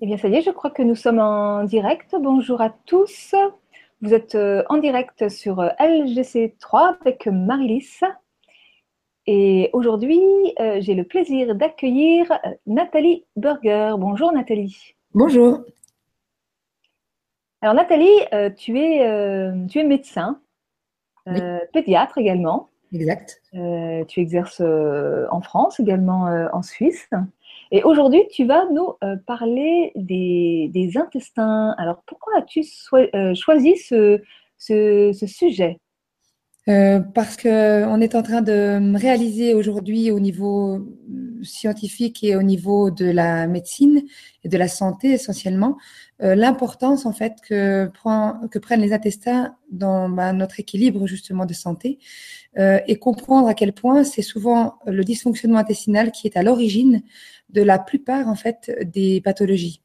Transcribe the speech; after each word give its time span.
Eh 0.00 0.06
bien, 0.06 0.16
ça 0.16 0.28
y 0.28 0.36
est, 0.36 0.42
je 0.42 0.52
crois 0.52 0.70
que 0.70 0.82
nous 0.82 0.94
sommes 0.94 1.18
en 1.18 1.64
direct. 1.64 2.14
Bonjour 2.20 2.60
à 2.60 2.70
tous. 2.70 3.34
Vous 4.00 4.14
êtes 4.14 4.36
euh, 4.36 4.62
en 4.68 4.76
direct 4.76 5.28
sur 5.28 5.58
euh, 5.58 5.70
LGC3 5.80 6.98
avec 7.00 7.26
Marilys. 7.26 7.98
Et 9.26 9.70
aujourd'hui, 9.72 10.20
euh, 10.60 10.76
j'ai 10.80 10.94
le 10.94 11.02
plaisir 11.02 11.56
d'accueillir 11.56 12.26
Nathalie 12.64 13.24
Burger. 13.34 13.94
Bonjour 13.98 14.30
Nathalie. 14.32 14.94
Bonjour. 15.14 15.64
Alors 17.60 17.74
Nathalie, 17.74 18.20
tu, 18.56 18.78
es, 18.78 19.52
tu 19.68 19.80
es 19.80 19.84
médecin, 19.84 20.40
pédiatre 21.72 22.18
également. 22.18 22.68
Exact. 22.92 23.42
tu 24.06 24.20
exerces 24.20 24.60
en 24.60 25.40
France, 25.40 25.80
également 25.80 26.48
en 26.52 26.62
Suisse. 26.62 27.10
Et 27.70 27.82
aujourd'hui, 27.82 28.22
tu 28.30 28.44
vas 28.44 28.64
nous 28.70 28.94
euh, 29.04 29.16
parler 29.26 29.92
des, 29.94 30.92
intestins. 30.96 31.74
Alors, 31.78 32.02
pourquoi 32.06 32.38
as-tu 32.38 32.64
euh, 32.94 33.34
choisi 33.34 33.76
ce, 33.76 34.20
sujet? 35.26 35.78
Euh, 36.68 37.00
parce 37.00 37.36
qu'on 37.36 38.00
est 38.00 38.14
en 38.14 38.22
train 38.22 38.42
de 38.42 38.96
réaliser 38.96 39.54
aujourd'hui 39.54 40.10
au 40.10 40.20
niveau 40.20 40.86
scientifique 41.42 42.22
et 42.24 42.36
au 42.36 42.42
niveau 42.42 42.90
de 42.90 43.06
la 43.06 43.46
médecine 43.46 44.02
et 44.44 44.48
de 44.48 44.58
la 44.58 44.68
santé 44.68 45.12
essentiellement 45.12 45.76
l'importance 46.20 47.06
en 47.06 47.12
fait 47.12 47.36
que, 47.48 47.88
que 48.50 48.58
prennent 48.58 48.80
les 48.80 48.92
intestins 48.92 49.54
dans 49.70 50.08
bah, 50.08 50.32
notre 50.32 50.58
équilibre 50.58 51.06
justement 51.06 51.46
de 51.46 51.54
santé 51.54 52.00
et 52.56 52.96
comprendre 52.96 53.46
à 53.46 53.54
quel 53.54 53.72
point 53.72 54.02
c'est 54.02 54.22
souvent 54.22 54.80
le 54.84 55.04
dysfonctionnement 55.04 55.60
intestinal 55.60 56.10
qui 56.10 56.26
est 56.26 56.36
à 56.36 56.42
l'origine 56.42 57.02
de 57.50 57.62
la 57.62 57.78
plupart 57.78 58.26
en 58.26 58.34
fait 58.34 58.76
des 58.84 59.20
pathologies. 59.20 59.80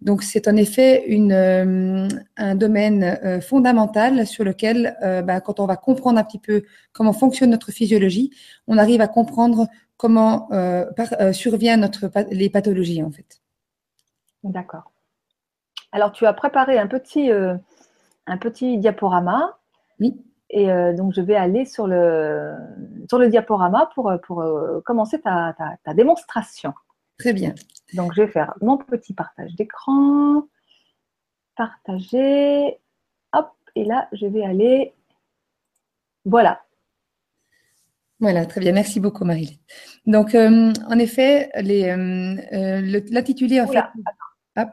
Donc 0.00 0.22
c'est 0.22 0.46
en 0.46 0.56
effet 0.56 1.06
une, 1.08 1.32
euh, 1.32 2.08
un 2.36 2.54
domaine 2.54 3.18
euh, 3.24 3.40
fondamental 3.40 4.26
sur 4.26 4.44
lequel, 4.44 4.96
euh, 5.02 5.22
ben, 5.22 5.40
quand 5.40 5.58
on 5.58 5.66
va 5.66 5.76
comprendre 5.76 6.18
un 6.18 6.24
petit 6.24 6.38
peu 6.38 6.62
comment 6.92 7.12
fonctionne 7.12 7.50
notre 7.50 7.72
physiologie, 7.72 8.30
on 8.68 8.78
arrive 8.78 9.00
à 9.00 9.08
comprendre 9.08 9.66
comment 9.96 10.48
surviennent 11.32 11.80
notre, 11.80 12.08
les 12.30 12.48
pathologies 12.48 13.02
en 13.02 13.10
fait. 13.10 13.40
D'accord. 14.44 14.92
Alors 15.90 16.12
tu 16.12 16.24
as 16.24 16.32
préparé 16.32 16.78
un 16.78 16.86
petit, 16.86 17.32
un 17.32 18.38
petit 18.38 18.78
diaporama. 18.78 19.58
Oui. 19.98 20.22
Et 20.50 20.68
donc, 20.96 21.12
je 21.14 21.20
vais 21.20 21.34
aller 21.34 21.64
sur 21.64 21.88
le, 21.88 22.54
sur 23.08 23.18
le 23.18 23.28
diaporama 23.28 23.90
pour, 23.94 24.12
pour 24.24 24.44
commencer 24.84 25.20
ta, 25.20 25.56
ta 25.84 25.94
démonstration. 25.94 26.72
Très 27.18 27.32
bien. 27.32 27.54
Donc, 27.94 28.12
je 28.14 28.22
vais 28.22 28.28
faire 28.28 28.54
mon 28.60 28.76
petit 28.76 29.14
partage 29.14 29.54
d'écran. 29.54 30.46
Partager. 31.56 32.78
Hop, 33.32 33.52
et 33.74 33.84
là, 33.84 34.08
je 34.12 34.26
vais 34.26 34.44
aller. 34.44 34.94
Voilà. 36.24 36.62
Voilà, 38.20 38.46
très 38.46 38.60
bien. 38.60 38.72
Merci 38.72 39.00
beaucoup, 39.00 39.24
Marie. 39.24 39.60
Donc, 40.06 40.34
euh, 40.34 40.72
en 40.88 40.98
effet, 40.98 41.50
euh, 41.56 42.36
euh, 42.52 43.00
l'intitulé, 43.10 43.60
en 43.60 43.68
fait. 43.68 43.78
Hop. 44.56 44.68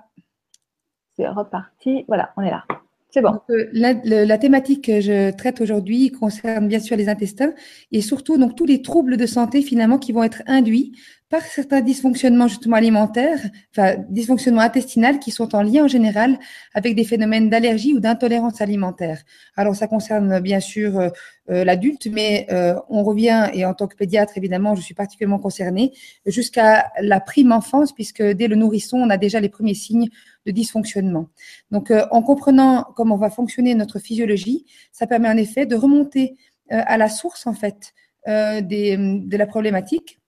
C'est 1.16 1.28
reparti. 1.28 2.06
Voilà, 2.08 2.34
on 2.38 2.42
est 2.42 2.50
là. 2.50 2.64
C'est 3.12 3.22
bon. 3.22 3.40
la, 3.72 3.94
la, 4.04 4.38
thématique 4.38 4.88
que 4.88 5.00
je 5.00 5.32
traite 5.32 5.62
aujourd'hui 5.62 6.12
concerne 6.12 6.68
bien 6.68 6.82
sûr 6.82 6.98
les 6.98 7.08
intestins 7.08 7.54
et 7.94 8.02
surtout 8.02 8.38
donc 8.38 8.58
tous 8.58 8.66
les 8.66 8.82
troubles 8.82 9.16
de 9.16 9.26
santé 9.26 9.62
finalement 9.62 9.98
qui 9.98 10.12
vont 10.12 10.24
être 10.24 10.44
induits 10.48 10.92
par 11.30 11.42
certains 11.42 11.82
dysfonctionnements 11.82 12.48
justement 12.48 12.76
alimentaires, 12.76 13.40
enfin 13.72 13.96
dysfonctionnements 14.10 14.62
intestinaux 14.62 15.18
qui 15.20 15.32
sont 15.32 15.56
en 15.56 15.64
lien 15.64 15.86
en 15.86 15.88
général 15.88 16.38
avec 16.76 16.96
des 16.96 17.04
phénomènes 17.04 17.50
d'allergie 17.50 17.96
ou 17.96 18.00
d'intolérance 18.00 18.62
alimentaire. 18.62 19.24
Alors 19.56 19.76
ça 19.76 19.88
concerne 19.88 20.40
bien 20.40 20.60
sûr 20.60 21.00
euh, 21.00 21.10
euh, 21.50 21.64
l'adulte, 21.64 22.08
mais 22.12 22.46
euh, 22.52 22.76
on 22.90 23.04
revient 23.04 23.50
et 23.54 23.66
en 23.66 23.74
tant 23.74 23.88
que 23.88 23.96
pédiatre 23.96 24.38
évidemment, 24.38 24.76
je 24.76 24.82
suis 24.82 24.94
particulièrement 24.94 25.40
concernée 25.40 25.94
jusqu'à 26.28 26.92
la 27.02 27.20
prime 27.20 27.52
enfance 27.52 27.92
puisque 27.92 28.22
dès 28.22 28.48
le 28.48 28.56
nourrisson 28.56 28.98
on 28.98 29.10
a 29.10 29.18
déjà 29.18 29.40
les 29.40 29.50
premiers 29.50 29.74
signes 29.74 30.10
de 30.46 30.52
dysfonctionnement. 30.52 31.30
Donc 31.72 31.92
en 32.12 32.22
comprenant 32.22 32.86
comment 32.96 33.18
va 33.18 33.32
fonctionner 33.32 33.74
notre 33.74 33.98
physiologie, 33.98 34.66
ça 34.92 35.08
permet 35.08 35.30
en 35.30 35.38
effet 35.38 35.66
de 35.66 35.76
remonter 35.76 36.36
à 36.70 36.98
la 36.98 37.10
source 37.10 37.48
en 37.48 37.54
fait 37.54 37.94
de 38.28 39.38
la 39.38 39.48
problématique 39.48 40.20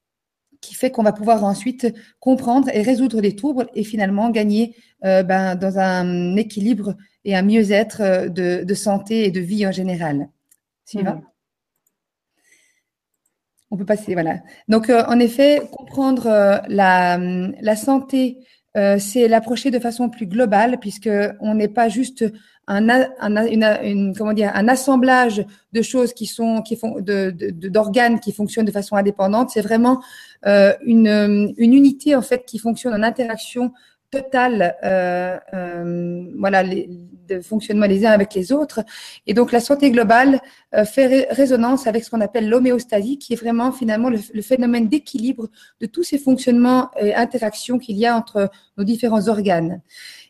qui 0.62 0.76
fait 0.76 0.92
qu'on 0.92 1.04
va 1.04 1.12
pouvoir 1.12 1.44
ensuite 1.44 1.94
comprendre 2.20 2.70
et 2.74 2.82
résoudre 2.82 3.22
les 3.22 3.36
troubles 3.36 3.68
et 3.74 3.84
finalement 3.84 4.30
gagner 4.30 4.76
euh, 5.06 5.24
ben, 5.24 5.56
dans 5.56 5.78
un 5.80 6.36
équilibre 6.36 6.96
et 7.24 7.36
un 7.36 7.44
mieux-être 7.44 8.02
euh, 8.02 8.30
de, 8.30 8.74
santé 8.74 9.26
et 9.26 9.32
de 9.32 9.40
vie 9.40 9.66
en 9.68 9.72
général. 9.72 10.30
Suivant. 10.86 11.16
Mhm. 11.16 11.22
On 13.70 13.78
peut 13.78 13.86
passer, 13.86 14.14
voilà. 14.14 14.40
Donc, 14.70 14.90
euh, 14.90 15.04
en 15.08 15.20
effet, 15.20 15.62
comprendre 15.72 16.26
la, 16.70 17.18
la, 17.18 17.76
santé, 17.76 18.38
c'est 18.76 19.28
l'approcher 19.28 19.72
de 19.72 19.80
façon 19.80 20.10
plus 20.10 20.28
globale, 20.28 20.78
puisque 20.80 21.10
on 21.40 21.56
n'est 21.56 21.68
pas 21.68 21.90
juste 21.90 22.24
un, 22.68 22.90
un 22.90 24.14
comment 24.14 24.34
dire, 24.34 24.52
un 24.54 24.68
assemblage 24.68 25.46
de 25.72 25.82
choses 25.82 26.14
qui 26.14 26.26
sont, 26.26 26.62
qui 26.62 26.76
font, 26.76 26.98
d'organes 27.00 28.16
de, 28.16 28.20
qui 28.20 28.34
fonctionnent 28.34 28.66
de 28.66 28.72
façon 28.72 28.96
indépendante. 28.96 29.52
C'est 29.52 29.62
vraiment 29.62 30.02
euh, 30.46 30.74
une, 30.86 31.54
une 31.58 31.74
unité 31.74 32.16
en 32.16 32.22
fait 32.22 32.46
qui 32.46 32.60
fonctionne 32.60 32.94
en 32.94 33.04
interaction 33.04 33.72
totale, 34.12 34.76
euh, 34.84 35.38
euh, 35.54 36.26
voilà, 36.38 36.64
les, 36.64 36.90
de 37.28 37.42
fonctionnement 37.42 37.86
les 37.86 38.06
uns 38.06 38.12
avec 38.12 38.34
les 38.34 38.52
autres. 38.52 38.82
Et 39.26 39.34
donc 39.34 39.52
la 39.52 39.60
santé 39.60 39.92
globale 39.92 40.40
euh, 40.76 40.86
fait 40.86 41.28
résonance 41.30 41.88
avec 41.88 42.04
ce 42.04 42.10
qu'on 42.10 42.22
appelle 42.22 42.48
l'homéostasie, 42.50 43.18
qui 43.18 43.34
est 43.34 43.36
vraiment 43.36 43.72
finalement 43.72 44.10
le, 44.10 44.20
le 44.34 44.42
phénomène 44.42 44.88
d'équilibre 44.88 45.50
de 45.82 45.88
tous 45.88 46.04
ces 46.04 46.18
fonctionnements 46.18 46.90
et 47.00 47.14
interactions 47.14 47.80
qu'il 47.80 47.98
y 47.98 48.06
a 48.06 48.16
entre 48.16 48.50
nos 48.78 48.84
différents 48.84 49.28
organes. 49.28 49.82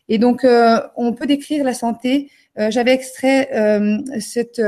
Et 0.08 0.18
donc 0.18 0.44
euh, 0.44 0.80
on 0.96 1.12
peut 1.12 1.26
décrire 1.26 1.64
la 1.64 1.74
santé. 1.74 2.30
J'avais 2.58 2.92
extrait 2.92 3.48
cette, 4.20 4.60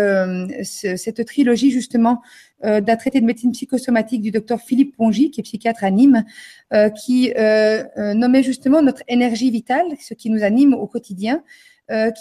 cette 0.63 1.25
trilogie 1.25 1.71
justement 1.71 2.23
euh, 2.63 2.83
d'un 2.83 2.97
traité 2.97 3.23
de 3.23 3.25
médecine 3.25 3.53
psychosomatique 3.53 4.21
du 4.21 4.31
docteur 4.31 4.61
Philippe 4.61 4.95
Pongy, 4.95 5.31
qui 5.31 5.41
est 5.41 5.45
psychiatre 5.45 5.83
à 5.83 5.91
Nîmes, 5.91 6.25
euh, 6.75 6.91
qui 6.91 7.33
euh, 7.39 7.85
nommait 8.13 8.43
justement 8.43 8.83
notre 8.83 9.03
énergie 9.09 9.51
vitale, 9.51 9.87
ce 9.99 10.13
qui 10.13 10.29
nous 10.29 10.43
anime 10.43 10.75
au 10.75 10.87
quotidien, 10.87 11.43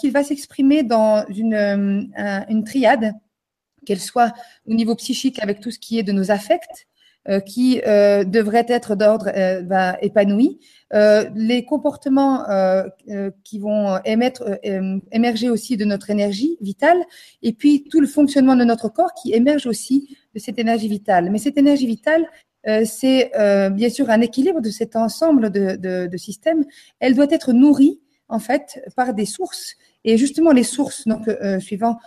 qu'il 0.00 0.10
va 0.10 0.24
s'exprimer 0.24 0.82
dans 0.82 1.24
une, 1.28 2.10
une 2.48 2.64
triade, 2.64 3.14
qu'elle 3.86 4.00
soit 4.00 4.34
au 4.66 4.74
niveau 4.74 4.96
psychique 4.96 5.40
avec 5.40 5.60
tout 5.60 5.70
ce 5.70 5.78
qui 5.78 5.96
est 5.96 6.02
de 6.02 6.10
nos 6.10 6.32
affects, 6.32 6.88
qui 7.46 7.80
devrait 7.84 8.66
être 8.68 8.94
d'ordre 8.94 9.30
épanoui, 10.00 10.58
les 10.92 11.64
comportements 11.64 12.44
qui 13.44 13.58
vont 13.58 13.98
émerger 14.04 15.50
aussi 15.50 15.76
de 15.76 15.84
notre 15.84 16.10
énergie 16.10 16.56
vitale, 16.60 16.98
et 17.42 17.52
puis 17.52 17.84
tout 17.90 18.00
le 18.00 18.06
fonctionnement 18.06 18.56
de 18.56 18.64
notre 18.64 18.88
corps 18.88 19.12
qui 19.14 19.32
émerge 19.32 19.66
aussi 19.66 20.16
de 20.34 20.38
cette 20.38 20.58
énergie 20.58 20.88
vitale. 20.88 21.30
Mais 21.30 21.38
cette 21.38 21.58
énergie 21.58 21.86
vitale, 21.86 22.26
euh, 22.66 22.82
c'est 22.84 23.34
euh, 23.36 23.70
bien 23.70 23.88
sûr 23.88 24.10
un 24.10 24.20
équilibre 24.20 24.60
de 24.60 24.68
cet 24.70 24.94
ensemble 24.96 25.50
de, 25.50 26.16
systèmes. 26.16 26.64
Elle 26.98 27.14
doit 27.14 27.30
être 27.30 27.52
nourrie 27.52 28.00
en 28.28 28.38
fait 28.38 28.82
par 28.96 29.14
des 29.14 29.24
sources 29.24 29.76
et 30.04 30.16
justement 30.18 30.52
les 30.52 30.62
sources 30.62 31.06
donc 31.06 31.26
euh, 31.28 31.58
suivant 31.58 31.98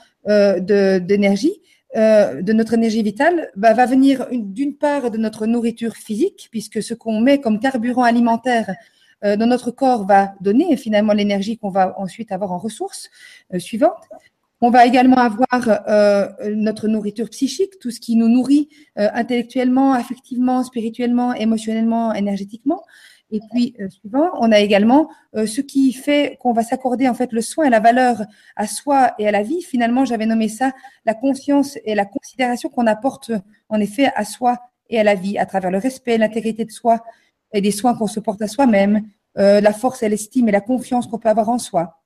euh, 1.95 2.41
de 2.41 2.53
notre 2.53 2.73
énergie 2.73 3.03
vitale 3.03 3.49
bah, 3.55 3.73
va 3.73 3.85
venir 3.85 4.27
d'une 4.31 4.75
part 4.75 5.11
de 5.11 5.17
notre 5.17 5.45
nourriture 5.45 5.95
physique, 5.95 6.47
puisque 6.51 6.81
ce 6.81 6.93
qu'on 6.93 7.19
met 7.21 7.39
comme 7.39 7.59
carburant 7.59 8.03
alimentaire 8.03 8.73
dans 9.25 9.47
notre 9.47 9.71
corps 9.71 10.05
va 10.05 10.33
donner 10.41 10.75
finalement 10.75 11.13
l'énergie 11.13 11.57
qu'on 11.57 11.69
va 11.69 11.97
ensuite 11.97 12.33
avoir 12.33 12.51
en 12.51 12.57
ressources 12.57 13.09
suivantes. 13.57 14.03
On 14.65 14.69
va 14.69 14.85
également 14.85 15.17
avoir 15.17 15.81
euh, 15.89 16.29
notre 16.55 16.87
nourriture 16.87 17.29
psychique, 17.29 17.79
tout 17.81 17.91
ce 17.91 17.99
qui 17.99 18.15
nous 18.15 18.29
nourrit 18.29 18.69
euh, 18.97 19.09
intellectuellement, 19.13 19.91
affectivement, 19.91 20.63
spirituellement, 20.63 21.33
émotionnellement, 21.33 22.13
énergétiquement. 22.13 22.81
Et 23.33 23.41
puis, 23.51 23.75
euh, 23.81 23.89
suivant, 23.89 24.29
on 24.39 24.51
a 24.51 24.59
également 24.59 25.09
ce 25.33 25.59
qui 25.59 25.91
fait 25.91 26.37
qu'on 26.39 26.53
va 26.53 26.63
s'accorder 26.63 27.09
en 27.09 27.13
fait 27.13 27.31
le 27.31 27.41
soin 27.41 27.65
et 27.65 27.69
la 27.69 27.79
valeur 27.79 28.23
à 28.55 28.67
soi 28.67 29.13
et 29.19 29.27
à 29.27 29.31
la 29.31 29.41
vie. 29.41 29.61
Finalement, 29.61 30.05
j'avais 30.05 30.27
nommé 30.27 30.47
ça 30.47 30.71
la 31.05 31.15
conscience 31.15 31.77
et 31.83 31.95
la 31.95 32.05
considération 32.05 32.69
qu'on 32.69 32.85
apporte 32.85 33.31
en 33.67 33.79
effet 33.79 34.11
à 34.15 34.23
soi 34.23 34.59
et 34.89 34.99
à 34.99 35.03
la 35.03 35.15
vie 35.15 35.37
à 35.39 35.47
travers 35.47 35.71
le 35.71 35.79
respect, 35.79 36.17
l'intégrité 36.17 36.63
de 36.63 36.71
soi 36.71 37.03
et 37.51 37.61
des 37.61 37.71
soins 37.71 37.95
qu'on 37.95 38.07
se 38.07 38.19
porte 38.19 38.41
à 38.43 38.47
soi-même, 38.47 39.01
la 39.35 39.73
force 39.73 40.03
et 40.03 40.09
l'estime 40.09 40.47
et 40.49 40.51
la 40.51 40.61
confiance 40.61 41.07
qu'on 41.07 41.17
peut 41.17 41.29
avoir 41.29 41.49
en 41.49 41.57
soi 41.57 42.03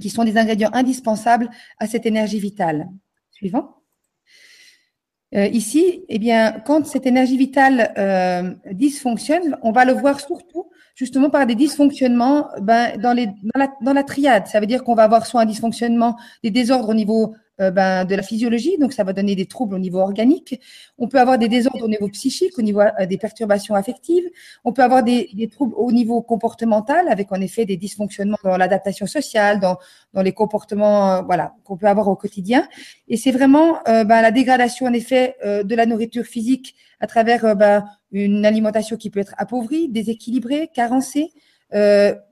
qui 0.00 0.10
sont 0.10 0.24
des 0.24 0.36
ingrédients 0.36 0.70
indispensables 0.72 1.50
à 1.78 1.86
cette 1.86 2.06
énergie 2.06 2.40
vitale. 2.40 2.88
Suivant. 3.30 3.76
Euh, 5.34 5.46
ici, 5.46 6.04
eh 6.08 6.18
bien, 6.18 6.52
quand 6.64 6.86
cette 6.86 7.06
énergie 7.06 7.36
vitale 7.36 7.92
euh, 7.98 8.54
dysfonctionne, 8.72 9.56
on 9.62 9.72
va 9.72 9.84
le 9.84 9.92
voir 9.92 10.20
surtout 10.20 10.70
justement 10.94 11.30
par 11.30 11.46
des 11.46 11.56
dysfonctionnements 11.56 12.48
ben, 12.60 12.96
dans, 13.00 13.12
les, 13.12 13.26
dans, 13.26 13.58
la, 13.58 13.68
dans 13.82 13.92
la 13.92 14.04
triade. 14.04 14.46
Ça 14.46 14.60
veut 14.60 14.66
dire 14.66 14.84
qu'on 14.84 14.94
va 14.94 15.02
avoir 15.02 15.26
soit 15.26 15.40
un 15.40 15.46
dysfonctionnement, 15.46 16.16
des 16.44 16.50
désordres 16.50 16.88
au 16.88 16.94
niveau 16.94 17.34
euh, 17.58 17.70
ben, 17.70 18.04
de 18.04 18.14
la 18.14 18.22
physiologie, 18.22 18.76
donc 18.76 18.92
ça 18.92 19.02
va 19.02 19.14
donner 19.14 19.34
des 19.34 19.46
troubles 19.46 19.74
au 19.74 19.78
niveau 19.78 20.00
organique. 20.00 20.60
On 20.98 21.08
peut 21.08 21.18
avoir 21.18 21.38
des 21.38 21.48
désordres 21.48 21.82
au 21.82 21.88
niveau 21.88 22.06
psychique, 22.08 22.58
au 22.58 22.62
niveau 22.62 22.80
euh, 22.80 23.06
des 23.06 23.16
perturbations 23.16 23.74
affectives. 23.74 24.24
On 24.64 24.74
peut 24.74 24.82
avoir 24.82 25.02
des, 25.02 25.48
troubles 25.50 25.72
au 25.74 25.90
niveau 25.90 26.20
comportemental, 26.20 27.08
avec 27.08 27.32
en 27.32 27.40
effet 27.40 27.64
des 27.64 27.78
dysfonctionnements 27.78 28.36
dans 28.44 28.58
l'adaptation 28.58 29.06
sociale, 29.06 29.58
dans, 29.58 29.78
les 30.22 30.32
comportements 30.32 31.12
euh, 31.12 31.22
voilà 31.22 31.54
qu'on 31.64 31.78
peut 31.78 31.86
avoir 31.86 32.08
au 32.08 32.16
quotidien. 32.16 32.68
Et 33.08 33.16
c'est 33.16 33.32
vraiment 33.32 33.78
ben, 33.86 34.20
la 34.20 34.30
dégradation 34.30 34.84
en 34.86 34.92
effet 34.92 35.36
de 35.42 35.74
la 35.74 35.86
nourriture 35.86 36.24
physique 36.24 36.74
à 37.00 37.06
travers 37.06 37.56
ben, 37.56 37.84
une 38.12 38.44
alimentation 38.44 38.96
qui 38.96 39.08
peut 39.08 39.20
être 39.20 39.34
appauvrie, 39.38 39.88
déséquilibrée, 39.88 40.68
carencée, 40.74 41.32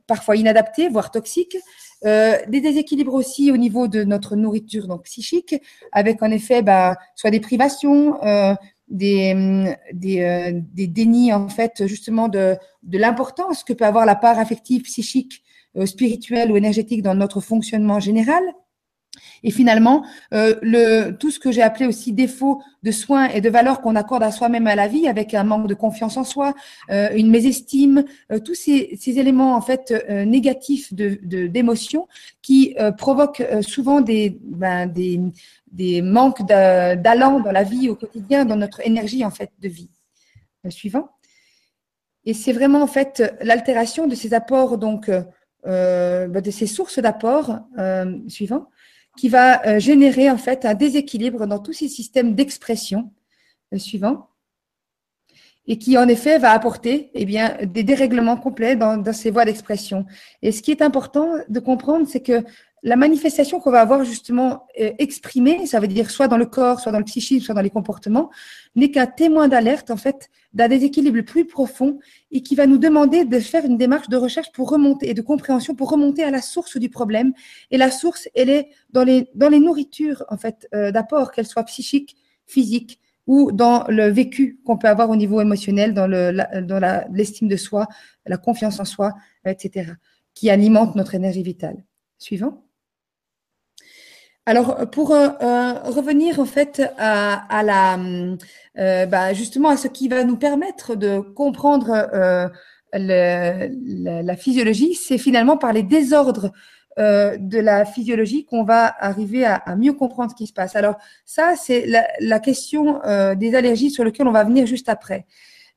parfois 0.07 0.37
inadaptée, 0.37 0.89
voire 0.89 1.11
toxique. 1.11 1.57
Euh, 2.05 2.37
des 2.49 2.61
déséquilibres 2.61 3.15
aussi 3.15 3.51
au 3.51 3.57
niveau 3.57 3.89
de 3.89 4.05
notre 4.05 4.37
nourriture 4.37 4.87
donc 4.87 5.05
psychique, 5.05 5.55
avec 5.91 6.23
en 6.23 6.31
effet 6.31 6.61
bah, 6.61 6.97
soit 7.15 7.31
des 7.31 7.41
privations, 7.41 8.23
euh, 8.25 8.55
des, 8.89 9.75
des, 9.93 10.21
euh, 10.21 10.53
des, 10.75 10.87
dénis 10.87 11.33
en 11.33 11.49
fait 11.49 11.87
justement 11.87 12.29
de, 12.29 12.57
de 12.83 12.99
l'importance 12.99 13.65
que 13.65 13.73
peut 13.73 13.87
avoir 13.87 14.05
la 14.05 14.17
part 14.17 14.39
affective, 14.39 14.83
psychique, 14.83 15.43
spirituelle 15.87 16.53
ou 16.53 16.57
énergétique 16.57 17.03
dans 17.03 17.15
notre 17.15 17.41
fonctionnement 17.41 18.01
général. 18.01 18.43
Et 19.45 19.51
finalement, 19.51 20.05
euh, 20.33 20.55
le, 20.63 21.11
tout 21.11 21.31
ce 21.31 21.39
que 21.39 21.53
j'ai 21.53 21.63
appelé 21.63 21.87
aussi 21.87 22.13
défaut 22.13 22.63
de 22.83 22.91
soins 22.91 23.27
et 23.29 23.43
de 23.43 23.51
valeurs 23.51 23.83
qu'on 23.83 23.95
accorde 23.95 24.23
à 24.23 24.33
soi-même 24.33 24.67
à 24.67 24.75
la 24.75 24.89
vie, 24.89 25.07
avec 25.07 25.35
un 25.35 25.45
manque 25.45 25.69
de 25.69 25.75
confiance 25.75 26.17
en 26.17 26.25
soi, 26.25 26.55
euh, 26.91 27.11
une 27.15 27.31
mésestime, 27.31 28.05
euh, 28.33 28.39
tous 28.39 28.55
ces, 28.55 28.97
ces, 28.99 29.19
éléments 29.19 29.55
en 29.55 29.61
fait 29.61 29.93
euh, 29.93 30.25
négatifs 30.25 30.93
de 30.95 31.15
d'émotions 31.47 32.09
qui 32.41 32.75
euh, 32.81 32.91
provoquent 32.91 33.43
euh, 33.43 33.61
souvent 33.61 34.01
des, 34.01 34.39
ben, 34.43 34.87
des, 34.87 35.21
des 35.71 36.01
manques 36.01 36.47
d'allant 36.47 37.41
dans 37.41 37.53
la 37.53 37.65
vie 37.65 37.91
au 37.91 37.97
quotidien, 37.97 38.47
dans 38.47 38.57
notre 38.57 38.81
énergie 38.87 39.25
en 39.27 39.31
fait 39.31 39.51
de 39.61 39.69
vie. 39.69 39.91
suivant. 40.71 41.11
Et 42.25 42.33
c'est 42.33 42.55
vraiment 42.55 42.81
en 42.81 42.87
fait 42.87 43.23
l'altération 43.43 44.07
de 44.07 44.15
ces 44.15 44.33
apports 44.33 44.79
donc 44.79 45.11
ben, 45.67 46.41
de 46.41 46.51
ces 46.51 46.67
sources 46.67 46.99
d'apports 46.99 47.61
suivant 48.29 48.69
qui 49.17 49.29
va 49.29 49.65
euh, 49.67 49.79
générer 49.79 50.31
en 50.31 50.39
fait 50.39 50.65
un 50.65 50.75
déséquilibre 50.75 51.47
dans 51.47 51.59
tous 51.59 51.73
ces 51.73 51.89
systèmes 51.89 52.35
d'expression 52.35 53.13
euh, 53.73 53.79
suivants 53.79 54.29
et 55.67 55.79
qui 55.79 55.97
en 55.97 56.09
effet 56.09 56.39
va 56.39 56.51
apporter 56.51 57.11
eh 57.15 57.25
des 57.67 57.85
dérèglements 57.85 58.37
complets 58.37 58.77
dans 58.77 59.13
ces 59.15 59.31
voies 59.31 59.47
d'expression. 59.47 60.05
Et 60.43 60.53
ce 60.53 60.61
qui 60.61 60.71
est 60.71 60.83
important 60.83 61.37
de 61.49 61.59
comprendre, 61.59 62.07
c'est 62.07 62.21
que 62.21 62.45
la 62.85 62.97
manifestation 62.97 63.61
qu'on 63.61 63.71
va 63.71 63.81
avoir 63.81 64.05
justement 64.05 64.67
euh, 64.79 64.93
exprimée, 64.99 65.65
ça 65.67 65.81
veut 65.81 65.89
dire 65.89 66.11
soit 66.11 66.29
dans 66.29 66.37
le 66.37 66.45
corps, 66.45 66.81
soit 66.81 66.93
dans 66.93 66.99
le 66.99 67.05
psychisme, 67.05 67.43
soit 67.43 67.55
dans 67.55 67.63
les 67.63 67.71
comportements, 67.71 68.31
n'est 68.77 68.91
qu'un 68.91 69.07
témoin 69.07 69.49
d'alerte 69.49 69.91
en 69.91 69.97
fait 69.97 70.29
d'un 70.53 70.69
déséquilibre 70.69 71.23
plus 71.23 71.47
profond 71.47 71.99
et 72.31 72.43
qui 72.43 72.55
va 72.55 72.67
nous 72.67 72.77
demander 72.77 73.25
de 73.25 73.41
faire 73.41 73.65
une 73.65 73.79
démarche 73.79 74.11
de 74.11 74.19
recherche 74.19 74.53
pour 74.53 74.69
remonter 74.71 75.09
et 75.09 75.15
de 75.15 75.23
compréhension 75.23 75.75
pour 75.75 75.91
remonter 75.91 76.23
à 76.25 76.31
la 76.31 76.43
source 76.43 76.77
du 76.77 76.91
problème. 76.91 77.33
Et 77.71 77.79
la 77.79 77.91
source, 77.91 78.29
elle 78.35 78.51
est 78.51 78.69
dans 78.91 79.03
les 79.05 79.59
nourritures 79.59 80.23
en 80.29 80.37
fait 80.37 80.69
euh, 80.75 80.93
d'apport, 80.93 81.33
qu'elles 81.33 81.47
soient 81.47 81.65
psychiques, 81.65 82.17
physiques 82.47 83.01
ou 83.27 83.51
dans 83.51 83.87
le 83.89 84.09
vécu 84.09 84.61
qu'on 84.67 84.77
peut 84.77 84.89
avoir 84.89 85.09
au 85.09 85.17
niveau 85.17 85.41
émotionnel, 85.41 85.95
dans 85.95 86.07
dans 86.07 87.07
l'estime 87.11 87.49
de 87.49 87.57
soi, 87.57 87.87
la 88.27 88.37
confiance 88.37 88.79
en 88.79 88.85
soi, 88.85 89.15
etc., 89.47 89.93
qui 90.35 90.51
alimente 90.51 90.95
notre 90.97 91.15
énergie 91.15 91.43
vitale. 91.43 91.83
Suivant. 92.19 92.65
Alors, 94.47 94.91
pour 94.91 95.13
euh, 95.13 95.29
euh, 95.41 95.73
revenir 95.85 96.39
en 96.39 96.45
fait 96.45 96.83
à, 96.99 97.63
la, 97.63 97.99
euh, 98.79 99.07
bah, 99.07 99.33
justement 99.33 99.71
à 99.71 99.79
ce 99.79 99.89
qui 99.89 100.09
va 100.09 100.23
nous 100.25 100.37
permettre 100.37 100.97
de 100.97 101.21
comprendre 101.21 102.07
la, 102.93 104.37
physiologie, 104.37 104.95
c'est 104.95 105.17
finalement 105.19 105.57
par 105.57 105.73
les 105.73 105.83
désordres 105.83 106.53
de 106.99 107.59
la 107.59 107.85
physiologie 107.87 108.45
qu'on 108.45 108.65
va 108.65 108.95
arriver 108.99 109.47
à, 109.47 109.77
mieux 109.77 109.95
comprendre 109.95 110.31
ce 110.31 110.37
qui 110.37 110.47
se 110.47 110.53
passe. 110.53 110.77
Alors, 110.77 110.97
ça, 111.25 111.55
c'est 111.57 111.87
la, 111.87 112.07
la 112.21 112.39
question 112.39 113.01
des 113.37 113.55
allergies 113.55 113.91
sur 113.91 114.05
lesquelles 114.05 114.29
on 114.29 114.33
va 114.33 114.45
venir 114.45 114.67
juste 114.67 114.91
après. 114.91 115.25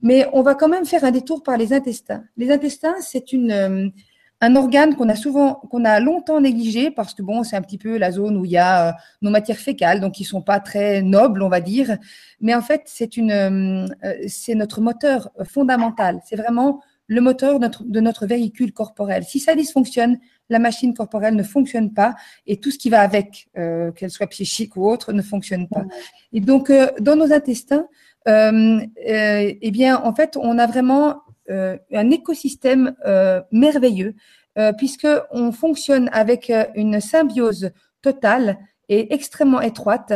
Mais 0.02 0.28
on 0.34 0.42
va 0.42 0.56
quand 0.56 0.68
même 0.68 0.86
faire 0.86 1.06
un 1.06 1.12
détour 1.12 1.42
par 1.42 1.58
les 1.58 1.72
intestins. 1.74 2.24
Les 2.36 2.52
intestins, 2.52 2.96
c'est 3.00 3.32
une 3.32 3.94
un 4.42 4.56
organe 4.56 4.96
qu'on 4.96 5.10
a 5.10 5.16
souvent, 5.16 5.56
qu'on 5.56 5.84
a 5.84 6.00
longtemps 6.00 6.40
négligé 6.40 6.92
parce 6.92 7.14
que 7.14 7.24
bon, 7.24 7.44
c'est 7.44 7.56
un 7.56 7.62
petit 7.62 7.78
peu 7.78 7.98
la 7.98 8.12
zone 8.12 8.38
où 8.38 8.46
il 8.46 8.52
y 8.52 8.58
a 8.58 8.90
euh, 8.90 8.92
nos 9.22 9.32
matières 9.32 9.58
fécales, 9.58 10.00
donc 10.00 10.14
qui 10.14 10.24
sont 10.24 10.42
pas 10.42 10.60
très 10.60 11.02
nobles, 11.02 11.42
on 11.42 11.50
va 11.50 11.60
dire. 11.60 11.98
Mais 12.40 12.54
en 12.54 12.62
fait, 12.62 12.84
c'est 12.86 13.18
une, 13.18 13.32
euh, 13.32 13.88
c'est 14.28 14.54
notre 14.54 14.80
moteur 14.80 15.32
fondamental. 15.44 16.22
C'est 16.26 16.36
vraiment 16.36 16.82
le 17.08 17.22
moteur 17.22 17.60
de 17.60 18.00
notre, 18.02 18.28
véhicule 18.28 18.74
corporel. 18.74 19.24
Si 19.24 19.40
ça 19.40 19.56
dysfonctionne, 19.56 20.20
la 20.50 20.60
machine 20.60 20.94
corporelle 20.94 21.36
ne 21.36 21.44
fonctionne 21.44 21.94
pas 21.94 22.16
et 22.46 22.60
tout 22.60 22.70
ce 22.70 22.78
qui 22.78 22.90
va 22.90 23.00
avec, 23.00 23.48
euh, 23.58 23.92
qu'elle 23.94 24.12
soit 24.12 24.28
psychique 24.28 24.76
ou 24.76 24.88
autre, 24.88 25.14
ne 25.14 25.22
fonctionne 25.22 25.70
pas. 25.70 25.86
Et 26.34 26.42
donc, 26.42 26.72
dans 27.00 27.16
nos 27.16 27.32
intestins, 27.32 27.88
eh 28.28 29.72
bien, 29.72 30.02
en 30.04 30.14
fait, 30.14 30.36
on 30.36 30.60
a 30.60 30.68
vraiment 30.68 31.12
euh, 31.12 31.27
un 31.50 32.10
écosystème 32.12 32.96
euh, 33.06 33.42
merveilleux, 33.52 34.16
euh, 34.58 34.74
puisque 34.74 35.08
on 35.32 35.52
fonctionne 35.52 36.10
avec 36.12 36.52
une 36.76 37.00
symbiose 37.00 37.72
totale 38.02 38.58
et 38.90 39.14
extrêmement 39.14 39.62
étroite 39.62 40.14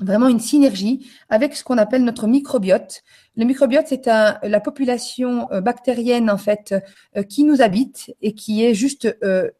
vraiment 0.00 0.26
une 0.28 0.40
synergie 0.40 1.08
avec 1.28 1.54
ce 1.54 1.62
qu'on 1.62 1.78
appelle 1.78 2.02
notre 2.02 2.26
microbiote. 2.26 3.02
Le 3.36 3.44
microbiote, 3.44 3.86
c'est 3.88 4.06
la 4.06 4.60
population 4.60 5.48
bactérienne 5.62 6.30
en 6.30 6.36
fait 6.36 6.74
qui 7.28 7.42
nous 7.42 7.62
habite 7.62 8.14
et 8.22 8.32
qui 8.32 8.64
est 8.64 8.74
juste 8.74 9.08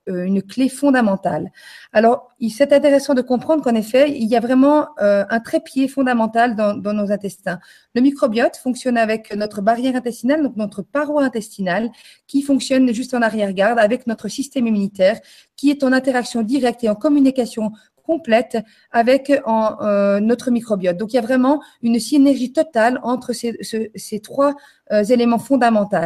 une 0.07 0.43
clé 0.43 0.69
fondamentale. 0.69 1.51
Alors, 1.93 2.29
c'est 2.51 2.73
intéressant 2.73 3.15
de 3.15 3.23
comprendre 3.23 3.65
qu'en 3.65 3.75
effet, 3.75 4.11
il 4.11 4.29
y 4.29 4.37
a 4.37 4.41
vraiment 4.41 4.89
un 4.99 5.41
trépied 5.41 5.89
fondamental 5.89 6.55
dans, 6.55 6.77
dans, 6.77 6.93
nos 6.93 7.11
intestins. 7.11 7.59
Le 7.97 8.01
microbiote 8.01 8.57
fonctionne 8.57 8.97
avec 8.97 9.35
notre 9.35 9.61
barrière 9.61 9.97
intestinale, 9.97 10.43
donc 10.43 10.57
notre 10.57 10.83
paroi 10.83 11.25
intestinale, 11.25 11.91
qui 12.29 12.43
fonctionne 12.43 12.93
juste 12.93 13.15
en 13.15 13.23
arrière-garde 13.23 13.81
avec 13.81 14.07
notre 14.07 14.29
système 14.29 14.69
immunitaire, 14.69 15.19
qui 15.57 15.71
est 15.71 15.83
en 15.83 15.93
interaction 15.93 16.43
directe 16.43 16.85
et 16.85 16.89
en 16.89 16.95
communication 16.95 17.73
complète 18.05 18.59
avec 18.93 19.31
euh, 19.31 20.21
notre 20.21 20.51
microbiote. 20.51 20.97
Donc 20.97 21.13
il 21.13 21.17
y 21.17 21.19
a 21.19 21.23
vraiment 21.23 21.63
une 21.83 21.99
synergie 21.99 22.53
totale 22.53 23.01
entre 23.03 23.33
ces, 23.33 24.21
trois 24.21 24.55
éléments 24.91 25.39
fondamentaux 25.39 25.97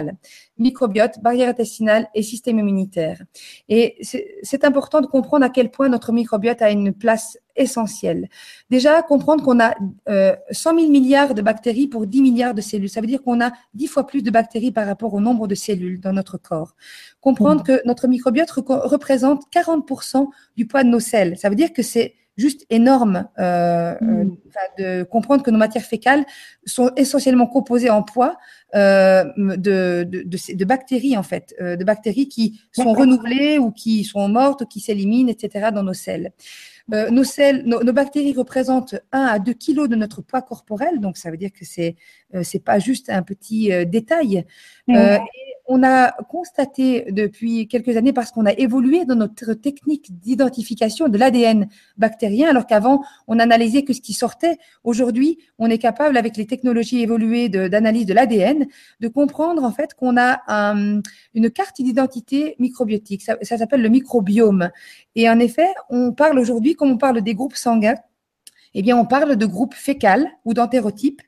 microbiote, 0.59 1.21
barrière 1.23 1.49
intestinale 1.49 2.09
et 2.15 2.23
système 2.23 2.59
immunitaire. 2.59 3.23
Et 3.69 3.97
c'est 4.43 4.65
important 4.65 5.01
de 5.01 5.07
comprendre 5.07 5.45
à 5.45 5.51
quel 5.51 5.71
point 5.71 5.89
notre 5.89 6.13
microbiote 6.13 6.63
a 6.63 6.71
une 6.71 6.93
place 6.93 7.39
essentielle. 7.57 8.29
Déjà, 8.71 9.03
comprendre 9.03 9.45
qu'on 9.45 9.61
a 9.61 9.75
euh, 10.09 10.37
100 10.51 10.79
000 10.79 10.91
milliards 10.91 11.35
de 11.35 11.43
bactéries 11.43 11.89
pour 11.89 12.07
10 12.07 12.23
milliards 12.23 12.55
de 12.55 12.61
cellules. 12.61 12.89
Ça 12.89 13.01
veut 13.01 13.07
dire 13.07 13.23
qu'on 13.23 13.41
a 13.41 13.51
10 13.75 13.87
fois 13.89 14.07
plus 14.07 14.23
de 14.23 14.31
bactéries 14.31 14.73
par 14.73 14.87
rapport 14.87 15.15
au 15.15 15.21
nombre 15.21 15.49
de 15.49 15.55
cellules 15.55 16.01
dans 16.01 16.13
notre 16.13 16.39
corps. 16.39 16.75
Comprendre 17.21 17.63
mmh. 17.63 17.67
que 17.67 17.81
notre 17.85 18.07
microbiote 18.07 18.51
représente 18.51 19.45
40% 19.53 20.29
du 20.57 20.67
poids 20.67 20.85
de 20.85 20.89
nos 20.89 21.01
selles. 21.01 21.37
Ça 21.37 21.49
veut 21.49 21.57
dire 21.57 21.73
que 21.73 21.83
c'est 21.83 22.15
juste 22.39 22.65
énorme 22.71 23.29
euh, 23.39 23.95
mmh. 24.01 24.37
euh, 24.81 25.01
de 25.01 25.03
comprendre 25.03 25.43
que 25.43 25.51
nos 25.51 25.59
matières 25.59 25.85
fécales 25.85 26.25
sont 26.65 26.91
essentiellement 26.97 27.47
composées 27.47 27.91
en 27.91 28.03
poids 28.03 28.39
euh, 28.75 29.25
de, 29.37 30.05
de, 30.05 30.23
de, 30.23 30.55
de, 30.55 30.65
bactéries 30.65 31.19
en 31.19 31.23
fait, 31.23 31.55
euh, 31.61 31.77
de 31.77 31.85
bactéries 31.85 32.29
qui 32.29 32.61
sont 32.73 32.95
renouvelées 32.95 33.59
ou 33.59 33.71
qui 33.71 34.05
sont 34.05 34.29
mortes 34.29 34.63
ou 34.63 34.67
qui 34.67 34.81
s'éliminent, 34.81 35.29
etc. 35.29 35.69
dans 35.75 35.83
nos 35.83 35.95
selles. 35.95 36.33
Euh, 36.95 37.11
nos, 37.11 37.25
selles, 37.25 37.65
nos, 37.67 37.83
nos, 37.83 37.93
bactéries 37.93 38.33
représentent 38.33 38.95
1 39.13 39.21
à 39.21 39.39
2 39.39 39.53
kilos 39.53 39.89
de 39.91 39.97
notre 39.97 40.23
poids 40.23 40.41
corporel, 40.41 41.01
donc 41.01 41.19
ça 41.19 41.31
veut 41.31 41.37
dire 41.37 41.53
que 41.53 41.67
c'est 41.67 41.97
euh, 42.35 42.43
c'est 42.43 42.65
pas 42.65 42.79
juste 42.79 43.11
un 43.11 43.23
petit 43.23 43.73
euh, 43.73 43.85
détail. 43.85 44.47
Mmh. 44.87 44.95
Et 44.95 45.19
on 45.69 45.83
a 45.83 46.13
constaté 46.31 47.05
depuis 47.11 47.69
quelques 47.69 47.97
années, 47.97 48.15
parce 48.15 48.33
qu'on 48.33 48.47
a 48.47 48.53
évolué 48.53 49.05
dans 49.05 49.15
notre 49.15 49.53
technique 49.53 50.19
d'identification 50.19 51.09
de 51.09 51.19
l'ADN 51.19 51.69
bactérien, 51.99 52.49
alors 52.49 52.67
qu'avant, 52.67 53.05
on 53.27 53.39
analysait 53.39 53.83
que 53.83 53.93
ce 53.93 54.01
qui 54.01 54.15
sortait. 54.15 54.57
Aujourd'hui, 54.83 55.39
on 55.59 55.69
est 55.69 55.79
capable, 55.79 56.17
avec 56.17 56.39
les 56.39 56.47
technologies 56.47 57.03
évoluées 57.03 57.51
d'analyse 57.51 58.07
de, 58.07 58.15
l'ADN, 58.15 58.67
de 59.01 59.09
comprendre 59.09 59.63
en 59.63 59.71
fait 59.71 59.93
qu'on 59.93 60.17
a 60.17 60.41
un, 60.49 61.03
une 61.35 61.51
carte 61.51 61.83
d'identité 61.83 62.57
microbiotique. 62.59 63.23
Ça, 63.23 63.37
s'appelle 63.43 63.83
le 63.83 63.91
microbiome. 63.91 64.71
Et 65.17 65.29
en 65.29 65.39
effet, 65.39 65.69
on 65.91 66.13
parle 66.13 66.39
aujourd'hui, 66.39 66.75
comme 66.77 66.93
on 66.93 66.99
parle 66.99 67.21
des 67.21 67.35
groupes 67.35 67.57
sanguins, 67.57 67.97
eh 68.73 68.83
bien, 68.83 68.97
on 68.97 69.05
parle 69.05 69.37
de 69.37 69.47
groupes 69.47 69.75
fécales 69.75 70.31
ou 70.45 70.55
d'entérotypes 70.55 71.23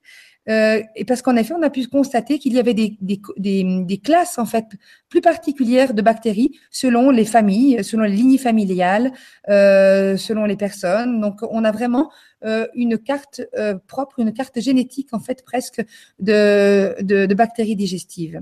Euh, 0.51 0.83
et 0.97 1.05
parce 1.05 1.23
qu'en 1.23 1.37
effet, 1.37 1.55
on 1.57 1.63
a 1.63 1.71
pu 1.71 1.87
constater 1.87 2.39
qu'il 2.39 2.55
y 2.55 2.59
avait 2.59 2.75
des, 2.75 4.01
classes 4.03 4.39
en 4.39 4.47
fait 4.47 4.67
plus 5.09 5.21
particulières 5.21 5.95
de 5.95 6.03
bactéries 6.03 6.59
selon 6.71 7.11
les 7.11 7.25
familles, 7.25 7.85
selon 7.85 8.05
les 8.05 8.17
lignes 8.17 8.39
familiales, 8.39 9.13
euh, 9.49 10.17
selon 10.17 10.47
les 10.47 10.57
personnes. 10.57 11.21
Donc, 11.21 11.41
on 11.43 11.65
a 11.65 11.71
vraiment 11.71 12.11
euh, 12.45 12.67
une 12.75 12.99
carte 12.99 13.43
propre, 13.87 14.19
une 14.19 14.33
carte 14.33 14.61
génétique 14.61 15.13
en 15.13 15.21
fait 15.21 15.45
presque 15.45 15.85
de, 16.19 17.35
bactéries 17.35 17.77
digestives. 17.77 18.41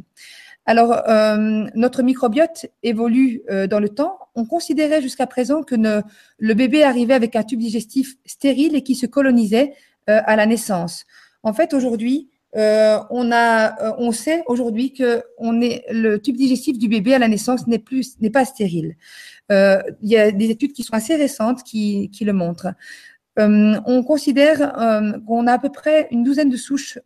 Alors, 0.65 1.03
notre 1.75 2.03
microbiote 2.03 2.67
évolue 2.83 3.43
dans 3.71 3.81
le 3.81 3.89
temps. 3.89 4.19
On 4.35 4.45
considérait 4.45 5.01
jusqu'à 5.01 5.27
présent 5.27 5.63
que 5.63 5.75
le 5.75 6.55
bébé 6.55 6.83
arrivait 6.83 7.15
avec 7.15 7.37
un 7.37 7.43
tube 7.43 7.61
digestif 7.61 8.17
stérile 8.27 8.77
et 8.77 8.83
qui 8.83 8.95
se 8.95 9.07
colonisait 9.07 9.73
à 10.07 10.37
la 10.37 10.45
naissance. 10.45 11.07
En 11.43 11.53
fait, 11.53 11.75
aujourd'hui, 11.75 12.31
on 12.55 13.31
a, 13.33 13.95
on 13.99 14.11
sait 14.11 14.43
aujourd'hui 14.47 14.93
que 14.93 15.23
on 15.37 15.61
est 15.61 15.85
le 15.91 16.19
tube 16.21 16.37
digestif 16.37 16.79
du 16.79 16.89
bébé 16.89 17.15
à 17.15 17.19
la 17.19 17.29
naissance 17.29 17.67
n'est 17.67 17.79
plus, 17.79 18.19
n'est 18.21 18.31
pas 18.31 18.45
stérile. 18.45 18.97
il 19.51 19.85
y 20.03 20.17
a 20.17 20.33
des 20.33 20.51
études 20.51 20.73
qui 20.73 20.83
sont 20.83 20.95
assez 20.95 21.15
récentes 21.15 21.63
qui, 21.63 22.11
qui 22.11 22.25
le 22.25 22.33
montrent. 22.33 22.69
on 23.37 24.03
considère 24.03 24.73
qu'on 25.27 25.47
a 25.47 25.53
à 25.53 25.59
peu 25.59 25.71
près 25.71 26.09
une 26.11 26.25
douzaine 26.25 26.49
de 26.49 26.57
souches 26.57 26.99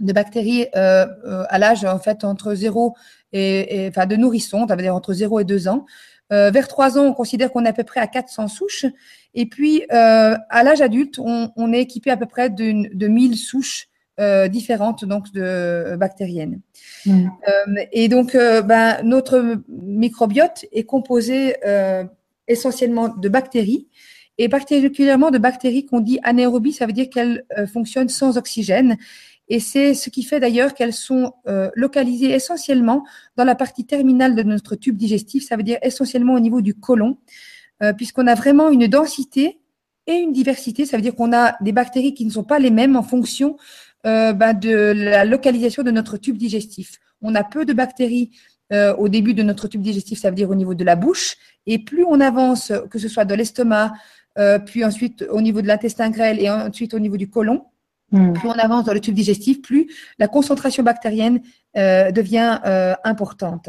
de 0.00 0.12
bactéries 0.12 0.66
euh, 0.76 1.06
euh, 1.26 1.44
à 1.48 1.58
l'âge 1.58 1.84
en 1.84 1.98
fait 1.98 2.24
entre 2.24 2.54
0 2.54 2.94
et, 3.32 3.84
et, 3.84 3.88
enfin 3.88 4.06
de 4.06 4.16
nourrissons, 4.16 4.66
ça 4.68 4.76
veut 4.76 4.82
dire 4.82 4.94
entre 4.94 5.12
0 5.12 5.40
et 5.40 5.44
2 5.44 5.68
ans. 5.68 5.84
Euh, 6.32 6.50
vers 6.50 6.68
3 6.68 6.98
ans, 6.98 7.04
on 7.04 7.14
considère 7.14 7.50
qu'on 7.50 7.64
est 7.64 7.68
à 7.68 7.72
peu 7.72 7.84
près 7.84 8.00
à 8.00 8.06
400 8.06 8.48
souches. 8.48 8.86
Et 9.34 9.46
puis, 9.46 9.82
euh, 9.92 10.36
à 10.50 10.62
l'âge 10.62 10.80
adulte, 10.80 11.18
on, 11.18 11.50
on, 11.56 11.72
est 11.72 11.80
équipé 11.80 12.10
à 12.10 12.16
peu 12.16 12.26
près 12.26 12.50
de, 12.50 12.94
de 12.94 13.08
1000 13.08 13.36
souches 13.36 13.88
euh, 14.20 14.48
différentes 14.48 15.04
donc 15.04 15.32
de 15.32 15.96
bactériennes. 15.98 16.60
Mmh. 17.06 17.28
et 17.92 18.08
donc, 18.08 18.34
ben, 18.34 18.98
notre 19.04 19.62
microbiote 19.68 20.66
est 20.72 20.82
composé 20.82 21.54
essentiellement 22.48 23.08
de 23.08 23.28
bactéries 23.28 23.86
et 24.36 24.48
particulièrement 24.48 25.30
de 25.30 25.38
bactéries 25.38 25.86
qu'on 25.86 26.00
dit 26.00 26.18
anaérobies, 26.24 26.72
ça 26.72 26.86
veut 26.86 26.92
dire 26.92 27.08
qu'elles 27.08 27.44
fonctionnent 27.72 28.08
sans 28.08 28.36
oxygène 28.36 28.96
et 29.48 29.60
c'est 29.60 29.94
ce 29.94 30.10
qui 30.10 30.22
fait 30.22 30.40
d'ailleurs 30.40 30.74
qu'elles 30.74 30.92
sont 30.92 31.32
euh, 31.46 31.70
localisées 31.74 32.30
essentiellement 32.30 33.04
dans 33.36 33.44
la 33.44 33.54
partie 33.54 33.86
terminale 33.86 34.34
de 34.34 34.42
notre 34.42 34.76
tube 34.76 34.96
digestif, 34.96 35.46
ça 35.46 35.56
veut 35.56 35.62
dire 35.62 35.78
essentiellement 35.82 36.34
au 36.34 36.40
niveau 36.40 36.60
du 36.60 36.74
côlon, 36.74 37.18
euh, 37.82 37.92
puisqu'on 37.92 38.26
a 38.26 38.34
vraiment 38.34 38.68
une 38.68 38.86
densité 38.86 39.58
et 40.06 40.14
une 40.14 40.32
diversité, 40.32 40.84
ça 40.84 40.96
veut 40.96 41.02
dire 41.02 41.14
qu'on 41.14 41.32
a 41.32 41.56
des 41.62 41.72
bactéries 41.72 42.14
qui 42.14 42.26
ne 42.26 42.30
sont 42.30 42.44
pas 42.44 42.58
les 42.58 42.70
mêmes 42.70 42.96
en 42.96 43.02
fonction 43.02 43.56
euh, 44.06 44.32
ben, 44.32 44.52
de 44.52 44.92
la 44.94 45.24
localisation 45.24 45.82
de 45.82 45.90
notre 45.90 46.18
tube 46.18 46.36
digestif. 46.36 46.98
On 47.22 47.34
a 47.34 47.42
peu 47.42 47.64
de 47.64 47.72
bactéries 47.72 48.30
au 48.98 49.08
début 49.08 49.32
de 49.32 49.42
notre 49.42 49.66
tube 49.66 49.80
digestif, 49.80 50.18
ça 50.20 50.28
veut 50.28 50.36
dire 50.36 50.50
au 50.50 50.54
niveau 50.54 50.74
de 50.74 50.84
la 50.84 50.94
bouche, 50.94 51.36
et 51.64 51.78
plus 51.78 52.04
on 52.04 52.20
avance, 52.20 52.70
que 52.90 52.98
ce 52.98 53.08
soit 53.08 53.24
de 53.24 53.34
l'estomac, 53.34 53.94
puis 54.66 54.84
ensuite 54.84 55.24
au 55.30 55.40
niveau 55.40 55.62
de 55.62 55.66
l'intestin 55.66 56.10
grêle 56.10 56.38
et 56.38 56.50
ensuite 56.50 56.92
au 56.92 56.98
niveau 56.98 57.16
du 57.16 57.30
côlon, 57.30 57.64
Hmm. 58.10 58.32
Plus 58.32 58.48
on 58.48 58.52
avance 58.52 58.84
dans 58.84 58.94
le 58.94 59.00
tube 59.00 59.14
digestif, 59.14 59.60
plus 59.60 59.86
la 60.18 60.28
concentration 60.28 60.82
bactérienne 60.82 61.42
euh, 61.76 62.10
devient 62.10 62.58
euh, 62.64 62.94
importante. 63.04 63.68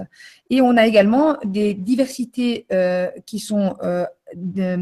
Et 0.50 0.62
on 0.62 0.78
a 0.78 0.88
également 0.88 1.38
des 1.44 1.74
diversités 1.74 2.66
euh, 2.72 3.10
qui 3.26 3.40
sont 3.40 3.76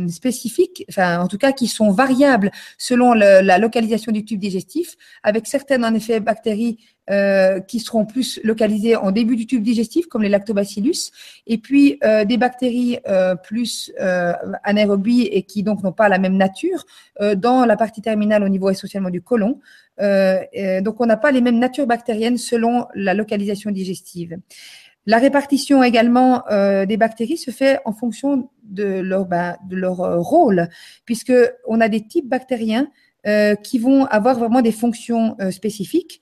spécifiques, 0.09 0.85
enfin 0.89 1.19
en 1.19 1.27
tout 1.27 1.37
cas 1.37 1.51
qui 1.51 1.67
sont 1.67 1.91
variables 1.91 2.51
selon 2.77 3.13
la 3.13 3.57
localisation 3.57 4.11
du 4.11 4.25
tube 4.25 4.39
digestif, 4.39 4.95
avec 5.23 5.47
certaines 5.47 5.85
en 5.85 5.93
effet 5.93 6.19
bactéries 6.19 6.77
euh, 7.09 7.61
qui 7.61 7.79
seront 7.79 8.05
plus 8.05 8.37
localisées 8.43 8.97
en 8.97 9.11
début 9.11 9.37
du 9.37 9.47
tube 9.47 9.63
digestif, 9.63 10.07
comme 10.07 10.23
les 10.23 10.29
lactobacillus, 10.29 11.11
et 11.45 11.57
puis 11.57 11.97
euh, 12.03 12.25
des 12.25 12.35
bactéries 12.35 12.99
euh, 13.07 13.33
plus 13.35 13.93
anaérobies 14.63 15.21
et 15.21 15.43
qui 15.43 15.63
donc 15.63 15.83
n'ont 15.83 15.93
pas 15.93 16.09
la 16.09 16.17
même 16.17 16.35
nature 16.35 16.85
dans 17.37 17.65
la 17.65 17.77
partie 17.77 18.01
terminale 18.01 18.43
au 18.43 18.49
niveau 18.49 18.69
essentiellement 18.69 19.09
du 19.09 19.21
côlon. 19.21 19.59
donc 19.97 21.01
on 21.01 21.05
n'a 21.05 21.17
pas 21.17 21.31
les 21.31 21.41
mêmes 21.41 21.59
natures 21.59 21.87
bactériennes 21.87 22.37
selon 22.37 22.87
la 22.93 23.13
localisation 23.13 23.71
digestive. 23.71 24.37
La 25.07 25.19
répartition 25.19 25.83
également 25.83 26.43
euh, 26.51 26.85
des 26.85 26.97
bactéries 26.97 27.37
se 27.37 27.49
fait 27.49 27.79
en 27.85 27.93
fonction 27.93 28.49
de 28.63 28.99
leur, 28.99 29.25
ben, 29.25 29.55
de 29.69 29.77
leur 29.77 30.01
euh, 30.01 30.19
rôle, 30.19 30.67
puisque 31.05 31.33
on 31.65 31.79
a 31.79 31.87
des 31.87 32.05
types 32.05 32.27
bactériens 32.27 32.89
euh, 33.25 33.55
qui 33.55 33.79
vont 33.79 34.03
avoir 34.05 34.37
vraiment 34.37 34.61
des 34.61 34.73
fonctions 34.73 35.37
spécifiques, 35.49 36.21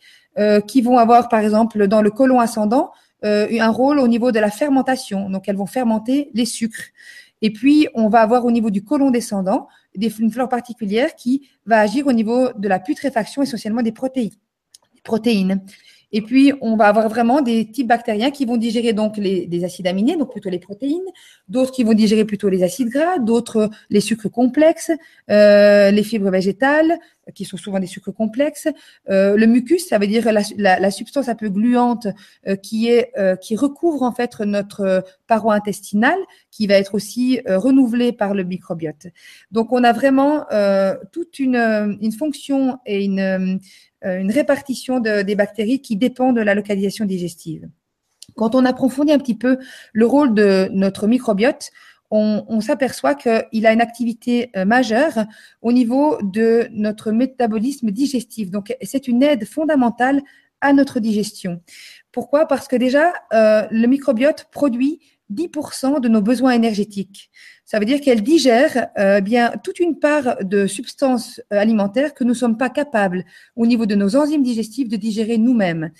qui 0.68 0.82
vont 0.82 0.98
avoir 0.98 1.30
par 1.30 1.39
exemple 1.39 1.88
dans 1.88 2.01
le 2.01 2.12
côlon 2.12 2.42
ascendant 2.42 2.92
un 3.24 3.70
rôle 3.70 4.00
au 4.00 4.08
niveau 4.10 4.34
de 4.34 4.39
la 4.39 4.51
fermentation. 4.51 5.30
Donc 5.30 5.48
elles 5.48 5.56
vont 5.56 5.65
fermenter 5.65 6.30
les 6.34 6.46
sucres. 6.46 6.92
Et 7.42 7.54
puis 7.54 7.88
on 7.94 8.10
va 8.10 8.20
avoir 8.20 8.44
au 8.44 8.51
niveau 8.51 8.70
du 8.70 8.84
côlon 8.84 9.12
descendant 9.12 9.70
des, 9.96 10.12
une 10.20 10.30
flore 10.30 10.50
particulière 10.50 11.15
qui 11.15 11.48
va 11.65 11.80
agir 11.80 12.06
au 12.08 12.12
niveau 12.12 12.50
de 12.51 12.68
la 12.68 12.80
putréfaction 12.80 13.42
essentiellement. 13.44 13.82
Des 13.82 13.94
protéines. 13.94 15.62
Et 16.15 16.22
puis, 16.22 16.53
on 16.62 16.77
va 16.77 16.86
avoir 16.86 17.10
vraiment 17.10 17.41
des 17.41 17.69
types 17.69 17.89
bactériens 17.89 18.31
qui 18.31 18.45
vont 18.45 18.55
digérer 18.55 18.93
donc 18.93 19.17
les, 19.17 19.48
des 19.48 19.65
acides 19.65 19.86
aminés, 19.86 20.15
donc 20.15 20.31
plutôt 20.31 20.50
les 20.50 20.60
protéines, 20.60 21.03
d'autres 21.50 21.74
qui 21.74 21.84
vont 21.84 21.93
digérer 21.93 22.24
plutôt 22.24 22.48
les 22.48 22.63
acides 22.63 22.88
gras, 22.88 23.19
d'autres 23.19 23.69
les 23.89 24.00
sucres 24.00 24.31
complexes, 24.31 24.91
euh, 25.29 25.91
les 25.91 26.03
fibres 26.03 26.29
végétales, 26.29 27.00
qui 27.34 27.43
sont 27.43 27.57
souvent 27.57 27.79
des 27.79 27.88
sucres 27.88 28.13
complexes, 28.13 28.69
euh, 29.10 29.36
le 29.36 29.45
mucus, 29.45 29.88
ça 29.88 29.98
veut 29.98 30.07
dire 30.07 30.31
la, 30.31 30.91
substance 30.91 31.27
un 31.27 31.36
peu 31.36 31.50
gluante 31.50 32.07
euh, 32.48 32.55
qui 32.55 32.88
est 32.88 33.12
qui 33.41 33.57
recouvre 33.57 34.03
en 34.03 34.13
fait 34.13 34.39
notre 34.39 35.03
paroi 35.27 35.53
intestinale, 35.55 36.19
qui 36.50 36.65
va 36.65 36.75
être 36.75 36.95
aussi 36.95 37.41
renouvelée 37.45 38.13
par 38.13 38.34
le 38.34 38.43
microbiote. 38.43 39.07
Donc, 39.51 39.74
on 39.74 39.84
a 39.84 39.91
vraiment 39.91 40.45
toute 41.12 41.39
une, 41.39 41.98
une 42.00 42.12
fonction 42.13 42.77
et 42.86 43.03
une 43.03 43.60
une 44.05 44.31
répartition 44.31 45.00
de, 45.00 45.21
des 45.21 45.35
bactéries 45.35 45.81
qui 45.81 45.95
dépend 45.95 46.33
de 46.33 46.41
la 46.41 46.53
localisation 46.53 47.05
digestive. 47.05 47.67
Quand 48.35 48.55
on 48.55 48.65
approfondit 48.65 49.13
un 49.13 49.17
petit 49.19 49.38
peu 49.38 49.57
le 49.93 50.05
rôle 50.05 50.33
de 50.33 50.69
notre 50.71 51.07
microbiote, 51.07 51.71
on, 52.12 52.45
on 52.47 52.62
s'aperçoit 52.62 53.15
qu'il 53.15 53.65
a 53.65 53.74
une 53.74 53.81
activité 53.81 54.51
euh, 54.55 54.65
majeure 54.65 55.25
au 55.62 55.71
niveau 55.71 56.17
de 56.21 56.67
notre 56.71 57.12
métabolisme 57.12 57.91
digestif. 57.91 58.51
Donc, 58.51 58.75
c'est 58.81 59.07
une 59.07 59.24
aide 59.24 59.45
fondamentale 59.45 60.21
à 60.62 60.74
notre 60.74 61.00
digestion. 61.00 61.62
Pourquoi? 62.12 62.47
Parce 62.47 62.67
que 62.67 62.75
déjà, 62.75 63.13
euh, 63.33 63.67
le 63.71 63.88
microbiote 63.88 64.47
produit 64.51 65.00
10% 65.34 66.00
de 66.00 66.08
nos 66.08 66.22
besoins 66.22 66.51
énergétiques. 66.51 67.32
Ça 67.65 67.79
veut 67.79 67.86
dire 67.86 68.00
qu'elle 68.00 68.22
digère 68.22 68.88
euh, 69.00 69.22
bien 69.22 69.53
toute 69.63 69.79
une 69.79 69.98
part 69.98 70.38
de 70.44 70.67
substances 70.67 71.41
euh, 71.51 71.60
alimentaires 71.60 72.13
que 72.13 72.24
nous 72.24 72.32
ne 72.32 72.36
sommes 72.36 72.58
pas 72.58 72.70
capables, 72.70 73.25
au 73.55 73.65
niveau 73.65 73.86
de 73.88 73.96
nos 73.96 74.15
enzymes 74.15 74.44
digestives, 74.44 74.88
de 74.88 74.98
digérer 74.98 75.38
nous-mêmes. 75.38 75.91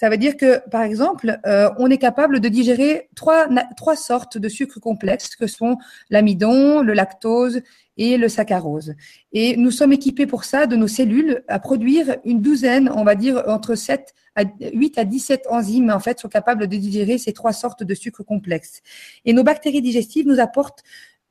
Ça 0.00 0.08
veut 0.08 0.16
dire 0.16 0.36
que, 0.36 0.60
par 0.68 0.82
exemple, 0.82 1.40
euh, 1.44 1.70
on 1.76 1.90
est 1.90 1.98
capable 1.98 2.38
de 2.38 2.48
digérer 2.48 3.08
trois, 3.16 3.48
trois 3.76 3.96
sortes 3.96 4.38
de 4.38 4.48
sucres 4.48 4.78
complexes 4.78 5.34
que 5.34 5.48
sont 5.48 5.76
l'amidon, 6.08 6.82
le 6.82 6.92
lactose 6.92 7.62
et 7.96 8.16
le 8.16 8.28
saccharose. 8.28 8.94
Et 9.32 9.56
nous 9.56 9.72
sommes 9.72 9.92
équipés 9.92 10.28
pour 10.28 10.44
ça 10.44 10.68
de 10.68 10.76
nos 10.76 10.86
cellules 10.86 11.42
à 11.48 11.58
produire 11.58 12.18
une 12.24 12.40
douzaine, 12.40 12.88
on 12.94 13.02
va 13.02 13.16
dire 13.16 13.42
entre 13.48 13.74
7 13.74 14.14
à 14.36 14.44
8 14.72 14.98
à 14.98 15.04
17 15.04 15.46
enzymes 15.50 15.90
en 15.90 15.98
fait 15.98 16.20
sont 16.20 16.28
capables 16.28 16.68
de 16.68 16.76
digérer 16.76 17.18
ces 17.18 17.32
trois 17.32 17.52
sortes 17.52 17.82
de 17.82 17.94
sucres 17.94 18.24
complexes. 18.24 18.82
Et 19.24 19.32
nos 19.32 19.42
bactéries 19.42 19.82
digestives 19.82 20.28
nous 20.28 20.38
apportent 20.38 20.84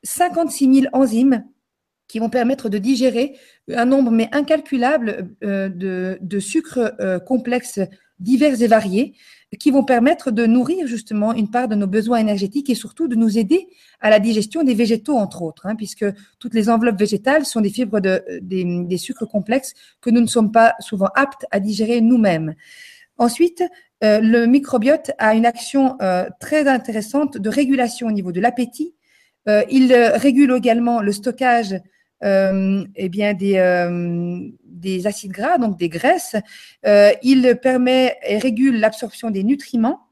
56 0.04 0.82
000 0.82 0.88
enzymes 0.92 1.46
qui 2.10 2.20
vont 2.20 2.30
permettre 2.30 2.68
de 2.68 2.80
digérer 2.80 3.38
un 3.74 3.86
nombre 3.86 4.12
mais 4.12 4.28
incalculable 4.34 5.30
euh, 5.46 5.70
de, 5.70 6.18
de 6.20 6.40
sucres 6.40 6.92
euh, 7.00 7.18
complexes 7.20 7.80
divers 8.20 8.62
et 8.62 8.68
variés 8.68 9.14
qui 9.60 9.72
vont 9.72 9.84
permettre 9.84 10.30
de 10.32 10.46
nourrir 10.46 10.88
justement 10.88 11.34
une 11.34 11.50
part 11.50 11.70
de 11.70 11.76
nos 11.76 11.88
besoins 11.88 12.18
énergétiques 12.18 12.70
et 12.70 12.76
surtout 12.76 13.08
de 13.08 13.16
nous 13.16 13.38
aider 13.38 13.68
à 14.02 14.10
la 14.10 14.20
digestion 14.20 14.64
des 14.64 14.74
végétaux, 14.74 15.18
entre 15.18 15.42
autres, 15.42 15.66
hein, 15.66 15.76
puisque 15.76 16.06
toutes 16.40 16.54
les 16.54 16.70
enveloppes 16.70 17.00
végétales 17.00 17.46
sont 17.46 17.62
des 17.62 17.70
fibres 17.70 18.02
de, 18.02 18.22
des, 18.42 18.98
sucres 18.98 19.28
complexes 19.28 19.74
que 20.02 20.10
nous 20.10 20.20
ne 20.20 20.28
sommes 20.28 20.52
pas 20.52 20.76
souvent 20.80 21.10
aptes 21.16 21.46
à 21.52 21.62
digérer 21.62 22.02
nous-mêmes. 22.02 22.56
Ensuite, 23.18 23.64
euh, 24.04 24.20
le 24.20 24.46
microbiote 24.48 25.12
a 25.18 25.34
une 25.34 25.46
action 25.46 25.96
euh, 26.02 26.26
très 26.42 26.68
intéressante 26.68 27.38
de 27.38 27.50
régulation 27.50 28.08
au 28.08 28.12
niveau 28.12 28.34
de 28.34 28.42
l'appétit. 28.42 28.96
Euh, 29.48 29.64
il 29.72 29.94
régule 29.94 30.54
également 30.56 31.02
le 31.02 31.14
stockage 31.14 31.80
euh, 32.24 32.84
eh 32.96 33.10
bien 33.10 33.36
des, 33.36 33.58
euh, 33.58 34.50
des 34.78 35.08
acides 35.08 35.32
gras, 35.32 35.58
donc 35.58 35.78
des 35.78 35.90
graisses. 35.90 36.36
Euh, 36.86 37.12
il 37.24 37.58
permet 37.62 38.18
et 38.28 38.38
régule 38.38 38.80
l'absorption 38.80 39.30
des 39.30 39.44
nutriments, 39.44 40.08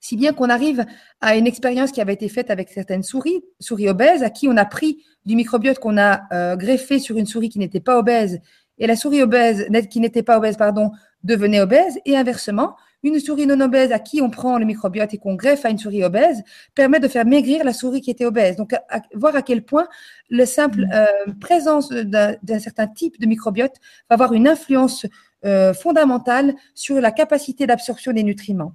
si 0.00 0.16
bien 0.16 0.32
qu'on 0.32 0.48
arrive 0.48 0.84
à 1.20 1.36
une 1.36 1.46
expérience 1.46 1.92
qui 1.92 2.00
avait 2.00 2.14
été 2.14 2.28
faite 2.28 2.50
avec 2.50 2.68
certaines 2.70 3.02
souris, 3.02 3.44
souris 3.60 3.88
obèses, 3.88 4.22
à 4.22 4.30
qui 4.30 4.48
on 4.48 4.56
a 4.56 4.64
pris 4.64 5.04
du 5.24 5.36
microbiote 5.36 5.78
qu'on 5.78 5.96
a 5.96 6.22
euh, 6.32 6.56
greffé 6.56 6.98
sur 6.98 7.16
une 7.16 7.26
souris 7.26 7.48
qui 7.48 7.60
n'était 7.60 7.80
pas 7.80 7.98
obèse 7.98 8.40
et 8.78 8.86
la 8.86 8.96
souris 8.96 9.22
obèse 9.22 9.68
qui 9.88 10.00
n'était 10.00 10.22
pas 10.22 10.38
obèse, 10.38 10.56
pardon, 10.56 10.90
devenait 11.22 11.60
obèse, 11.60 11.98
et 12.04 12.16
inversement, 12.16 12.76
une 13.02 13.18
souris 13.18 13.46
non 13.46 13.60
obèse 13.60 13.92
à 13.92 13.98
qui 13.98 14.22
on 14.22 14.30
prend 14.30 14.58
le 14.58 14.64
microbiote 14.64 15.14
et 15.14 15.18
qu'on 15.18 15.34
greffe 15.34 15.64
à 15.64 15.70
une 15.70 15.78
souris 15.78 16.04
obèse 16.04 16.42
permet 16.74 17.00
de 17.00 17.08
faire 17.08 17.26
maigrir 17.26 17.64
la 17.64 17.72
souris 17.72 18.00
qui 18.00 18.10
était 18.10 18.24
obèse. 18.24 18.56
Donc, 18.56 18.74
voir 19.14 19.34
à 19.34 19.42
quel 19.42 19.62
point 19.62 19.88
le 20.30 20.44
simple 20.46 20.82
mmh. 20.82 20.92
euh, 20.92 21.32
présence 21.40 21.90
d'un 21.90 22.58
certain 22.58 22.86
type 22.86 23.20
de 23.20 23.26
microbiote 23.26 23.74
va 24.08 24.14
avoir 24.14 24.32
une 24.32 24.48
influence 24.48 25.06
euh, 25.44 25.74
fondamentale 25.74 26.54
sur 26.74 27.00
la 27.00 27.10
capacité 27.10 27.66
d'absorption 27.66 28.12
des 28.12 28.22
nutriments. 28.22 28.74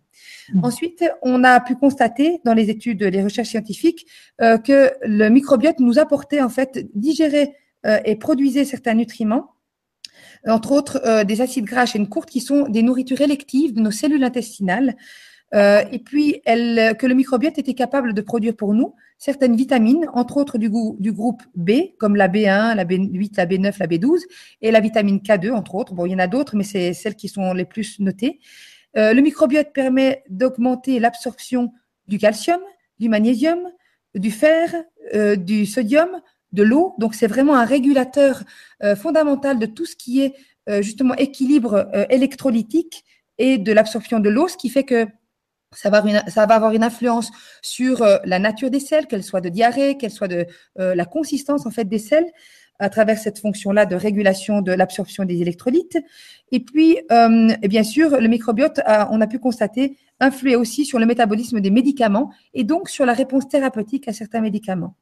Mmh. 0.54 0.66
Ensuite, 0.66 1.06
on 1.22 1.44
a 1.46 1.60
pu 1.62 1.76
constater 1.76 2.42
dans 2.44 2.54
les 2.54 2.70
études, 2.70 3.04
les 3.04 3.24
recherches 3.24 3.50
scientifiques, 3.50 4.06
euh, 4.42 4.58
que 4.58 4.92
le 5.04 5.30
microbiote 5.30 5.80
nous 5.80 6.00
apportait 6.00 6.42
en 6.42 6.50
fait 6.50 6.88
digérer 6.94 7.54
et 8.04 8.18
produisait 8.18 8.66
certains 8.66 8.96
nutriments 8.96 9.57
entre 10.46 10.72
autres 10.72 11.02
euh, 11.06 11.24
des 11.24 11.42
acides 11.42 11.66
gras 11.66 11.82
à 11.82 11.86
chaîne 11.86 12.08
courte 12.08 12.30
qui 12.30 12.42
sont 12.42 12.68
des 12.68 12.82
nourritures 12.82 13.22
électives 13.22 13.74
de 13.74 13.82
nos 13.82 13.92
cellules 13.92 14.24
intestinales. 14.24 14.96
Euh, 15.56 15.84
et 15.92 16.00
puis, 16.00 16.42
que 16.46 17.06
le 17.06 17.14
microbiote 17.14 17.58
était 17.58 17.74
capable 17.74 18.14
de 18.14 18.22
produire 18.22 18.56
pour 18.56 18.74
nous 18.74 18.96
certaines 19.18 19.56
vitamines, 19.56 20.06
entre 20.14 20.38
autres 20.38 20.58
du, 20.58 20.70
groupe 20.70 21.42
B, 21.56 21.72
comme 21.98 22.16
la 22.16 22.28
B1, 22.28 22.76
la 22.76 22.86
B8, 22.86 23.38
la 23.38 23.46
B9, 23.46 23.76
la 23.80 23.88
B12, 23.88 24.20
et 24.62 24.72
la 24.72 24.80
vitamine 24.82 25.20
K2, 25.20 25.52
entre 25.54 25.76
autres. 25.76 25.94
Bon, 25.94 26.06
il 26.06 26.12
y 26.12 26.16
en 26.16 26.20
a 26.20 26.28
d'autres, 26.28 26.56
mais 26.56 26.66
c'est 26.66 26.94
celles 26.94 27.16
qui 27.16 27.30
sont 27.30 27.54
les 27.54 27.66
plus 27.66 28.00
notées. 28.00 28.40
Euh, 28.98 29.14
le 29.14 29.22
microbiote 29.22 29.72
permet 29.74 30.24
d'augmenter 30.30 31.00
l'absorption 31.00 31.72
du 32.08 32.18
calcium, 32.18 32.60
du 33.00 33.10
magnésium, 33.10 33.60
du 34.16 34.32
fer, 34.32 34.74
du 35.38 35.66
sodium, 35.66 36.10
de 36.52 36.64
l'eau. 36.64 36.96
Donc, 36.98 37.16
c'est 37.16 37.28
vraiment 37.28 37.56
un 37.56 37.66
régulateur 37.66 38.44
euh, 38.84 38.96
fondamental 38.96 39.60
de 39.60 39.66
tout 39.66 39.86
ce 39.86 39.96
qui 39.96 40.22
est 40.22 40.34
euh, 40.70 40.82
justement 40.82 41.16
équilibre 41.16 41.90
euh, 41.94 42.06
électrolytique 42.10 43.04
et 43.38 43.58
de 43.58 43.72
l'absorption 43.72 44.20
de 44.20 44.30
l'eau, 44.30 44.48
ce 44.48 44.58
qui 44.58 44.70
fait 44.70 44.84
que 44.84 45.08
ça 45.74 45.90
va, 45.90 46.00
avoir 46.56 46.72
une 46.72 46.84
influence 46.84 47.30
sur 47.62 48.02
la 48.24 48.40
nature 48.40 48.72
des 48.72 48.80
selles, 48.80 49.06
qu'elle 49.06 49.24
soit 49.24 49.42
de 49.42 49.50
diarrhée, 49.50 49.98
qu'elle 49.98 50.12
soit 50.12 50.30
de 50.30 50.46
la 50.78 51.06
consistance 51.06 51.66
en 51.66 51.72
fait 51.72 51.84
des 51.84 52.00
selles 52.00 52.26
à 52.80 52.90
travers 52.90 53.18
cette 53.18 53.40
fonction-là 53.40 53.86
de 53.86 53.96
régulation 53.96 54.62
de 54.62 54.72
l'absorption 54.72 55.26
des 55.26 55.42
électrolytes. 55.42 55.98
Et 56.52 56.60
puis, 56.60 56.98
euh, 57.12 57.54
bien 57.64 57.84
sûr, 57.84 58.20
le 58.20 58.28
microbiote, 58.28 58.80
on 59.10 59.22
a 59.22 59.28
pu 59.28 59.40
constater, 59.40 59.98
influer 60.20 60.56
aussi 60.56 60.86
sur 60.86 61.00
le 61.00 61.06
métabolisme 61.06 61.60
des 61.60 61.72
médicaments 61.72 62.32
et 62.54 62.64
donc 62.64 62.90
sur 62.90 63.06
la 63.06 63.14
réponse 63.14 63.48
thérapeutique 63.48 64.08
à 64.08 64.14
certains 64.14 64.42
médicaments. 64.42 64.96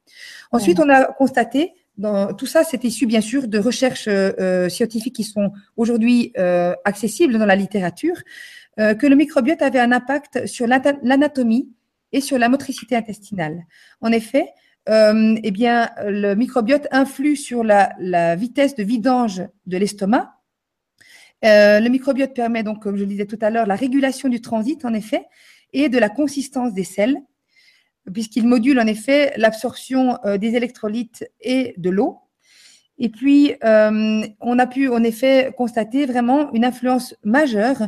Ensuite, 0.51 0.79
on 0.79 0.89
a 0.89 1.05
constaté, 1.05 1.73
dans, 1.97 2.33
tout 2.33 2.45
ça, 2.45 2.63
c'est 2.63 2.83
issu 2.83 3.05
bien 3.05 3.21
sûr 3.21 3.47
de 3.47 3.57
recherches 3.57 4.07
euh, 4.07 4.67
scientifiques 4.69 5.15
qui 5.15 5.23
sont 5.23 5.51
aujourd'hui 5.77 6.33
euh, 6.37 6.73
accessibles 6.83 7.37
dans 7.37 7.45
la 7.45 7.55
littérature, 7.55 8.17
euh, 8.79 8.93
que 8.93 9.07
le 9.07 9.15
microbiote 9.15 9.61
avait 9.61 9.79
un 9.79 9.91
impact 9.91 10.45
sur 10.45 10.67
l'anatomie 10.67 11.69
et 12.11 12.19
sur 12.19 12.37
la 12.37 12.49
motricité 12.49 12.95
intestinale. 12.95 13.63
En 14.01 14.11
effet, 14.11 14.49
euh, 14.87 15.35
eh 15.43 15.51
bien, 15.51 15.89
le 16.05 16.35
microbiote 16.35 16.87
influe 16.91 17.35
sur 17.35 17.63
la, 17.63 18.35
vitesse 18.35 18.75
de 18.75 18.83
vidange 18.83 19.43
de 19.65 19.77
l'estomac. 19.77 20.35
Euh, 21.43 21.79
le 21.79 21.89
microbiote 21.89 22.33
permet 22.33 22.63
donc, 22.63 22.81
comme 22.81 22.95
je 22.95 23.01
le 23.01 23.07
disais 23.07 23.25
tout 23.25 23.39
à 23.41 23.49
l'heure, 23.49 23.65
la 23.65 23.75
régulation 23.75 24.29
du 24.29 24.41
transit, 24.41 24.85
en 24.85 24.93
effet, 24.93 25.25
et 25.73 25.89
de 25.89 25.97
la 25.97 26.09
consistance 26.09 26.73
des 26.73 26.83
selles, 26.83 27.17
puisqu'il 28.13 28.47
module 28.47 28.79
en 28.79 28.87
effet 28.87 29.33
l'absorption 29.37 30.17
euh, 30.25 30.37
des 30.37 30.55
électrolytes 30.55 31.27
et 31.41 31.73
de 31.77 31.89
l'eau. 31.89 32.19
Et 32.97 33.09
puis, 33.09 33.55
euh, 33.63 34.25
on 34.39 34.59
a 34.59 34.67
pu 34.67 34.87
en 34.87 35.03
effet 35.03 35.51
constater 35.57 36.05
vraiment 36.05 36.53
une 36.53 36.63
influence 36.63 37.13
majeure 37.23 37.87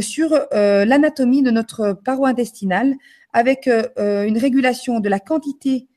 sur 0.00 0.30
l'anatomie 0.52 1.42
de 1.42 1.50
notre 1.50 1.92
paroi 1.92 2.30
intestinale, 2.30 2.94
avec 3.34 3.66
une 3.66 4.38
régulation 4.38 5.00
de 5.00 5.10
la 5.10 5.20
quantité 5.20 5.88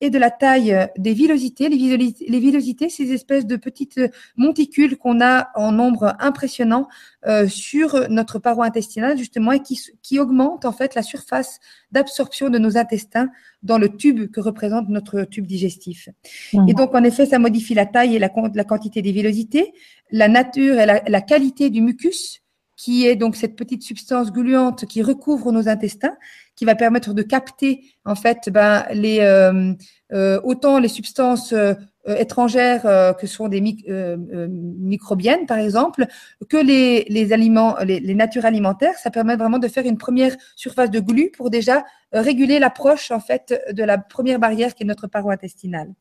et 0.00 0.10
de 0.10 0.18
la 0.18 0.30
taille 0.30 0.72
euh, 0.72 0.86
des 0.96 1.12
villosités. 1.12 1.68
Les, 1.68 2.38
villosités, 2.38 2.88
ces 2.88 3.12
espèces 3.12 3.46
de 3.46 3.56
petites 3.56 3.98
euh, 3.98 4.08
monticules 4.36 4.96
qu'on 4.96 5.20
a 5.20 5.50
en 5.54 5.72
nombre 5.72 6.14
impressionnant 6.20 6.88
euh, 7.26 7.48
sur 7.48 8.08
notre 8.08 8.38
paroi 8.38 8.66
intestinale, 8.66 9.18
justement, 9.18 9.52
et 9.52 9.60
qui, 9.60 9.80
qui 10.02 10.18
augmentent 10.18 10.64
en 10.64 10.72
fait 10.72 10.94
la 10.94 11.02
surface 11.02 11.58
d'absorption 11.90 12.48
de 12.48 12.58
nos 12.58 12.76
intestins 12.76 13.28
dans 13.62 13.78
le 13.78 13.88
tube 13.88 14.30
que 14.30 14.40
représente 14.40 14.88
notre 14.88 15.22
tube 15.22 15.46
digestif. 15.46 16.08
Mmh. 16.52 16.68
Et 16.68 16.74
donc, 16.74 16.94
en 16.94 17.02
effet, 17.02 17.26
ça 17.26 17.38
modifie 17.38 17.74
la 17.74 17.86
taille 17.86 18.14
et 18.14 18.18
la, 18.18 18.30
la 18.54 18.64
quantité 18.64 19.02
des 19.02 19.12
villosités, 19.12 19.72
la 20.10 20.28
nature 20.28 20.78
et 20.78 20.86
la, 20.86 21.02
la 21.06 21.20
qualité 21.20 21.70
du 21.70 21.82
mucus 21.82 22.42
qui 22.78 23.06
est 23.06 23.16
donc 23.16 23.34
cette 23.34 23.56
petite 23.56 23.82
substance 23.82 24.32
gluante 24.32 24.86
qui 24.86 25.02
recouvre 25.02 25.50
nos 25.50 25.68
intestins, 25.68 26.16
qui 26.54 26.64
va 26.64 26.76
permettre 26.76 27.12
de 27.12 27.22
capter 27.22 27.82
en 28.04 28.14
fait 28.14 28.48
ben, 28.50 28.86
les, 28.92 29.18
euh, 29.18 29.74
euh, 30.12 30.40
autant 30.44 30.78
les 30.78 30.88
substances 30.88 31.52
euh, 31.52 31.74
étrangères 32.16 33.16
que 33.18 33.26
sont 33.26 33.48
des 33.48 33.60
microbiennes 33.60 35.46
par 35.46 35.58
exemple, 35.58 36.06
que 36.48 36.56
les, 36.56 37.04
les 37.08 37.32
aliments, 37.32 37.76
les, 37.84 38.00
les, 38.00 38.14
natures 38.14 38.44
alimentaires. 38.44 38.94
Ça 38.98 39.10
permet 39.10 39.36
vraiment 39.36 39.58
de 39.58 39.68
faire 39.68 39.84
une 39.84 39.98
première 39.98 40.36
surface 40.56 40.90
de 40.90 41.00
glu 41.00 41.30
pour 41.36 41.50
déjà 41.50 41.84
réguler 42.12 42.58
l'approche 42.58 43.10
en 43.10 43.20
fait 43.20 43.60
de 43.70 43.84
la 43.84 43.98
première 43.98 44.38
barrière 44.38 44.74
qui 44.74 44.84
est 44.84 44.86
notre 44.86 45.06
paroi 45.06 45.34
intestinale. 45.34 45.92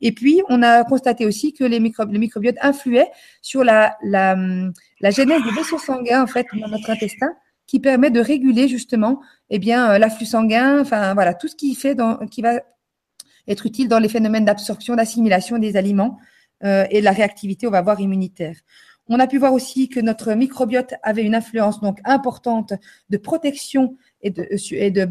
Et 0.00 0.12
puis 0.12 0.42
on 0.48 0.62
a 0.62 0.84
constaté 0.84 1.26
aussi 1.26 1.52
que 1.52 1.64
les, 1.64 1.80
micro 1.80 2.04
les 2.04 2.18
microbiotes 2.18 2.58
influaient 2.60 3.10
sur 3.40 3.62
la, 3.64 3.96
la 4.02 4.36
la 5.02 5.10
genèse 5.10 5.42
des 5.42 5.50
vaisseaux 5.50 5.78
sanguins 5.78 6.22
en 6.22 6.26
fait 6.26 6.46
dans 6.58 6.68
notre 6.68 6.88
intestin 6.88 7.32
qui 7.66 7.80
permet 7.80 8.10
de 8.10 8.20
réguler 8.20 8.68
justement 8.68 9.20
eh 9.50 9.58
bien 9.58 9.92
euh, 9.92 9.98
l'afflux 9.98 10.26
sanguin, 10.26 10.80
enfin 10.80 11.14
voilà 11.14 11.34
tout 11.34 11.48
ce 11.48 11.56
qui 11.56 11.74
fait 11.74 11.96
qui 12.30 12.42
va 12.42 12.60
être 13.48 13.66
utile 13.66 13.88
dans 13.88 13.98
les 13.98 14.08
phénomènes 14.08 14.44
d'absorption, 14.44 14.94
d'assimilation 14.94 15.58
des 15.58 15.76
aliments 15.76 16.18
euh, 16.64 16.86
et 16.90 17.00
de 17.00 17.04
la 17.04 17.12
réactivité, 17.12 17.66
on 17.66 17.70
va 17.70 17.82
voir 17.82 18.00
immunitaire. 18.00 18.56
On 19.08 19.18
a 19.18 19.26
pu 19.26 19.38
voir 19.38 19.52
aussi 19.52 19.88
que 19.88 19.98
notre 19.98 20.32
microbiote 20.32 20.94
avait 21.02 21.24
une 21.24 21.34
influence 21.34 21.80
donc 21.80 21.98
importante 22.04 22.72
de 23.10 23.16
protection 23.16 23.96
et 24.22 24.30
de, 24.30 24.42
de 24.42 25.08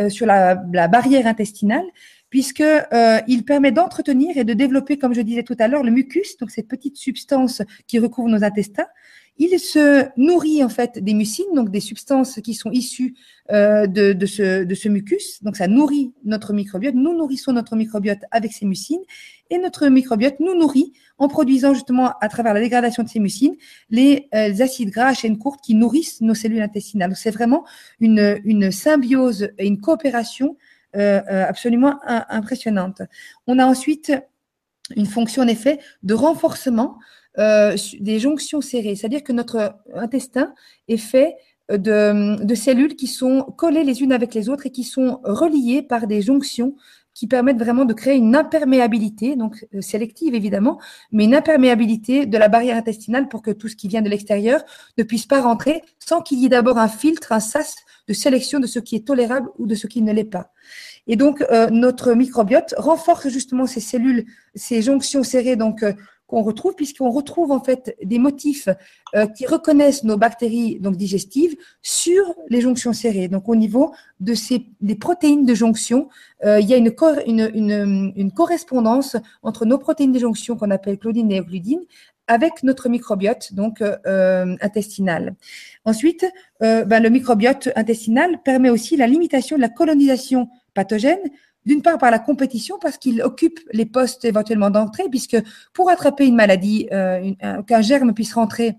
euh, 0.00 0.08
sur 0.08 0.26
la, 0.26 0.56
barrière 0.88 1.26
intestinale, 1.26 1.84
puisque 2.30 2.62
euh, 2.62 3.20
il 3.28 3.44
permet 3.44 3.70
d'entretenir 3.70 4.38
et 4.38 4.44
de 4.44 4.54
développer, 4.54 4.96
comme 4.98 5.14
je 5.14 5.20
disais 5.20 5.42
tout 5.42 5.56
à 5.58 5.68
l'heure, 5.68 5.82
le 5.82 5.90
mucus, 5.90 6.38
donc 6.38 6.50
cette 6.50 6.68
petite 6.68 6.96
substance 6.96 7.62
qui 7.86 7.98
recouvre 7.98 8.28
nos 8.28 8.42
intestins, 8.42 8.86
il 9.36 9.58
se 9.58 10.06
nourrit 10.16 10.62
en 10.62 10.68
fait 10.68 10.98
des 10.98 11.14
mucines, 11.14 11.52
donc 11.54 11.70
des 11.70 11.80
substances 11.80 12.40
qui 12.40 12.54
sont 12.54 12.70
issues 12.70 13.14
euh, 13.50 13.86
de, 13.86 14.26
ce, 14.26 14.88
mucus. 14.88 15.42
Donc 15.42 15.56
ça 15.56 15.66
nourrit 15.66 16.12
notre 16.24 16.52
microbiote. 16.52 16.94
Nous 16.94 17.16
nourrissons 17.16 17.52
notre 17.52 17.74
microbiote 17.74 18.20
avec 18.30 18.52
ces 18.52 18.64
mucines 18.64 19.02
et 19.50 19.58
notre 19.58 19.88
microbiote 19.88 20.38
nous 20.38 20.54
nourrit 20.54 20.92
en 21.18 21.28
produisant 21.28 21.74
justement 21.74 22.12
à 22.20 22.28
travers 22.28 22.54
la 22.54 22.60
dégradation 22.60 23.02
de 23.02 23.08
ces 23.08 23.20
mucines 23.20 23.56
les, 23.90 24.28
euh, 24.34 24.52
acides 24.60 24.90
gras 24.90 25.08
à 25.08 25.14
chaîne 25.14 25.36
courte 25.36 25.60
qui 25.62 25.74
nourrissent 25.74 26.20
nos 26.20 26.34
cellules 26.34 26.62
intestinales. 26.62 27.16
C'est 27.16 27.32
vraiment 27.32 27.64
une, 28.00 28.70
symbiose 28.70 29.50
et 29.58 29.66
une 29.66 29.80
coopération 29.80 30.56
euh 30.96 31.20
absolument 31.48 31.98
impressionnante. 32.04 33.02
On 33.48 33.58
a 33.58 33.66
ensuite 33.66 34.12
une 34.94 35.06
fonction 35.06 35.42
en 35.42 35.48
effet 35.48 35.80
de 36.04 36.14
renforcement 36.14 36.98
euh, 37.38 37.76
des 38.00 38.18
jonctions 38.18 38.60
serrées, 38.60 38.96
c'est-à-dire 38.96 39.22
que 39.22 39.32
notre 39.32 39.76
intestin 39.94 40.54
est 40.88 40.96
fait 40.96 41.34
de, 41.70 42.44
de, 42.44 42.54
cellules 42.54 42.94
qui 42.94 43.06
sont 43.06 43.42
collées 43.56 43.84
les 43.84 44.02
unes 44.02 44.12
avec 44.12 44.34
les 44.34 44.48
autres 44.48 44.66
et 44.66 44.70
qui 44.70 44.84
sont 44.84 45.20
reliées 45.24 45.82
par 45.82 46.06
des 46.06 46.20
jonctions 46.20 46.76
qui 47.14 47.28
permettent 47.28 47.58
vraiment 47.58 47.84
de 47.84 47.94
créer 47.94 48.16
une 48.16 48.34
imperméabilité, 48.34 49.36
donc 49.36 49.64
euh, 49.74 49.80
sélective 49.80 50.34
évidemment, 50.34 50.80
mais 51.12 51.24
une 51.24 51.34
imperméabilité 51.34 52.26
de 52.26 52.36
la 52.36 52.48
barrière 52.48 52.76
intestinale 52.76 53.28
pour 53.28 53.40
que 53.40 53.52
tout 53.52 53.68
ce 53.68 53.76
qui 53.76 53.88
vient 53.88 54.02
de 54.02 54.08
l'extérieur 54.10 54.62
ne 54.98 55.04
puisse 55.04 55.26
pas 55.26 55.40
rentrer 55.40 55.82
sans 56.00 56.20
qu'il 56.20 56.40
y 56.40 56.46
ait 56.46 56.50
d'abord 56.50 56.76
un 56.76 56.88
filtre, 56.88 57.32
un 57.32 57.40
sas 57.40 57.76
de 58.08 58.12
sélection 58.12 58.58
de 58.58 58.66
ce 58.66 58.80
qui 58.80 58.96
est 58.96 59.06
tolérable 59.06 59.48
ou 59.58 59.66
de 59.66 59.74
ce 59.74 59.86
qui 59.86 60.02
ne 60.02 60.12
l'est 60.12 60.24
pas. 60.24 60.50
Et 61.06 61.16
donc, 61.16 61.42
euh, 61.42 61.68
notre 61.70 62.14
microbiote 62.14 62.74
renforce 62.78 63.28
justement 63.28 63.66
ces 63.66 63.80
cellules, 63.80 64.24
ces 64.54 64.82
jonctions 64.82 65.22
serrées, 65.22 65.56
donc 65.56 65.82
euh, 65.82 65.92
qu'on 66.26 66.42
retrouve, 66.42 66.74
puisqu'on 66.74 67.10
retrouve 67.10 67.50
en 67.50 67.60
fait 67.60 67.96
des 68.02 68.18
motifs 68.18 68.68
euh, 69.14 69.26
qui 69.26 69.46
reconnaissent 69.46 70.04
nos 70.04 70.16
bactéries 70.16 70.80
donc 70.80 70.96
digestives 70.96 71.56
sur 71.82 72.34
les 72.48 72.60
jonctions 72.60 72.92
serrées. 72.92 73.28
Donc 73.28 73.48
au 73.48 73.56
niveau 73.56 73.92
de 74.20 74.34
ces 74.34 74.66
des 74.80 74.94
protéines 74.94 75.44
de 75.44 75.54
jonction, 75.54 76.08
euh, 76.44 76.60
il 76.60 76.68
y 76.68 76.74
a 76.74 76.76
une, 76.76 76.94
une, 77.26 78.12
une, 78.16 78.32
correspondance 78.32 79.16
entre 79.42 79.66
nos 79.66 79.78
protéines 79.78 80.12
de 80.12 80.18
jonction 80.18 80.56
qu'on 80.56 80.70
appelle 80.70 80.98
claudine 80.98 81.30
et 81.30 81.40
occludine 81.40 81.80
avec 82.26 82.62
notre 82.62 82.88
microbiote 82.88 83.52
donc 83.52 83.82
euh, 83.82 84.56
intestinal. 84.62 85.34
Ensuite, 85.84 86.24
ben, 86.60 87.02
le 87.02 87.10
microbiote 87.10 87.68
intestinal 87.76 88.40
permet 88.42 88.70
aussi 88.70 88.96
la 88.96 89.06
limitation 89.06 89.56
de 89.56 89.60
la 89.60 89.68
colonisation 89.68 90.48
pathogène 90.72 91.20
d'une 91.66 91.82
part 91.82 91.98
par 91.98 92.10
la 92.10 92.18
compétition, 92.18 92.78
parce 92.80 92.98
qu'il 92.98 93.22
occupe 93.22 93.60
les 93.72 93.86
postes 93.86 94.24
éventuellement 94.24 94.70
d'entrée, 94.70 95.04
puisque 95.10 95.36
pour 95.72 95.90
attraper 95.90 96.26
une 96.26 96.36
maladie, 96.36 96.88
euh, 96.92 97.32
qu'un 97.66 97.80
germe 97.80 98.14
puisse 98.14 98.34
rentrer 98.34 98.76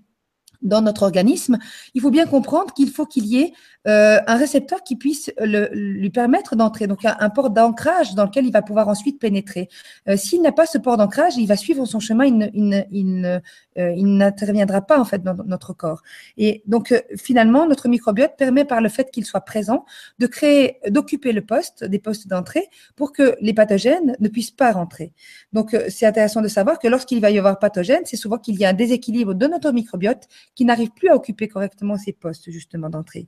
dans 0.62 0.82
notre 0.82 1.04
organisme, 1.04 1.58
il 1.94 2.02
faut 2.02 2.12
bien 2.12 2.26
comprendre 2.26 2.74
qu'il 2.74 2.90
faut 2.90 3.06
qu'il 3.06 3.26
y 3.26 3.38
ait 3.38 3.54
euh, 3.88 4.20
un 4.26 4.36
récepteur 4.38 4.84
qui 4.84 4.96
puisse 4.96 5.32
lui 5.40 6.10
permettre 6.10 6.56
d'entrer, 6.56 6.88
donc 6.88 7.06
un, 7.06 7.30
port 7.30 7.50
d'ancrage 7.50 8.16
dans 8.16 8.26
lequel 8.26 8.46
il 8.46 8.52
va 8.52 8.62
pouvoir 8.62 8.88
ensuite 8.88 9.20
pénétrer. 9.20 9.70
Euh, 10.10 10.18
S'il 10.18 10.42
n'a 10.42 10.52
pas 10.52 10.66
ce 10.66 10.78
port 10.78 10.98
d'ancrage, 10.98 11.38
il 11.38 11.48
va 11.48 11.56
suivre 11.56 11.86
son 11.86 12.00
chemin, 12.00 12.26
il, 12.26 13.42
euh, 13.78 13.94
n'interviendra 13.98 14.82
pas 14.82 15.00
en 15.00 15.06
fait 15.06 15.22
dans 15.22 15.36
notre 15.46 15.74
corps. 15.74 16.02
Et 16.38 16.64
donc 16.66 16.92
euh, 16.92 17.00
finalement, 17.18 17.68
notre 17.68 17.88
microbiote 17.88 18.36
permet 18.38 18.66
par 18.66 18.82
le 18.82 18.90
fait 18.90 19.12
qu'il 19.12 19.26
soit 19.26 19.42
présent 19.42 19.86
de 20.20 20.28
créer, 20.28 20.80
d'occuper 20.90 21.32
le 21.32 21.42
poste, 21.42 21.84
des 21.84 22.00
postes 22.00 22.28
d'entrée, 22.28 22.68
pour 22.96 23.12
que 23.12 23.36
les 23.42 23.54
pathogènes 23.54 24.16
ne 24.20 24.28
puissent 24.30 24.52
pas 24.52 24.72
rentrer. 24.72 25.14
Donc 25.54 25.76
c'est 25.90 26.06
intéressant 26.06 26.42
de 26.42 26.48
savoir 26.48 26.80
que 26.80 26.88
lorsqu'il 26.88 27.22
va 27.22 27.30
y 27.30 27.38
avoir 27.38 27.60
pathogène, 27.60 28.02
c'est 28.06 28.18
souvent 28.18 28.38
qu'il 28.38 28.56
y 28.56 28.66
a 28.66 28.70
un 28.70 28.74
déséquilibre 28.74 29.34
de 29.34 29.48
notre 29.48 29.72
microbiote 29.72 30.24
qui 30.56 30.66
n'arrive 30.66 30.92
plus 30.92 31.10
à 31.10 31.16
occuper 31.16 31.48
correctement 31.48 31.98
ces 31.98 32.14
postes 32.14 32.50
justement 32.50 32.90
d'entrée. 32.90 33.28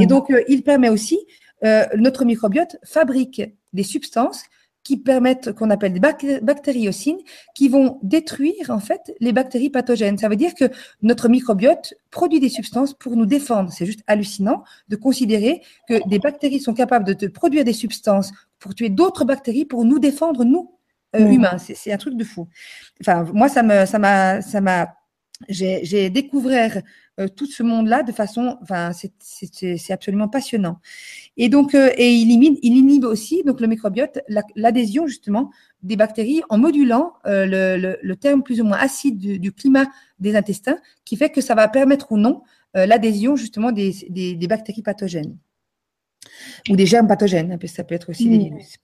Et 0.00 0.06
donc, 0.06 0.30
euh, 0.30 0.42
il 0.48 0.62
permet 0.62 0.88
aussi, 0.88 1.18
euh, 1.64 1.84
notre 1.96 2.24
microbiote 2.24 2.76
fabrique 2.84 3.42
des 3.72 3.82
substances 3.82 4.44
qui 4.82 4.98
permettent, 4.98 5.52
qu'on 5.52 5.70
appelle 5.70 5.94
des 5.94 6.40
bactériocines, 6.42 7.18
qui 7.54 7.68
vont 7.68 7.98
détruire 8.02 8.68
en 8.68 8.80
fait 8.80 9.14
les 9.18 9.32
bactéries 9.32 9.70
pathogènes. 9.70 10.18
Ça 10.18 10.28
veut 10.28 10.36
dire 10.36 10.54
que 10.54 10.66
notre 11.00 11.30
microbiote 11.30 11.94
produit 12.10 12.38
des 12.38 12.50
substances 12.50 12.92
pour 12.92 13.16
nous 13.16 13.24
défendre. 13.24 13.72
C'est 13.72 13.86
juste 13.86 14.02
hallucinant 14.06 14.62
de 14.88 14.96
considérer 14.96 15.62
que 15.88 16.06
des 16.06 16.18
bactéries 16.18 16.60
sont 16.60 16.74
capables 16.74 17.16
de, 17.16 17.26
produire 17.28 17.64
des 17.64 17.72
substances 17.72 18.30
pour 18.58 18.74
tuer 18.74 18.90
d'autres 18.90 19.24
bactéries 19.24 19.64
pour 19.64 19.86
nous 19.86 19.98
défendre, 19.98 20.44
nous, 20.44 20.70
euh, 21.16 21.30
humains. 21.30 21.56
C'est 21.56 21.92
un 21.92 21.96
truc 21.96 22.14
de 22.14 22.24
fou. 22.24 22.46
Enfin, 23.00 23.24
moi, 23.32 23.48
ça 23.48 23.62
m'a, 23.62 23.86
ça 23.86 23.98
m'a 24.60 24.94
j'ai 25.48 26.10
découvert 26.10 26.82
euh, 27.20 27.28
tout 27.28 27.46
ce 27.46 27.62
monde-là 27.62 28.02
de 28.02 28.10
façon, 28.10 28.58
enfin, 28.62 28.90
c'est 28.92 29.92
absolument 29.92 30.28
passionnant. 30.28 30.80
Et 31.36 31.48
donc, 31.48 31.74
euh, 31.76 31.90
et 31.96 32.12
il 32.12 32.30
inhibe, 32.30 32.56
il 32.62 32.76
inhibe 32.76 33.04
aussi 33.04 33.44
donc 33.44 33.60
le 33.60 33.68
microbiote 33.68 34.18
l'adhésion 34.56 35.06
justement 35.06 35.50
des 35.84 35.94
bactéries 35.94 36.42
en 36.48 36.58
modulant 36.58 37.12
euh, 37.26 37.46
le, 37.46 37.96
le, 38.02 38.16
terme 38.16 38.42
plus 38.42 38.60
ou 38.60 38.64
moins 38.64 38.78
acide 38.78 39.18
du, 39.18 39.52
climat 39.52 39.86
des 40.18 40.34
intestins, 40.34 40.78
qui 41.04 41.16
fait 41.16 41.30
que 41.30 41.40
ça 41.40 41.54
va 41.54 41.68
permettre 41.68 42.10
ou 42.10 42.16
non 42.16 42.42
l'adhésion 42.74 43.36
justement 43.36 43.70
des, 43.70 43.94
des, 44.10 44.34
des 44.34 44.46
bactéries 44.48 44.82
pathogènes 44.82 45.36
ou 46.68 46.74
des 46.74 46.86
germes 46.86 47.06
pathogènes, 47.06 47.52
hein, 47.52 47.66
ça 47.66 47.84
peut 47.84 47.94
être 47.94 48.10
aussi 48.10 48.28
des 48.28 48.38
virus. 48.38 48.78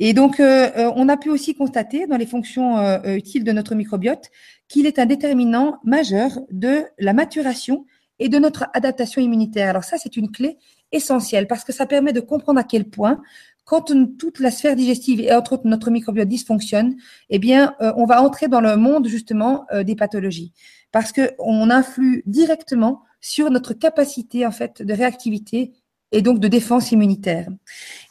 Et 0.00 0.14
donc, 0.14 0.40
on 0.40 1.08
a 1.08 1.16
pu 1.16 1.30
aussi 1.30 1.54
constater 1.54 2.08
dans 2.08 2.16
les 2.16 2.26
fonctions 2.26 2.76
utiles 3.04 3.44
de 3.44 3.52
notre 3.52 3.76
microbiote 3.76 4.30
qu'il 4.68 4.86
est 4.86 4.98
un 4.98 5.06
déterminant 5.06 5.78
majeur 5.84 6.40
de 6.50 6.84
la 6.98 7.12
maturation 7.12 7.86
et 8.18 8.28
de 8.28 8.38
notre 8.38 8.66
adaptation 8.72 9.20
immunitaire. 9.20 9.70
Alors 9.70 9.84
ça, 9.84 9.98
c'est 9.98 10.16
une 10.16 10.30
clé 10.30 10.58
essentielle 10.92 11.46
parce 11.46 11.64
que 11.64 11.72
ça 11.72 11.86
permet 11.86 12.12
de 12.12 12.20
comprendre 12.20 12.58
à 12.60 12.64
quel 12.64 12.88
point 12.88 13.20
quand 13.64 13.92
toute 14.16 14.38
la 14.38 14.52
sphère 14.52 14.76
digestive 14.76 15.20
et 15.20 15.34
entre 15.34 15.54
autres 15.54 15.66
notre 15.66 15.90
microbiote 15.90 16.28
dysfonctionne, 16.28 16.96
eh 17.30 17.40
bien, 17.40 17.74
on 17.80 18.06
va 18.06 18.22
entrer 18.22 18.46
dans 18.46 18.60
le 18.60 18.76
monde 18.76 19.08
justement 19.08 19.66
des 19.84 19.96
pathologies 19.96 20.52
parce 20.92 21.10
que 21.10 21.32
on 21.40 21.68
influe 21.68 22.22
directement 22.26 23.02
sur 23.20 23.50
notre 23.50 23.74
capacité 23.74 24.46
en 24.46 24.52
fait 24.52 24.82
de 24.82 24.94
réactivité 24.94 25.72
et 26.12 26.22
donc 26.22 26.38
de 26.38 26.48
défense 26.48 26.92
immunitaire. 26.92 27.48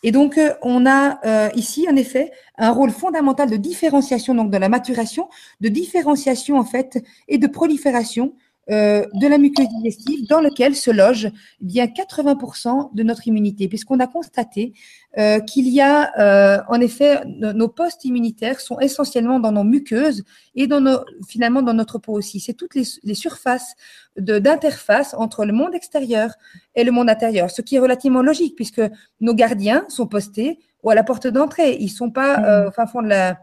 Et 0.03 0.11
donc, 0.11 0.37
euh, 0.37 0.53
on 0.61 0.85
a 0.85 1.19
euh, 1.25 1.49
ici, 1.55 1.87
en 1.89 1.95
effet, 1.95 2.31
un 2.57 2.71
rôle 2.71 2.91
fondamental 2.91 3.49
de 3.49 3.57
différenciation, 3.57 4.35
donc 4.35 4.51
de 4.51 4.57
la 4.57 4.69
maturation, 4.69 5.29
de 5.61 5.69
différenciation, 5.69 6.57
en 6.57 6.65
fait, 6.65 7.03
et 7.27 7.37
de 7.37 7.47
prolifération 7.47 8.33
euh, 8.71 9.05
de 9.13 9.27
la 9.27 9.37
muqueuse 9.37 9.67
digestive 9.69 10.25
dans 10.27 10.41
lequel 10.41 10.75
se 10.75 10.89
loge 10.89 11.25
eh 11.25 11.65
bien 11.65 11.85
80% 11.85 12.95
de 12.95 13.03
notre 13.03 13.27
immunité, 13.27 13.67
puisqu'on 13.67 13.99
a 13.99 14.07
constaté 14.07 14.73
euh, 15.19 15.39
qu'il 15.39 15.67
y 15.67 15.81
a 15.81 16.11
euh, 16.19 16.61
en 16.67 16.81
effet 16.81 17.23
nos 17.25 17.67
postes 17.67 18.05
immunitaires 18.05 18.59
sont 18.59 18.79
essentiellement 18.79 19.39
dans 19.39 19.51
nos 19.51 19.63
muqueuses 19.63 20.23
et 20.55 20.65
dans 20.65 20.81
nos, 20.81 20.99
finalement 21.27 21.61
dans 21.61 21.75
notre 21.75 21.99
peau 21.99 22.13
aussi. 22.13 22.39
C'est 22.39 22.53
toutes 22.53 22.73
les, 22.73 22.85
les 23.03 23.13
surfaces 23.13 23.75
d'interface 24.17 25.13
entre 25.13 25.45
le 25.45 25.53
monde 25.53 25.75
extérieur 25.75 26.31
et 26.73 26.83
le 26.83 26.91
monde 26.91 27.09
intérieur, 27.09 27.51
ce 27.51 27.61
qui 27.61 27.75
est 27.75 27.79
relativement 27.79 28.23
logique 28.23 28.55
puisque 28.55 28.81
nos 29.21 29.35
gardiens 29.35 29.85
sont 29.89 30.07
postés 30.07 30.57
ou 30.81 30.89
à 30.89 30.95
la 30.95 31.03
porte 31.03 31.27
d'entrée. 31.27 31.77
Ils 31.79 31.89
sont 31.89 32.09
pas 32.09 32.37
mmh. 32.37 32.67
au 32.67 32.71
fin 32.71 32.87
fond 32.87 33.03
de 33.03 33.09
la 33.09 33.37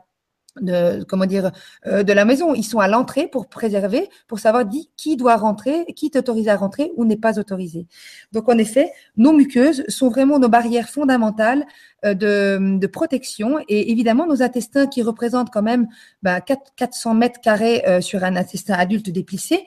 de 0.61 1.03
comment 1.05 1.27
dire 1.27 1.51
euh, 1.87 2.03
de 2.03 2.13
la 2.13 2.25
maison. 2.25 2.55
Ils 2.55 2.65
sont 2.65 2.79
à 2.79 2.89
l'entrée 2.89 3.27
pour 3.27 3.47
préserver, 3.47 4.09
pour 4.29 4.39
savoir 4.39 4.65
dit, 4.65 4.91
qui 4.97 5.17
doit 5.17 5.37
rentrer, 5.37 5.85
qui 5.97 6.07
est 6.07 6.17
autorisé 6.17 6.51
à 6.51 6.57
rentrer 6.57 6.93
ou 6.97 7.05
n'est 7.05 7.17
pas 7.17 7.39
autorisé. 7.39 7.87
Donc 8.33 8.49
en 8.49 8.59
effet, 8.59 8.93
nos 9.17 9.33
muqueuses 9.33 9.85
sont 9.89 10.09
vraiment 10.09 10.39
nos 10.39 10.49
barrières 10.49 10.89
fondamentales 10.89 11.65
euh, 12.05 12.15
de, 12.15 12.87
protection 12.87 13.59
et 13.69 13.91
évidemment 13.91 14.27
nos 14.27 14.43
intestins 14.43 14.87
qui 14.87 15.03
représentent 15.03 15.51
quand 15.51 15.63
même 15.63 15.89
bah, 16.23 16.41
4, 16.41 16.73
400 16.77 17.15
mètres 17.15 17.41
carrés 17.41 17.83
euh, 17.87 18.01
sur 18.01 18.23
un 18.25 18.37
intestin 18.37 18.75
adulte 18.75 19.09
déplissé. 19.11 19.65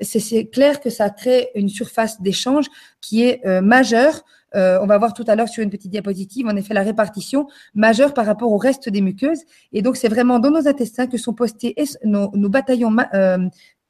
C'est 0.00 0.46
clair 0.46 0.80
que 0.80 0.88
ça 0.88 1.10
crée 1.10 1.50
une 1.54 1.68
surface 1.68 2.20
d'échange 2.20 2.66
qui 3.00 3.22
est 3.22 3.44
majeure 3.60 4.22
euh, 4.54 4.78
on 4.80 4.86
va 4.86 4.98
voir 4.98 5.14
tout 5.14 5.24
à 5.26 5.34
l'heure 5.34 5.48
sur 5.48 5.62
une 5.62 5.70
petite 5.70 5.90
diapositive, 5.90 6.46
en 6.46 6.56
effet, 6.56 6.74
la 6.74 6.82
répartition 6.82 7.46
majeure 7.74 8.14
par 8.14 8.26
rapport 8.26 8.52
au 8.52 8.56
reste 8.56 8.88
des 8.88 9.00
muqueuses. 9.00 9.42
Et 9.72 9.82
donc, 9.82 9.96
c'est 9.96 10.08
vraiment 10.08 10.38
dans 10.38 10.50
nos 10.50 10.68
intestins 10.68 11.06
que 11.06 11.16
sont 11.16 11.34
postés 11.34 11.74
nos, 12.04 12.30
bataillons 12.48 12.94
euh, 13.14 13.38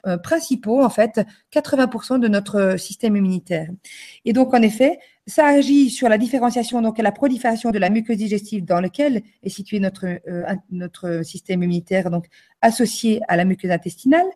euh, 0.06 0.18
principaux, 0.18 0.82
en 0.82 0.90
fait, 0.90 1.20
80% 1.52 2.20
de 2.20 2.28
notre 2.28 2.78
système 2.78 3.16
immunitaire. 3.16 3.68
Et 4.24 4.32
donc, 4.32 4.54
en 4.54 4.62
effet, 4.62 4.98
ça 5.26 5.46
agit 5.46 5.90
sur 5.90 6.08
la 6.08 6.18
différenciation, 6.18 6.82
donc 6.82 6.98
la 6.98 7.12
prolifération 7.12 7.70
de 7.70 7.78
la 7.78 7.88
muqueuse 7.88 8.18
digestive 8.18 8.64
dans 8.64 8.80
laquelle 8.80 9.22
est 9.42 9.48
situé 9.48 9.80
notre, 9.80 10.04
notre 10.70 11.22
système 11.24 11.62
immunitaire, 11.62 12.10
donc 12.10 12.26
associé 12.60 13.20
à 13.28 13.36
la 13.36 13.46
muqueuse 13.46 13.70
intestinale, 13.70 14.26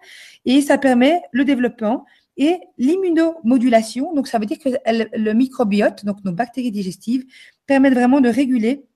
et 0.47 0.63
ça 0.63 0.79
permet 0.79 1.21
le 1.33 1.45
développement 1.45 2.07
et 2.39 2.61
l'immunomodulation, 2.79 4.15
donc 4.15 4.29
ça 4.29 4.39
veut 4.39 4.47
dire 4.47 4.59
que 4.59 4.71
le 4.87 5.33
microbiote, 5.33 6.05
donc 6.05 6.25
nos 6.25 6.33
bactéries 6.33 6.71
digestives, 6.71 7.25
permettent 7.67 7.95
vraiment 7.95 8.21
de 8.21 8.29
réguler 8.29 8.87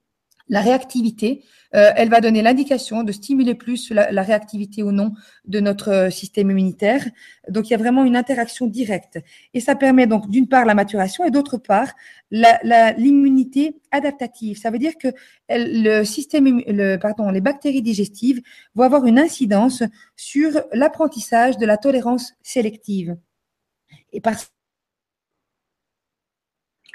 la 0.49 0.61
réactivité. 0.61 1.45
Euh, 1.75 1.91
elle 1.97 2.11
va 2.11 2.21
donner 2.21 2.43
l'indication 2.43 3.03
de 3.03 3.13
stimuler 3.13 3.55
plus 3.55 3.91
la, 3.91 4.23
réactivité 4.23 4.83
ou 4.83 4.93
non 4.93 5.13
de 5.47 5.61
notre 5.61 5.89
euh, 5.89 6.11
système 6.11 6.51
immunitaire. 6.51 7.05
Donc, 7.49 7.69
il 7.69 7.71
y 7.71 7.75
a 7.75 7.79
vraiment 7.79 8.05
une 8.05 8.17
interaction 8.17 8.67
directe. 8.67 9.19
Et 9.55 9.61
ça 9.61 9.75
permet 9.75 10.07
donc 10.07 10.29
d'une 10.29 10.49
part 10.49 10.67
la 10.67 10.75
maturation 10.75 11.25
et 11.25 11.31
d'autre 11.31 11.57
part 11.57 11.93
l'immunité 12.31 13.77
adaptative. 13.91 14.59
Ça 14.59 14.71
veut 14.71 14.79
dire 14.79 14.97
que 14.99 15.09
le 15.49 16.05
système, 16.05 16.63
pardon, 17.01 17.31
les 17.31 17.41
bactéries 17.41 17.83
digestives 17.83 18.43
vont 18.75 18.85
avoir 18.85 19.07
une 19.07 19.19
incidence 19.19 19.83
sur 20.17 20.51
l'apprentissage 20.73 21.59
de 21.59 21.67
la 21.67 21.77
tolérance 21.77 22.35
sélective. 22.43 23.17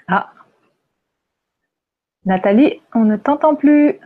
Ah. 0.08 0.32
Nathalie, 2.26 2.82
on 2.94 3.06
ne 3.06 3.18
t'entend 3.18 3.56
plus. 3.56 4.00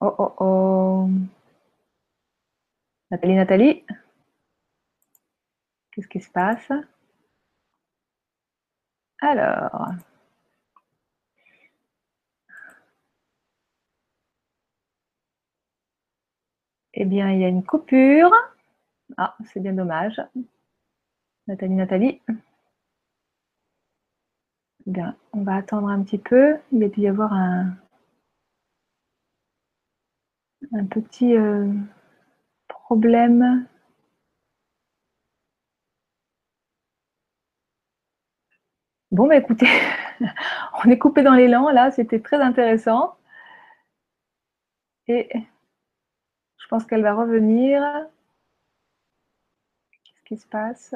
Oh, 0.00 0.14
oh, 0.18 0.34
oh. 0.40 1.08
Nathalie, 3.10 3.34
Nathalie. 3.34 3.84
Qu'est-ce 5.92 6.08
qui 6.08 6.20
se 6.20 6.30
passe? 6.30 6.70
Alors. 9.20 9.90
Eh 16.94 17.04
bien, 17.04 17.30
il 17.32 17.40
y 17.40 17.44
a 17.44 17.48
une 17.48 17.64
coupure. 17.64 18.32
Ah, 19.16 19.36
c'est 19.52 19.60
bien 19.60 19.72
dommage. 19.72 20.20
Nathalie, 21.46 21.74
Nathalie. 21.74 22.20
Bien, 24.86 25.16
on 25.32 25.42
va 25.42 25.56
attendre 25.56 25.88
un 25.88 26.02
petit 26.02 26.18
peu. 26.18 26.56
Il 26.72 26.78
y 26.78 26.84
a 26.84 26.88
dû 26.88 27.00
y 27.00 27.08
avoir 27.08 27.32
un, 27.32 27.76
petit 30.90 31.36
euh, 31.36 31.72
problème. 32.68 33.66
Bon, 39.10 39.26
bah 39.26 39.36
écoutez, 39.36 39.66
on 40.84 40.90
est 40.90 40.98
coupé 40.98 41.22
dans 41.22 41.34
l'élan 41.34 41.70
là, 41.70 41.90
c'était 41.90 42.20
très 42.20 42.40
intéressant. 42.40 43.16
Et 45.08 45.28
je 46.58 46.66
pense 46.68 46.84
qu'elle 46.84 47.02
va 47.02 47.14
revenir 47.14 47.82
qui 50.26 50.36
se 50.36 50.46
passe 50.46 50.94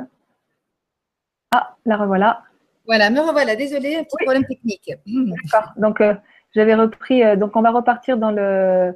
Ah, 1.53 1.77
la 1.87 1.97
revoilà. 1.97 2.43
Voilà, 2.87 3.11
me 3.11 3.21
revoilà. 3.21 3.57
Désolée, 3.57 3.97
un 3.97 4.05
petit 4.05 4.17
problème 4.25 4.45
technique. 4.45 4.93
D'accord. 5.07 5.73
Donc, 5.77 6.01
euh, 6.01 6.15
j'avais 6.55 6.75
repris. 6.75 7.23
Euh, 7.23 7.37
donc, 7.37 7.57
on 7.57 7.63
va 7.63 7.71
repartir 7.71 8.19
dans 8.19 8.31
le 8.31 8.95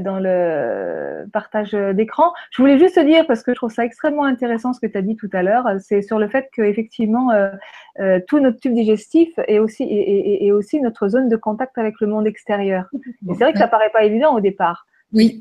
dans 0.00 0.18
le 0.18 1.26
partage 1.32 1.70
d'écran. 1.70 2.32
Je 2.50 2.60
voulais 2.60 2.76
juste 2.76 2.96
te 2.96 3.00
dire, 3.00 3.24
parce 3.26 3.44
que 3.44 3.52
je 3.52 3.56
trouve 3.56 3.72
ça 3.72 3.84
extrêmement 3.84 4.24
intéressant 4.24 4.72
ce 4.72 4.80
que 4.80 4.86
tu 4.86 4.98
as 4.98 5.02
dit 5.02 5.14
tout 5.14 5.30
à 5.32 5.44
l'heure, 5.44 5.68
c'est 5.78 6.02
sur 6.02 6.18
le 6.18 6.28
fait 6.28 6.48
qu'effectivement, 6.52 7.30
euh, 7.30 8.18
tout 8.26 8.40
notre 8.40 8.58
tube 8.58 8.74
digestif 8.74 9.32
est 9.46 9.60
aussi, 9.60 9.84
est, 9.88 10.50
aussi 10.50 10.80
notre 10.80 11.08
zone 11.08 11.28
de 11.28 11.36
contact 11.36 11.78
avec 11.78 12.00
le 12.00 12.08
monde 12.08 12.26
extérieur. 12.26 12.86
Et 12.94 13.34
c'est 13.34 13.44
vrai 13.44 13.52
que 13.52 13.58
ça 13.58 13.68
paraît 13.68 13.90
pas 13.90 14.02
évident 14.02 14.34
au 14.34 14.40
départ. 14.40 14.86
Oui. 15.12 15.40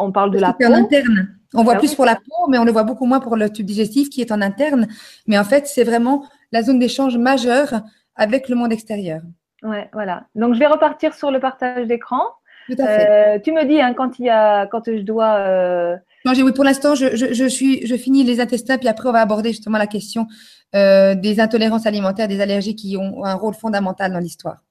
on 0.00 0.12
parle 0.12 0.30
de 0.30 0.38
la 0.38 0.52
peau. 0.52 0.66
En 0.66 0.72
interne. 0.72 1.28
On 1.54 1.62
voit 1.62 1.74
ah 1.76 1.78
plus 1.78 1.94
pour 1.94 2.04
la 2.04 2.16
peau, 2.16 2.48
mais 2.48 2.58
on 2.58 2.64
le 2.64 2.72
voit 2.72 2.82
beaucoup 2.82 3.06
moins 3.06 3.20
pour 3.20 3.36
le 3.36 3.48
tube 3.48 3.66
digestif 3.66 4.10
qui 4.10 4.20
est 4.20 4.32
en 4.32 4.40
interne. 4.40 4.88
Mais 5.26 5.38
en 5.38 5.44
fait, 5.44 5.66
c'est 5.66 5.84
vraiment 5.84 6.24
la 6.50 6.62
zone 6.62 6.80
d'échange 6.80 7.16
majeure 7.16 7.82
avec 8.16 8.48
le 8.48 8.56
monde 8.56 8.72
extérieur. 8.72 9.22
Ouais, 9.62 9.88
voilà. 9.92 10.24
Donc, 10.34 10.54
je 10.54 10.58
vais 10.58 10.66
repartir 10.66 11.14
sur 11.14 11.30
le 11.30 11.40
partage 11.40 11.86
d'écran. 11.86 12.22
Tout 12.66 12.76
à 12.78 12.86
fait. 12.86 13.08
Euh, 13.10 13.38
tu 13.38 13.52
me 13.52 13.64
dis 13.64 13.80
hein, 13.80 13.94
quand 13.94 14.18
il 14.18 14.26
y 14.26 14.30
a, 14.30 14.66
quand 14.66 14.82
je 14.86 15.02
dois. 15.02 15.36
Euh... 15.36 15.96
Non, 16.24 16.32
oui, 16.32 16.52
pour 16.52 16.64
l'instant, 16.64 16.94
je, 16.94 17.14
je, 17.14 17.44
suis, 17.44 17.86
je 17.86 17.96
finis 17.96 18.24
les 18.24 18.40
intestins, 18.40 18.78
puis 18.78 18.88
après, 18.88 19.08
on 19.08 19.12
va 19.12 19.20
aborder 19.20 19.50
justement 19.50 19.76
la 19.76 19.86
question 19.86 20.26
euh, 20.74 21.14
des 21.14 21.40
intolérances 21.40 21.86
alimentaires, 21.86 22.28
des 22.28 22.40
allergies 22.40 22.74
qui 22.74 22.96
ont 22.96 23.24
un 23.24 23.34
rôle 23.34 23.54
fondamental 23.54 24.12
dans 24.12 24.18
l'histoire. 24.18 24.62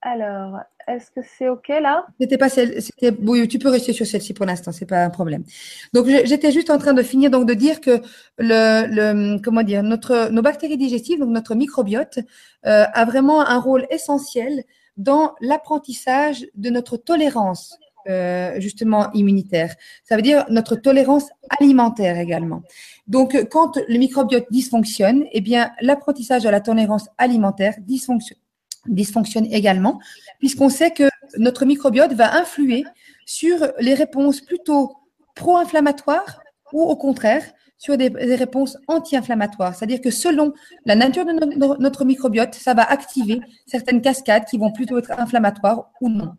Alors, 0.00 0.60
est-ce 0.86 1.10
que 1.10 1.20
c'est 1.38 1.48
OK 1.48 1.68
là? 1.68 2.06
C'était 2.20 2.38
pas 2.38 2.48
celle, 2.48 2.78
oui, 3.22 3.46
tu 3.48 3.58
peux 3.58 3.68
rester 3.68 3.92
sur 3.92 4.06
celle-ci 4.06 4.34
pour 4.34 4.46
l'instant, 4.46 4.72
c'est 4.72 4.86
pas 4.86 5.04
un 5.04 5.10
problème. 5.10 5.44
Donc 5.92 6.06
j'étais 6.06 6.52
juste 6.52 6.70
en 6.70 6.78
train 6.78 6.92
de 6.92 7.02
finir 7.02 7.30
donc 7.30 7.46
de 7.46 7.54
dire 7.54 7.80
que 7.80 8.00
le, 8.38 9.82
notre 9.82 10.30
nos 10.30 10.42
bactéries 10.42 10.76
digestives 10.76 11.20
donc 11.20 11.30
notre 11.30 11.54
microbiote 11.54 12.18
euh, 12.66 12.84
a 12.92 13.04
vraiment 13.04 13.40
un 13.46 13.58
rôle 13.58 13.86
essentiel 13.90 14.64
dans 14.96 15.34
l'apprentissage 15.40 16.46
de 16.54 16.70
notre 16.70 16.96
tolérance 16.96 17.78
euh, 18.08 18.60
justement 18.60 19.10
immunitaire. 19.12 19.74
Ça 20.04 20.16
veut 20.16 20.22
dire 20.22 20.44
notre 20.50 20.76
tolérance 20.76 21.28
alimentaire 21.58 22.18
également. 22.18 22.62
Donc 23.06 23.36
quand 23.50 23.78
le 23.88 23.98
microbiote 23.98 24.46
dysfonctionne, 24.50 25.24
eh 25.32 25.40
bien 25.40 25.72
l'apprentissage 25.80 26.42
de 26.42 26.48
la 26.50 26.60
tolérance 26.60 27.08
alimentaire 27.18 27.74
dysfonctionne 27.80 28.38
dysfonctionne 28.86 29.46
également, 29.46 30.00
puisqu'on 30.38 30.68
sait 30.68 30.90
que 30.90 31.08
notre 31.38 31.64
microbiote 31.64 32.12
va 32.12 32.36
influer 32.36 32.84
sur 33.26 33.56
les 33.80 33.94
réponses 33.94 34.40
plutôt 34.40 34.92
pro-inflammatoires 35.34 36.40
ou 36.72 36.82
au 36.82 36.96
contraire 36.96 37.44
sur 37.78 37.98
des, 37.98 38.08
réponses 38.08 38.78
anti-inflammatoires. 38.88 39.74
C'est-à-dire 39.74 40.00
que 40.00 40.10
selon 40.10 40.54
la 40.86 40.94
nature 40.94 41.26
de 41.26 41.32
notre 41.82 42.04
microbiote, 42.04 42.54
ça 42.54 42.72
va 42.72 42.82
activer 42.82 43.40
certaines 43.66 44.00
cascades 44.00 44.44
qui 44.46 44.58
vont 44.58 44.72
plutôt 44.72 44.98
être 44.98 45.10
inflammatoires 45.18 45.90
ou 46.00 46.08
non. 46.08 46.32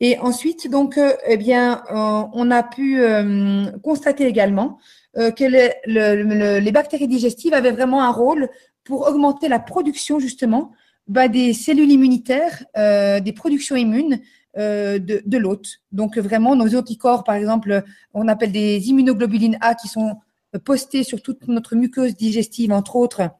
Et 0.00 0.18
ensuite, 0.18 0.68
donc, 0.68 0.98
euh, 0.98 1.12
eh 1.26 1.36
bien, 1.36 1.82
euh, 1.90 2.24
on 2.32 2.50
a 2.50 2.62
pu 2.62 3.00
euh, 3.00 3.70
constater 3.82 4.26
également 4.26 4.78
que 5.16 5.44
les 5.44 6.72
bactéries 6.72 7.06
digestives 7.06 7.54
avaient 7.54 7.70
vraiment 7.70 8.02
un 8.02 8.10
rôle 8.10 8.48
pour 8.82 9.06
augmenter 9.06 9.46
la 9.46 9.60
production 9.60 10.18
justement 10.18 10.72
bah, 11.06 11.28
des 11.28 11.52
cellules 11.52 11.90
immunitaires, 11.90 12.64
euh, 12.76 13.20
des 13.20 13.32
productions 13.32 13.76
immunes 13.76 14.20
euh, 14.56 14.98
de, 14.98 15.38
l'hôte. 15.38 15.80
Donc 15.92 16.16
vraiment, 16.18 16.56
nos 16.56 16.76
anticorps, 16.76 17.24
par 17.24 17.34
exemple, 17.34 17.82
on 18.12 18.28
appelle 18.28 18.52
des 18.52 18.88
immunoglobulines 18.88 19.58
A 19.60 19.74
qui 19.74 19.88
sont 19.88 20.16
postées 20.64 21.02
sur 21.02 21.22
toute 21.22 21.48
notre 21.48 21.74
muqueuse 21.74 22.16
digestive, 22.16 22.72
entre 22.72 22.96
autres. 22.96 23.30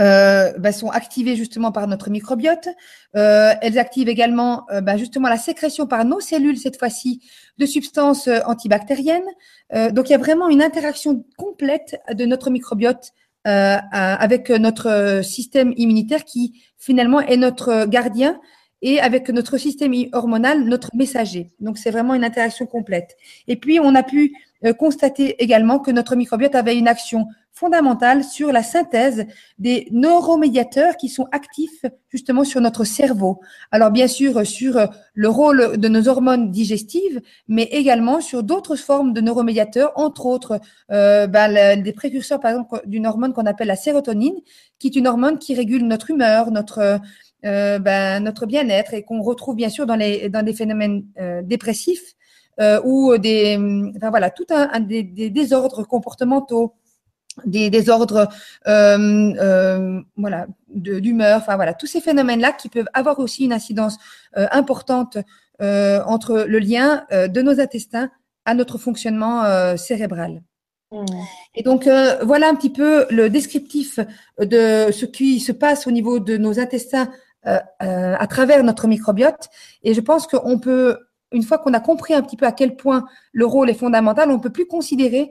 Euh, 0.00 0.52
bah, 0.58 0.72
sont 0.72 0.88
activées 0.88 1.36
justement 1.36 1.70
par 1.70 1.86
notre 1.86 2.08
microbiote. 2.08 2.68
Euh, 3.14 3.52
elles 3.60 3.78
activent 3.78 4.08
également 4.08 4.64
euh, 4.70 4.80
bah, 4.80 4.96
justement 4.96 5.28
la 5.28 5.36
sécrétion 5.36 5.86
par 5.86 6.06
nos 6.06 6.20
cellules, 6.20 6.56
cette 6.56 6.78
fois-ci, 6.78 7.20
de 7.58 7.66
substances 7.66 8.26
euh, 8.26 8.40
antibactériennes. 8.46 9.22
donc 9.90 10.08
il 10.08 10.12
y 10.12 10.14
a 10.14 10.18
vraiment 10.18 10.48
une 10.48 10.62
interaction 10.62 11.24
complète 11.36 12.00
de 12.12 12.24
notre 12.24 12.50
microbiote 12.50 13.12
euh, 13.46 13.76
avec 13.92 14.50
notre 14.50 15.20
système 15.24 15.72
immunitaire 15.76 16.24
qui 16.24 16.62
finalement 16.78 17.20
est 17.20 17.36
notre 17.36 17.86
gardien 17.86 18.40
et 18.82 19.00
avec 19.00 19.28
notre 19.30 19.56
système 19.58 19.94
hormonal, 20.12 20.64
notre 20.64 20.90
messager. 20.94 21.50
Donc 21.60 21.78
c'est 21.78 21.90
vraiment 21.90 22.14
une 22.14 22.24
interaction 22.24 22.66
complète. 22.66 23.16
Et 23.48 23.56
puis 23.56 23.80
on 23.80 23.94
a 23.94 24.02
pu 24.02 24.32
euh, 24.64 24.72
constater 24.72 25.42
également 25.42 25.78
que 25.78 25.90
notre 25.90 26.16
microbiote 26.16 26.54
avait 26.54 26.76
une 26.76 26.88
action 26.88 27.26
fondamentale 27.52 28.24
sur 28.24 28.50
la 28.50 28.62
synthèse 28.62 29.26
des 29.58 29.86
neuromédiateurs 29.90 30.96
qui 30.96 31.08
sont 31.08 31.26
actifs 31.32 31.84
justement 32.08 32.44
sur 32.44 32.60
notre 32.60 32.84
cerveau. 32.84 33.40
Alors 33.70 33.90
bien 33.90 34.08
sûr 34.08 34.46
sur 34.46 34.88
le 35.14 35.28
rôle 35.28 35.76
de 35.76 35.88
nos 35.88 36.08
hormones 36.08 36.50
digestives, 36.50 37.20
mais 37.48 37.64
également 37.64 38.20
sur 38.20 38.42
d'autres 38.42 38.76
formes 38.76 39.12
de 39.12 39.20
neuromédiateurs, 39.20 39.92
entre 39.96 40.26
autres 40.26 40.60
euh, 40.90 41.26
ben, 41.26 41.82
des 41.82 41.92
précurseurs 41.92 42.40
par 42.40 42.52
exemple 42.52 42.80
d'une 42.86 43.06
hormone 43.06 43.34
qu'on 43.34 43.46
appelle 43.46 43.68
la 43.68 43.76
sérotonine, 43.76 44.40
qui 44.78 44.86
est 44.88 44.96
une 44.96 45.06
hormone 45.06 45.38
qui 45.38 45.54
régule 45.54 45.86
notre 45.86 46.10
humeur, 46.10 46.50
notre 46.50 47.00
euh, 47.44 47.78
ben, 47.78 48.32
bien-être 48.46 48.94
et 48.94 49.02
qu'on 49.02 49.20
retrouve 49.20 49.56
bien 49.56 49.68
sûr 49.68 49.84
dans 49.84 49.96
les 49.96 50.30
dans 50.30 50.42
des 50.42 50.54
phénomènes 50.54 51.04
euh, 51.20 51.42
dépressifs 51.42 52.14
euh, 52.60 52.80
ou 52.84 53.16
des 53.18 53.56
enfin 53.96 54.10
voilà 54.10 54.30
tout 54.30 54.46
un, 54.50 54.80
des, 54.80 55.02
des, 55.02 55.30
désordres 55.30 55.86
comportementaux 55.86 56.74
des 57.46 57.70
désordres 57.70 58.28
euh, 58.66 59.32
euh, 59.38 60.00
voilà 60.16 60.46
d'humeur 60.68 61.38
enfin 61.38 61.56
voilà 61.56 61.74
tous 61.74 61.86
ces 61.86 62.00
phénomènes 62.00 62.40
là 62.40 62.52
qui 62.52 62.68
peuvent 62.68 62.88
avoir 62.92 63.18
aussi 63.18 63.44
une 63.44 63.52
incidence 63.52 63.98
euh, 64.36 64.46
importante 64.52 65.18
entre 65.60 66.44
le 66.48 66.58
lien 66.58 67.04
de 67.12 67.40
nos 67.40 67.60
intestins 67.60 68.10
à 68.44 68.54
notre 68.54 68.78
fonctionnement 68.78 69.76
cérébral 69.76 70.42
mmh. 70.90 71.04
et 71.54 71.62
donc 71.62 71.88
voilà 72.22 72.48
un 72.48 72.56
petit 72.56 72.70
peu 72.70 73.06
le 73.10 73.30
descriptif 73.30 74.00
de 74.40 74.90
ce 74.90 75.04
qui 75.04 75.38
se 75.38 75.52
passe 75.52 75.86
au 75.86 75.92
niveau 75.92 76.18
de 76.18 76.36
nos 76.36 76.58
intestins 76.58 77.12
à 77.44 78.26
travers 78.26 78.64
notre 78.64 78.88
microbiote 78.88 79.50
et 79.84 79.94
je 79.94 80.00
pense 80.00 80.26
qu'on 80.26 80.58
peut 80.58 80.98
une 81.32 81.42
fois 81.42 81.58
qu'on 81.58 81.74
a 81.74 81.80
compris 81.80 82.14
un 82.14 82.22
petit 82.22 82.36
peu 82.36 82.46
à 82.46 82.52
quel 82.52 82.76
point 82.76 83.04
le 83.32 83.46
rôle 83.46 83.70
est 83.70 83.74
fondamental, 83.74 84.30
on 84.30 84.36
ne 84.36 84.42
peut 84.42 84.52
plus 84.52 84.66
considérer 84.66 85.30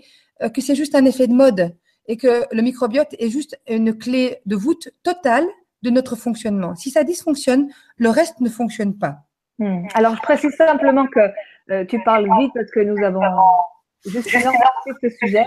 que 0.53 0.61
c'est 0.61 0.75
juste 0.75 0.95
un 0.95 1.05
effet 1.05 1.27
de 1.27 1.33
mode 1.33 1.75
et 2.07 2.17
que 2.17 2.45
le 2.51 2.61
microbiote 2.61 3.15
est 3.19 3.29
juste 3.29 3.59
une 3.67 3.97
clé 3.97 4.39
de 4.45 4.55
voûte 4.55 4.89
totale 5.03 5.45
de 5.81 5.89
notre 5.89 6.15
fonctionnement. 6.15 6.75
Si 6.75 6.91
ça 6.91 7.03
dysfonctionne, 7.03 7.69
le 7.97 8.09
reste 8.09 8.39
ne 8.39 8.49
fonctionne 8.49 8.97
pas. 8.97 9.19
Hmm. 9.59 9.85
Alors, 9.93 10.15
je 10.15 10.21
précise 10.21 10.55
simplement 10.55 11.07
que 11.07 11.19
euh, 11.71 11.85
tu 11.85 12.01
parles 12.03 12.27
vite 12.39 12.51
parce 12.53 12.69
que 12.71 12.79
nous 12.81 13.03
avons 13.03 13.21
juste 14.05 14.29
ce 14.29 15.09
sujet. 15.21 15.45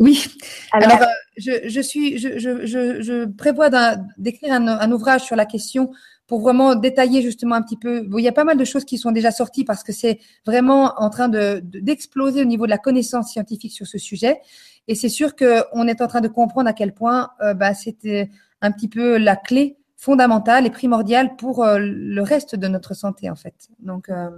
Oui. 0.00 0.26
Alors, 0.72 1.00
euh, 1.02 1.06
je, 1.36 1.80
suis, 1.80 2.18
je, 2.18 2.38
je, 2.38 2.66
je 2.66 3.24
prévois 3.26 3.70
d'écrire 4.18 4.52
un, 4.52 4.66
un, 4.66 4.92
ouvrage 4.92 5.22
sur 5.22 5.36
la 5.36 5.46
question 5.46 5.92
pour 6.26 6.40
vraiment 6.40 6.74
détailler 6.74 7.22
justement 7.22 7.54
un 7.54 7.62
petit 7.62 7.76
peu. 7.76 8.08
Il 8.16 8.24
y 8.24 8.28
a 8.28 8.32
pas 8.32 8.44
mal 8.44 8.56
de 8.56 8.64
choses 8.64 8.84
qui 8.84 8.98
sont 8.98 9.12
déjà 9.12 9.30
sorties 9.30 9.64
parce 9.64 9.82
que 9.82 9.92
c'est 9.92 10.18
vraiment 10.46 10.94
en 10.98 11.10
train 11.10 11.28
de 11.28 11.60
d'exploser 11.62 12.40
au 12.42 12.46
niveau 12.46 12.64
de 12.64 12.70
la 12.70 12.78
connaissance 12.78 13.30
scientifique 13.30 13.72
sur 13.72 13.86
ce 13.86 13.98
sujet. 13.98 14.40
Et 14.88 14.94
c'est 14.94 15.08
sûr 15.08 15.34
qu'on 15.36 15.86
est 15.88 16.00
en 16.00 16.06
train 16.06 16.20
de 16.20 16.28
comprendre 16.28 16.68
à 16.68 16.72
quel 16.72 16.92
point 16.92 17.30
euh, 17.42 17.54
bah, 17.54 17.74
c'était 17.74 18.30
un 18.60 18.70
petit 18.70 18.88
peu 18.88 19.18
la 19.18 19.36
clé 19.36 19.76
fondamentale 19.96 20.66
et 20.66 20.70
primordiale 20.70 21.36
pour 21.36 21.64
euh, 21.64 21.78
le 21.80 22.22
reste 22.22 22.56
de 22.56 22.68
notre 22.68 22.94
santé 22.94 23.30
en 23.30 23.36
fait. 23.36 23.54
Donc, 23.78 24.10
euh, 24.10 24.28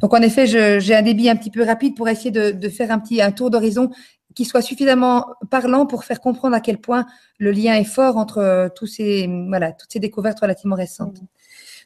donc 0.00 0.12
en 0.14 0.22
effet, 0.22 0.46
j'ai 0.46 0.94
un 0.94 1.02
débit 1.02 1.28
un 1.28 1.36
petit 1.36 1.50
peu 1.50 1.62
rapide 1.62 1.96
pour 1.96 2.08
essayer 2.08 2.32
de, 2.32 2.50
de 2.50 2.68
faire 2.68 2.90
un 2.90 2.98
petit 2.98 3.22
un 3.22 3.30
tour 3.30 3.50
d'horizon 3.50 3.90
qui 4.38 4.44
soit 4.44 4.62
suffisamment 4.62 5.26
parlant 5.50 5.84
pour 5.84 6.04
faire 6.04 6.20
comprendre 6.20 6.54
à 6.54 6.60
quel 6.60 6.78
point 6.78 7.06
le 7.40 7.50
lien 7.50 7.74
est 7.74 7.82
fort 7.82 8.16
entre 8.16 8.70
tous 8.76 8.86
ces 8.86 9.28
voilà 9.48 9.72
toutes 9.72 9.90
ces 9.90 9.98
découvertes 9.98 10.38
relativement 10.38 10.76
récentes. 10.76 11.20
Mmh. 11.20 11.26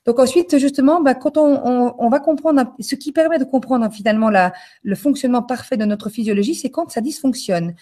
Donc 0.05 0.19
ensuite, 0.19 0.59
justement, 0.59 1.01
bah, 1.01 1.15
quand 1.15 1.39
on, 1.39 1.95
on, 1.99 2.09
va 2.11 2.21
comprendre, 2.21 2.75
ce 2.79 2.95
qui 2.95 3.11
permet 3.13 3.39
de 3.39 3.45
comprendre 3.45 3.91
finalement 3.91 4.29
la, 4.29 4.53
le 4.83 4.97
fonctionnement 4.97 5.43
parfait 5.43 5.79
de 5.79 5.87
notre 5.87 6.11
physiologie, 6.11 6.55
c'est 6.55 6.71
quand 6.71 6.91
ça 6.91 7.01
dysfonctionne. 7.01 7.75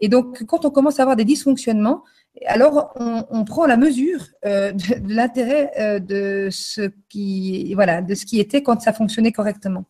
Et 0.00 0.08
donc, 0.08 0.44
quand 0.44 0.66
on 0.66 0.70
commence 0.70 0.98
à 0.98 1.02
avoir 1.02 1.16
des 1.16 1.24
dysfonctionnements, 1.24 2.02
alors 2.46 2.92
on, 2.96 3.24
on 3.30 3.44
prend 3.44 3.64
la 3.64 3.78
mesure 3.78 4.26
euh, 4.44 4.72
de, 4.72 5.06
de 5.06 5.14
l'intérêt 5.14 5.70
euh, 5.78 5.98
de 6.00 6.48
ce 6.50 6.90
qui, 7.08 7.72
voilà, 7.74 8.02
de 8.02 8.14
ce 8.14 8.26
qui 8.26 8.40
était 8.40 8.62
quand 8.62 8.82
ça 8.82 8.92
fonctionnait 8.92 9.32
correctement. 9.32 9.84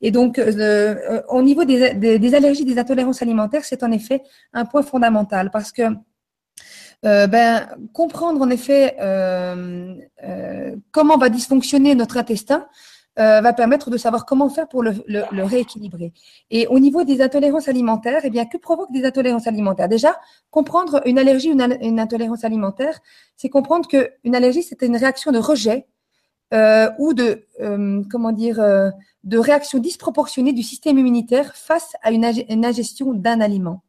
Et 0.00 0.10
donc, 0.10 0.38
euh, 0.38 0.52
euh 0.56 1.22
au 1.28 1.42
niveau 1.42 1.64
des, 1.64 2.34
allergies, 2.34 2.64
des 2.64 2.78
intolérances 2.78 3.22
alimentaires, 3.22 3.64
c'est 3.64 3.82
en 3.82 3.92
effet 3.92 4.22
un 4.52 4.64
point 4.64 4.82
fondamental 4.82 5.50
parce 5.50 5.72
que 5.72 5.82
euh, 7.04 7.26
ben, 7.26 7.68
comprendre 7.92 8.40
en 8.40 8.50
effet 8.50 8.96
comment 10.92 11.16
va 11.18 11.28
dysfonctionner 11.28 11.94
notre 11.94 12.16
intestin, 12.16 12.66
va 13.16 13.52
permettre 13.52 13.90
de 13.90 13.96
savoir 13.96 14.24
comment 14.26 14.48
faire 14.48 14.68
pour 14.68 14.82
le, 14.84 14.92
rééquilibrer. 15.44 16.12
Et 16.50 16.68
au 16.68 16.78
niveau 16.78 17.02
des 17.02 17.20
intolérances 17.20 17.66
alimentaires, 17.66 18.20
eh 18.22 18.30
bien, 18.30 18.46
que 18.46 18.56
provoquent 18.58 18.92
des 18.92 19.04
intolérances 19.04 19.48
alimentaires? 19.48 19.88
Déjà, 19.88 20.16
comprendre 20.50 21.02
une 21.04 21.18
allergie 21.18 21.50
ou 21.50 21.60
une, 21.60 22.00
intolérance 22.00 22.44
alimentaire, 22.44 23.00
c'est 23.36 23.48
comprendre 23.48 23.88
qu'une 23.88 24.34
allergie, 24.36 24.62
c'est 24.62 24.82
une 24.82 24.96
réaction 24.96 25.32
de 25.32 25.38
rejet 25.38 25.86
euh, 26.54 26.90
ou 26.98 27.14
de, 27.14 27.44
euh, 27.60 28.02
comment 28.10 28.32
dire, 28.32 28.56
de 29.24 29.38
réaction 29.38 29.78
disproportionnée 29.78 30.52
du 30.52 30.62
système 30.62 30.98
immunitaire 30.98 31.54
face 31.54 31.92
à 32.02 32.10
une, 32.10 32.24
ingestion 32.64 33.12
d'un 33.12 33.40
aliment. 33.40 33.82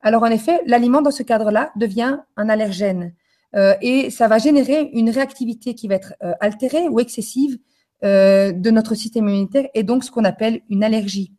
Alors, 0.00 0.22
en 0.22 0.30
effet, 0.30 0.60
l'aliment, 0.66 1.00
dans 1.00 1.10
ce 1.10 1.22
cadre-là, 1.22 1.72
devient 1.76 2.18
un 2.36 2.48
allergène. 2.48 3.14
Euh, 3.56 3.74
et 3.80 4.10
ça 4.10 4.28
va 4.28 4.38
générer 4.38 4.90
une 4.92 5.10
réactivité 5.10 5.74
qui 5.74 5.88
va 5.88 5.94
être 5.94 6.14
euh, 6.22 6.32
altérée 6.40 6.88
ou 6.88 6.98
excessive 6.98 7.58
euh, 8.04 8.52
de 8.52 8.70
notre 8.70 8.94
système 8.94 9.28
immunitaire 9.28 9.68
et 9.74 9.84
donc 9.84 10.04
ce 10.04 10.10
qu'on 10.10 10.24
appelle 10.24 10.60
une 10.70 10.82
allergie. 10.82 11.32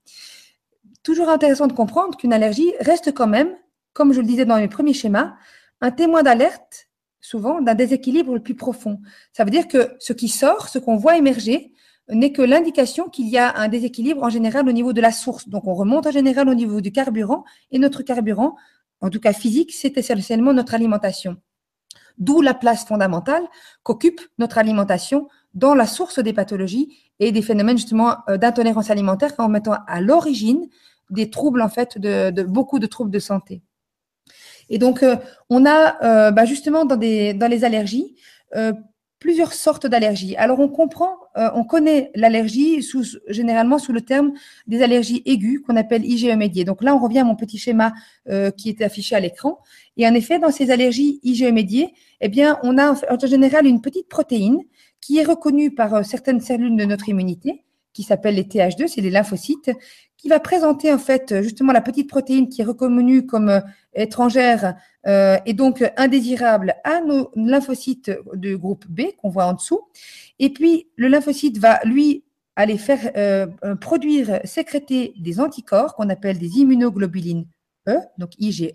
Toujours 1.03 1.29
intéressant 1.29 1.67
de 1.67 1.73
comprendre 1.73 2.17
qu'une 2.17 2.33
allergie 2.33 2.73
reste 2.79 3.13
quand 3.13 3.27
même, 3.27 3.49
comme 3.93 4.13
je 4.13 4.21
le 4.21 4.27
disais 4.27 4.45
dans 4.45 4.57
mes 4.57 4.69
premiers 4.69 4.93
schémas, 4.93 5.33
un 5.81 5.91
témoin 5.91 6.23
d'alerte 6.23 6.87
souvent 7.25 7.61
d'un 7.61 7.75
déséquilibre 7.75 8.33
le 8.33 8.39
plus 8.39 8.55
profond. 8.55 8.99
Ça 9.33 9.43
veut 9.43 9.51
dire 9.51 9.67
que 9.67 9.95
ce 9.99 10.13
qui 10.13 10.27
sort, 10.27 10.69
ce 10.69 10.79
qu'on 10.79 10.95
voit 10.95 11.17
émerger, 11.17 11.73
n'est 12.09 12.31
que 12.31 12.41
l'indication 12.41 13.09
qu'il 13.09 13.27
y 13.27 13.37
a 13.37 13.57
un 13.57 13.67
déséquilibre 13.67 14.21
en 14.23 14.29
général 14.29 14.69
au 14.69 14.71
niveau 14.71 14.93
de 14.93 15.01
la 15.01 15.11
source. 15.11 15.49
Donc 15.49 15.67
on 15.67 15.73
remonte 15.73 16.05
en 16.05 16.11
général 16.11 16.47
au 16.49 16.53
niveau 16.53 16.81
du 16.81 16.91
carburant 16.91 17.43
et 17.71 17.79
notre 17.79 18.03
carburant, 18.03 18.55
en 19.01 19.09
tout 19.09 19.19
cas 19.19 19.33
physique, 19.33 19.73
c'est 19.73 19.97
essentiellement 19.97 20.53
notre 20.53 20.75
alimentation. 20.75 21.37
D'où 22.17 22.41
la 22.41 22.53
place 22.53 22.85
fondamentale 22.85 23.43
qu'occupe 23.83 24.21
notre 24.37 24.57
alimentation 24.57 25.27
dans 25.53 25.73
la 25.73 25.87
source 25.87 26.19
des 26.19 26.31
pathologies 26.31 26.95
et 27.19 27.31
des 27.31 27.41
phénomènes 27.41 27.77
justement 27.77 28.17
euh, 28.29 28.37
d'intolérance 28.37 28.89
alimentaire 28.89 29.33
en 29.37 29.49
mettant 29.49 29.75
à 29.87 29.99
l'origine 29.99 30.67
des 31.09 31.29
troubles 31.29 31.61
en 31.61 31.69
fait 31.69 31.97
de, 31.97 32.43
beaucoup 32.43 32.79
de 32.79 32.87
troubles 32.87 33.11
de 33.11 33.19
santé. 33.19 33.61
Et 34.69 34.77
donc 34.77 35.03
euh, 35.03 35.15
on 35.49 35.65
a 35.65 36.03
euh, 36.03 36.31
bah, 36.31 36.45
justement 36.45 36.85
dans, 36.85 36.99
les 36.99 37.63
allergies 37.63 38.15
plusieurs 39.19 39.53
sortes 39.53 39.87
d'allergies. 39.87 40.35
Alors 40.37 40.59
on 40.59 40.69
comprend, 40.69 41.17
on 41.35 41.63
connaît 41.63 42.11
l'allergie 42.15 42.85
généralement 43.27 43.79
sous 43.79 43.91
le 43.91 44.01
terme 44.01 44.33
des 44.67 44.83
allergies 44.83 45.23
aiguës 45.25 45.61
qu'on 45.65 45.75
appelle 45.75 46.05
IgE 46.05 46.35
médiées. 46.37 46.63
Donc 46.63 46.83
là 46.83 46.95
on 46.95 46.99
revient 46.99 47.19
à 47.19 47.23
mon 47.23 47.35
petit 47.35 47.57
schéma 47.57 47.93
qui 48.55 48.69
était 48.69 48.83
affiché 48.83 49.15
à 49.15 49.19
l'écran. 49.19 49.59
Et 49.97 50.07
en 50.07 50.13
effet, 50.13 50.37
dans 50.39 50.51
ces 50.51 50.69
allergies 50.69 51.19
IgE 51.23 51.51
médiées, 51.51 51.93
eh 52.21 52.29
bien, 52.29 52.59
on 52.63 52.77
a 52.77 52.91
en 52.91 53.27
général 53.27 53.65
une 53.65 53.81
petite 53.81 54.07
protéine 54.07 54.59
qui 55.05 55.19
est 55.19 55.23
reconnue 55.23 55.69
par 55.69 55.93
euh, 55.93 56.03
certaines 56.03 56.41
cellules 56.41 56.75
de 56.75 56.85
notre 56.85 57.09
immunité, 57.09 57.63
qui 57.95 58.03
s'appelle 58.03 58.35
les 58.35 58.43
TH2, 58.43 58.87
c'est 58.87 59.01
les 59.01 59.09
lymphocytes, 59.09 59.71
qui 60.17 60.27
va 60.27 60.39
présenter 60.39 60.93
en 60.93 60.99
fait 60.99 61.41
justement 61.41 61.73
la 61.73 61.81
petite 61.81 62.09
protéine 62.09 62.49
qui 62.49 62.61
est 62.61 62.65
reconnue 62.65 63.25
comme 63.25 63.49
euh, 63.49 63.61
étrangère 63.95 64.75
euh, 65.07 65.37
et 65.45 65.53
donc 65.53 65.83
indésirable 65.97 66.75
à 66.83 67.01
nos 67.01 67.31
lymphocytes 67.35 68.11
de 68.33 68.55
groupe 68.55 68.85
B 68.87 69.03
qu'on 69.17 69.29
voit 69.29 69.45
en 69.45 69.53
dessous. 69.53 69.81
Et 70.39 70.51
puis 70.51 70.87
le 70.97 71.07
lymphocyte 71.07 71.57
va 71.57 71.79
lui 71.83 72.23
aller 72.57 72.77
faire 72.77 73.11
produire, 73.81 74.39
sécréter 74.45 75.13
des 75.17 75.41
anticorps 75.41 75.93
qu'on 75.93 76.09
appelle 76.09 76.39
des 76.39 76.59
immunoglobulines 76.59 77.45
E, 77.87 77.99
donc 78.17 78.31
IgE, 78.39 78.71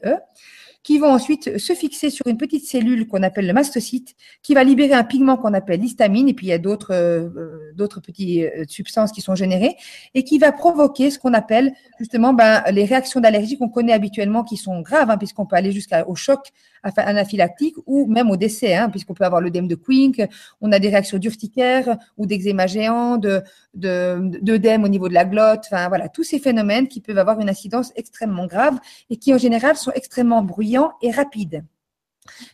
qui 0.83 0.98
vont 0.98 1.12
ensuite 1.12 1.59
se 1.59 1.74
fixer 1.74 2.11
sur 2.11 2.26
une 2.26 2.38
petite 2.38 2.64
cellule 2.64 3.06
qu'on 3.06 3.22
appelle 3.22 3.46
le 3.46 3.52
mastocyte, 3.52 4.14
qui 4.42 4.54
va 4.54 4.64
libérer 4.64 4.94
un 4.94 5.04
pigment 5.04 5.37
qu'on 5.37 5.52
appelle 5.52 5.80
l'histamine, 5.80 6.28
et 6.28 6.35
puis 6.35 6.46
il 6.46 6.50
y 6.50 6.54
a 6.54 6.59
d'autres 6.59 6.94
euh, 6.94 7.28
euh, 7.37 7.69
d'autres 7.74 8.00
petites 8.00 8.44
euh, 8.44 8.64
substances 8.68 9.12
qui 9.12 9.20
sont 9.20 9.35
générées, 9.35 9.76
et 10.14 10.24
qui 10.24 10.38
va 10.38 10.52
provoquer 10.52 11.11
ce 11.11 11.18
qu'on 11.18 11.35
appelle 11.35 11.72
justement 11.98 12.33
ben, 12.33 12.62
les 12.70 12.85
réactions 12.85 13.20
d'allergie 13.20 13.59
qu'on 13.59 13.68
connaît 13.68 13.92
habituellement, 13.92 14.44
qui 14.44 14.56
sont 14.56 14.80
graves, 14.80 15.11
hein, 15.11 15.18
puisqu'on 15.18 15.46
peut 15.46 15.56
aller 15.56 15.72
jusqu'au 15.72 16.14
choc 16.14 16.50
anaphylactique 16.83 17.76
ou 17.87 18.06
même 18.06 18.30
au 18.30 18.37
décès, 18.37 18.74
hein, 18.74 18.88
puisqu'on 18.88 19.14
peut 19.14 19.24
avoir 19.24 19.40
l'œdème 19.40 19.68
de 19.68 19.74
Quink, 19.74 20.26
on 20.61 20.72
a 20.72 20.78
des 20.78 20.88
réactions 20.88 21.18
d'urticaire 21.18 21.98
ou 22.16 22.26
d'eczéma 22.26 22.66
géant, 22.66 23.18
de, 23.18 23.42
d'œdème 23.74 24.85
au 24.85 24.88
niveau 24.88 25.09
de 25.09 25.14
la 25.14 25.24
glotte, 25.24 25.64
enfin 25.66 25.88
voilà, 25.88 26.09
tous 26.09 26.24
ces 26.24 26.38
phénomènes 26.38 26.88
qui 26.88 27.00
peuvent 27.00 27.18
avoir 27.18 27.40
une 27.40 27.48
incidence 27.48 27.92
extrêmement 27.96 28.46
grave 28.46 28.78
et 29.11 29.16
qui 29.16 29.35
en 29.35 29.38
général 29.38 29.76
sont 29.76 29.92
extrêmement 29.92 30.42
bruyants 30.42 30.92
et 31.02 31.11
rapides. 31.11 31.64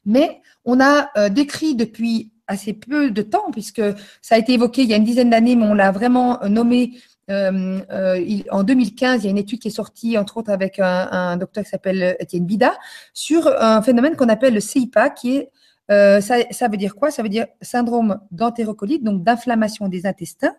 Mais 0.04 0.40
on 0.64 0.80
a 0.80 1.10
euh, 1.16 1.28
décrit 1.28 1.74
depuis 1.74 2.32
assez 2.46 2.72
peu 2.72 3.10
de 3.10 3.22
temps, 3.22 3.50
puisque 3.52 3.82
ça 4.22 4.36
a 4.36 4.38
été 4.38 4.54
évoqué 4.54 4.82
il 4.82 4.88
y 4.88 4.94
a 4.94 4.96
une 4.96 5.04
dizaine 5.04 5.30
d'années, 5.30 5.56
mais 5.56 5.66
on 5.66 5.74
l'a 5.74 5.90
vraiment 5.90 6.38
nommé 6.48 6.92
euh, 7.30 7.80
euh, 7.90 8.42
en 8.50 8.62
2015, 8.62 9.22
il 9.22 9.24
y 9.24 9.28
a 9.28 9.30
une 9.30 9.38
étude 9.38 9.58
qui 9.58 9.68
est 9.68 9.72
sortie, 9.72 10.16
entre 10.18 10.36
autres 10.36 10.50
avec 10.50 10.78
un, 10.78 11.36
docteur 11.36 11.64
qui 11.64 11.70
s'appelle 11.70 12.16
Étienne 12.20 12.46
Bida, 12.46 12.74
sur 13.12 13.48
un 13.48 13.82
phénomène 13.82 14.16
qu'on 14.16 14.28
appelle 14.28 14.54
le 14.54 14.60
CIPA, 14.60 15.10
qui 15.10 15.36
est, 15.36 15.50
euh, 15.90 16.20
ça, 16.20 16.36
ça, 16.50 16.68
veut 16.68 16.76
dire 16.76 16.94
quoi? 16.94 17.10
Ça 17.10 17.22
veut 17.22 17.28
dire 17.28 17.46
syndrome 17.60 18.20
d'entérocolite, 18.30 19.02
donc 19.02 19.22
d'inflammation 19.24 19.88
des 19.88 20.06
intestins, 20.06 20.54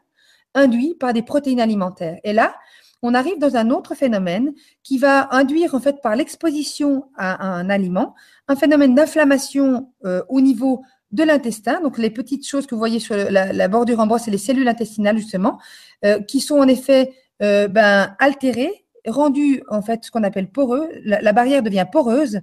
induit 0.54 0.96
par 0.96 1.14
des 1.14 1.22
protéines 1.22 1.60
alimentaires. 1.60 2.20
Et 2.24 2.34
là, 2.34 2.56
on 3.02 3.14
arrive 3.14 3.38
dans 3.38 3.56
un 3.56 3.70
autre 3.70 3.94
phénomène 3.94 4.54
qui 4.84 4.98
va 4.98 5.34
induire, 5.34 5.76
en 5.76 5.80
fait, 5.80 6.02
par 6.02 6.16
l'exposition 6.16 7.06
à, 7.16 7.46
un 7.46 7.70
aliment, 7.70 8.16
un 8.48 8.56
phénomène 8.56 8.96
d'inflammation 8.96 9.92
au 10.30 10.42
niveau 10.42 10.82
de 11.12 11.24
l'intestin. 11.24 11.82
Donc, 11.82 11.98
les 11.98 12.10
petites 12.10 12.48
choses 12.48 12.68
que 12.68 12.76
vous 12.76 12.80
voyez 12.80 13.00
sur 13.00 13.16
la, 13.16 13.68
bordure 13.68 14.00
en 14.00 14.08
bois, 14.08 14.20
c'est 14.20 14.32
les 14.32 14.38
cellules 14.38 14.68
intestinales, 14.68 15.18
justement, 15.18 15.60
euh, 16.06 16.20
qui 16.22 16.40
sont 16.40 16.58
en 16.58 16.68
effet 16.68 17.14
euh, 17.42 17.68
ben, 17.68 18.16
altérées, 18.20 18.86
rendues, 19.06 19.64
en 19.70 19.82
fait, 19.82 20.04
ce 20.04 20.12
qu'on 20.12 20.24
appelle 20.24 20.50
poreux. 20.50 20.90
La, 21.04 21.34
barrière 21.34 21.64
devient 21.64 21.86
poreuse. 21.92 22.42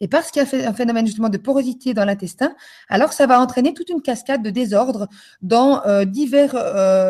Et 0.00 0.08
parce 0.08 0.30
qu'il 0.30 0.42
y 0.42 0.44
a 0.44 0.68
un 0.68 0.72
phénomène 0.72 1.06
justement 1.06 1.28
de 1.28 1.38
porosité 1.38 1.94
dans 1.94 2.04
l'intestin, 2.04 2.54
alors 2.88 3.12
ça 3.12 3.26
va 3.26 3.40
entraîner 3.40 3.74
toute 3.74 3.90
une 3.90 4.02
cascade 4.02 4.42
de 4.42 4.50
désordres 4.50 5.08
dans 5.42 5.84
euh, 5.86 6.04
diverses 6.04 6.54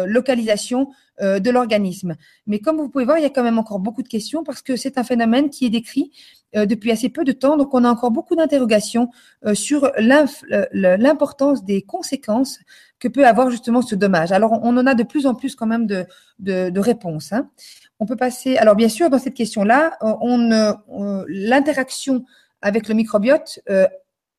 localisations 0.07 0.91
de 1.21 1.51
l'organisme. 1.51 2.15
Mais 2.47 2.61
comme 2.61 2.79
vous 2.79 2.89
pouvez 2.89 3.05
voir, 3.05 3.19
il 3.19 3.23
y 3.23 3.27
a 3.27 3.31
quand 3.31 3.43
même 3.43 3.59
encore 3.59 3.79
beaucoup 3.79 4.03
de 4.03 4.09
questions 4.09 4.43
parce 4.43 4.63
que 4.63 4.77
c'est 4.77 4.97
un 4.97 5.05
phénomène 5.05 5.51
qui 5.51 5.67
est 5.67 5.71
décrit 5.71 6.13
euh, 6.57 6.67
depuis 6.67 6.91
assez 6.91 7.09
peu 7.09 7.23
de 7.23 7.31
temps. 7.31 7.57
Donc, 7.57 7.75
on 7.75 7.85
a 7.85 7.89
encore 7.89 8.11
beaucoup 8.11 8.35
d'interrogations 8.35 9.11
euh, 9.47 9.55
sur 9.55 9.93
l'importance 9.97 11.65
des 11.65 11.83
conséquences 11.83 12.59
que 12.99 13.07
peut 13.07 13.25
avoir 13.25 13.51
justement 13.51 13.83
ce 13.83 13.95
dommage. 13.95 14.33
Alors, 14.33 14.59
on 14.65 14.77
en 14.77 14.85
a 14.87 14.95
de 14.95 15.05
plus 15.05 15.27
en 15.27 15.37
plus 15.37 15.55
quand 15.55 15.67
même 15.67 15.87
de, 15.87 16.79
réponses. 16.81 17.33
Hein. 17.33 17.49
On 18.01 18.07
peut 18.07 18.17
passer. 18.17 18.57
Alors, 18.57 18.75
bien 18.75 18.89
sûr, 18.89 19.11
dans 19.11 19.21
cette 19.21 19.35
question-là, 19.35 19.97
on, 20.01 20.51
on 20.89 21.25
l'interaction 21.29 22.25
avec 22.63 22.89
le 22.89 22.95
microbiote 22.95 23.61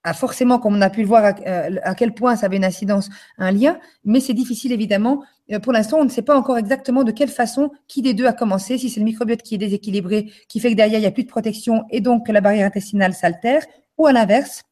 a 0.03 0.13
forcément, 0.13 0.59
comme 0.59 0.75
on 0.75 0.81
a 0.81 0.89
pu 0.89 1.01
le 1.01 1.07
voir, 1.07 1.23
à, 1.25 1.95
quel 1.95 2.13
point 2.13 2.35
ça 2.35 2.47
avait 2.47 2.57
une 2.57 2.65
incidence, 2.65 3.09
un 3.37 3.51
lien, 3.51 3.79
mais 4.03 4.19
c'est 4.19 4.33
difficile 4.33 4.71
évidemment. 4.71 5.23
Euh, 5.51 5.59
pour 5.59 5.73
l'instant, 5.73 5.99
on 5.99 6.05
ne 6.05 6.09
sait 6.09 6.21
pas 6.21 6.35
encore 6.35 6.57
exactement 6.57 7.03
de 7.03 7.11
quelle 7.11 7.29
façon 7.29 7.71
qui 7.87 8.01
des 8.01 8.13
deux 8.13 8.25
a 8.25 8.33
commencé, 8.33 8.77
si 8.77 8.89
c'est 8.89 8.99
le 8.99 9.05
microbiote 9.05 9.43
qui 9.43 9.55
est 9.55 9.59
déséquilibré, 9.59 10.31
qui 10.47 10.59
fait 10.59 10.71
que 10.71 10.75
derrière 10.75 10.97
il 10.99 11.01
n'y 11.01 11.07
a 11.07 11.11
plus 11.11 11.23
de 11.23 11.29
protection 11.29 11.83
et 11.91 12.01
donc 12.01 12.25
que 12.25 12.31
la 12.31 12.41
barrière 12.41 12.65
intestinale 12.65 13.13
s'altère, 13.13 13.63
ou 13.97 14.07
à 14.07 14.11
l'inverse, 14.11 14.63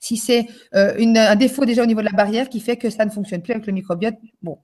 si 0.00 0.16
c'est 0.16 0.46
euh, 0.74 0.94
un 0.98 1.36
défaut 1.36 1.64
déjà 1.64 1.82
au 1.82 1.86
niveau 1.86 2.00
de 2.00 2.06
la 2.06 2.12
barrière 2.12 2.48
qui 2.48 2.60
fait 2.60 2.76
que 2.76 2.90
ça 2.90 3.04
ne 3.04 3.10
fonctionne 3.10 3.42
plus 3.42 3.52
avec 3.52 3.66
le 3.66 3.72
microbiote. 3.72 4.14
Bon, 4.42 4.58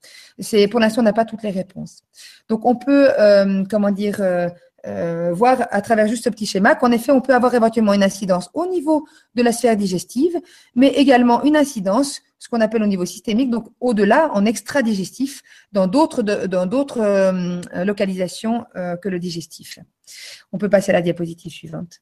pour 0.70 0.80
l'instant 0.80 1.00
on 1.00 1.04
n'a 1.04 1.12
pas 1.12 1.24
toutes 1.24 1.42
les 1.42 1.50
réponses. 1.50 2.02
Donc 2.48 2.64
on 2.64 2.76
peut, 2.76 3.10
euh, 3.18 3.64
comment 3.68 3.90
dire, 3.90 4.20
euh, 4.20 4.48
voir 5.32 5.66
à 5.70 5.80
travers 5.80 6.08
juste 6.08 6.24
ce 6.24 6.28
petit 6.28 6.46
schéma 6.46 6.74
qu'en 6.74 6.90
effet, 6.90 7.12
on 7.12 7.20
peut 7.20 7.34
avoir 7.34 7.54
éventuellement 7.54 7.94
une 7.94 8.02
incidence 8.02 8.50
au 8.54 8.66
niveau 8.66 9.06
de 9.34 9.42
la 9.42 9.52
sphère 9.52 9.76
digestive, 9.76 10.40
mais 10.74 10.88
également 10.88 11.42
une 11.44 11.56
incidence, 11.56 12.20
ce 12.38 12.48
qu'on 12.48 12.60
appelle 12.60 12.82
au 12.82 12.86
niveau 12.86 13.04
systémique, 13.04 13.50
donc 13.50 13.68
au-delà, 13.80 14.30
en 14.32 14.44
extra-digestif, 14.44 15.42
dans 15.70 15.86
d'autres 15.86 16.22
dans 16.22 16.66
d'autres 16.66 17.00
euh, 17.00 17.84
localisations 17.84 18.64
euh, 18.76 18.96
que 18.96 19.08
le 19.08 19.18
digestif. 19.18 19.78
On 20.52 20.58
peut 20.58 20.68
passer 20.68 20.90
à 20.90 20.94
la 20.94 21.02
diapositive 21.02 21.52
suivante. 21.52 22.00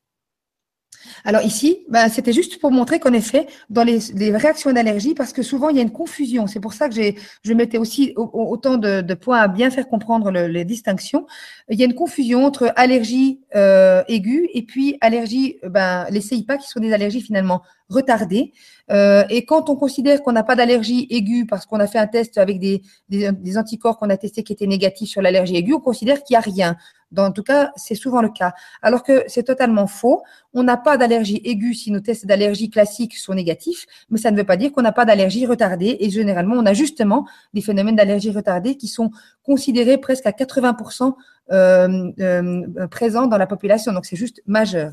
Alors 1.25 1.43
ici, 1.43 1.85
ben, 1.89 2.09
c'était 2.09 2.33
juste 2.33 2.61
pour 2.61 2.71
montrer 2.71 3.01
qu'en 3.01 3.13
effet, 3.13 3.47
dans 3.69 3.85
les, 3.85 4.01
réactions 4.37 4.73
d'allergie, 4.73 5.15
parce 5.15 5.33
que 5.33 5.43
souvent 5.43 5.69
il 5.69 5.77
y 5.77 5.79
a 5.79 5.83
une 5.83 5.93
confusion, 5.93 6.47
c'est 6.47 6.61
pour 6.61 6.73
ça 6.73 6.89
que 6.89 6.95
je 6.95 7.53
mettais 7.53 7.79
aussi 7.79 8.13
autant 8.17 8.77
de, 8.77 9.15
points 9.15 9.41
à 9.41 9.49
bien 9.49 9.71
faire 9.71 9.89
comprendre 9.89 10.31
les 10.31 10.65
distinctions. 10.65 11.27
Il 11.69 11.79
y 11.79 11.83
a 11.83 11.87
une 11.87 11.95
confusion 11.95 12.45
entre 12.45 12.73
allergie 12.77 13.41
euh, 13.55 14.03
aiguë 14.09 14.49
et 14.55 14.63
puis 14.63 14.97
allergie, 15.01 15.57
ben, 15.65 16.07
les 16.11 16.21
CIPA 16.21 16.59
qui 16.59 16.69
sont 16.69 16.81
des 16.81 16.93
allergies 16.93 17.23
finalement 17.23 17.63
retardée. 17.91 18.53
Euh, 18.91 19.25
et 19.29 19.45
quand 19.45 19.69
on 19.69 19.77
considère 19.77 20.23
qu'on 20.23 20.33
n'a 20.33 20.43
pas 20.43 20.57
d'allergie 20.57 21.07
aiguë 21.11 21.47
parce 21.47 21.67
qu'on 21.67 21.81
a 21.81 21.87
fait 21.87 21.99
un 21.99 22.07
test 22.07 22.39
avec 22.39 22.59
des, 22.59 22.83
des, 23.09 23.59
anticorps 23.59 23.99
qu'on 23.99 24.11
a 24.11 24.17
testés 24.17 24.43
qui 24.43 24.53
étaient 24.53 24.67
négatifs 24.67 25.11
sur 25.11 25.23
l'allergie 25.23 25.57
aiguë, 25.57 25.75
on 25.75 25.81
considère 25.81 26.23
qu'il 26.25 26.35
n'y 26.35 26.39
a 26.39 26.41
rien. 26.41 26.77
Dans, 27.13 27.27
en 27.27 27.33
tout 27.33 27.43
cas, 27.43 27.73
c'est 27.77 27.97
souvent 27.97 28.23
le 28.23 28.29
cas. 28.29 28.53
Alors 28.83 29.03
que 29.03 29.25
c'est 29.27 29.43
totalement 29.43 29.89
faux. 29.89 30.23
On 30.55 30.63
n'a 30.63 30.77
pas 30.77 30.97
d'allergie 30.97 31.41
aiguë 31.45 31.75
si 31.75 31.91
nos 31.91 32.01
tests 32.01 32.27
d'allergie 32.27 32.71
classiques 32.71 33.17
sont 33.17 33.35
négatifs, 33.35 33.87
mais 34.11 34.19
ça 34.19 34.31
ne 34.31 34.37
veut 34.37 34.45
pas 34.45 34.57
dire 34.57 34.73
qu'on 34.73 34.83
n'a 34.83 34.93
pas 34.93 35.05
d'allergie 35.05 35.47
retardée. 35.47 35.97
Et 36.01 36.11
généralement, 36.11 36.55
on 36.57 36.67
a 36.67 36.73
justement 36.73 37.27
des 37.53 37.63
phénomènes 37.63 37.97
d'allergie 37.97 38.31
retardée 38.31 38.77
qui 38.77 38.87
sont 38.87 39.11
considérés 39.43 39.99
presque 39.99 40.27
à 40.27 40.31
80% 40.31 41.03
euh, 41.03 41.11
euh, 41.11 41.15
présents 42.91 43.27
dans 43.27 43.39
la 43.39 43.47
population. 43.47 43.93
Donc, 43.93 44.07
c'est 44.07 44.17
juste 44.17 44.43
majeur. 44.47 44.93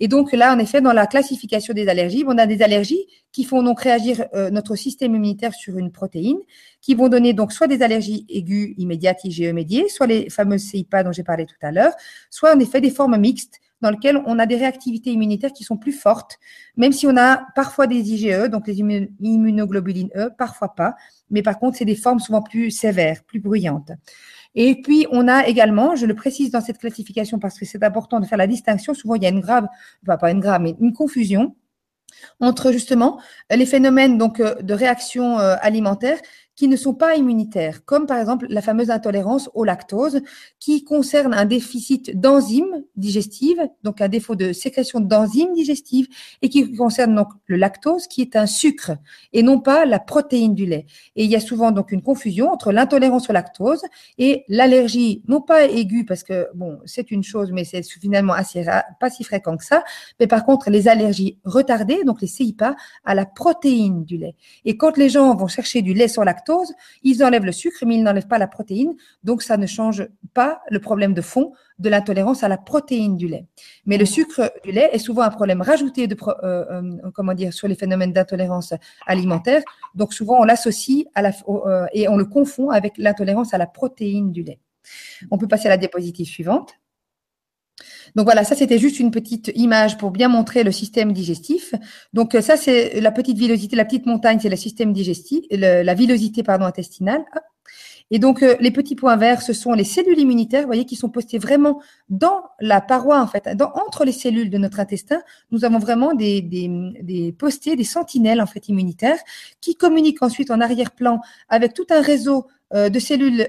Et 0.00 0.08
donc, 0.08 0.32
là, 0.32 0.54
en 0.54 0.58
effet, 0.58 0.80
dans 0.80 0.92
la 0.92 1.06
classification 1.06 1.72
des 1.74 1.88
allergies, 1.88 2.24
on 2.26 2.36
a 2.38 2.46
des 2.46 2.62
allergies 2.62 3.06
qui 3.32 3.44
font 3.44 3.62
donc 3.62 3.80
réagir 3.80 4.24
euh, 4.34 4.48
notre 4.50 4.76
système 4.76 5.14
immunitaire 5.14 5.52
sur 5.52 5.76
une 5.76 5.92
protéine, 5.92 6.38
qui 6.80 6.94
vont 6.94 7.08
donner 7.08 7.34
donc 7.34 7.52
soit 7.52 7.66
des 7.66 7.82
allergies 7.82 8.24
aiguës 8.28 8.74
immédiates 8.78 9.24
IgE 9.24 9.52
médiées, 9.52 9.88
soit 9.88 10.06
les 10.06 10.30
fameuses 10.30 10.62
CIPA 10.62 11.02
dont 11.02 11.12
j'ai 11.12 11.22
parlé 11.22 11.44
tout 11.44 11.54
à 11.60 11.70
l'heure, 11.70 11.92
soit 12.30 12.54
en 12.54 12.60
effet 12.60 12.80
des 12.80 12.90
formes 12.90 13.18
mixtes 13.18 13.60
dans 13.82 13.90
lesquelles 13.90 14.22
on 14.26 14.38
a 14.38 14.46
des 14.46 14.56
réactivités 14.56 15.10
immunitaires 15.10 15.52
qui 15.52 15.64
sont 15.64 15.76
plus 15.76 15.92
fortes, 15.92 16.38
même 16.76 16.92
si 16.92 17.06
on 17.06 17.16
a 17.16 17.42
parfois 17.54 17.86
des 17.86 18.12
IgE, 18.12 18.48
donc 18.48 18.66
les 18.66 18.78
immunoglobulines 18.78 20.10
E, 20.16 20.30
parfois 20.38 20.74
pas, 20.74 20.94
mais 21.28 21.42
par 21.42 21.58
contre, 21.58 21.76
c'est 21.76 21.84
des 21.84 21.94
formes 21.94 22.20
souvent 22.20 22.40
plus 22.40 22.70
sévères, 22.70 23.22
plus 23.24 23.40
bruyantes. 23.40 23.92
Et 24.56 24.80
puis, 24.80 25.06
on 25.10 25.28
a 25.28 25.46
également, 25.46 25.94
je 25.94 26.06
le 26.06 26.14
précise 26.14 26.50
dans 26.50 26.62
cette 26.62 26.78
classification 26.78 27.38
parce 27.38 27.58
que 27.58 27.66
c'est 27.66 27.84
important 27.84 28.20
de 28.20 28.26
faire 28.26 28.38
la 28.38 28.46
distinction, 28.46 28.94
souvent 28.94 29.14
il 29.14 29.22
y 29.22 29.26
a 29.26 29.28
une 29.28 29.40
grave, 29.40 29.66
pas 30.04 30.30
une 30.30 30.40
grave, 30.40 30.62
mais 30.62 30.74
une 30.80 30.94
confusion 30.94 31.54
entre 32.40 32.72
justement 32.72 33.20
les 33.50 33.66
phénomènes 33.66 34.16
donc 34.16 34.40
euh, 34.40 34.54
de 34.62 34.72
réaction 34.74 35.38
euh, 35.38 35.56
alimentaire 35.60 36.18
qui 36.56 36.68
ne 36.68 36.76
sont 36.76 36.94
pas 36.94 37.16
immunitaires, 37.16 37.84
comme 37.84 38.06
par 38.06 38.18
exemple 38.18 38.46
la 38.48 38.62
fameuse 38.62 38.90
intolérance 38.90 39.50
au 39.54 39.64
lactose, 39.64 40.22
qui 40.58 40.84
concerne 40.84 41.34
un 41.34 41.44
déficit 41.44 42.18
d'enzymes 42.18 42.82
digestives, 42.96 43.68
donc 43.82 44.00
un 44.00 44.08
défaut 44.08 44.34
de 44.34 44.52
sécrétion 44.52 45.00
d'enzymes 45.00 45.52
digestives, 45.52 46.08
et 46.40 46.48
qui 46.48 46.74
concerne 46.74 47.14
donc 47.14 47.28
le 47.44 47.56
lactose, 47.56 48.06
qui 48.06 48.22
est 48.22 48.36
un 48.36 48.46
sucre, 48.46 48.92
et 49.34 49.42
non 49.42 49.60
pas 49.60 49.84
la 49.84 49.98
protéine 49.98 50.54
du 50.54 50.64
lait. 50.64 50.86
Et 51.14 51.24
il 51.24 51.30
y 51.30 51.36
a 51.36 51.40
souvent 51.40 51.72
donc 51.72 51.92
une 51.92 52.02
confusion 52.02 52.50
entre 52.50 52.72
l'intolérance 52.72 53.28
au 53.28 53.34
lactose 53.34 53.82
et 54.16 54.44
l'allergie, 54.48 55.22
non 55.28 55.42
pas 55.42 55.66
aiguë, 55.66 56.06
parce 56.06 56.22
que 56.22 56.48
bon, 56.54 56.78
c'est 56.86 57.10
une 57.10 57.22
chose, 57.22 57.52
mais 57.52 57.64
c'est 57.64 57.82
finalement 57.82 58.32
assez 58.32 58.64
pas 58.98 59.10
si 59.10 59.24
fréquent 59.24 59.58
que 59.58 59.64
ça, 59.64 59.84
mais 60.18 60.26
par 60.26 60.44
contre 60.46 60.70
les 60.70 60.88
allergies 60.88 61.38
retardées, 61.44 62.02
donc 62.04 62.22
les 62.22 62.26
CIPA, 62.26 62.76
à 63.04 63.14
la 63.14 63.26
protéine 63.26 64.04
du 64.04 64.16
lait. 64.16 64.36
Et 64.64 64.78
quand 64.78 64.96
les 64.96 65.10
gens 65.10 65.34
vont 65.34 65.48
chercher 65.48 65.82
du 65.82 65.92
lait 65.92 66.08
sans 66.08 66.24
lactose, 66.24 66.45
ils 67.02 67.24
enlèvent 67.24 67.44
le 67.44 67.52
sucre, 67.52 67.84
mais 67.86 67.96
ils 67.96 68.02
n'enlèvent 68.02 68.26
pas 68.26 68.38
la 68.38 68.46
protéine. 68.46 68.94
Donc, 69.24 69.42
ça 69.42 69.56
ne 69.56 69.66
change 69.66 70.06
pas 70.34 70.60
le 70.70 70.80
problème 70.80 71.14
de 71.14 71.20
fond 71.20 71.52
de 71.78 71.88
l'intolérance 71.88 72.42
à 72.42 72.48
la 72.48 72.56
protéine 72.56 73.16
du 73.16 73.28
lait. 73.28 73.46
Mais 73.84 73.98
le 73.98 74.06
sucre 74.06 74.52
du 74.64 74.72
lait 74.72 74.90
est 74.92 74.98
souvent 74.98 75.22
un 75.22 75.30
problème 75.30 75.62
rajouté 75.62 76.06
de, 76.06 76.16
euh, 76.42 76.82
euh, 76.82 77.50
sur 77.50 77.68
les 77.68 77.74
phénomènes 77.74 78.12
d'intolérance 78.12 78.74
alimentaire. 79.06 79.62
Donc, 79.94 80.12
souvent, 80.12 80.40
on 80.40 80.44
l'associe 80.44 81.06
euh, 81.16 81.86
et 81.92 82.08
on 82.08 82.16
le 82.16 82.24
confond 82.24 82.70
avec 82.70 82.96
l'intolérance 82.98 83.54
à 83.54 83.58
la 83.58 83.66
protéine 83.66 84.32
du 84.32 84.42
lait. 84.42 84.60
On 85.30 85.38
peut 85.38 85.48
passer 85.48 85.66
à 85.66 85.70
la 85.70 85.76
diapositive 85.76 86.26
suivante. 86.26 86.74
Donc 88.16 88.24
voilà, 88.24 88.44
ça 88.44 88.56
c'était 88.56 88.78
juste 88.78 88.98
une 88.98 89.10
petite 89.10 89.52
image 89.54 89.98
pour 89.98 90.10
bien 90.10 90.28
montrer 90.28 90.64
le 90.64 90.72
système 90.72 91.12
digestif. 91.12 91.74
Donc 92.14 92.34
euh, 92.34 92.40
ça 92.40 92.56
c'est 92.56 92.98
la 93.00 93.12
petite 93.12 93.36
villosité, 93.36 93.76
la 93.76 93.84
petite 93.84 94.06
montagne, 94.06 94.38
c'est 94.40 94.48
le 94.48 94.56
système 94.56 94.94
digestif, 94.94 95.44
la 95.50 95.94
villosité 95.94 96.42
pardon 96.42 96.64
intestinale. 96.64 97.24
Et 98.10 98.18
donc 98.18 98.42
euh, 98.42 98.56
les 98.58 98.70
petits 98.70 98.94
points 98.94 99.16
verts, 99.16 99.42
ce 99.42 99.52
sont 99.52 99.74
les 99.74 99.84
cellules 99.84 100.18
immunitaires, 100.18 100.62
vous 100.62 100.68
voyez, 100.68 100.86
qui 100.86 100.96
sont 100.96 101.10
postées 101.10 101.38
vraiment 101.38 101.82
dans 102.08 102.40
la 102.58 102.80
paroi 102.80 103.20
en 103.20 103.26
fait, 103.26 103.48
entre 103.74 104.06
les 104.06 104.12
cellules 104.12 104.48
de 104.48 104.56
notre 104.56 104.80
intestin. 104.80 105.20
Nous 105.50 105.66
avons 105.66 105.78
vraiment 105.78 106.14
des, 106.14 106.40
des, 106.40 106.70
des 107.02 107.32
postés, 107.32 107.76
des 107.76 107.84
sentinelles 107.84 108.40
en 108.40 108.46
fait 108.46 108.68
immunitaires, 108.68 109.18
qui 109.60 109.74
communiquent 109.74 110.22
ensuite 110.22 110.50
en 110.50 110.62
arrière-plan 110.62 111.20
avec 111.50 111.74
tout 111.74 111.86
un 111.90 112.00
réseau 112.00 112.46
euh, 112.72 112.88
de 112.88 112.98
cellules 112.98 113.48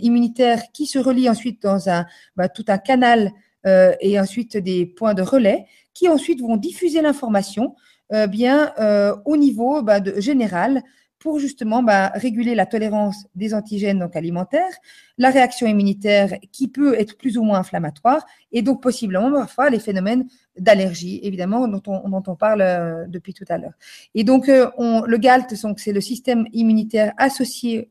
immunitaires 0.00 0.62
qui 0.72 0.86
se 0.86 0.98
relient 0.98 1.28
ensuite 1.28 1.60
dans 1.60 1.90
un 1.90 2.06
bah, 2.36 2.48
tout 2.48 2.64
un 2.68 2.78
canal 2.78 3.32
euh, 3.66 3.94
et 4.00 4.18
ensuite 4.18 4.56
des 4.56 4.86
points 4.86 5.14
de 5.14 5.22
relais 5.22 5.66
qui 5.94 6.08
ensuite 6.08 6.40
vont 6.40 6.56
diffuser 6.56 7.00
l'information 7.00 7.76
euh, 8.12 8.26
bien 8.26 8.72
euh, 8.80 9.14
au 9.24 9.36
niveau 9.36 9.82
bah, 9.82 10.00
général 10.16 10.82
pour 11.20 11.38
justement 11.38 11.84
bah, 11.84 12.10
réguler 12.16 12.56
la 12.56 12.66
tolérance 12.66 13.26
des 13.36 13.54
antigènes 13.54 14.00
donc 14.00 14.16
alimentaires, 14.16 14.72
la 15.16 15.30
réaction 15.30 15.68
immunitaire 15.68 16.34
qui 16.50 16.66
peut 16.66 16.98
être 16.98 17.16
plus 17.16 17.38
ou 17.38 17.44
moins 17.44 17.60
inflammatoire 17.60 18.26
et 18.50 18.62
donc 18.62 18.82
possiblement 18.82 19.30
parfois 19.30 19.70
les 19.70 19.78
phénomènes 19.78 20.26
d'allergie, 20.58 21.20
évidemment, 21.22 21.68
dont 21.68 21.80
on, 21.86 22.34
parle 22.34 23.06
depuis 23.08 23.32
tout 23.34 23.44
à 23.48 23.56
l'heure. 23.56 23.72
Et 24.16 24.24
donc, 24.24 24.50
on, 24.76 25.02
le 25.02 25.16
GALT, 25.16 25.46
c'est 25.76 25.92
le 25.92 26.00
système 26.00 26.44
immunitaire 26.52 27.12
associé 27.16 27.88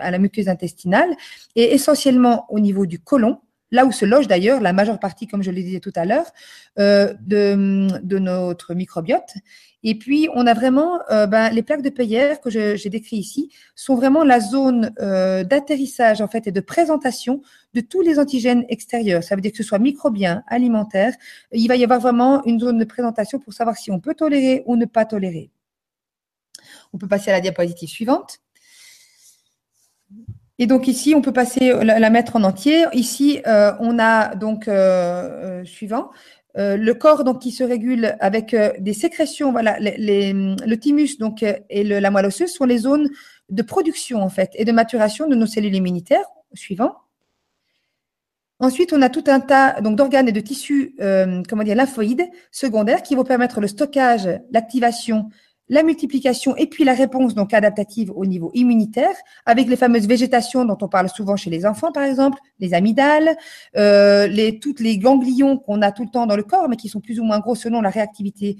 à 0.00 0.10
la 0.10 0.18
muqueuse 0.18 0.48
intestinale 0.48 1.14
et 1.54 1.72
essentiellement 1.74 2.44
au 2.50 2.58
niveau 2.58 2.86
du 2.86 2.98
côlon 2.98 3.38
là 3.74 3.84
où 3.84 3.92
se 3.92 4.04
loge 4.04 4.28
d'ailleurs 4.28 4.60
la 4.60 4.72
majeure 4.72 5.00
partie, 5.00 5.26
comme 5.26 5.42
je 5.42 5.50
le 5.50 5.60
disais 5.60 5.80
tout 5.80 5.92
à 5.96 6.04
l'heure, 6.04 6.26
euh, 6.78 7.12
de, 7.20 8.18
notre 8.18 8.72
microbiote. 8.72 9.34
Et 9.82 9.98
puis, 9.98 10.28
on 10.32 10.46
a 10.46 10.54
vraiment 10.54 11.00
euh, 11.10 11.26
ben, 11.26 11.50
les 11.50 11.62
plaques 11.62 11.82
de 11.82 11.90
Peyer 11.90 12.34
que 12.42 12.48
j'ai 12.48 12.88
décrit 12.88 13.16
ici 13.16 13.50
sont 13.74 13.96
vraiment 13.96 14.22
la 14.22 14.40
zone 14.40 14.92
euh, 15.00 15.42
d'atterrissage 15.44 16.22
en 16.22 16.28
fait 16.28 16.46
et 16.46 16.52
de 16.52 16.60
présentation 16.60 17.42
de 17.74 17.80
tous 17.80 18.00
les 18.00 18.18
antigènes 18.18 18.64
extérieurs. 18.68 19.24
Ça 19.24 19.34
veut 19.34 19.42
dire 19.42 19.50
que 19.50 19.58
ce 19.58 19.64
soit 19.64 19.80
microbien, 19.80 20.44
alimentaire. 20.46 21.12
Il 21.52 21.66
va 21.66 21.76
y 21.76 21.84
avoir 21.84 22.00
vraiment 22.00 22.44
une 22.44 22.60
zone 22.60 22.78
de 22.78 22.84
présentation 22.84 23.40
pour 23.40 23.52
savoir 23.52 23.76
si 23.76 23.90
on 23.90 23.98
peut 23.98 24.14
tolérer 24.14 24.62
ou 24.66 24.76
ne 24.76 24.86
pas 24.86 25.04
tolérer. 25.04 25.50
On 26.92 26.98
peut 26.98 27.08
passer 27.08 27.30
à 27.30 27.34
la 27.34 27.40
diapositive 27.40 27.88
suivante. 27.88 28.38
Et 30.58 30.66
donc 30.66 30.86
ici, 30.86 31.14
on 31.16 31.22
peut 31.22 31.32
passer 31.32 31.72
la, 31.82 32.10
mettre 32.10 32.36
en 32.36 32.44
entier. 32.44 32.84
Ici, 32.92 33.40
euh, 33.46 33.72
on 33.80 33.98
a 33.98 34.36
donc 34.36 34.68
euh, 34.68 35.60
euh, 35.60 35.64
suivant 35.64 36.10
le 36.56 36.92
corps 36.92 37.24
donc 37.24 37.40
qui 37.40 37.50
se 37.50 37.64
régule 37.64 38.14
avec 38.20 38.54
des 38.78 38.92
sécrétions. 38.92 39.50
Voilà, 39.50 39.76
les, 39.80 40.32
le 40.32 40.76
thymus 40.76 41.18
donc 41.18 41.42
et 41.42 41.82
la 41.82 42.10
moelle 42.12 42.26
osseuse 42.26 42.52
sont 42.52 42.64
les 42.64 42.78
zones 42.78 43.08
de 43.50 43.62
production 43.62 44.22
en 44.22 44.28
fait 44.28 44.52
et 44.54 44.64
de 44.64 44.70
maturation 44.70 45.26
de 45.26 45.34
nos 45.34 45.46
cellules 45.46 45.74
immunitaires. 45.74 46.26
Suivant. 46.52 46.94
Ensuite, 48.60 48.92
on 48.92 49.02
a 49.02 49.08
tout 49.08 49.24
un 49.26 49.40
tas 49.40 49.80
donc 49.80 49.96
d'organes 49.96 50.28
et 50.28 50.32
de 50.32 50.38
tissus, 50.38 50.94
comment 51.48 51.64
dire, 51.64 51.74
lymphoïdes 51.74 52.30
secondaires 52.52 53.02
qui 53.02 53.16
vont 53.16 53.24
permettre 53.24 53.60
le 53.60 53.66
stockage, 53.66 54.28
l'activation 54.52 55.30
la 55.68 55.82
multiplication 55.82 56.54
et 56.56 56.66
puis 56.66 56.84
la 56.84 56.94
réponse 56.94 57.34
donc 57.34 57.54
adaptative 57.54 58.12
au 58.14 58.26
niveau 58.26 58.50
immunitaire, 58.54 59.14
avec 59.46 59.68
les 59.68 59.76
fameuses 59.76 60.06
végétations 60.06 60.64
dont 60.64 60.76
on 60.80 60.88
parle 60.88 61.08
souvent 61.08 61.36
chez 61.36 61.50
les 61.50 61.64
enfants, 61.64 61.92
par 61.92 62.04
exemple, 62.04 62.38
les 62.60 62.74
amygdales, 62.74 63.36
euh, 63.76 64.26
les, 64.26 64.58
toutes 64.58 64.80
les 64.80 64.98
ganglions 64.98 65.58
qu'on 65.58 65.82
a 65.82 65.92
tout 65.92 66.04
le 66.04 66.10
temps 66.10 66.26
dans 66.26 66.36
le 66.36 66.42
corps, 66.42 66.68
mais 66.68 66.76
qui 66.76 66.88
sont 66.88 67.00
plus 67.00 67.18
ou 67.18 67.24
moins 67.24 67.40
gros 67.40 67.54
selon 67.54 67.80
la 67.80 67.90
réactivité 67.90 68.58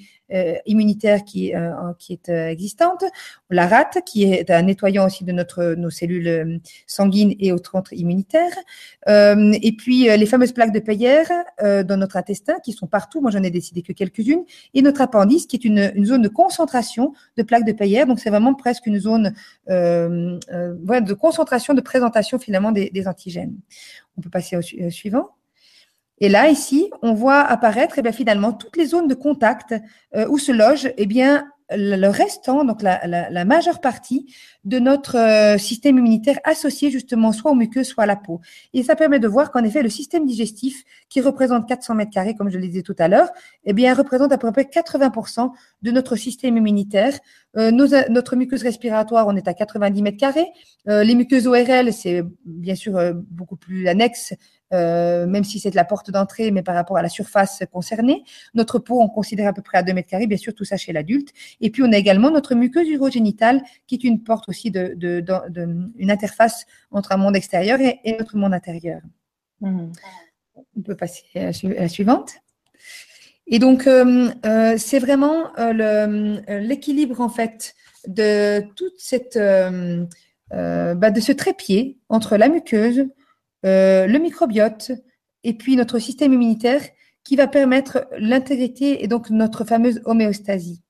immunitaire 0.66 1.24
qui, 1.24 1.54
euh, 1.54 1.70
qui 1.98 2.12
est 2.12 2.28
existante, 2.28 3.04
la 3.50 3.66
rate, 3.66 3.98
qui 4.04 4.24
est 4.24 4.50
un 4.50 4.62
nettoyant 4.62 5.06
aussi 5.06 5.24
de 5.24 5.32
notre, 5.32 5.74
nos 5.74 5.90
cellules 5.90 6.60
sanguines 6.86 7.34
et 7.38 7.52
autres 7.52 7.74
immunitaires, 7.92 8.56
et 9.06 9.76
puis 9.76 10.04
les 10.04 10.26
fameuses 10.26 10.52
plaques 10.52 10.72
de 10.72 10.80
Peyer 10.80 11.22
dans 11.60 11.98
notre 11.98 12.16
intestin, 12.16 12.54
qui 12.62 12.72
sont 12.72 12.86
partout, 12.86 13.20
moi 13.20 13.30
j'en 13.30 13.42
ai 13.42 13.50
décidé 13.50 13.82
que 13.82 13.92
quelques-unes, 13.92 14.44
et 14.74 14.82
notre 14.82 15.00
appendice, 15.00 15.46
qui 15.46 15.56
est 15.56 15.64
une, 15.64 16.04
zone 16.04 16.22
de 16.22 16.28
concentration 16.28 17.12
de 17.36 17.42
plaques 17.42 17.64
de 17.64 17.72
Peyer. 17.72 18.04
Donc, 18.06 18.20
c'est 18.20 18.30
vraiment 18.30 18.54
presque 18.54 18.86
une 18.86 18.98
zone 18.98 19.34
euh, 19.70 20.38
euh, 20.52 21.00
de 21.00 21.14
concentration, 21.14 21.74
de 21.74 21.80
présentation 21.80 22.38
finalement 22.38 22.72
des, 22.72 23.08
antigènes. 23.08 23.56
On 24.16 24.20
peut 24.20 24.30
passer 24.30 24.56
au, 24.56 24.60
euh, 24.60 24.90
suivant. 24.90 25.30
Et 26.18 26.28
là, 26.28 26.48
ici, 26.48 26.90
on 27.02 27.14
voit 27.14 27.40
apparaître 27.40 27.94
eh 27.98 28.02
bien, 28.02 28.12
finalement 28.12 28.52
toutes 28.52 28.76
les 28.76 28.86
zones 28.86 29.08
de 29.08 29.14
contact 29.14 29.74
où 30.28 30.38
se 30.38 30.52
loge 30.52 30.92
eh 30.96 31.06
bien, 31.06 31.44
le 31.70 32.08
restant, 32.08 32.64
donc 32.64 32.82
la, 32.82 33.44
majeure 33.44 33.80
partie 33.80 34.32
de 34.64 34.78
notre 34.78 35.16
euh, 35.16 35.58
système 35.58 35.98
immunitaire 35.98 36.38
associé 36.44 36.90
justement 36.90 37.32
soit 37.32 37.50
aux 37.50 37.54
muqueuses, 37.54 37.88
soit 37.88 38.04
à 38.04 38.06
la 38.06 38.16
peau. 38.16 38.40
Et 38.72 38.82
ça 38.82 38.96
permet 38.96 39.18
de 39.18 39.28
voir 39.28 39.50
qu'en 39.50 39.64
effet, 39.64 39.82
le 39.82 39.88
système 39.88 40.26
digestif, 40.26 40.84
qui 41.08 41.20
représente 41.20 41.66
400 41.68 41.94
mètres 41.94 42.10
carrés, 42.10 42.34
comme 42.34 42.50
je 42.50 42.58
le 42.58 42.66
disais 42.66 42.82
tout 42.82 42.96
à 42.98 43.08
l'heure, 43.08 43.28
eh 43.64 43.72
bien, 43.72 43.94
représente 43.94 44.32
à 44.32 44.38
peu 44.38 44.50
près 44.52 44.64
80% 44.64 45.52
de 45.82 45.90
notre 45.90 46.16
système 46.16 46.56
immunitaire. 46.56 47.18
Euh, 47.56 47.70
notre 47.70 48.36
muqueuse 48.36 48.62
respiratoire, 48.62 49.26
on 49.26 49.36
est 49.36 49.48
à 49.48 49.54
90 49.54 50.02
mètres 50.02 50.18
carrés. 50.18 50.48
Euh, 50.88 51.02
les 51.02 51.14
muqueuses 51.14 51.46
ORL, 51.46 51.92
c'est 51.92 52.22
bien 52.44 52.74
sûr 52.74 52.98
beaucoup 53.30 53.56
plus 53.56 53.88
annexe 53.88 54.34
euh, 54.74 55.26
même 55.26 55.44
si 55.44 55.60
c'est 55.60 55.74
la 55.74 55.84
porte 55.84 56.10
d'entrée, 56.10 56.50
mais 56.50 56.62
par 56.62 56.74
rapport 56.74 56.96
à 56.96 57.02
la 57.02 57.08
surface 57.08 57.62
concernée. 57.72 58.24
Notre 58.54 58.78
peau, 58.78 59.00
on 59.00 59.08
considère 59.08 59.48
à 59.48 59.52
peu 59.52 59.62
près 59.62 59.78
à 59.78 59.82
2 59.82 59.92
mètres 59.92 60.08
carrés, 60.08 60.26
bien 60.26 60.36
sûr, 60.36 60.54
tout 60.54 60.64
ça 60.64 60.76
chez 60.76 60.92
l'adulte. 60.92 61.32
Et 61.60 61.70
puis, 61.70 61.82
on 61.82 61.92
a 61.92 61.96
également 61.96 62.30
notre 62.30 62.54
muqueuse 62.54 62.88
urogénitale, 62.88 63.62
qui 63.86 63.94
est 63.94 64.04
une 64.04 64.22
porte 64.22 64.48
aussi 64.48 64.70
de, 64.70 64.96
une 65.96 66.10
interface 66.10 66.66
entre 66.90 67.12
un 67.12 67.16
monde 67.16 67.36
extérieur 67.36 67.78
et, 67.80 68.16
notre 68.18 68.36
monde 68.36 68.52
intérieur. 68.52 69.00
Mmh. 69.60 69.92
On 70.76 70.82
peut 70.82 70.96
passer 70.96 71.24
à 71.36 71.50
la 71.62 71.88
suivante. 71.88 72.34
Et 73.46 73.58
donc, 73.58 73.86
euh, 73.86 74.30
euh, 74.46 74.74
c'est 74.76 74.98
vraiment 74.98 75.52
l'équilibre, 76.48 77.20
en 77.20 77.28
fait, 77.28 77.74
de 78.08 78.60
toute 78.74 78.98
cette, 78.98 79.38
bah, 79.38 81.10
de 81.10 81.20
ce 81.20 81.32
trépied 81.32 81.98
entre 82.08 82.36
la 82.36 82.48
muqueuse, 82.48 83.06
euh, 83.64 84.06
le 84.06 84.18
microbiote 84.18 84.92
et 85.42 85.54
puis 85.54 85.76
notre 85.76 85.98
système 85.98 86.32
immunitaire 86.32 86.82
qui 87.22 87.36
va 87.36 87.46
permettre 87.46 88.06
l'intégrité 88.18 89.02
et 89.02 89.08
donc 89.08 89.30
notre 89.30 89.64
fameuse 89.64 90.02
homéostasie. 90.04 90.82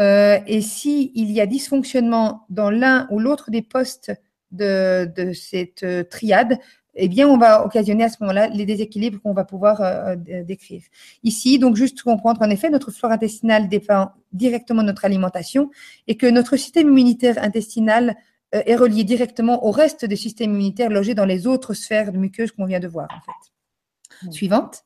Euh, 0.00 0.38
et 0.46 0.60
s'il 0.60 1.30
y 1.30 1.40
a 1.40 1.46
dysfonctionnement 1.46 2.46
dans 2.50 2.70
l'un 2.70 3.06
ou 3.10 3.18
l'autre 3.18 3.50
des 3.50 3.62
postes 3.62 4.12
de, 4.52 5.32
cette 5.34 5.82
euh, 5.82 6.04
triade, 6.04 6.58
eh 6.96 7.08
bien, 7.08 7.28
on 7.28 7.36
va 7.36 7.66
occasionner 7.66 8.04
à 8.04 8.08
ce 8.08 8.18
moment-là 8.20 8.46
les 8.46 8.66
déséquilibres 8.66 9.20
qu'on 9.20 9.32
va 9.32 9.42
pouvoir 9.42 10.16
décrire. 10.16 10.82
Ici, 11.24 11.58
donc, 11.58 11.74
juste 11.74 12.00
comprendre 12.02 12.40
en 12.42 12.50
effet, 12.50 12.70
notre 12.70 12.92
flore 12.92 13.10
intestinale 13.10 13.68
dépend 13.68 14.12
directement 14.32 14.82
de 14.82 14.86
notre 14.86 15.04
alimentation 15.04 15.72
et 16.06 16.16
que 16.16 16.26
notre 16.26 16.56
système 16.56 16.86
immunitaire 16.86 17.42
intestinal 17.42 18.14
est 18.52 18.76
relié 18.76 19.04
directement 19.04 19.66
au 19.66 19.70
reste 19.70 20.04
des 20.04 20.16
systèmes 20.16 20.52
immunitaires 20.52 20.90
logés 20.90 21.14
dans 21.14 21.24
les 21.24 21.46
autres 21.46 21.74
sphères 21.74 22.12
de 22.12 22.18
muqueuses 22.18 22.52
qu'on 22.52 22.66
vient 22.66 22.80
de 22.80 22.88
voir. 22.88 23.08
En 23.10 23.20
fait. 23.20 24.32
Suivante. 24.32 24.84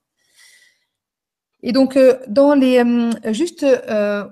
Et 1.62 1.72
donc, 1.72 1.96
euh, 1.96 2.18
dans 2.28 2.54
les, 2.54 2.78
euh, 2.78 3.32
juste, 3.32 3.66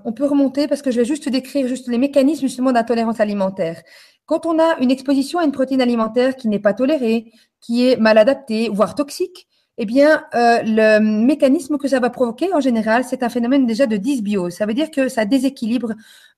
on 0.04 0.12
peut 0.12 0.26
remonter 0.26 0.68
parce 0.68 0.82
que 0.82 0.90
je 0.90 1.00
vais 1.00 1.04
juste 1.04 1.28
décrire 1.28 1.66
juste 1.66 1.88
les 1.88 1.98
mécanismes 1.98 2.42
justement 2.42 2.72
d'intolérance 2.72 3.20
alimentaire. 3.20 3.82
Quand 4.26 4.46
on 4.46 4.58
a 4.58 4.78
une 4.80 4.90
exposition 4.90 5.38
à 5.38 5.44
une 5.44 5.52
protéine 5.52 5.80
alimentaire 5.80 6.36
qui 6.36 6.48
n'est 6.48 6.58
pas 6.58 6.74
tolérée, 6.74 7.32
qui 7.60 7.86
est 7.86 7.96
mal 7.96 8.18
adaptée, 8.18 8.68
voire 8.68 8.94
toxique, 8.94 9.48
eh 9.78 9.86
bien, 9.86 10.24
le 10.32 11.00
mécanisme 11.00 11.76
que 11.78 11.88
ça 11.88 12.00
va 12.00 12.10
provoquer 12.10 12.52
en 12.54 12.60
général, 12.60 13.04
c'est 13.04 13.22
un 13.22 13.28
phénomène 13.28 13.66
déjà 13.66 13.86
de 13.86 13.96
dysbiose. 13.96 14.54
Ça 14.54 14.66
veut 14.66 14.74
dire 14.74 14.90
que 14.90 15.08
ça 15.08 15.24
déséquilibre 15.24 15.92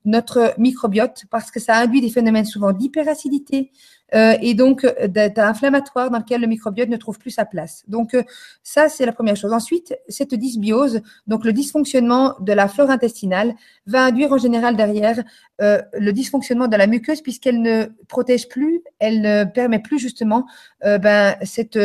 notre 0.05 0.55
microbiote 0.59 1.25
parce 1.31 1.51
que 1.51 1.61
ça 1.61 1.77
induit 1.77 2.01
des 2.01 2.11
phénomènes 2.11 2.45
souvent 2.45 2.73
d'hyperacidité, 2.73 3.71
euh, 4.15 4.37
et 4.41 4.55
donc 4.55 4.85
euh, 4.85 5.07
d'état 5.07 5.49
inflammatoire 5.49 6.11
dans 6.11 6.19
lequel 6.19 6.41
le 6.41 6.47
microbiote 6.47 6.89
ne 6.89 6.97
trouve 6.97 7.19
plus 7.19 7.31
sa 7.31 7.45
place. 7.45 7.85
Donc 7.89 8.15
euh, 8.15 8.23
ça, 8.63 8.89
c'est 8.89 9.05
la 9.05 9.13
première 9.13 9.37
chose. 9.37 9.53
Ensuite, 9.53 9.95
cette 10.09 10.35
dysbiose, 10.35 11.03
donc 11.27 11.45
le 11.45 11.53
dysfonctionnement 11.53 12.35
de 12.41 12.53
la 12.53 12.69
flore 12.69 12.91
intestinale, 12.91 13.55
va 13.87 14.05
induire 14.05 14.33
en 14.33 14.39
général 14.39 14.77
derrière 14.77 15.23
le 15.61 16.13
dysfonctionnement 16.13 16.69
de 16.69 16.77
la 16.77 16.87
muqueuse 16.87 17.21
puisqu'elle 17.21 17.61
ne 17.61 17.87
protège 18.07 18.49
plus, 18.49 18.81
elle 19.01 19.21
ne 19.21 19.43
permet 19.43 19.81
plus 19.81 19.99
justement 19.99 20.47
ben, 20.85 21.35
cette, 21.43 21.79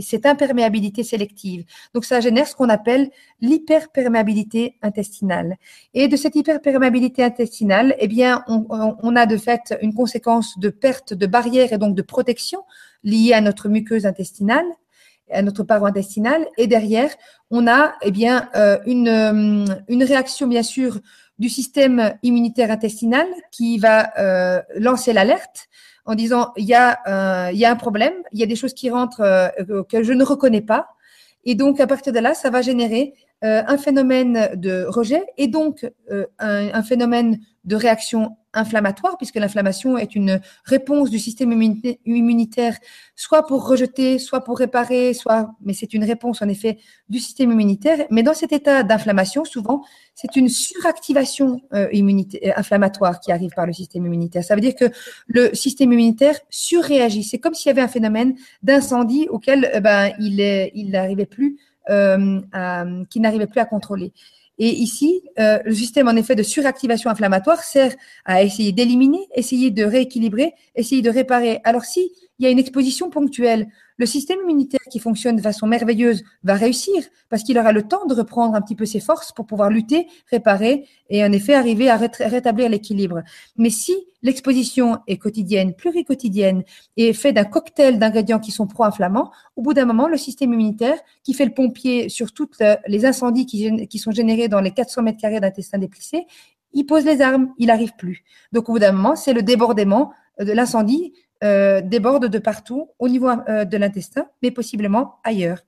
cette 0.00 0.26
imperméabilité 0.26 1.02
sélective. 1.02 1.64
Donc 1.94 2.04
ça 2.04 2.20
génère 2.20 2.46
ce 2.46 2.54
qu'on 2.54 2.68
appelle 2.68 3.10
l'hyperperméabilité 3.40 4.76
intestinale. 4.82 5.56
Et 5.94 6.08
de 6.08 6.16
cette 6.16 6.36
hyperperméabilité 6.36 7.24
intestinale, 7.24 7.94
eh 7.98 8.08
bien, 8.08 8.44
on, 8.46 8.66
on 8.68 9.16
a 9.16 9.24
de 9.24 9.38
fait 9.38 9.74
une 9.80 9.94
conséquence 9.94 10.58
de 10.58 10.68
perte 10.68 10.99
de 11.12 11.26
barrières 11.26 11.72
et 11.72 11.78
donc 11.78 11.94
de 11.94 12.02
protection 12.02 12.60
liées 13.02 13.32
à 13.32 13.40
notre 13.40 13.68
muqueuse 13.68 14.06
intestinale, 14.06 14.66
à 15.30 15.42
notre 15.42 15.64
paroi 15.64 15.88
intestinale. 15.88 16.46
Et 16.58 16.66
derrière, 16.66 17.10
on 17.50 17.66
a 17.66 17.94
eh 18.02 18.10
bien, 18.10 18.48
euh, 18.54 18.78
une, 18.86 19.08
euh, 19.08 19.74
une 19.88 20.04
réaction, 20.04 20.46
bien 20.46 20.62
sûr, 20.62 20.98
du 21.38 21.48
système 21.48 22.14
immunitaire 22.22 22.70
intestinal 22.70 23.26
qui 23.50 23.78
va 23.78 24.12
euh, 24.18 24.60
lancer 24.76 25.12
l'alerte 25.12 25.68
en 26.04 26.14
disant 26.14 26.52
il 26.56 26.64
y, 26.64 26.74
a, 26.74 27.50
il 27.50 27.58
y 27.58 27.64
a 27.64 27.70
un 27.70 27.76
problème, 27.76 28.14
il 28.32 28.40
y 28.40 28.42
a 28.42 28.46
des 28.46 28.56
choses 28.56 28.74
qui 28.74 28.90
rentrent 28.90 29.52
que 29.88 30.02
je 30.02 30.12
ne 30.12 30.24
reconnais 30.24 30.60
pas. 30.60 30.88
Et 31.44 31.54
donc, 31.54 31.78
à 31.78 31.86
partir 31.86 32.12
de 32.12 32.18
là, 32.18 32.34
ça 32.34 32.50
va 32.50 32.62
générer 32.62 33.14
un 33.42 33.78
phénomène 33.78 34.50
de 34.54 34.84
rejet 34.88 35.24
et 35.36 35.46
donc 35.46 35.88
un, 36.10 36.24
un, 36.74 36.82
phénomène 36.82 37.38
de 37.64 37.76
réaction 37.76 38.36
inflammatoire, 38.54 39.16
puisque 39.16 39.36
l'inflammation 39.36 39.96
est 39.96 40.14
une 40.14 40.40
réponse 40.64 41.10
du 41.10 41.18
système 41.18 41.52
immunitaire, 42.04 42.76
soit 43.14 43.46
pour 43.46 43.68
rejeter, 43.68 44.18
soit 44.18 44.42
pour 44.42 44.58
réparer, 44.58 45.14
soit, 45.14 45.50
mais 45.62 45.72
c'est 45.72 45.94
une 45.94 46.04
réponse 46.04 46.42
en 46.42 46.48
effet 46.48 46.78
du 47.08 47.18
système 47.18 47.52
immunitaire. 47.52 48.06
Mais 48.10 48.22
dans 48.22 48.34
cet 48.34 48.52
état 48.52 48.82
d'inflammation, 48.82 49.44
souvent, 49.44 49.84
c'est 50.14 50.36
une 50.36 50.48
suractivation 50.48 51.60
euh, 51.74 51.88
euh, 51.92 52.52
inflammatoire 52.56 53.20
qui 53.20 53.32
arrive 53.32 53.52
par 53.54 53.66
le 53.66 53.72
système 53.72 54.06
immunitaire. 54.06 54.44
Ça 54.44 54.54
veut 54.54 54.60
dire 54.60 54.74
que 54.74 54.90
le 55.26 55.54
système 55.54 55.92
immunitaire 55.92 56.36
surréagit. 56.50 57.24
C'est 57.24 57.38
comme 57.38 57.54
s'il 57.54 57.68
y 57.68 57.70
avait 57.70 57.80
un 57.80 57.88
phénomène 57.88 58.34
d'incendie 58.62 59.28
auquel 59.30 59.70
euh, 59.74 59.80
ben, 59.80 60.12
il, 60.18 60.90
n'arrivait 60.90 61.26
plus, 61.26 61.58
euh, 61.88 62.40
qui 63.10 63.20
n'arrivait 63.20 63.46
plus 63.46 63.60
à 63.60 63.64
contrôler. 63.64 64.12
Et 64.62 64.68
ici, 64.68 65.22
euh, 65.38 65.58
le 65.64 65.74
système 65.74 66.06
en 66.06 66.16
effet 66.16 66.36
de 66.36 66.42
suractivation 66.42 67.08
inflammatoire 67.08 67.64
sert 67.64 67.94
à 68.26 68.42
essayer 68.42 68.72
d'éliminer, 68.72 69.26
essayer 69.34 69.70
de 69.70 69.84
rééquilibrer, 69.84 70.52
essayer 70.76 71.00
de 71.00 71.08
réparer. 71.08 71.60
Alors 71.64 71.84
si 71.84 72.12
il 72.40 72.44
y 72.44 72.46
a 72.46 72.50
une 72.50 72.58
exposition 72.58 73.10
ponctuelle, 73.10 73.68
le 73.98 74.06
système 74.06 74.38
immunitaire 74.42 74.80
qui 74.90 74.98
fonctionne 74.98 75.36
de 75.36 75.42
façon 75.42 75.66
merveilleuse 75.66 76.22
va 76.42 76.54
réussir 76.54 77.04
parce 77.28 77.42
qu'il 77.42 77.58
aura 77.58 77.70
le 77.70 77.82
temps 77.82 78.06
de 78.06 78.14
reprendre 78.14 78.54
un 78.54 78.62
petit 78.62 78.74
peu 78.74 78.86
ses 78.86 78.98
forces 78.98 79.30
pour 79.30 79.44
pouvoir 79.44 79.68
lutter, 79.68 80.08
réparer 80.30 80.86
et 81.10 81.22
en 81.22 81.30
effet 81.32 81.52
arriver 81.52 81.90
à 81.90 81.98
rétablir 81.98 82.70
l'équilibre. 82.70 83.22
Mais 83.58 83.68
si 83.68 83.94
l'exposition 84.22 85.00
est 85.06 85.18
quotidienne, 85.18 85.74
pluricotidienne 85.74 86.64
et 86.96 87.12
fait 87.12 87.34
d'un 87.34 87.44
cocktail 87.44 87.98
d'ingrédients 87.98 88.40
qui 88.40 88.52
sont 88.52 88.66
pro-inflammants, 88.66 89.30
au 89.56 89.60
bout 89.60 89.74
d'un 89.74 89.84
moment, 89.84 90.08
le 90.08 90.16
système 90.16 90.54
immunitaire 90.54 90.98
qui 91.22 91.34
fait 91.34 91.44
le 91.44 91.52
pompier 91.52 92.08
sur 92.08 92.32
toutes 92.32 92.56
les 92.86 93.04
incendies 93.04 93.44
qui, 93.44 93.86
qui 93.86 93.98
sont 93.98 94.12
générés 94.12 94.48
dans 94.48 94.62
les 94.62 94.70
400 94.70 95.02
mètres 95.02 95.20
carrés 95.20 95.40
d'intestin 95.40 95.76
déplissé, 95.76 96.24
il 96.72 96.86
pose 96.86 97.04
les 97.04 97.20
armes, 97.20 97.52
il 97.58 97.66
n'arrive 97.66 97.94
plus. 97.96 98.24
Donc 98.52 98.70
au 98.70 98.72
bout 98.72 98.78
d'un 98.78 98.92
moment, 98.92 99.16
c'est 99.16 99.34
le 99.34 99.42
débordement 99.42 100.12
de 100.38 100.52
l'incendie 100.52 101.12
euh, 101.42 101.80
déborde 101.80 102.26
de 102.26 102.38
partout 102.38 102.90
au 102.98 103.08
niveau 103.08 103.30
euh, 103.30 103.64
de 103.64 103.76
l'intestin, 103.78 104.26
mais 104.42 104.50
possiblement 104.50 105.20
ailleurs. 105.24 105.64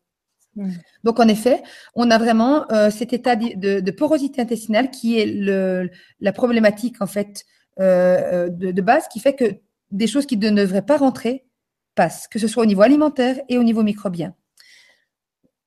Hmm. 0.55 0.73
Donc, 1.03 1.19
en 1.19 1.27
effet, 1.29 1.63
on 1.95 2.11
a 2.11 2.19
vraiment 2.19 2.71
euh, 2.71 2.91
cet 2.91 3.15
état 3.15 3.37
de, 3.37 3.91
porosité 3.91 4.43
intestinale 4.43 4.91
qui 4.91 5.19
est 5.19 5.25
le, 5.25 5.89
la 6.21 6.33
problématique, 6.33 7.01
en 7.01 7.07
fait, 7.07 7.45
de, 7.79 8.71
de, 8.71 8.83
base, 8.83 9.09
qui 9.09 9.19
fait 9.19 9.35
que 9.35 9.61
des 9.91 10.07
choses 10.07 10.27
qui 10.27 10.37
ne 10.37 10.51
devraient 10.51 10.85
pas 10.85 10.99
rentrer 10.99 11.47
passent, 11.95 12.29
que 12.29 12.39
ce 12.39 12.49
soit 12.49 12.65
au 12.65 12.67
niveau 12.67 12.83
alimentaire 12.83 13.41
et 13.49 13.57
au 13.57 13.63
niveau 13.63 13.83
microbien. 13.83 14.35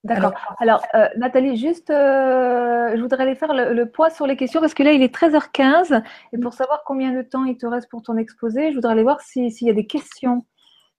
D'accord. 0.06 0.34
Alors, 0.60 0.84
euh, 0.93 1.08
Nathalie, 1.18 1.58
juste, 1.58 1.89
euh, 1.89 2.95
je 2.95 3.01
voudrais 3.01 3.24
aller 3.24 3.34
faire 3.34 3.53
le, 3.53 3.86
poids 3.86 4.12
sur 4.12 4.28
les 4.28 4.38
questions 4.38 4.62
parce 4.62 4.76
que 4.76 4.84
là, 4.84 4.91
il 4.91 5.01
est 5.01 5.14
13h15 5.14 6.03
et 6.32 6.38
pour 6.38 6.53
savoir 6.53 6.84
combien 6.86 7.12
de 7.12 7.24
temps 7.24 7.43
il 7.43 7.58
te 7.58 7.66
reste 7.66 7.89
pour 7.89 8.03
ton 8.03 8.16
exposé, 8.16 8.70
je 8.70 8.76
voudrais 8.76 8.91
aller 8.91 9.01
voir 9.01 9.22
s'il 9.22 9.49
y 9.49 9.70
a 9.70 9.74
des 9.74 9.88
questions. 9.88 10.45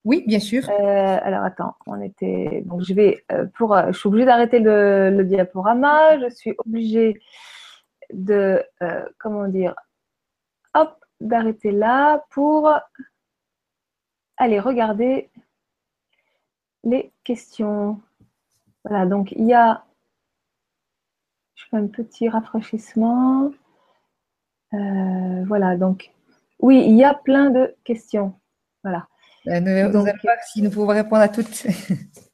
Oui, 0.03 0.25
bien 0.27 0.41
sûr. 0.41 0.69
Euh, 0.69 1.19
alors, 1.23 1.43
attends, 1.43 1.75
on 1.85 2.01
était. 2.01 2.63
Donc, 2.65 2.81
je 2.81 2.93
vais. 2.93 3.25
pour, 3.55 3.77
je 3.77 3.97
suis 3.97 4.07
obligée 4.07 4.25
d'arrêter 4.25 4.59
le, 4.59 5.23
diaporama. 5.23 6.19
Je 6.19 6.29
suis 6.29 6.53
obligée 6.65 7.21
de. 8.11 8.61
comment 9.19 9.47
dire 9.47 9.73
Hop, 10.75 10.97
d'arrêter 11.21 11.71
là 11.71 12.25
pour 12.29 12.71
aller 14.37 14.59
regarder 14.59 15.29
les 16.83 17.11
questions. 17.23 18.01
Voilà, 18.87 19.05
donc 19.05 19.31
il 19.33 19.45
y 19.45 19.53
a, 19.53 19.83
je 21.55 21.65
fais 21.69 21.77
un 21.77 21.87
petit 21.87 22.29
rafraîchissement. 22.29 23.51
Euh, 24.73 25.43
voilà, 25.45 25.77
donc 25.77 26.11
oui, 26.59 26.83
il 26.87 26.95
y 26.95 27.03
a 27.03 27.13
plein 27.13 27.49
de 27.49 27.75
questions. 27.83 28.33
Voilà. 28.83 29.07
Euh, 29.47 29.59
nous, 29.59 29.91
donc, 29.91 30.07
si 30.51 30.61
nous 30.61 30.69
pouvons 30.69 30.87
répondre 30.87 31.21
à 31.21 31.27
toutes. 31.27 31.65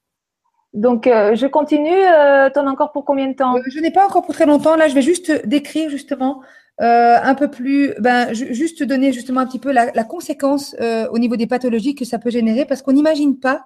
donc, 0.74 1.08
euh, 1.08 1.36
je 1.36 1.48
continue. 1.48 1.90
Euh, 1.90 2.50
T'en 2.50 2.68
as 2.68 2.72
encore 2.72 2.92
pour 2.92 3.06
combien 3.06 3.28
de 3.28 3.34
temps? 3.34 3.56
Je 3.68 3.80
n'ai 3.80 3.92
pas 3.92 4.06
encore 4.06 4.24
pour 4.24 4.34
très 4.34 4.46
longtemps. 4.46 4.76
Là, 4.76 4.88
je 4.88 4.94
vais 4.94 5.02
juste 5.02 5.46
décrire 5.48 5.90
justement 5.90 6.42
un 6.80 7.36
peu 7.36 7.50
plus, 7.50 7.94
ben, 8.00 8.34
juste 8.34 8.84
donner 8.84 9.14
justement 9.14 9.42
un 9.42 9.46
petit 9.46 9.60
peu 9.60 9.72
la, 9.72 9.92
la 9.92 10.04
conséquence 10.04 10.76
au 11.12 11.20
niveau 11.20 11.36
des 11.36 11.46
pathologies 11.46 11.94
que 11.94 12.04
ça 12.04 12.18
peut 12.18 12.32
générer, 12.32 12.66
parce 12.66 12.82
qu'on 12.82 12.94
n'imagine 12.94 13.40
pas 13.40 13.66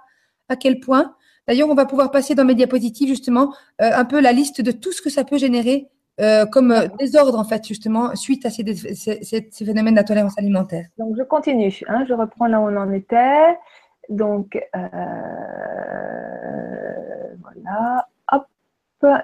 à 0.50 0.58
quel 0.58 0.82
point 0.82 1.16
D'ailleurs, 1.48 1.70
on 1.70 1.76
va 1.76 1.86
pouvoir 1.86 2.12
passer 2.12 2.36
dans 2.36 2.44
mes 2.44 2.56
diapositives 2.56 3.08
justement 3.08 3.54
euh, 3.82 3.90
un 3.94 4.06
peu 4.06 4.20
la 4.20 4.34
liste 4.34 4.62
de 4.62 4.72
tout 4.72 4.92
ce 4.92 5.02
que 5.02 5.10
ça 5.10 5.24
peut 5.24 5.38
générer 5.38 5.88
euh, 6.20 6.46
comme 6.46 6.72
euh, 6.72 6.88
désordre 7.00 7.40
en 7.40 7.44
fait 7.44 7.66
justement 7.66 8.16
suite 8.16 8.46
à 8.46 8.50
ces, 8.50 8.66
phénomènes 9.54 9.96
d'intolérance 9.96 10.38
alimentaire. 10.38 10.88
Donc 10.98 11.16
je 11.18 11.24
continue, 11.24 11.74
hein, 11.88 12.06
je 12.08 12.14
reprends 12.14 12.48
là 12.48 12.60
où 12.60 12.64
on 12.64 12.76
en 12.76 12.92
était. 12.92 13.58
Donc, 14.10 14.58
voilà, 17.42 18.08
hop, 18.32 18.48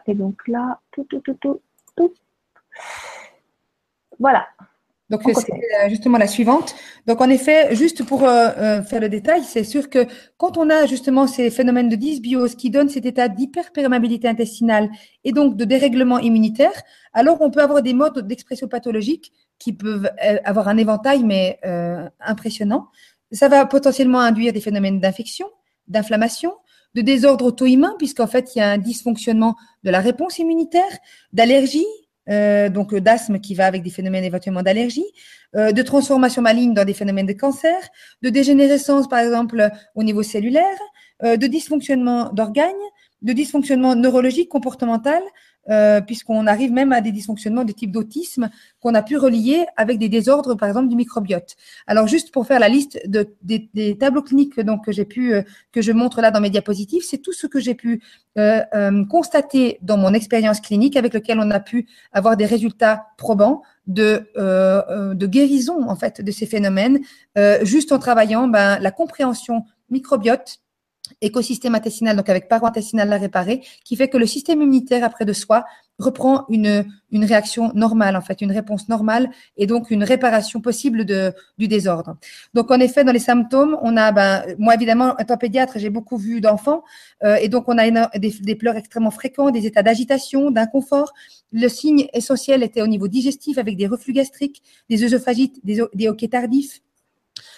et 0.08 0.14
donc 0.14 0.46
là, 0.48 0.80
tout, 0.92 1.06
tout, 1.06 1.20
tout, 1.22 1.36
tout, 1.36 1.62
tout. 1.96 2.14
Voilà, 4.20 4.46
donc, 5.14 5.22
c'est 5.36 5.54
euh, 5.54 5.90
justement 5.90 6.18
la 6.18 6.26
suivante. 6.26 6.74
Donc, 7.06 7.22
en 7.22 7.30
effet, 7.30 7.76
juste 7.76 8.04
pour 8.04 8.24
euh, 8.24 8.48
euh, 8.58 8.82
faire 8.82 9.00
le 9.00 9.10
détail, 9.10 9.44
c'est 9.44 9.64
sûr 9.64 9.88
que 9.88 10.08
quand 10.38 10.58
on 10.58 10.72
a 10.72 10.88
justement 10.88 11.28
ces 11.28 11.52
phénomènes 11.52 11.88
de 11.88 11.96
dysbiose 11.96 12.56
qui 12.56 12.72
donnent 12.72 12.90
cet 12.90 13.06
état 13.06 13.28
d'hyperperméabilité 13.28 14.28
intestinale 14.28 14.90
et 15.24 15.32
donc 15.32 15.56
de 15.56 15.66
dérèglement 15.66 16.18
immunitaire, 16.18 16.74
alors 17.14 17.38
on 17.42 17.52
peut 17.52 17.62
avoir 17.62 17.84
des 17.84 17.94
modes 17.94 18.26
d'expression 18.28 18.68
pathologique 18.68 19.32
qui 19.60 19.74
peuvent 19.74 20.10
avoir 20.46 20.68
un 20.68 20.78
éventail, 20.78 21.24
mais 21.24 21.60
impressionnant. 22.20 22.88
Ça 23.32 23.48
va 23.48 23.66
potentiellement 23.66 24.20
induire 24.20 24.52
des 24.52 24.62
phénomènes 24.62 25.00
d'infection, 25.00 25.48
d'inflammation, 25.88 26.54
de 26.96 27.02
désordre 27.02 27.46
auto-immun, 27.46 27.96
puisqu'en 27.98 28.28
fait, 28.28 28.56
il 28.56 28.60
y 28.60 28.62
a 28.62 28.72
un 28.72 28.78
dysfonctionnement 28.78 29.56
de 29.84 29.92
la 29.92 30.00
réponse 30.00 30.40
immunitaire, 30.40 30.98
d'allergie, 31.32 31.86
euh, 32.30 32.70
donc 32.70 32.96
d'asthme 32.96 33.40
qui 33.40 33.56
va 33.56 33.66
avec 33.66 33.84
des 33.84 33.90
phénomènes 33.90 34.24
éventuellement 34.24 34.62
d'allergie, 34.62 35.06
euh, 35.56 35.72
de 35.72 35.82
transformation 35.82 36.42
maligne 36.42 36.74
dans 36.74 36.86
des 36.86 36.94
phénomènes 36.94 37.26
de 37.26 37.34
cancer, 37.34 37.78
de 38.22 38.30
dégénérescence 38.30 39.08
par 39.08 39.20
exemple 39.20 39.70
au 39.96 40.04
niveau 40.04 40.24
cellulaire, 40.24 40.78
euh, 41.24 41.38
de 41.38 41.48
dysfonctionnement 41.48 42.32
d'organes, 42.32 42.74
de 43.22 43.34
dysfonctionnement 43.34 43.96
neurologique, 43.96 44.50
comportemental, 44.50 45.22
euh, 45.70 46.02
puisqu'on 46.02 46.48
arrive 46.48 46.72
même 46.72 46.92
à 46.92 47.02
des 47.02 47.12
dysfonctionnements 47.12 47.64
de 47.64 47.72
type 47.72 47.92
d'autisme 47.92 48.50
qu'on 48.80 48.96
a 48.96 49.02
pu 49.02 49.18
relier 49.18 49.66
avec 49.78 50.00
des 50.00 50.10
désordres, 50.10 50.56
par 50.56 50.68
exemple, 50.68 50.90
du 50.90 50.96
microbiote. 50.96 51.56
Alors, 51.88 52.08
juste 52.08 52.32
pour 52.32 52.46
faire 52.46 52.60
la 52.60 52.70
liste 52.70 53.00
de, 53.08 53.28
des, 53.42 53.98
tableaux 53.98 54.24
cliniques 54.24 54.56
que 54.56 54.92
j'ai 54.92 55.06
pu, 55.06 55.34
euh, 55.34 55.42
que 55.72 55.82
je 55.82 55.92
montre 55.92 56.22
là 56.22 56.32
dans 56.32 56.42
mes 56.42 56.50
diapositives, 56.50 57.04
c'est 57.04 57.20
tout 57.20 57.34
ce 57.34 57.48
que 57.48 57.60
j'ai 57.60 57.76
pu 57.76 58.02
euh, 58.40 58.62
euh, 58.74 59.06
constater 59.06 59.78
dans 59.84 59.96
mon 59.96 60.12
expérience 60.12 60.60
clinique 60.60 60.96
avec 60.96 61.14
lequel 61.14 61.38
on 61.40 61.52
a 61.52 61.60
pu 61.60 61.88
avoir 62.12 62.36
des 62.36 62.48
résultats 62.48 63.06
probants 63.16 63.62
de, 63.86 64.28
euh, 64.38 65.14
guérison 65.14 65.88
en 65.88 65.96
fait 65.96 66.20
de 66.20 66.32
ces 66.32 66.48
phénomènes, 66.48 67.00
juste 67.62 67.92
en 67.92 68.00
travaillant 68.00 68.48
ben, 68.48 68.80
la 68.80 68.90
compréhension 68.90 69.66
microbiote 69.92 70.62
écosystème 71.22 71.76
intestinal, 71.76 72.16
donc 72.16 72.30
avec 72.30 72.48
paroi 72.48 72.70
intestinale 72.70 73.12
à 73.12 73.18
réparer, 73.18 73.62
qui 73.84 73.96
fait 73.96 74.08
que 74.08 74.18
le 74.18 74.26
système 74.26 74.62
immunitaire 74.62 75.04
après 75.04 75.26
de 75.26 75.34
soi 75.34 75.66
reprend 76.00 76.46
une, 76.50 76.86
réaction 77.12 77.72
normale, 77.76 78.16
en 78.16 78.22
fait, 78.22 78.42
une 78.42 78.52
réponse 78.52 78.90
normale 78.90 79.30
et 79.58 79.68
donc 79.68 79.92
une 79.92 80.04
réparation 80.04 80.60
possible 80.60 81.06
de, 81.06 81.32
du 81.58 81.68
désordre. 81.68 82.18
Donc, 82.54 82.72
en 82.72 82.80
effet, 82.80 83.04
dans 83.04 83.12
les 83.12 83.20
symptômes, 83.20 83.78
on 83.82 83.96
a, 83.96 84.12
ben, 84.12 84.44
moi 84.58 84.74
évidemment, 84.74 85.16
étant 85.18 85.38
pédiatre, 85.38 85.78
j'ai 85.78 85.92
beaucoup 85.92 86.18
vu 86.18 86.42
d'enfants 86.42 86.84
euh, 87.24 87.36
et 87.36 87.48
donc 87.48 87.70
on 87.70 87.78
a 87.78 87.90
des, 88.18 88.32
des, 88.42 88.56
pleurs 88.56 88.76
extrêmement 88.76 89.12
fréquents, 89.12 89.52
des 89.52 89.68
états 89.68 89.84
d'agitation, 89.84 90.50
d'inconfort. 90.50 91.14
Le 91.52 91.68
signe 91.68 92.08
essentiel 92.14 92.64
était 92.64 92.82
au 92.82 92.88
niveau 92.88 93.08
digestif 93.08 93.58
avec 93.58 93.78
des 93.78 93.88
reflux 93.88 94.14
gastriques, 94.14 94.64
des 94.90 95.04
œsophagites, 95.04 95.64
des, 95.64 95.84
des 95.94 96.08
hoquets 96.08 96.30
tardifs, 96.30 96.82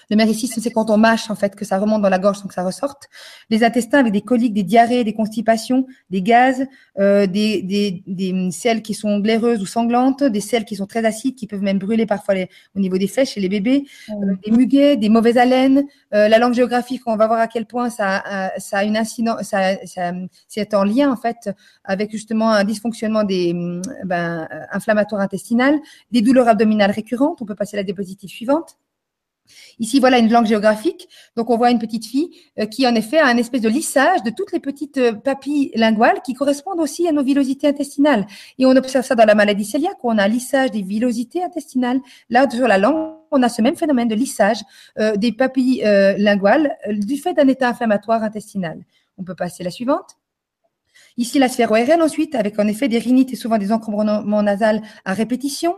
le 0.09 0.15
méricisme, 0.15 0.61
c'est 0.61 0.71
quand 0.71 0.89
on 0.89 0.97
mâche, 0.97 1.29
en 1.29 1.35
fait, 1.35 1.55
que 1.55 1.65
ça 1.65 1.79
remonte 1.79 2.01
dans 2.01 2.09
la 2.09 2.19
gorge 2.19 2.37
sans 2.37 2.47
que 2.47 2.53
ça 2.53 2.63
ressorte. 2.63 3.09
Les 3.49 3.63
intestins 3.63 3.99
avec 3.99 4.13
des 4.13 4.21
coliques, 4.21 4.53
des 4.53 4.63
diarrhées, 4.63 5.03
des 5.03 5.13
constipations, 5.13 5.85
des 6.09 6.21
gaz, 6.21 6.65
euh, 6.99 7.25
des, 7.27 7.61
des, 7.61 8.03
des 8.05 8.51
selles 8.51 8.81
qui 8.81 8.93
sont 8.93 9.19
glaireuses 9.19 9.61
ou 9.61 9.65
sanglantes, 9.65 10.23
des 10.23 10.41
selles 10.41 10.65
qui 10.65 10.75
sont 10.75 10.85
très 10.85 11.05
acides, 11.05 11.35
qui 11.35 11.47
peuvent 11.47 11.61
même 11.61 11.79
brûler 11.79 12.05
parfois 12.05 12.35
les, 12.35 12.49
au 12.75 12.79
niveau 12.79 12.97
des 12.97 13.07
fesses 13.07 13.31
chez 13.31 13.41
les 13.41 13.49
bébés, 13.49 13.85
euh, 14.09 14.35
des 14.45 14.51
muguets, 14.51 14.97
des 14.97 15.09
mauvaises 15.09 15.37
haleines. 15.37 15.85
Euh, 16.13 16.27
la 16.27 16.37
langue 16.37 16.53
géographique, 16.53 17.01
on 17.05 17.15
va 17.15 17.27
voir 17.27 17.39
à 17.39 17.47
quel 17.47 17.65
point 17.65 17.89
ça, 17.89 18.21
a, 18.23 18.59
ça 18.59 18.79
a 18.79 18.83
une 18.83 18.97
incidence, 18.97 19.41
ça, 19.43 19.75
ça 19.85 20.11
c'est 20.47 20.73
en 20.73 20.83
lien, 20.83 21.11
en 21.11 21.17
fait, 21.17 21.49
avec 21.83 22.11
justement 22.11 22.51
un 22.51 22.63
dysfonctionnement 22.63 23.23
des 23.23 23.53
ben, 24.05 24.47
inflammatoires 24.71 25.21
intestinales, 25.21 25.79
des 26.11 26.21
douleurs 26.21 26.47
abdominales 26.47 26.91
récurrentes. 26.91 27.41
On 27.41 27.45
peut 27.45 27.55
passer 27.55 27.77
à 27.77 27.79
la 27.79 27.83
diapositive 27.83 28.29
suivante. 28.29 28.77
Ici, 29.79 29.99
voilà 29.99 30.17
une 30.19 30.31
langue 30.31 30.45
géographique. 30.45 31.07
Donc, 31.35 31.49
on 31.49 31.57
voit 31.57 31.71
une 31.71 31.79
petite 31.79 32.05
fille 32.05 32.29
euh, 32.59 32.65
qui, 32.65 32.87
en 32.87 32.95
effet, 32.95 33.17
a 33.17 33.27
un 33.27 33.37
espèce 33.37 33.61
de 33.61 33.69
lissage 33.69 34.23
de 34.23 34.29
toutes 34.29 34.51
les 34.51 34.59
petites 34.59 34.97
euh, 34.97 35.13
papilles 35.13 35.71
linguales 35.75 36.21
qui 36.23 36.33
correspondent 36.33 36.79
aussi 36.79 37.07
à 37.07 37.11
nos 37.11 37.23
villosités 37.23 37.67
intestinales. 37.67 38.25
Et 38.57 38.65
on 38.65 38.75
observe 38.75 39.05
ça 39.05 39.15
dans 39.15 39.25
la 39.25 39.35
maladie 39.35 39.69
cœliaque 39.69 40.03
où 40.03 40.11
on 40.11 40.17
a 40.17 40.23
un 40.23 40.27
lissage 40.27 40.71
des 40.71 40.81
villosités 40.81 41.43
intestinales. 41.43 41.99
Là, 42.29 42.49
sur 42.49 42.67
la 42.67 42.77
langue, 42.77 43.15
on 43.31 43.43
a 43.43 43.49
ce 43.49 43.61
même 43.61 43.75
phénomène 43.75 44.07
de 44.07 44.15
lissage 44.15 44.59
euh, 44.99 45.15
des 45.15 45.31
papilles 45.31 45.83
linguales 46.17 46.75
du 46.89 47.17
fait 47.17 47.33
d'un 47.33 47.47
état 47.47 47.69
inflammatoire 47.69 48.23
intestinal. 48.23 48.79
On 49.17 49.23
peut 49.23 49.35
passer 49.35 49.63
à 49.63 49.65
la 49.65 49.71
suivante. 49.71 50.17
Ici, 51.17 51.39
la 51.39 51.47
sphère 51.47 51.71
ORL 51.71 52.01
ensuite, 52.01 52.35
avec 52.35 52.59
en 52.59 52.67
effet 52.67 52.87
des 52.87 52.99
rhinites 52.99 53.31
et 53.31 53.35
souvent 53.35 53.57
des 53.57 53.71
encombrements 53.71 54.43
nasales 54.43 54.81
à 55.05 55.13
répétition. 55.13 55.77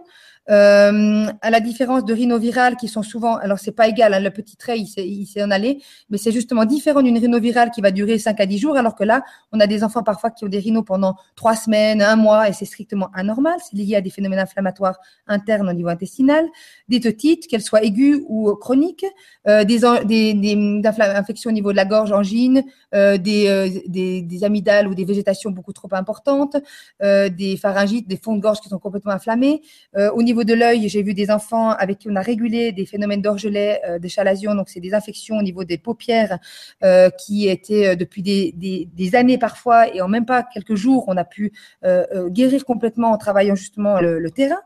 Euh, 0.49 1.25
à 1.41 1.49
la 1.49 1.59
différence 1.59 2.05
de 2.05 2.13
rhinovirales 2.13 2.77
qui 2.77 2.87
sont 2.87 3.03
souvent, 3.03 3.35
alors 3.35 3.59
c'est 3.59 3.73
pas 3.73 3.89
égal, 3.89 4.13
hein, 4.13 4.21
le 4.21 4.31
petit 4.31 4.55
trait 4.55 4.79
il 4.79 5.25
s'est 5.25 5.43
en 5.43 5.51
allé, 5.51 5.83
mais 6.09 6.17
c'est 6.17 6.31
justement 6.31 6.63
différent 6.63 7.01
d'une 7.01 7.17
rhinovirale 7.17 7.69
qui 7.69 7.81
va 7.81 7.91
durer 7.91 8.17
5 8.17 8.39
à 8.39 8.45
10 8.45 8.57
jours, 8.57 8.77
alors 8.77 8.95
que 8.95 9.03
là, 9.03 9.23
on 9.51 9.59
a 9.59 9.67
des 9.67 9.83
enfants 9.83 10.03
parfois 10.03 10.31
qui 10.31 10.45
ont 10.45 10.47
des 10.47 10.59
rhinos 10.59 10.85
pendant 10.85 11.15
3 11.35 11.55
semaines, 11.57 12.01
un 12.01 12.15
mois, 12.15 12.47
et 12.47 12.53
c'est 12.53 12.63
strictement 12.63 13.09
anormal, 13.13 13.55
c'est 13.61 13.75
lié 13.75 13.97
à 13.97 14.01
des 14.01 14.09
phénomènes 14.09 14.39
inflammatoires 14.39 14.97
internes 15.27 15.67
au 15.67 15.73
niveau 15.73 15.89
intestinal, 15.89 16.45
des 16.87 17.05
otites, 17.07 17.47
qu'elles 17.47 17.61
soient 17.61 17.83
aiguës 17.83 18.21
ou 18.29 18.55
chroniques, 18.55 19.05
euh, 19.49 19.65
des, 19.65 19.83
infections 19.83 21.49
au 21.49 21.53
niveau 21.53 21.71
de 21.73 21.77
la 21.77 21.85
gorge, 21.85 22.13
angine, 22.13 22.63
euh, 22.95 23.17
des, 23.17 23.83
des, 23.87 24.21
des, 24.21 24.43
amygdales 24.45 24.87
ou 24.87 24.95
des 24.95 25.03
végétations 25.03 25.51
beaucoup 25.51 25.73
trop 25.73 25.89
importantes, 25.91 26.55
des 27.01 27.57
pharyngites, 27.61 28.07
des 28.07 28.17
fonds 28.17 28.35
de 28.35 28.41
gorge 28.41 28.61
qui 28.61 28.69
sont 28.69 28.79
complètement 28.79 29.11
inflammés, 29.11 29.61
au 29.95 30.23
niveau 30.23 30.36
de 30.43 30.53
l'œil, 30.53 30.89
j'ai 30.89 31.03
vu 31.03 31.13
des 31.13 31.29
enfants 31.31 31.69
avec 31.69 31.99
qui 31.99 32.09
on 32.09 32.15
a 32.15 32.21
régulé 32.21 32.71
des 32.71 32.85
phénomènes 32.85 33.21
d'orgelet, 33.21 33.81
euh, 33.87 33.99
des 33.99 34.09
chalazions, 34.09 34.55
donc 34.55 34.69
c'est 34.69 34.79
des 34.79 34.93
infections 34.93 35.37
au 35.37 35.41
niveau 35.41 35.63
des 35.63 35.77
paupières 35.77 36.39
euh, 36.83 37.09
qui 37.09 37.47
étaient 37.47 37.89
euh, 37.89 37.95
depuis 37.95 38.21
des, 38.21 38.51
des, 38.55 38.87
des, 38.93 39.15
années 39.15 39.37
parfois 39.37 39.93
et 39.93 40.01
en 40.01 40.07
même 40.07 40.25
pas 40.25 40.43
quelques 40.43 40.75
jours, 40.75 41.05
on 41.07 41.17
a 41.17 41.25
pu 41.25 41.53
euh, 41.83 42.29
guérir 42.29 42.65
complètement 42.65 43.11
en 43.11 43.17
travaillant 43.17 43.55
justement 43.55 43.99
le, 43.99 44.19
le 44.19 44.31
terrain. 44.31 44.61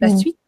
La 0.00 0.08
mmh. 0.08 0.18
suite. 0.18 0.38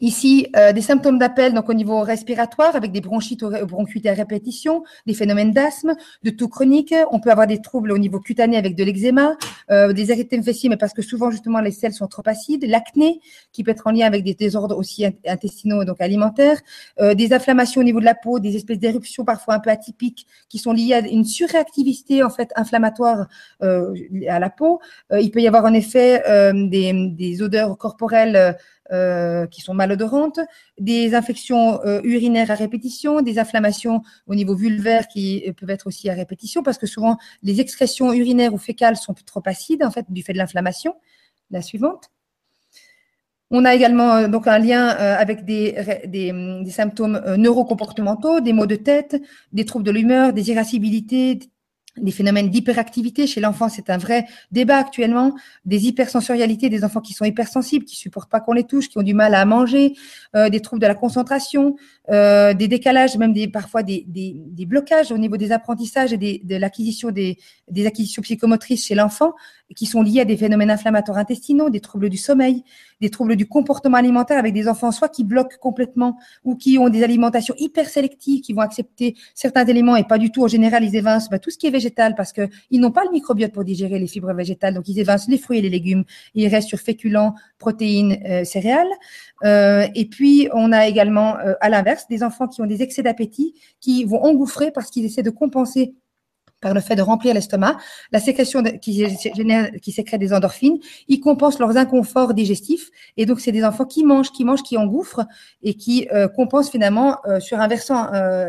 Ici, 0.00 0.46
euh, 0.56 0.72
des 0.72 0.82
symptômes 0.82 1.18
d'appel 1.18 1.54
donc 1.54 1.68
au 1.68 1.74
niveau 1.74 2.00
respiratoire 2.00 2.76
avec 2.76 2.92
des 2.92 3.00
bronchites 3.00 3.42
bronchites 3.42 4.06
à 4.06 4.12
répétition, 4.12 4.84
des 5.06 5.14
phénomènes 5.14 5.52
d'asthme, 5.52 5.94
de 6.22 6.30
toux 6.30 6.48
chronique. 6.48 6.94
On 7.10 7.18
peut 7.18 7.30
avoir 7.30 7.46
des 7.46 7.60
troubles 7.60 7.92
au 7.92 7.98
niveau 7.98 8.20
cutané 8.20 8.56
avec 8.58 8.76
de 8.76 8.84
l'eczéma, 8.84 9.36
euh, 9.70 9.92
des 9.92 10.12
érythèmes 10.12 10.42
fessiers, 10.42 10.68
mais 10.68 10.76
parce 10.76 10.92
que 10.92 11.02
souvent 11.02 11.30
justement 11.30 11.60
les 11.60 11.72
selles 11.72 11.94
sont 11.94 12.06
trop 12.06 12.22
acides, 12.26 12.64
l'acné 12.64 13.20
qui 13.52 13.64
peut 13.64 13.70
être 13.70 13.86
en 13.86 13.90
lien 13.90 14.06
avec 14.06 14.22
des 14.22 14.34
désordres 14.34 14.76
aussi 14.76 15.06
intestinaux 15.26 15.84
donc 15.84 16.00
alimentaires, 16.00 16.60
euh, 17.00 17.14
des 17.14 17.32
inflammations 17.32 17.80
au 17.80 17.84
niveau 17.84 18.00
de 18.00 18.04
la 18.04 18.14
peau, 18.14 18.38
des 18.38 18.54
espèces 18.54 18.78
d'éruptions 18.78 19.24
parfois 19.24 19.54
un 19.54 19.60
peu 19.60 19.70
atypiques 19.70 20.26
qui 20.48 20.58
sont 20.58 20.72
liées 20.72 20.94
à 20.94 21.00
une 21.00 21.24
surréactivité 21.24 22.22
en 22.22 22.30
fait 22.30 22.52
inflammatoire 22.54 23.26
à 23.60 24.38
la 24.38 24.50
peau. 24.50 24.80
Il 25.12 25.30
peut 25.30 25.40
y 25.40 25.48
avoir 25.48 25.64
en 25.64 25.72
effet 25.72 26.22
des 26.52 27.42
odeurs 27.42 27.76
corporelles 27.78 28.56
euh, 28.92 29.46
qui 29.46 29.62
sont 29.62 29.74
malodorantes, 29.74 30.38
des 30.78 31.14
infections 31.14 31.80
euh, 31.84 32.00
urinaires 32.04 32.52
à 32.52 32.54
répétition, 32.54 33.20
des 33.20 33.38
inflammations 33.38 34.02
au 34.28 34.36
niveau 34.36 34.54
vulvaire 34.54 35.08
qui 35.08 35.42
euh, 35.48 35.52
peuvent 35.52 35.70
être 35.70 35.88
aussi 35.88 36.08
à 36.08 36.14
répétition 36.14 36.62
parce 36.62 36.78
que 36.78 36.86
souvent 36.86 37.16
les 37.42 37.60
excrétions 37.60 38.12
urinaires 38.12 38.54
ou 38.54 38.58
fécales 38.58 38.96
sont 38.96 39.14
trop 39.14 39.42
acides 39.46 39.82
en 39.82 39.90
fait 39.90 40.06
du 40.08 40.22
fait 40.22 40.34
de 40.34 40.38
l'inflammation. 40.38 40.94
La 41.50 41.62
suivante. 41.62 42.10
On 43.50 43.64
a 43.64 43.74
également 43.74 44.26
donc 44.28 44.46
un 44.48 44.58
lien 44.58 44.88
avec 44.88 45.44
des, 45.44 45.76
symptômes 46.68 47.22
neurocomportementaux, 47.36 48.40
des 48.40 48.52
maux 48.52 48.66
de 48.66 48.74
tête, 48.74 49.20
des 49.52 49.64
troubles 49.64 49.84
de 49.84 49.92
l'humeur, 49.92 50.32
des 50.32 50.50
irascibilités, 50.50 51.38
des 51.96 52.10
phénomènes 52.10 52.50
d'hyperactivité 52.50 53.26
chez 53.26 53.40
l'enfant, 53.40 53.68
c'est 53.68 53.90
un 53.90 53.98
vrai 53.98 54.26
débat 54.52 54.78
actuellement, 54.78 55.34
des 55.64 55.86
hypersensorialités, 55.86 56.68
des 56.68 56.84
enfants 56.84 57.00
qui 57.00 57.12
sont 57.12 57.24
hypersensibles, 57.24 57.84
qui 57.84 57.96
supportent 57.96 58.30
pas 58.30 58.40
qu'on 58.40 58.52
les 58.52 58.64
touche, 58.64 58.88
qui 58.88 58.98
ont 58.98 59.02
du 59.02 59.14
mal 59.14 59.34
à 59.34 59.44
manger, 59.44 59.94
euh, 60.34 60.48
des 60.48 60.60
troubles 60.60 60.82
de 60.82 60.86
la 60.86 60.94
concentration, 60.94 61.76
euh, 62.10 62.54
des 62.54 62.68
décalages, 62.68 63.16
même 63.16 63.32
des, 63.32 63.48
parfois 63.48 63.82
des, 63.82 64.04
des, 64.06 64.34
des, 64.36 64.66
blocages 64.66 65.10
au 65.10 65.18
niveau 65.18 65.36
des 65.36 65.52
apprentissages 65.52 66.12
et 66.12 66.40
de 66.42 66.56
l'acquisition 66.56 67.10
des, 67.10 67.38
des 67.70 67.86
acquisitions 67.86 68.22
psychomotrices 68.22 68.86
chez 68.86 68.94
l'enfant, 68.94 69.32
qui 69.74 69.86
sont 69.86 70.02
liés 70.02 70.20
à 70.20 70.24
des 70.24 70.36
phénomènes 70.36 70.70
inflammatoires 70.70 71.18
intestinaux, 71.18 71.70
des 71.70 71.80
troubles 71.80 72.08
du 72.08 72.16
sommeil, 72.16 72.62
des 73.00 73.10
troubles 73.10 73.34
du 73.34 73.46
comportement 73.46 73.96
alimentaire 73.96 74.38
avec 74.38 74.54
des 74.54 74.68
enfants 74.68 74.92
soit 74.92 75.08
qui 75.08 75.24
bloquent 75.24 75.56
complètement 75.60 76.18
ou 76.44 76.54
qui 76.54 76.78
ont 76.78 76.88
des 76.88 77.02
alimentations 77.02 77.54
hyper 77.58 77.88
sélectives, 77.88 78.42
qui 78.42 78.52
vont 78.52 78.60
accepter 78.60 79.16
certains 79.34 79.66
éléments 79.66 79.96
et 79.96 80.04
pas 80.04 80.18
du 80.18 80.30
tout. 80.30 80.44
En 80.44 80.48
général, 80.48 80.84
ils 80.84 80.94
évincent 80.94 81.28
bah, 81.28 81.38
tout 81.38 81.50
ce 81.50 81.58
qui 81.58 81.66
est 81.66 81.70
végétal 81.70 81.85
parce 81.90 82.32
que 82.32 82.48
ils 82.70 82.80
n'ont 82.80 82.90
pas 82.90 83.04
le 83.04 83.10
microbiote 83.10 83.52
pour 83.52 83.64
digérer 83.64 83.98
les 83.98 84.06
fibres 84.06 84.32
végétales, 84.32 84.74
donc 84.74 84.88
ils 84.88 84.98
évincent 84.98 85.28
les 85.28 85.38
fruits 85.38 85.58
et 85.58 85.62
les 85.62 85.70
légumes. 85.70 86.04
Ils 86.34 86.48
restent 86.48 86.68
sur 86.68 86.78
féculents, 86.78 87.34
protéines, 87.58 88.18
euh, 88.26 88.44
céréales. 88.44 88.88
Euh, 89.44 89.86
et 89.94 90.06
puis, 90.06 90.48
on 90.52 90.72
a 90.72 90.86
également, 90.86 91.38
euh, 91.38 91.54
à 91.60 91.68
l'inverse, 91.68 92.06
des 92.08 92.22
enfants 92.22 92.48
qui 92.48 92.62
ont 92.62 92.66
des 92.66 92.82
excès 92.82 93.02
d'appétit, 93.02 93.54
qui 93.80 94.04
vont 94.04 94.22
engouffrer 94.22 94.70
parce 94.70 94.90
qu'ils 94.90 95.04
essaient 95.04 95.22
de 95.22 95.30
compenser 95.30 95.94
par 96.60 96.74
le 96.74 96.80
fait 96.80 96.96
de 96.96 97.02
remplir 97.02 97.34
l'estomac, 97.34 97.76
la 98.12 98.20
sécrétion 98.20 98.62
qui, 98.62 99.04
sécrète 99.92 100.20
des 100.20 100.32
endorphines, 100.32 100.78
ils 101.08 101.20
compensent 101.20 101.58
leurs 101.58 101.76
inconforts 101.76 102.34
digestifs. 102.34 102.90
Et 103.16 103.26
donc, 103.26 103.40
c'est 103.40 103.52
des 103.52 103.64
enfants 103.64 103.84
qui 103.84 104.04
mangent, 104.04 104.32
qui 104.32 104.44
mangent, 104.44 104.62
qui 104.62 104.76
engouffrent 104.76 105.26
et 105.62 105.74
qui 105.74 106.08
euh, 106.12 106.28
compensent 106.28 106.70
finalement 106.70 107.18
euh, 107.26 107.40
sur 107.40 107.60
un 107.60 107.68
versant, 107.68 108.12
euh 108.12 108.48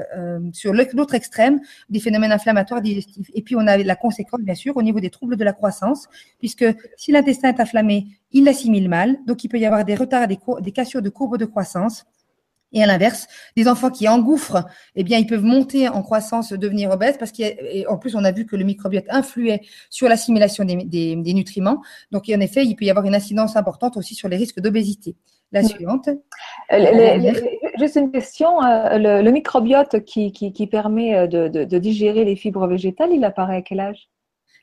sur 0.53 0.73
l'autre 0.73 1.15
extrême, 1.15 1.59
des 1.89 1.99
phénomènes 1.99 2.31
inflammatoires 2.31 2.81
digestifs. 2.81 3.29
Et 3.33 3.41
puis, 3.41 3.55
on 3.55 3.67
a 3.67 3.77
la 3.77 3.95
conséquence, 3.95 4.41
bien 4.41 4.55
sûr, 4.55 4.77
au 4.77 4.81
niveau 4.81 4.99
des 4.99 5.09
troubles 5.09 5.35
de 5.35 5.43
la 5.43 5.53
croissance, 5.53 6.07
puisque 6.39 6.65
si 6.95 7.11
l'intestin 7.11 7.49
est 7.49 7.59
inflammé, 7.59 8.07
il 8.31 8.45
l'assimile 8.45 8.89
mal. 8.89 9.17
Donc, 9.25 9.43
il 9.43 9.49
peut 9.49 9.59
y 9.59 9.65
avoir 9.65 9.83
des 9.83 9.95
retards, 9.95 10.27
des, 10.27 10.39
des 10.61 10.71
cassures 10.71 11.01
de 11.01 11.09
courbes 11.09 11.37
de 11.37 11.45
croissance 11.45 12.05
et 12.73 12.83
à 12.83 12.85
l'inverse, 12.85 13.27
des 13.55 13.67
enfants 13.67 13.89
qui 13.89 14.07
engouffrent, 14.07 14.65
eh 14.95 15.03
bien, 15.03 15.17
ils 15.17 15.27
peuvent 15.27 15.43
monter 15.43 15.87
en 15.87 16.01
croissance, 16.01 16.51
devenir 16.51 16.91
obèses, 16.91 17.17
parce 17.17 17.31
qu'en 17.31 17.97
plus, 17.97 18.15
on 18.15 18.23
a 18.23 18.31
vu 18.31 18.45
que 18.45 18.55
le 18.55 18.65
microbiote 18.65 19.05
influait 19.09 19.61
sur 19.89 20.09
l'assimilation 20.09 20.65
des, 20.65 20.75
des, 20.85 21.33
nutriments. 21.33 21.81
Donc, 22.11 22.25
en 22.29 22.39
effet, 22.39 22.65
il 22.65 22.75
peut 22.75 22.85
y 22.85 22.89
avoir 22.89 23.05
une 23.05 23.15
incidence 23.15 23.55
importante 23.55 23.95
aussi 23.97 24.15
sur 24.15 24.27
les 24.27 24.37
risques 24.37 24.59
d'obésité. 24.59 25.15
La 25.53 25.63
suivante. 25.63 26.09
Euh, 26.73 27.33
juste 27.79 27.95
une 27.95 28.11
question. 28.11 28.61
Euh, 28.61 29.21
le, 29.21 29.31
microbiote 29.31 30.03
qui, 30.03 30.33
qui, 30.33 30.51
qui 30.51 30.67
permet 30.67 31.15
euh, 31.15 31.27
de, 31.27 31.47
de, 31.47 31.63
de, 31.63 31.77
digérer 31.77 32.25
les 32.25 32.35
fibres 32.35 32.67
végétales, 32.67 33.11
il 33.13 33.23
apparaît 33.23 33.55
à 33.55 33.61
quel 33.61 33.79
âge? 33.79 34.09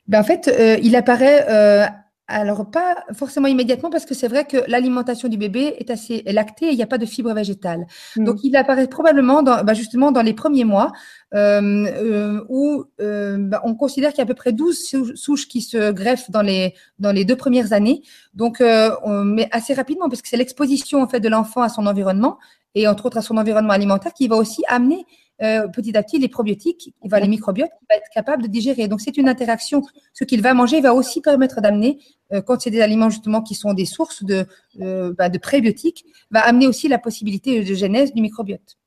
Ben, 0.07 0.21
En 0.21 0.25
fait, 0.25 0.49
euh, 0.49 0.77
il 0.83 0.97
apparaît 0.97 1.47
euh, 1.49 1.87
alors, 2.27 2.71
pas 2.71 3.05
forcément 3.13 3.49
immédiatement, 3.49 3.91
parce 3.91 4.07
que 4.07 4.15
c'est 4.15 4.29
vrai 4.29 4.47
que 4.47 4.57
l'alimentation 4.67 5.29
du 5.29 5.37
bébé 5.37 5.75
est 5.79 5.91
assez 5.91 6.23
lactée 6.27 6.67
et 6.67 6.71
il 6.71 6.77
n'y 6.77 6.83
a 6.83 6.87
pas 6.87 6.97
de 6.97 7.05
fibres 7.05 7.35
végétales. 7.35 7.87
Mm. 8.17 8.25
Donc, 8.25 8.39
il 8.43 8.57
apparaît 8.57 8.89
probablement 8.89 9.43
dans, 9.43 9.63
bah, 9.63 9.75
justement 9.75 10.11
dans 10.11 10.23
les 10.23 10.33
premiers 10.33 10.65
mois 10.65 10.93
euh, 11.35 11.61
euh, 11.61 12.41
où 12.49 12.85
euh, 13.01 13.37
bah, 13.39 13.61
on 13.65 13.75
considère 13.75 14.11
qu'il 14.11 14.19
y 14.19 14.21
a 14.23 14.25
à 14.25 14.27
peu 14.27 14.35
près 14.35 14.53
12 14.53 15.15
souches 15.15 15.49
qui 15.49 15.61
se 15.61 15.93
greffent 15.93 16.31
dans 16.31 16.41
les, 16.41 16.75
dans 16.99 17.13
les 17.13 17.27
deux 17.27 17.37
premières 17.37 17.75
années. 17.75 18.03
Donc, 18.33 18.61
mais 18.61 19.49
assez 19.53 19.75
rapidement, 19.75 20.09
parce 20.09 20.23
que 20.23 20.29
c'est 20.29 20.39
l'exposition 20.39 21.03
en 21.03 21.09
fait 21.09 21.21
de 21.21 21.29
l'enfant 21.29 21.61
à 21.61 21.69
son 21.69 21.87
environnement 21.87 22.39
et 22.75 22.89
entre 22.89 23.07
autres 23.07 23.19
à 23.19 23.23
son 23.23 23.37
environnement 23.37 23.73
alimentaire 23.73 24.13
qui 24.15 24.29
va 24.29 24.37
aussi 24.37 24.63
amener 24.69 25.07
euh, 25.43 25.67
petit 25.67 25.97
à 25.97 26.03
petit 26.03 26.19
les 26.19 26.29
probiotiques, 26.29 26.95
va, 27.03 27.19
les 27.19 27.27
microbiotes, 27.27 27.71
qui 27.81 27.87
va 27.91 27.97
être 27.97 28.09
capable 28.15 28.45
de 28.45 28.49
digérer. 28.49 28.87
Donc 28.87 29.01
c'est 29.01 29.17
une 29.17 29.29
interaction. 29.29 29.83
Ce 30.13 30.23
qu'il 30.23 30.41
va 30.43 30.55
manger 30.55 30.81
va 30.81 30.95
aussi 30.95 31.21
permettre 31.21 31.61
d'amener, 31.61 31.99
euh, 32.33 32.41
quand 32.41 32.61
c'est 32.61 32.71
des 32.71 32.81
aliments 32.81 33.11
justement 33.11 33.43
qui 33.43 33.57
sont 33.57 33.75
des 33.75 33.85
sources 33.85 34.23
de, 34.23 34.47
euh, 34.81 35.13
bah, 35.19 35.29
de 35.29 35.39
prébiotiques, 35.39 36.05
va 36.31 36.41
amener 36.41 36.69
aussi 36.69 36.87
la 36.87 36.99
possibilité 36.99 37.65
de 37.65 37.75
genèse 37.75 38.15
du 38.15 38.23
microbiote 38.23 38.79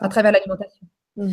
à 0.00 0.08
travers 0.08 0.32
l'alimentation. 0.32 0.86
Mmh. 1.16 1.30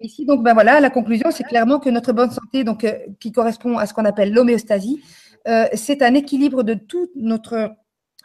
Ici, 0.00 0.24
donc, 0.24 0.42
ben 0.42 0.54
voilà, 0.54 0.80
la 0.80 0.90
conclusion, 0.90 1.30
c'est 1.30 1.44
clairement 1.44 1.78
que 1.78 1.90
notre 1.90 2.12
bonne 2.12 2.30
santé, 2.30 2.64
donc, 2.64 2.86
qui 3.20 3.32
correspond 3.32 3.78
à 3.78 3.86
ce 3.86 3.94
qu'on 3.94 4.04
appelle 4.04 4.32
l'homéostasie, 4.32 5.00
c'est 5.74 6.02
un 6.02 6.14
équilibre 6.14 6.64
de 6.64 6.74
toute 6.74 7.10
notre 7.14 7.70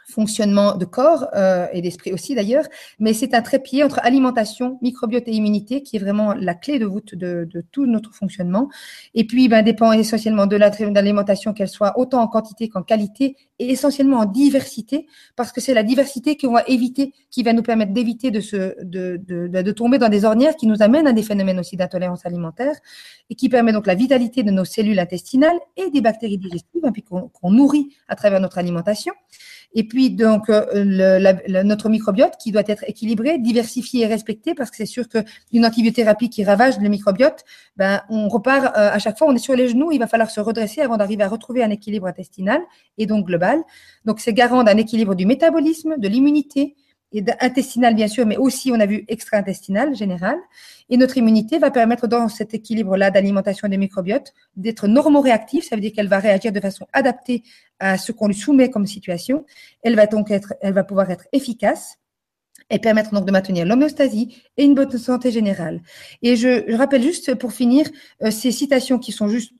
fonctionnement 0.08 0.76
de 0.76 0.84
corps 0.84 1.28
euh, 1.34 1.66
et 1.72 1.82
d'esprit 1.82 2.12
aussi 2.12 2.34
d'ailleurs, 2.34 2.64
mais 2.98 3.12
c'est 3.12 3.34
un 3.34 3.42
trépied 3.42 3.82
entre 3.84 4.00
alimentation, 4.02 4.78
microbiote 4.82 5.24
et 5.26 5.32
immunité 5.32 5.82
qui 5.82 5.96
est 5.96 5.98
vraiment 5.98 6.34
la 6.34 6.54
clé 6.54 6.78
de 6.78 6.86
voûte 6.86 7.14
de, 7.14 7.48
de 7.50 7.60
tout 7.72 7.86
notre 7.86 8.14
fonctionnement. 8.14 8.68
Et 9.14 9.26
puis, 9.26 9.48
ben, 9.48 9.62
dépend 9.62 9.92
essentiellement 9.92 10.46
de 10.46 10.56
l'alimentation, 10.56 11.52
qu'elle 11.52 11.68
soit 11.68 11.98
autant 11.98 12.22
en 12.22 12.28
quantité 12.28 12.68
qu'en 12.68 12.82
qualité 12.82 13.36
et 13.58 13.70
essentiellement 13.70 14.18
en 14.18 14.24
diversité, 14.24 15.06
parce 15.36 15.52
que 15.52 15.60
c'est 15.60 15.74
la 15.74 15.82
diversité 15.82 16.36
qu'on 16.36 16.52
va 16.52 16.64
éviter, 16.66 17.12
qui 17.30 17.42
va 17.42 17.52
nous 17.52 17.62
permettre 17.62 17.92
d'éviter 17.92 18.30
de, 18.30 18.40
de, 18.82 19.20
de, 19.26 19.62
de, 19.62 19.72
tomber 19.72 19.98
dans 19.98 20.08
des 20.08 20.24
ornières 20.24 20.56
qui 20.56 20.66
nous 20.66 20.82
amènent 20.82 21.06
à 21.06 21.12
des 21.12 21.22
phénomènes 21.22 21.60
aussi 21.60 21.76
d'intolérance 21.76 22.26
alimentaire 22.26 22.74
et 23.30 23.34
qui 23.34 23.48
permet 23.48 23.72
donc 23.72 23.86
la 23.86 23.94
vitalité 23.94 24.42
de 24.42 24.50
nos 24.50 24.64
cellules 24.64 24.98
intestinales 24.98 25.58
et 25.76 25.90
des 25.90 26.00
bactéries 26.00 26.38
digestives, 26.38 26.84
hein, 26.84 26.92
puis 26.92 27.02
qu'on 27.02 27.50
nourrit 27.50 27.94
à 28.08 28.16
travers 28.16 28.40
notre 28.40 28.58
alimentation. 28.58 29.14
Et 29.74 29.84
puis, 29.84 30.10
donc, 30.10 30.50
euh, 30.50 31.62
notre 31.64 31.88
microbiote 31.88 32.34
qui 32.38 32.52
doit 32.52 32.62
être 32.66 32.84
équilibré, 32.86 33.38
diversifié 33.38 34.02
et 34.02 34.06
respecté, 34.06 34.54
parce 34.54 34.70
que 34.70 34.76
c'est 34.76 34.86
sûr 34.86 35.08
qu'une 35.08 35.64
antibiothérapie 35.64 36.28
qui 36.28 36.44
ravage 36.44 36.78
le 36.78 36.88
microbiote, 36.88 37.44
ben, 37.76 38.02
on 38.10 38.28
repart 38.28 38.66
euh, 38.76 38.90
à 38.92 38.98
chaque 38.98 39.18
fois, 39.18 39.28
on 39.28 39.34
est 39.34 39.38
sur 39.38 39.54
les 39.54 39.68
genoux, 39.68 39.90
il 39.90 39.98
va 39.98 40.06
falloir 40.06 40.30
se 40.30 40.40
redresser 40.40 40.82
avant 40.82 40.96
d'arriver 40.96 41.24
à 41.24 41.28
retrouver 41.28 41.62
un 41.62 41.70
équilibre 41.70 42.06
intestinal 42.06 42.60
et 42.98 43.06
donc 43.06 43.26
global. 43.26 43.62
Donc, 44.04 44.20
c'est 44.20 44.34
garant 44.34 44.62
d'un 44.62 44.76
équilibre 44.76 45.14
du 45.14 45.24
métabolisme, 45.24 45.96
de 45.98 46.08
l'immunité, 46.08 46.76
et 47.12 47.24
intestinal 47.40 47.94
bien 47.94 48.08
sûr, 48.08 48.26
mais 48.26 48.36
aussi 48.36 48.70
on 48.72 48.80
a 48.80 48.86
vu 48.86 49.04
extra-intestinal 49.08 49.94
général. 49.94 50.36
Et 50.90 50.96
notre 50.96 51.16
immunité 51.16 51.58
va 51.58 51.70
permettre 51.70 52.06
dans 52.06 52.28
cet 52.28 52.54
équilibre-là 52.54 53.10
d'alimentation 53.10 53.68
des 53.68 53.76
microbiotes 53.76 54.32
d'être 54.56 54.88
normoréactive, 54.88 55.62
ça 55.62 55.76
veut 55.76 55.82
dire 55.82 55.92
qu'elle 55.92 56.08
va 56.08 56.18
réagir 56.18 56.52
de 56.52 56.60
façon 56.60 56.86
adaptée 56.92 57.42
à 57.78 57.98
ce 57.98 58.12
qu'on 58.12 58.28
lui 58.28 58.34
soumet 58.34 58.70
comme 58.70 58.86
situation. 58.86 59.44
Elle 59.82 59.96
va 59.96 60.06
donc 60.06 60.30
être, 60.30 60.54
elle 60.60 60.74
va 60.74 60.84
pouvoir 60.84 61.10
être 61.10 61.26
efficace 61.32 61.98
et 62.70 62.78
permettre 62.78 63.12
donc 63.12 63.26
de 63.26 63.32
maintenir 63.32 63.66
l'homéostasie 63.66 64.42
et 64.56 64.64
une 64.64 64.74
bonne 64.74 64.96
santé 64.98 65.30
générale. 65.30 65.82
Et 66.22 66.36
je, 66.36 66.74
rappelle 66.76 67.02
juste 67.02 67.34
pour 67.34 67.52
finir 67.52 67.86
euh, 68.22 68.30
ces 68.30 68.50
citations 68.50 68.98
qui 68.98 69.12
sont 69.12 69.28
juste 69.28 69.52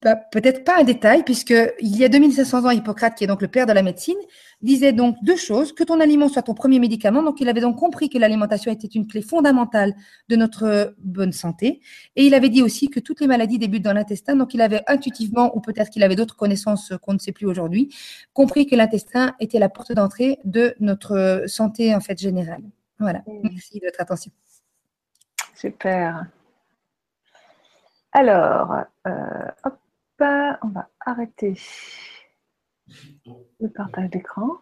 bah, 0.00 0.14
peut-être 0.14 0.62
pas 0.62 0.78
un 0.78 0.84
détail, 0.84 1.24
puisque 1.24 1.54
il 1.80 1.96
y 1.96 2.04
a 2.04 2.08
2500 2.08 2.64
ans, 2.64 2.70
Hippocrate, 2.70 3.16
qui 3.16 3.24
est 3.24 3.26
donc 3.26 3.42
le 3.42 3.48
père 3.48 3.66
de 3.66 3.72
la 3.72 3.82
médecine, 3.82 4.16
disait 4.62 4.92
donc 4.92 5.16
deux 5.22 5.34
choses, 5.34 5.72
que 5.72 5.82
ton 5.82 5.98
aliment 5.98 6.28
soit 6.28 6.42
ton 6.42 6.54
premier 6.54 6.78
médicament. 6.78 7.20
Donc, 7.20 7.40
il 7.40 7.48
avait 7.48 7.60
donc 7.60 7.76
compris 7.76 8.08
que 8.08 8.16
l'alimentation 8.16 8.70
était 8.70 8.86
une 8.86 9.08
clé 9.08 9.22
fondamentale 9.22 9.94
de 10.28 10.36
notre 10.36 10.94
bonne 10.98 11.32
santé. 11.32 11.80
Et 12.14 12.24
il 12.24 12.34
avait 12.34 12.48
dit 12.48 12.62
aussi 12.62 12.90
que 12.90 13.00
toutes 13.00 13.20
les 13.20 13.26
maladies 13.26 13.58
débutent 13.58 13.82
dans 13.82 13.92
l'intestin. 13.92 14.36
Donc, 14.36 14.54
il 14.54 14.60
avait 14.60 14.82
intuitivement, 14.86 15.56
ou 15.56 15.60
peut-être 15.60 15.90
qu'il 15.90 16.04
avait 16.04 16.16
d'autres 16.16 16.36
connaissances 16.36 16.92
qu'on 17.02 17.14
ne 17.14 17.18
sait 17.18 17.32
plus 17.32 17.46
aujourd'hui, 17.46 17.92
compris 18.34 18.66
que 18.66 18.76
l'intestin 18.76 19.34
était 19.40 19.58
la 19.58 19.68
porte 19.68 19.92
d'entrée 19.92 20.38
de 20.44 20.76
notre 20.78 21.42
santé, 21.48 21.92
en 21.92 22.00
fait, 22.00 22.20
générale. 22.20 22.62
Voilà. 23.00 23.20
Mmh. 23.26 23.48
Merci 23.50 23.80
de 23.80 23.86
votre 23.86 24.00
attention. 24.00 24.30
Super. 25.56 26.26
Alors, 28.12 28.84
euh, 29.08 29.50
hop 29.64 29.74
on 30.20 30.68
va 30.68 30.88
arrêter 31.00 31.54
le 33.60 33.68
partage 33.68 34.10
d'écran. 34.10 34.58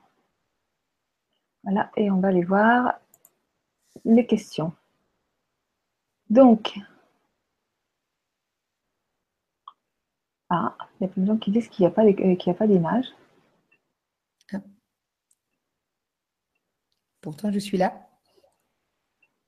Voilà, 1.65 1.91
et 1.97 2.11
on 2.11 2.21
va 2.21 2.29
aller 2.29 2.45
voir 2.45 3.01
les 4.05 4.27
questions. 4.27 4.73
Donc, 6.31 6.79
ah, 10.51 10.77
il 11.01 11.05
y 11.05 11.07
a 11.07 11.09
plein 11.09 11.23
de 11.23 11.29
gens 11.29 11.39
qui 11.39 11.51
disent 11.51 11.69
qu'il 11.69 11.85
n'y 11.85 11.87
a 11.87 12.55
pas 12.55 12.67
d'image. 12.67 13.07
Ah. 14.53 14.59
Pourtant, 17.21 17.51
je 17.51 17.59
suis 17.59 17.79
là. 17.79 17.93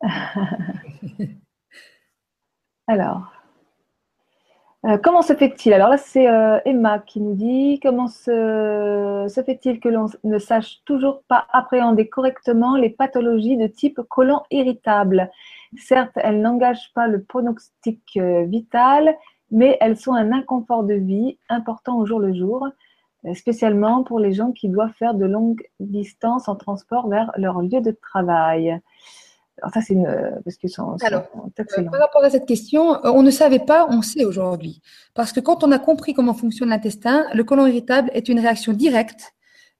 Alors, 2.86 3.37
euh, 4.86 4.96
comment 4.96 5.22
se 5.22 5.34
fait-il? 5.34 5.72
Alors 5.72 5.88
là, 5.88 5.98
c'est 5.98 6.28
euh, 6.28 6.60
Emma 6.64 7.00
qui 7.00 7.20
nous 7.20 7.34
dit 7.34 7.80
comment 7.82 8.06
se, 8.06 9.42
fait-il 9.44 9.80
que 9.80 9.88
l'on 9.88 10.06
ne 10.22 10.38
sache 10.38 10.82
toujours 10.84 11.22
pas 11.26 11.48
appréhender 11.52 12.08
correctement 12.08 12.76
les 12.76 12.90
pathologies 12.90 13.56
de 13.56 13.66
type 13.66 14.00
colon 14.08 14.40
irritable? 14.52 15.30
Certes, 15.76 16.12
elles 16.14 16.40
n'engagent 16.40 16.92
pas 16.94 17.08
le 17.08 17.22
pronostic 17.24 18.00
euh, 18.18 18.44
vital, 18.44 19.16
mais 19.50 19.76
elles 19.80 19.96
sont 19.96 20.14
un 20.14 20.30
inconfort 20.30 20.84
de 20.84 20.94
vie 20.94 21.38
important 21.48 21.98
au 21.98 22.06
jour 22.06 22.20
le 22.20 22.32
jour, 22.32 22.68
spécialement 23.34 24.04
pour 24.04 24.20
les 24.20 24.32
gens 24.32 24.52
qui 24.52 24.68
doivent 24.68 24.92
faire 24.92 25.14
de 25.14 25.24
longues 25.24 25.62
distances 25.80 26.48
en 26.48 26.54
transport 26.54 27.08
vers 27.08 27.32
leur 27.36 27.62
lieu 27.62 27.80
de 27.80 27.90
travail. 27.90 28.80
Enfin, 29.62 29.80
c'est 29.80 29.94
une. 29.94 30.06
Parce 30.44 30.56
que 30.56 31.06
Alors, 31.06 31.24
euh, 31.58 31.82
par 31.90 32.00
rapport 32.00 32.24
à 32.24 32.30
cette 32.30 32.46
question, 32.46 32.94
euh, 33.04 33.10
on 33.10 33.22
ne 33.22 33.30
savait 33.30 33.58
pas, 33.58 33.86
on 33.90 34.02
sait 34.02 34.24
aujourd'hui. 34.24 34.80
Parce 35.14 35.32
que 35.32 35.40
quand 35.40 35.64
on 35.64 35.72
a 35.72 35.78
compris 35.78 36.14
comment 36.14 36.34
fonctionne 36.34 36.68
l'intestin, 36.70 37.26
le 37.34 37.44
côlon 37.44 37.66
irritable 37.66 38.10
est 38.14 38.28
une 38.28 38.40
réaction 38.40 38.72
directe 38.72 39.34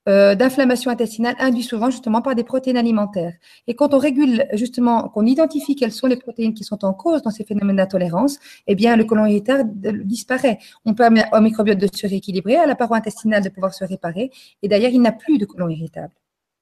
euh, 0.08 0.34
d'inflammation 0.34 0.90
intestinale 0.90 1.34
induit 1.38 1.62
souvent 1.62 1.90
justement 1.90 2.22
par 2.22 2.34
des 2.34 2.44
protéines 2.44 2.78
alimentaires. 2.78 3.34
Et 3.66 3.74
quand 3.74 3.92
on 3.92 3.98
régule 3.98 4.46
justement, 4.54 5.08
qu'on 5.10 5.26
identifie 5.26 5.76
quelles 5.76 5.92
sont 5.92 6.06
les 6.06 6.16
protéines 6.16 6.54
qui 6.54 6.64
sont 6.64 6.82
en 6.84 6.94
cause 6.94 7.20
dans 7.20 7.30
ces 7.30 7.44
phénomènes 7.44 7.76
d'intolérance, 7.76 8.38
eh 8.66 8.74
bien 8.74 8.96
le 8.96 9.04
côlon 9.04 9.26
irritable 9.26 9.70
disparaît. 10.06 10.58
On 10.86 10.94
permet 10.94 11.24
au 11.32 11.40
microbiote 11.40 11.78
de 11.78 11.88
se 11.94 12.06
rééquilibrer, 12.06 12.56
à 12.56 12.66
la 12.66 12.74
paroi 12.74 12.96
intestinale 12.96 13.42
de 13.42 13.50
pouvoir 13.50 13.74
se 13.74 13.84
réparer. 13.84 14.30
Et 14.62 14.68
d'ailleurs, 14.68 14.92
il 14.92 15.02
n'a 15.02 15.12
plus 15.12 15.36
de 15.36 15.44
côlon 15.44 15.68
irritable. 15.68 16.14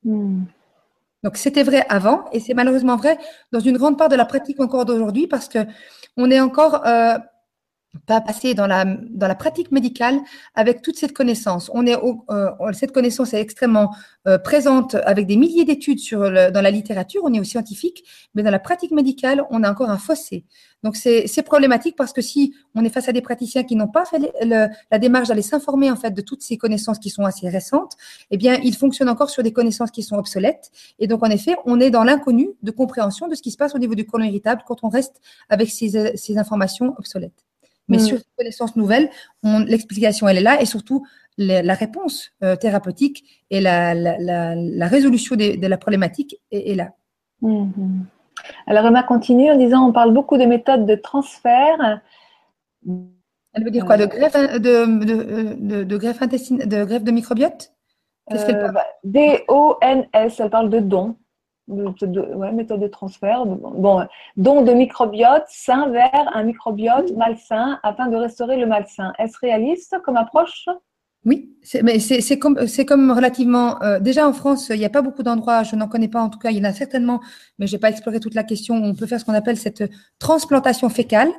Hmm. 0.02 0.44
Donc 1.22 1.36
c'était 1.36 1.62
vrai 1.62 1.84
avant 1.88 2.24
et 2.32 2.40
c'est 2.40 2.54
malheureusement 2.54 2.96
vrai 2.96 3.18
dans 3.52 3.60
une 3.60 3.76
grande 3.76 3.98
part 3.98 4.08
de 4.08 4.16
la 4.16 4.24
pratique 4.24 4.60
encore 4.60 4.84
d'aujourd'hui 4.84 5.26
parce 5.26 5.48
que 5.48 5.58
on 6.16 6.30
est 6.30 6.40
encore 6.40 6.86
euh, 6.86 7.18
pas 8.06 8.20
passer 8.20 8.54
dans 8.54 8.66
la, 8.66 8.84
dans 8.84 9.28
la 9.28 9.34
pratique 9.34 9.72
médicale 9.72 10.18
avec 10.54 10.82
toute 10.82 10.96
cette 10.96 11.12
connaissance. 11.12 11.70
On 11.72 11.86
est 11.86 11.96
euh, 11.96 12.50
cette 12.72 12.92
connaissance 12.92 13.34
est 13.34 13.40
extrêmement 13.40 13.94
euh, 14.26 14.38
présente 14.38 14.94
avec 14.94 15.26
des 15.26 15.36
milliers 15.36 15.64
d'études 15.64 15.98
sur 15.98 16.20
dans 16.20 16.62
la 16.62 16.70
littérature, 16.70 17.22
on 17.24 17.32
est 17.32 17.40
au 17.40 17.44
scientifique, 17.44 18.04
mais 18.34 18.42
dans 18.42 18.50
la 18.50 18.58
pratique 18.58 18.90
médicale, 18.90 19.44
on 19.50 19.62
a 19.62 19.70
encore 19.70 19.90
un 19.90 19.98
fossé. 19.98 20.44
Donc 20.82 20.94
c'est 20.94 21.42
problématique 21.42 21.96
parce 21.96 22.12
que 22.12 22.20
si 22.20 22.54
on 22.74 22.84
est 22.84 22.90
face 22.90 23.08
à 23.08 23.12
des 23.12 23.22
praticiens 23.22 23.64
qui 23.64 23.74
n'ont 23.74 23.88
pas 23.88 24.04
fait 24.04 24.18
la 24.42 24.98
démarche 24.98 25.28
d'aller 25.28 25.42
s'informer 25.42 25.90
en 25.90 25.96
fait 25.96 26.12
de 26.12 26.20
toutes 26.20 26.42
ces 26.42 26.56
connaissances 26.56 26.98
qui 26.98 27.10
sont 27.10 27.24
assez 27.24 27.48
récentes, 27.48 27.96
eh 28.30 28.36
bien 28.36 28.60
ils 28.62 28.76
fonctionnent 28.76 29.08
encore 29.08 29.30
sur 29.30 29.42
des 29.42 29.52
connaissances 29.52 29.90
qui 29.90 30.02
sont 30.02 30.16
obsolètes. 30.16 30.70
Et 30.98 31.08
donc 31.08 31.24
en 31.24 31.30
effet, 31.30 31.56
on 31.64 31.80
est 31.80 31.90
dans 31.90 32.04
l'inconnu 32.04 32.50
de 32.62 32.70
compréhension 32.70 33.26
de 33.26 33.34
ce 33.34 33.42
qui 33.42 33.50
se 33.50 33.56
passe 33.56 33.74
au 33.74 33.78
niveau 33.78 33.94
du 33.94 34.06
côlon 34.06 34.26
irritable 34.26 34.62
quand 34.66 34.84
on 34.84 34.88
reste 34.88 35.20
avec 35.48 35.70
ces 35.70 36.38
informations 36.38 36.94
obsolètes. 36.98 37.46
Mais 37.88 37.98
mm. 37.98 38.00
sur 38.00 38.18
ces 38.18 38.24
connaissances 38.36 38.76
nouvelles, 38.76 39.10
l'explication, 39.42 40.28
elle 40.28 40.38
est 40.38 40.42
là 40.42 40.60
et 40.60 40.66
surtout 40.66 41.06
la, 41.38 41.74
réponse 41.74 42.30
euh, 42.42 42.56
thérapeutique 42.56 43.44
et 43.50 43.60
la, 43.60 43.94
la, 43.94 44.86
résolution 44.88 45.36
de, 45.36 45.66
la 45.66 45.76
problématique 45.76 46.36
est, 46.50 46.74
là. 46.74 46.90
Mm-hmm. 47.42 48.04
Alors, 48.66 48.86
Emma 48.86 49.02
continue 49.02 49.50
en 49.50 49.56
disant 49.56 49.88
on 49.88 49.92
parle 49.92 50.12
beaucoup 50.12 50.36
de 50.36 50.44
méthodes 50.44 50.86
de 50.86 50.94
transfert. 50.94 52.00
Elle 52.86 53.64
veut 53.64 53.70
dire 53.70 53.84
quoi 53.84 53.96
De 53.96 54.06
greffe 54.06 54.60
de, 54.60 55.04
de, 55.04 55.84
de, 55.84 55.96
greffe, 55.96 56.20
de, 56.20 56.84
greffe 56.84 57.04
de 57.04 57.10
microbiote? 57.10 57.72
Euh, 58.32 58.72
bah, 58.72 58.86
D-O-N-S, 59.04 60.40
elle 60.40 60.50
parle 60.50 60.70
de 60.70 60.80
méthode 61.68 62.80
de 62.80 62.86
transfert, 62.86 63.44
bon, 63.46 64.06
don 64.36 64.62
de 64.62 64.72
microbiote 64.72 65.44
sain 65.48 65.88
vers 65.88 66.30
un 66.34 66.44
microbiote 66.44 67.12
malsain 67.16 67.78
afin 67.82 68.08
de 68.08 68.16
restaurer 68.16 68.56
le 68.56 68.66
malsain. 68.66 69.12
Est-ce 69.18 69.38
réaliste 69.40 69.96
comme 70.04 70.16
approche? 70.16 70.66
Oui, 71.24 71.50
mais 71.82 71.98
c'est 71.98 72.38
comme, 72.38 72.56
comme 72.86 73.10
relativement. 73.10 73.82
Euh, 73.82 73.98
déjà 73.98 74.28
en 74.28 74.32
France, 74.32 74.68
il 74.68 74.78
n'y 74.78 74.84
a 74.84 74.90
pas 74.90 75.02
beaucoup 75.02 75.24
d'endroits, 75.24 75.64
je 75.64 75.74
n'en 75.74 75.88
connais 75.88 76.06
pas 76.06 76.22
en 76.22 76.28
tout 76.28 76.38
cas, 76.38 76.50
il 76.50 76.58
y 76.58 76.60
en 76.60 76.64
a 76.64 76.72
certainement, 76.72 77.20
mais 77.58 77.66
je 77.66 77.74
n'ai 77.74 77.80
pas 77.80 77.90
exploré 77.90 78.20
toute 78.20 78.34
la 78.34 78.44
question. 78.44 78.76
On 78.76 78.94
peut 78.94 79.06
faire 79.06 79.18
ce 79.18 79.24
qu'on 79.24 79.34
appelle 79.34 79.56
cette 79.56 79.90
transplantation 80.20 80.88
fécale. 80.88 81.30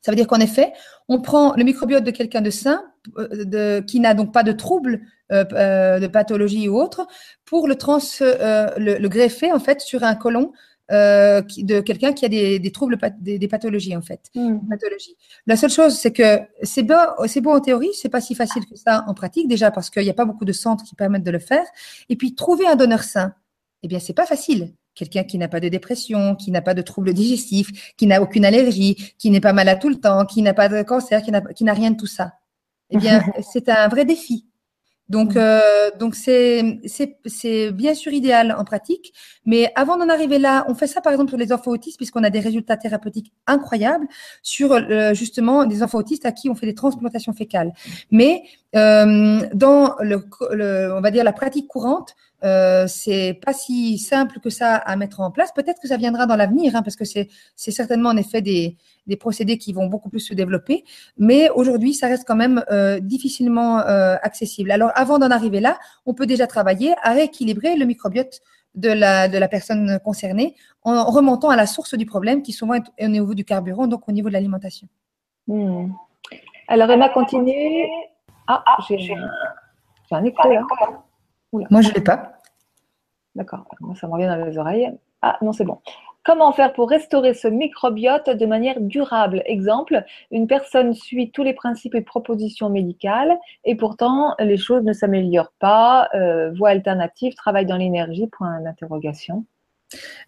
Ça 0.00 0.10
veut 0.10 0.16
dire 0.16 0.26
qu'en 0.26 0.40
effet, 0.40 0.72
on 1.08 1.20
prend 1.20 1.54
le 1.54 1.64
microbiote 1.64 2.04
de 2.04 2.10
quelqu'un 2.10 2.40
de 2.40 2.50
sain, 2.50 2.82
euh, 3.18 3.44
de, 3.44 3.80
qui 3.80 4.00
n'a 4.00 4.14
donc 4.14 4.32
pas 4.32 4.42
de 4.42 4.52
troubles 4.52 5.00
euh, 5.32 5.44
euh, 5.52 5.98
de 5.98 6.06
pathologie 6.06 6.68
ou 6.68 6.80
autre, 6.80 7.06
pour 7.44 7.66
le, 7.66 7.74
trans, 7.74 7.98
le, 8.20 9.08
greffer 9.08 9.52
en 9.52 9.58
fait 9.58 9.80
sur 9.80 10.04
un 10.04 10.14
colon 10.14 10.52
de 10.90 11.80
quelqu'un 11.80 12.12
qui 12.12 12.26
a 12.26 12.28
des, 12.28 12.72
troubles, 12.72 12.98
des, 13.18 13.48
pathologies 13.48 13.96
en 13.96 14.02
fait. 14.02 14.30
Hmm. 14.34 14.58
La 15.46 15.56
seule 15.56 15.70
chose, 15.70 15.94
c'est 15.94 16.12
que 16.12 16.40
c'est 16.62 16.82
beau, 16.82 16.94
c'est 17.26 17.40
beau 17.40 17.52
en 17.52 17.60
théorie, 17.60 17.90
c'est 17.94 18.10
pas 18.10 18.20
si 18.20 18.34
facile 18.34 18.66
que 18.66 18.76
ça 18.76 19.04
en 19.06 19.14
pratique 19.14 19.48
déjà 19.48 19.70
parce 19.70 19.88
qu'il 19.88 20.02
n'y 20.02 20.10
a 20.10 20.14
pas 20.14 20.26
beaucoup 20.26 20.44
de 20.44 20.52
centres 20.52 20.84
qui 20.84 20.94
permettent 20.94 21.24
de 21.24 21.30
le 21.30 21.38
faire. 21.38 21.64
Et 22.10 22.16
puis 22.16 22.34
trouver 22.34 22.66
un 22.66 22.76
donneur 22.76 23.04
sain, 23.04 23.34
eh 23.82 23.88
bien 23.88 24.00
c'est 24.00 24.12
pas 24.12 24.26
facile 24.26 24.74
quelqu'un 24.94 25.24
qui 25.24 25.38
n'a 25.38 25.48
pas 25.48 25.60
de 25.60 25.68
dépression, 25.68 26.36
qui 26.36 26.50
n'a 26.50 26.62
pas 26.62 26.74
de 26.74 26.82
troubles 26.82 27.14
digestifs, 27.14 27.94
qui 27.96 28.06
n'a 28.06 28.22
aucune 28.22 28.44
allergie, 28.44 29.14
qui 29.18 29.30
n'est 29.30 29.40
pas 29.40 29.52
malade 29.52 29.80
tout 29.80 29.88
le 29.88 29.96
temps, 29.96 30.24
qui 30.24 30.42
n'a 30.42 30.54
pas 30.54 30.68
de 30.68 30.82
cancer, 30.82 31.22
qui 31.22 31.64
n'a 31.64 31.72
rien 31.74 31.90
de 31.90 31.96
tout 31.96 32.06
ça. 32.06 32.32
Eh 32.90 32.98
bien, 32.98 33.22
c'est 33.52 33.68
un 33.68 33.88
vrai 33.88 34.04
défi. 34.04 34.46
Donc, 35.08 35.34
mm. 35.34 35.38
euh, 35.38 35.90
donc 35.98 36.14
c'est 36.14 36.80
c'est 36.86 37.70
bien 37.72 37.94
sûr 37.94 38.12
idéal 38.12 38.54
en 38.56 38.64
pratique, 38.64 39.12
mais 39.44 39.70
avant 39.74 39.96
d'en 39.98 40.08
arriver 40.08 40.38
là, 40.38 40.64
on 40.68 40.74
fait 40.74 40.86
ça 40.86 41.00
par 41.00 41.12
exemple 41.12 41.28
sur 41.28 41.38
les 41.38 41.52
enfants 41.52 41.72
autistes 41.72 41.98
puisqu'on 41.98 42.24
a 42.24 42.30
des 42.30 42.40
résultats 42.40 42.78
thérapeutiques 42.78 43.32
incroyables 43.46 44.06
sur 44.42 44.72
euh, 44.72 45.12
justement 45.12 45.66
des 45.66 45.82
enfants 45.82 45.98
autistes 45.98 46.24
à 46.24 46.32
qui 46.32 46.48
on 46.48 46.54
fait 46.54 46.66
des 46.66 46.74
transplantations 46.74 47.34
fécales. 47.34 47.72
Mais 48.10 48.42
euh, 48.74 49.40
dans 49.52 49.96
le, 50.00 50.24
le, 50.52 50.94
on 50.96 51.00
va 51.00 51.10
dire 51.10 51.24
la 51.24 51.34
pratique 51.34 51.68
courante, 51.68 52.14
euh, 52.44 52.86
c'est 52.88 53.38
pas 53.44 53.52
si 53.52 53.98
simple 53.98 54.40
que 54.40 54.50
ça 54.50 54.76
à 54.76 54.96
mettre 54.96 55.20
en 55.20 55.30
place. 55.30 55.52
Peut-être 55.52 55.80
que 55.80 55.88
ça 55.88 55.96
viendra 55.96 56.26
dans 56.26 56.36
l'avenir, 56.36 56.74
hein, 56.74 56.82
parce 56.82 56.96
que 56.96 57.04
c'est 57.04 57.28
certainement 57.56 58.10
en 58.10 58.16
effet 58.16 58.42
des, 58.42 58.76
procédés 59.18 59.58
qui 59.58 59.72
vont 59.72 59.86
beaucoup 59.86 60.08
plus 60.08 60.20
se 60.20 60.34
développer. 60.34 60.84
Mais 61.18 61.50
aujourd'hui, 61.50 61.94
ça 61.94 62.08
reste 62.08 62.26
quand 62.26 62.36
même 62.36 62.64
euh, 62.70 62.98
difficilement 63.00 63.80
euh, 63.80 64.16
accessible. 64.22 64.70
Alors, 64.70 64.90
avant 64.94 65.18
d'en 65.18 65.30
arriver 65.30 65.60
là, 65.60 65.78
on 66.06 66.14
peut 66.14 66.26
déjà 66.26 66.46
travailler 66.46 66.94
à 67.02 67.12
rééquilibrer 67.12 67.76
le 67.76 67.84
microbiote 67.84 68.40
de 68.74 68.88
la, 68.88 69.48
personne 69.48 70.00
concernée 70.02 70.56
en 70.82 71.04
remontant 71.04 71.50
à 71.50 71.56
la 71.56 71.66
source 71.66 71.94
du 71.94 72.06
problème, 72.06 72.42
qui 72.42 72.52
souvent 72.52 72.74
est 72.74 73.04
au 73.04 73.08
niveau 73.08 73.34
du 73.34 73.44
carburant, 73.44 73.86
donc 73.86 74.08
au 74.08 74.12
niveau 74.12 74.28
de 74.28 74.32
l'alimentation. 74.32 74.88
Hmm. 75.46 75.90
Alors, 76.68 76.90
Emma 76.90 77.10
continue. 77.10 77.86
Ah, 78.46 78.64
j'ai 78.88 79.14
un, 80.10 80.24
écho. 80.24 80.48
Moi, 81.52 81.80
je 81.82 81.88
ne 81.88 81.94
l'ai 81.94 82.00
pas. 82.00 82.38
D'accord. 83.34 83.64
Moi, 83.80 83.94
ça 83.94 84.06
me 84.06 84.12
revient 84.12 84.26
dans 84.26 84.44
les 84.44 84.58
oreilles. 84.58 84.90
Ah, 85.22 85.38
non, 85.42 85.52
c'est 85.52 85.64
bon. 85.64 85.78
Comment 86.24 86.52
faire 86.52 86.72
pour 86.72 86.88
restaurer 86.88 87.34
ce 87.34 87.48
microbiote 87.48 88.30
de 88.30 88.46
manière 88.46 88.80
durable? 88.80 89.42
Exemple, 89.44 90.04
une 90.30 90.46
personne 90.46 90.94
suit 90.94 91.32
tous 91.32 91.42
les 91.42 91.52
principes 91.52 91.96
et 91.96 92.00
propositions 92.00 92.70
médicales 92.70 93.36
et 93.64 93.74
pourtant 93.74 94.36
les 94.38 94.56
choses 94.56 94.84
ne 94.84 94.92
s'améliorent 94.92 95.52
pas. 95.58 96.08
Euh, 96.14 96.52
voie 96.52 96.70
alternative, 96.70 97.34
travail 97.34 97.66
dans 97.66 97.76
l'énergie, 97.76 98.28
point 98.28 98.60
d'interrogation. 98.60 99.44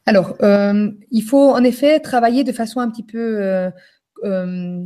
Alors, 0.05 0.35
euh, 0.43 0.91
il 1.13 1.23
faut 1.23 1.53
en 1.53 1.63
effet 1.63 2.01
travailler 2.01 2.43
de 2.43 2.53
façon 2.53 2.81
un 2.81 2.91
petit 2.91 3.05
peu 3.05 3.71
euh, 4.25 4.85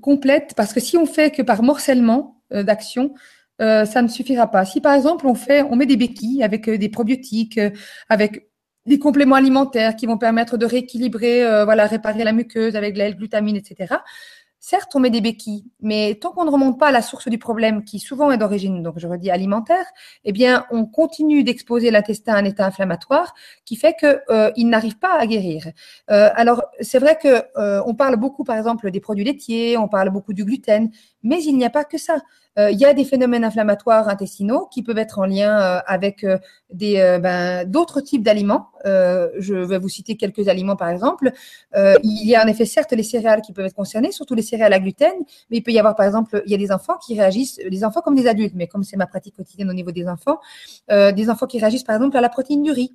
complète 0.00 0.54
parce 0.56 0.72
que 0.72 0.80
si 0.80 0.96
on 0.96 1.06
fait 1.06 1.30
que 1.30 1.42
par 1.42 1.62
morcellement 1.62 2.42
d'action, 2.50 3.14
euh, 3.60 3.84
ça 3.84 4.02
ne 4.02 4.08
suffira 4.08 4.50
pas. 4.50 4.64
Si 4.64 4.80
par 4.80 4.94
exemple 4.94 5.26
on 5.26 5.34
fait, 5.34 5.62
on 5.62 5.76
met 5.76 5.86
des 5.86 5.96
béquilles 5.96 6.42
avec 6.42 6.68
euh, 6.68 6.78
des 6.78 6.88
probiotiques, 6.88 7.58
euh, 7.58 7.70
avec 8.08 8.48
des 8.86 8.98
compléments 8.98 9.36
alimentaires 9.36 9.94
qui 9.96 10.06
vont 10.06 10.18
permettre 10.18 10.56
de 10.56 10.64
rééquilibrer, 10.64 11.44
voilà, 11.64 11.86
réparer 11.86 12.24
la 12.24 12.32
muqueuse 12.32 12.76
avec 12.76 12.94
de 12.94 12.98
la 12.98 13.08
L-glutamine, 13.08 13.54
etc. 13.54 13.96
Certes, 14.62 14.94
on 14.94 15.00
met 15.00 15.08
des 15.08 15.22
béquilles, 15.22 15.64
mais 15.80 16.18
tant 16.20 16.32
qu'on 16.32 16.44
ne 16.44 16.50
remonte 16.50 16.78
pas 16.78 16.88
à 16.88 16.90
la 16.92 17.00
source 17.00 17.28
du 17.28 17.38
problème, 17.38 17.82
qui 17.82 17.98
souvent 17.98 18.30
est 18.30 18.36
d'origine, 18.36 18.82
donc 18.82 18.98
je 18.98 19.06
redis 19.06 19.30
alimentaire, 19.30 19.86
eh 20.24 20.32
bien, 20.32 20.66
on 20.70 20.84
continue 20.84 21.44
d'exposer 21.44 21.90
l'intestin 21.90 22.34
à 22.34 22.38
un 22.40 22.44
état 22.44 22.66
inflammatoire 22.66 23.34
qui 23.64 23.76
fait 23.76 23.94
qu'il 23.98 24.20
euh, 24.28 24.52
n'arrive 24.58 24.98
pas 24.98 25.18
à 25.18 25.26
guérir. 25.26 25.70
Alors, 26.08 26.62
c'est 26.80 26.98
vrai 26.98 27.16
que 27.16 27.42
euh, 27.56 27.82
on 27.86 27.94
parle 27.94 28.16
beaucoup, 28.16 28.44
par 28.44 28.58
exemple, 28.58 28.90
des 28.90 29.00
produits 29.00 29.24
laitiers, 29.24 29.78
on 29.78 29.88
parle 29.88 30.10
beaucoup 30.10 30.34
du 30.34 30.44
gluten, 30.44 30.90
mais 31.22 31.42
il 31.42 31.56
n'y 31.56 31.64
a 31.64 31.70
pas 31.70 31.84
que 31.84 31.96
ça. 31.96 32.20
Euh, 32.58 32.70
il 32.70 32.78
y 32.78 32.84
a 32.84 32.92
des 32.94 33.04
phénomènes 33.04 33.44
inflammatoires 33.44 34.08
intestinaux 34.08 34.66
qui 34.72 34.82
peuvent 34.82 34.98
être 34.98 35.18
en 35.18 35.24
lien 35.24 35.60
euh, 35.60 35.80
avec 35.86 36.26
des 36.72 37.18
ben, 37.22 37.68
d'autres 37.68 38.00
types 38.00 38.22
d'aliments. 38.22 38.68
je 38.84 39.54
vais 39.54 39.78
vous 39.78 39.88
citer 39.88 40.16
quelques 40.16 40.48
aliments, 40.48 40.76
par 40.76 40.88
exemple. 40.88 41.32
il 41.74 42.28
y 42.28 42.34
a 42.34 42.44
en 42.44 42.48
effet 42.48 42.64
certes 42.64 42.92
les 42.92 43.02
céréales 43.02 43.42
qui 43.42 43.52
peuvent 43.52 43.66
être 43.66 43.74
concernées, 43.74 44.12
surtout 44.12 44.34
les 44.34 44.42
céréales 44.42 44.72
à 44.72 44.78
gluten, 44.78 45.12
mais 45.50 45.58
il 45.58 45.62
peut 45.62 45.72
y 45.72 45.78
avoir 45.78 45.96
par 45.96 46.06
exemple, 46.06 46.42
il 46.46 46.52
y 46.52 46.54
a 46.54 46.58
des 46.58 46.72
enfants 46.72 46.96
qui 47.04 47.18
réagissent, 47.18 47.58
des 47.58 47.84
enfants 47.84 48.00
comme 48.00 48.14
des 48.14 48.26
adultes, 48.26 48.54
mais 48.54 48.66
comme 48.66 48.84
c'est 48.84 48.96
ma 48.96 49.06
pratique 49.06 49.36
quotidienne 49.36 49.70
au 49.70 49.74
niveau 49.74 49.90
des 49.92 50.08
enfants, 50.08 50.40
euh, 50.90 51.12
des 51.12 51.30
enfants 51.30 51.46
qui 51.46 51.58
réagissent 51.58 51.84
par 51.84 51.96
exemple 51.96 52.16
à 52.16 52.20
la 52.20 52.28
protéine 52.28 52.62
du 52.62 52.70
riz 52.70 52.94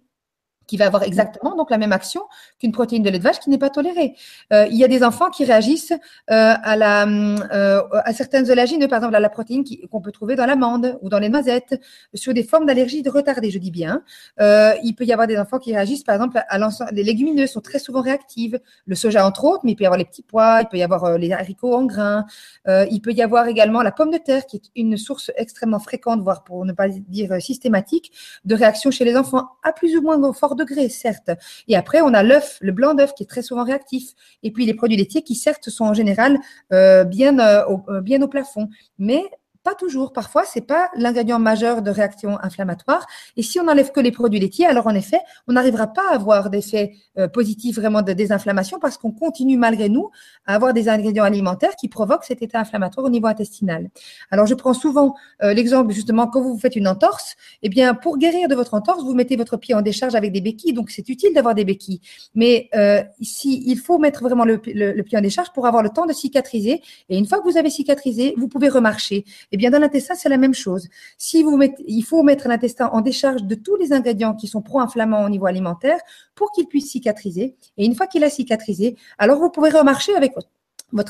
qui 0.68 0.78
va 0.78 0.88
avoir 0.88 1.04
exactement 1.04 1.56
donc 1.56 1.70
la 1.70 1.78
même 1.78 1.92
action 1.92 2.22
qu'une 2.60 2.72
protéine 2.72 3.04
de 3.04 3.10
lait 3.10 3.20
de 3.20 3.24
vache 3.24 3.40
qui 3.40 3.50
n'est 3.50 3.58
pas 3.58 3.70
tolérée. 3.70 4.16
Euh, 4.54 4.68
il 4.70 4.78
y 4.78 4.84
a 4.84 4.88
des 4.88 5.04
enfants 5.04 5.30
qui 5.30 5.46
réagissent 5.46 5.92
euh, 5.92 5.98
à, 6.30 6.76
la, 6.76 7.08
euh, 7.08 7.82
à 7.92 8.14
certaines 8.14 8.50
allergies, 8.50 8.78
par 8.88 8.98
exemple 8.98 9.16
à 9.16 9.20
la 9.20 9.30
protéine 9.30 9.64
qu'on 9.92 10.02
peut 10.02 10.12
trouver 10.12 10.36
dans 10.36 10.46
l'amande 10.46 10.98
ou 11.02 11.10
dans 11.10 11.20
les 11.20 11.30
noisettes, 11.30 11.80
sur 12.14 12.34
des 12.34 12.44
formes 12.44 12.66
d'allergie 12.66 13.02
de 13.02 13.10
retardée, 13.10 13.52
je 13.52 13.60
dis 13.60 13.72
bien. 13.72 14.04
Il 14.40 14.94
peut 14.98 15.06
y 15.06 15.14
avoir 15.14 15.28
des 15.28 15.38
enfants 15.38 15.60
qui 15.60 15.74
réagissent 15.74 16.04
par 16.04 16.16
exemple 16.16 16.42
à 16.48 16.58
l'ensemble. 16.58 16.92
Les 16.94 17.04
légumineuses 17.04 17.52
sont 17.52 17.62
très 17.62 17.80
souvent 17.80 18.02
réactives, 18.02 18.60
le 18.86 18.96
soja 18.96 19.26
entre 19.26 19.44
autres, 19.46 19.62
mais 19.64 19.72
il 19.72 19.76
peut 19.76 19.84
y 19.84 19.88
avoir 19.88 19.98
les 19.98 20.06
petits 20.06 20.24
pois, 20.24 20.62
il 20.62 20.68
peut 20.68 20.78
y 20.78 20.84
avoir 20.84 21.18
les 21.18 21.32
haricots 21.32 21.76
en 21.76 21.86
grains, 21.86 22.26
il 22.68 23.00
peut 23.02 23.12
y 23.12 23.22
avoir 23.22 23.48
également 23.48 23.82
la 23.82 23.92
pomme 23.92 24.12
de 24.12 24.18
terre 24.18 24.46
qui 24.46 24.58
est 24.58 24.72
une 24.76 24.98
source 24.98 25.32
extrêmement 25.36 25.80
fréquente, 25.80 26.22
voire 26.22 26.44
pour 26.44 26.66
ne 26.66 26.74
pas 26.74 26.88
dire 26.90 27.42
systématique, 27.42 28.12
de 28.46 28.56
réaction 28.56 28.92
chez 28.92 29.06
les 29.06 29.16
enfants 29.16 29.50
à 29.64 29.72
plus 29.72 29.96
ou 29.96 30.02
moins 30.02 30.34
fort 30.34 30.55
degré, 30.56 30.90
certes. 30.90 31.32
Et 31.68 31.76
après, 31.76 32.02
on 32.02 32.14
a 32.14 32.24
l'œuf, 32.24 32.58
le 32.62 32.72
blanc 32.72 32.94
d'œuf 32.94 33.14
qui 33.14 33.24
est 33.24 33.28
très 33.28 33.42
souvent 33.42 33.64
réactif. 33.64 34.14
Et 34.44 34.52
puis 34.52 34.66
les 34.66 34.74
produits 34.74 34.98
laitiers 34.98 35.22
qui, 35.22 35.36
certes, 35.36 35.70
sont 35.70 35.86
en 35.86 35.94
général 35.94 36.40
euh, 36.74 37.04
bien, 37.04 37.40
euh, 37.40 37.66
au, 37.68 37.84
euh, 37.90 38.02
bien 38.02 38.22
au 38.22 38.28
plafond. 38.28 38.70
Mais 38.98 39.24
Pas 39.66 39.74
toujours. 39.74 40.14
Parfois, 40.14 40.44
c'est 40.46 40.62
pas 40.62 40.92
l'ingrédient 40.96 41.40
majeur 41.40 41.82
de 41.82 41.90
réaction 41.90 42.38
inflammatoire. 42.44 43.08
Et 43.36 43.42
si 43.42 43.60
on 43.60 43.68
enlève 43.68 43.92
que 43.92 44.00
les 44.00 44.12
produits 44.12 44.40
laitiers, 44.40 44.68
alors 44.68 44.86
en 44.86 44.94
effet, 44.94 45.20
on 45.48 45.54
n'arrivera 45.54 45.88
pas 45.88 46.04
à 46.12 46.14
avoir 46.14 46.52
d'effet 46.52 46.92
euh, 47.18 47.28
positif 47.28 47.78
vraiment 47.78 48.04
de 48.04 48.14
désinflammation 48.14 48.78
parce 48.78 49.00
qu'on 49.00 49.12
continue 49.12 49.58
malgré 49.58 49.90
nous 49.90 50.12
à 50.46 50.54
avoir 50.54 50.72
des 50.72 50.88
ingrédients 50.88 51.24
alimentaires 51.24 51.76
qui 51.78 51.88
provoquent 51.88 52.26
cet 52.26 52.44
état 52.44 52.60
inflammatoire 52.60 53.08
au 53.08 53.10
niveau 53.10 53.26
intestinal. 53.26 53.90
Alors, 54.30 54.46
je 54.46 54.54
prends 54.54 54.76
souvent 54.76 55.16
euh, 55.42 55.56
l'exemple 55.56 55.92
justement 55.94 56.28
quand 56.28 56.42
vous 56.42 56.60
faites 56.60 56.76
une 56.76 56.88
entorse. 56.88 57.36
Eh 57.64 57.70
bien, 57.70 57.96
pour 57.96 58.20
guérir 58.20 58.48
de 58.48 58.54
votre 58.54 58.76
entorse, 58.76 59.04
vous 59.04 59.16
mettez 59.16 59.36
votre 59.36 59.58
pied 59.58 59.74
en 59.74 59.82
décharge 59.82 60.14
avec 60.14 60.32
des 60.32 60.42
béquilles. 60.42 60.74
Donc, 60.74 60.92
c'est 60.92 61.10
utile 61.10 61.34
d'avoir 61.34 61.56
des 61.56 61.66
béquilles. 61.66 62.02
Mais 62.36 62.70
euh, 62.76 63.02
ici, 63.20 63.64
il 63.66 63.80
faut 63.80 63.98
mettre 63.98 64.22
vraiment 64.22 64.46
le, 64.46 64.60
pied 64.60 65.18
en 65.18 65.22
décharge 65.22 65.52
pour 65.54 65.66
avoir 65.66 65.82
le 65.82 65.90
temps 65.90 66.06
de 66.06 66.14
cicatriser. 66.14 66.84
Et 67.10 67.18
une 67.18 67.26
fois 67.26 67.40
que 67.40 67.50
vous 67.50 67.58
avez 67.58 67.72
cicatrisé, 67.72 68.36
vous 68.38 68.48
pouvez 68.48 68.70
remarcher. 68.70 69.26
Eh 69.56 69.58
bien, 69.58 69.70
dans 69.70 69.80
l'intestin, 69.80 70.16
c'est 70.16 70.28
la 70.28 70.36
même 70.36 70.54
chose. 70.54 70.90
Il 71.34 72.04
faut 72.04 72.24
mettre 72.24 72.50
l'intestin 72.50 72.88
en 72.88 73.00
décharge 73.00 73.44
de 73.44 73.56
tous 73.56 73.78
les 73.78 73.94
ingrédients 73.94 74.36
qui 74.36 74.48
sont 74.48 74.62
pro-inflammants 74.62 75.24
au 75.24 75.30
niveau 75.30 75.46
alimentaire 75.46 75.98
pour 76.36 76.52
qu'il 76.52 76.68
puisse 76.68 76.92
cicatriser. 76.92 77.56
Et 77.78 77.86
une 77.86 77.96
fois 77.96 78.06
qu'il 78.08 78.26
a 78.26 78.30
cicatrisé, 78.30 78.98
alors 79.18 79.40
vous 79.40 79.50
pouvez 79.50 79.70
remarcher 79.70 80.14
avec 80.14 80.36
votre 80.36 80.50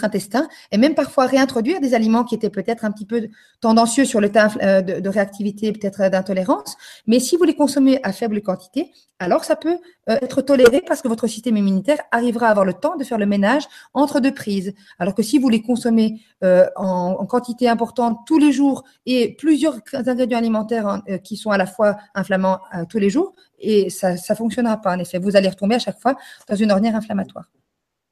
intestin 0.04 0.48
et 0.72 0.78
même 0.78 0.96
parfois 0.96 1.26
réintroduire 1.26 1.80
des 1.80 1.94
aliments 1.94 2.24
qui 2.24 2.36
étaient 2.36 2.50
peut-être 2.50 2.86
un 2.86 2.92
petit 2.92 3.06
peu 3.06 3.30
tendancieux 3.62 4.06
sur 4.06 4.22
le 4.22 4.32
tas 4.32 4.50
euh, 4.62 4.82
de, 4.82 5.10
réactivité, 5.10 5.72
peut-être 5.72 6.10
d'intolérance. 6.10 6.76
Mais 7.08 7.20
si 7.20 7.38
vous 7.38 7.44
les 7.44 7.56
consommez 7.56 8.00
à 8.04 8.12
faible 8.12 8.42
quantité, 8.42 8.92
alors 9.20 9.46
ça 9.46 9.56
peut 9.56 9.78
euh, 10.10 10.18
être 10.22 10.42
toléré 10.42 10.82
parce 10.86 11.02
que 11.02 11.08
votre 11.08 11.28
système 11.28 11.58
immunitaire 11.58 12.00
arrivera 12.12 12.48
à 12.48 12.52
avoir 12.52 12.66
le 12.66 12.74
temps 12.74 12.96
de 12.98 13.04
faire 13.04 13.18
le 13.18 13.26
ménage 13.26 13.64
entre 13.94 14.20
deux 14.20 14.34
prises. 14.34 14.74
Alors 15.00 15.16
que 15.16 15.24
si 15.24 15.40
vous 15.40 15.50
les 15.50 15.62
consommez 15.62 16.22
euh, 16.44 16.68
en, 16.76 17.26
quantité 17.26 17.70
importante 17.70 18.20
tous 18.28 18.38
les 18.38 18.52
jours 18.52 18.84
et 19.06 19.36
plusieurs 19.36 19.80
ingrédients 19.94 20.38
alimentaires 20.38 20.88
hein, 20.88 21.04
qui 21.24 21.38
sont 21.38 21.52
à 21.52 21.58
la 21.58 21.66
fois 21.66 21.98
inflammants 22.14 22.60
tous 22.90 23.00
les 23.00 23.10
jours, 23.10 23.34
et 23.60 23.90
ça 23.90 24.14
ne 24.14 24.36
fonctionnera 24.36 24.78
pas 24.78 24.96
en 24.96 25.00
effet. 25.00 25.18
Vous 25.18 25.36
allez 25.36 25.50
retomber 25.50 25.76
à 25.76 25.80
chaque 25.80 26.00
fois 26.00 26.16
dans 26.48 26.56
une 26.56 26.72
ornière 26.72 26.96
inflammatoire. 26.96 27.46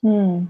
Hmm. 0.01 0.45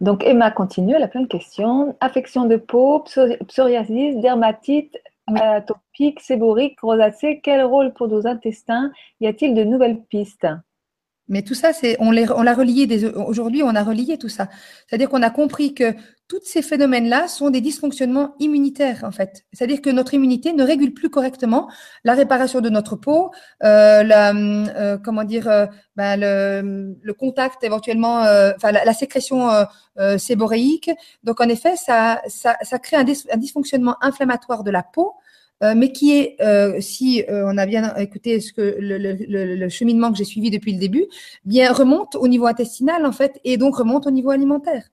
Donc 0.00 0.24
Emma 0.24 0.50
continue, 0.50 0.94
elle 0.94 1.02
a 1.02 1.08
plein 1.08 1.22
de 1.22 1.26
questions. 1.26 1.96
Affection 2.00 2.46
de 2.46 2.56
peau, 2.56 3.04
psoriasis, 3.48 4.16
dermatite, 4.16 4.96
atopique, 5.26 6.20
séborique, 6.20 6.80
rosacée, 6.80 7.40
quel 7.42 7.62
rôle 7.62 7.92
pour 7.92 8.08
nos 8.08 8.26
intestins? 8.26 8.90
Y 9.20 9.26
a-t-il 9.26 9.54
de 9.54 9.64
nouvelles 9.64 10.00
pistes? 10.02 10.46
Mais 11.28 11.42
tout 11.42 11.54
ça, 11.54 11.72
c'est 11.72 11.96
on, 12.00 12.08
on 12.08 12.42
l'a 12.42 12.54
relié 12.54 13.06
aujourd'hui, 13.06 13.62
on 13.62 13.74
a 13.74 13.84
relié 13.84 14.18
tout 14.18 14.28
ça. 14.28 14.48
C'est-à-dire 14.86 15.08
qu'on 15.08 15.22
a 15.22 15.30
compris 15.30 15.74
que 15.74 15.94
tous 16.30 16.40
ces 16.44 16.62
phénomènes-là 16.62 17.26
sont 17.26 17.50
des 17.50 17.60
dysfonctionnements 17.60 18.36
immunitaires 18.38 19.00
en 19.02 19.10
fait. 19.10 19.44
C'est-à-dire 19.52 19.82
que 19.82 19.90
notre 19.90 20.14
immunité 20.14 20.52
ne 20.52 20.62
régule 20.62 20.94
plus 20.94 21.10
correctement 21.10 21.68
la 22.04 22.14
réparation 22.14 22.60
de 22.60 22.70
notre 22.70 22.94
peau, 22.94 23.32
euh, 23.64 24.04
la, 24.04 24.32
euh, 24.32 24.96
comment 24.96 25.24
dire, 25.24 25.48
euh, 25.48 25.66
ben, 25.96 26.16
le, 26.16 26.96
le, 27.02 27.14
contact 27.14 27.64
éventuellement, 27.64 28.22
euh, 28.22 28.52
enfin 28.54 28.70
la, 28.70 28.92
sécrétion 28.92 29.50
euh, 29.98 30.18
séboréique. 30.18 30.88
Donc 31.24 31.40
en 31.40 31.48
effet, 31.48 31.74
ça, 31.74 32.22
ça, 32.28 32.56
ça 32.62 32.78
crée 32.78 32.96
un, 32.96 33.04
dysfonctionnement 33.36 33.96
inflammatoire 34.00 34.62
de 34.62 34.70
la 34.70 34.84
peau 34.84 35.14
mais 35.76 35.92
qui 35.92 36.16
est, 36.16 36.80
si 36.80 37.22
on 37.28 37.58
a 37.58 37.66
bien 37.66 37.94
écouté 37.96 38.40
ce 38.40 38.50
que 38.54 38.76
le, 38.78 38.96
le, 38.96 39.56
le 39.56 39.68
cheminement 39.68 40.10
que 40.10 40.16
j'ai 40.16 40.24
suivi 40.24 40.48
depuis 40.50 40.72
le 40.72 40.78
début, 40.78 41.04
bien 41.44 41.70
remonte 41.70 42.14
au 42.14 42.28
niveau 42.28 42.46
intestinal 42.46 43.04
en 43.04 43.12
fait, 43.12 43.38
et 43.44 43.58
donc 43.58 43.76
remonte 43.76 44.06
au 44.06 44.10
niveau 44.10 44.30
alimentaire. 44.30 44.84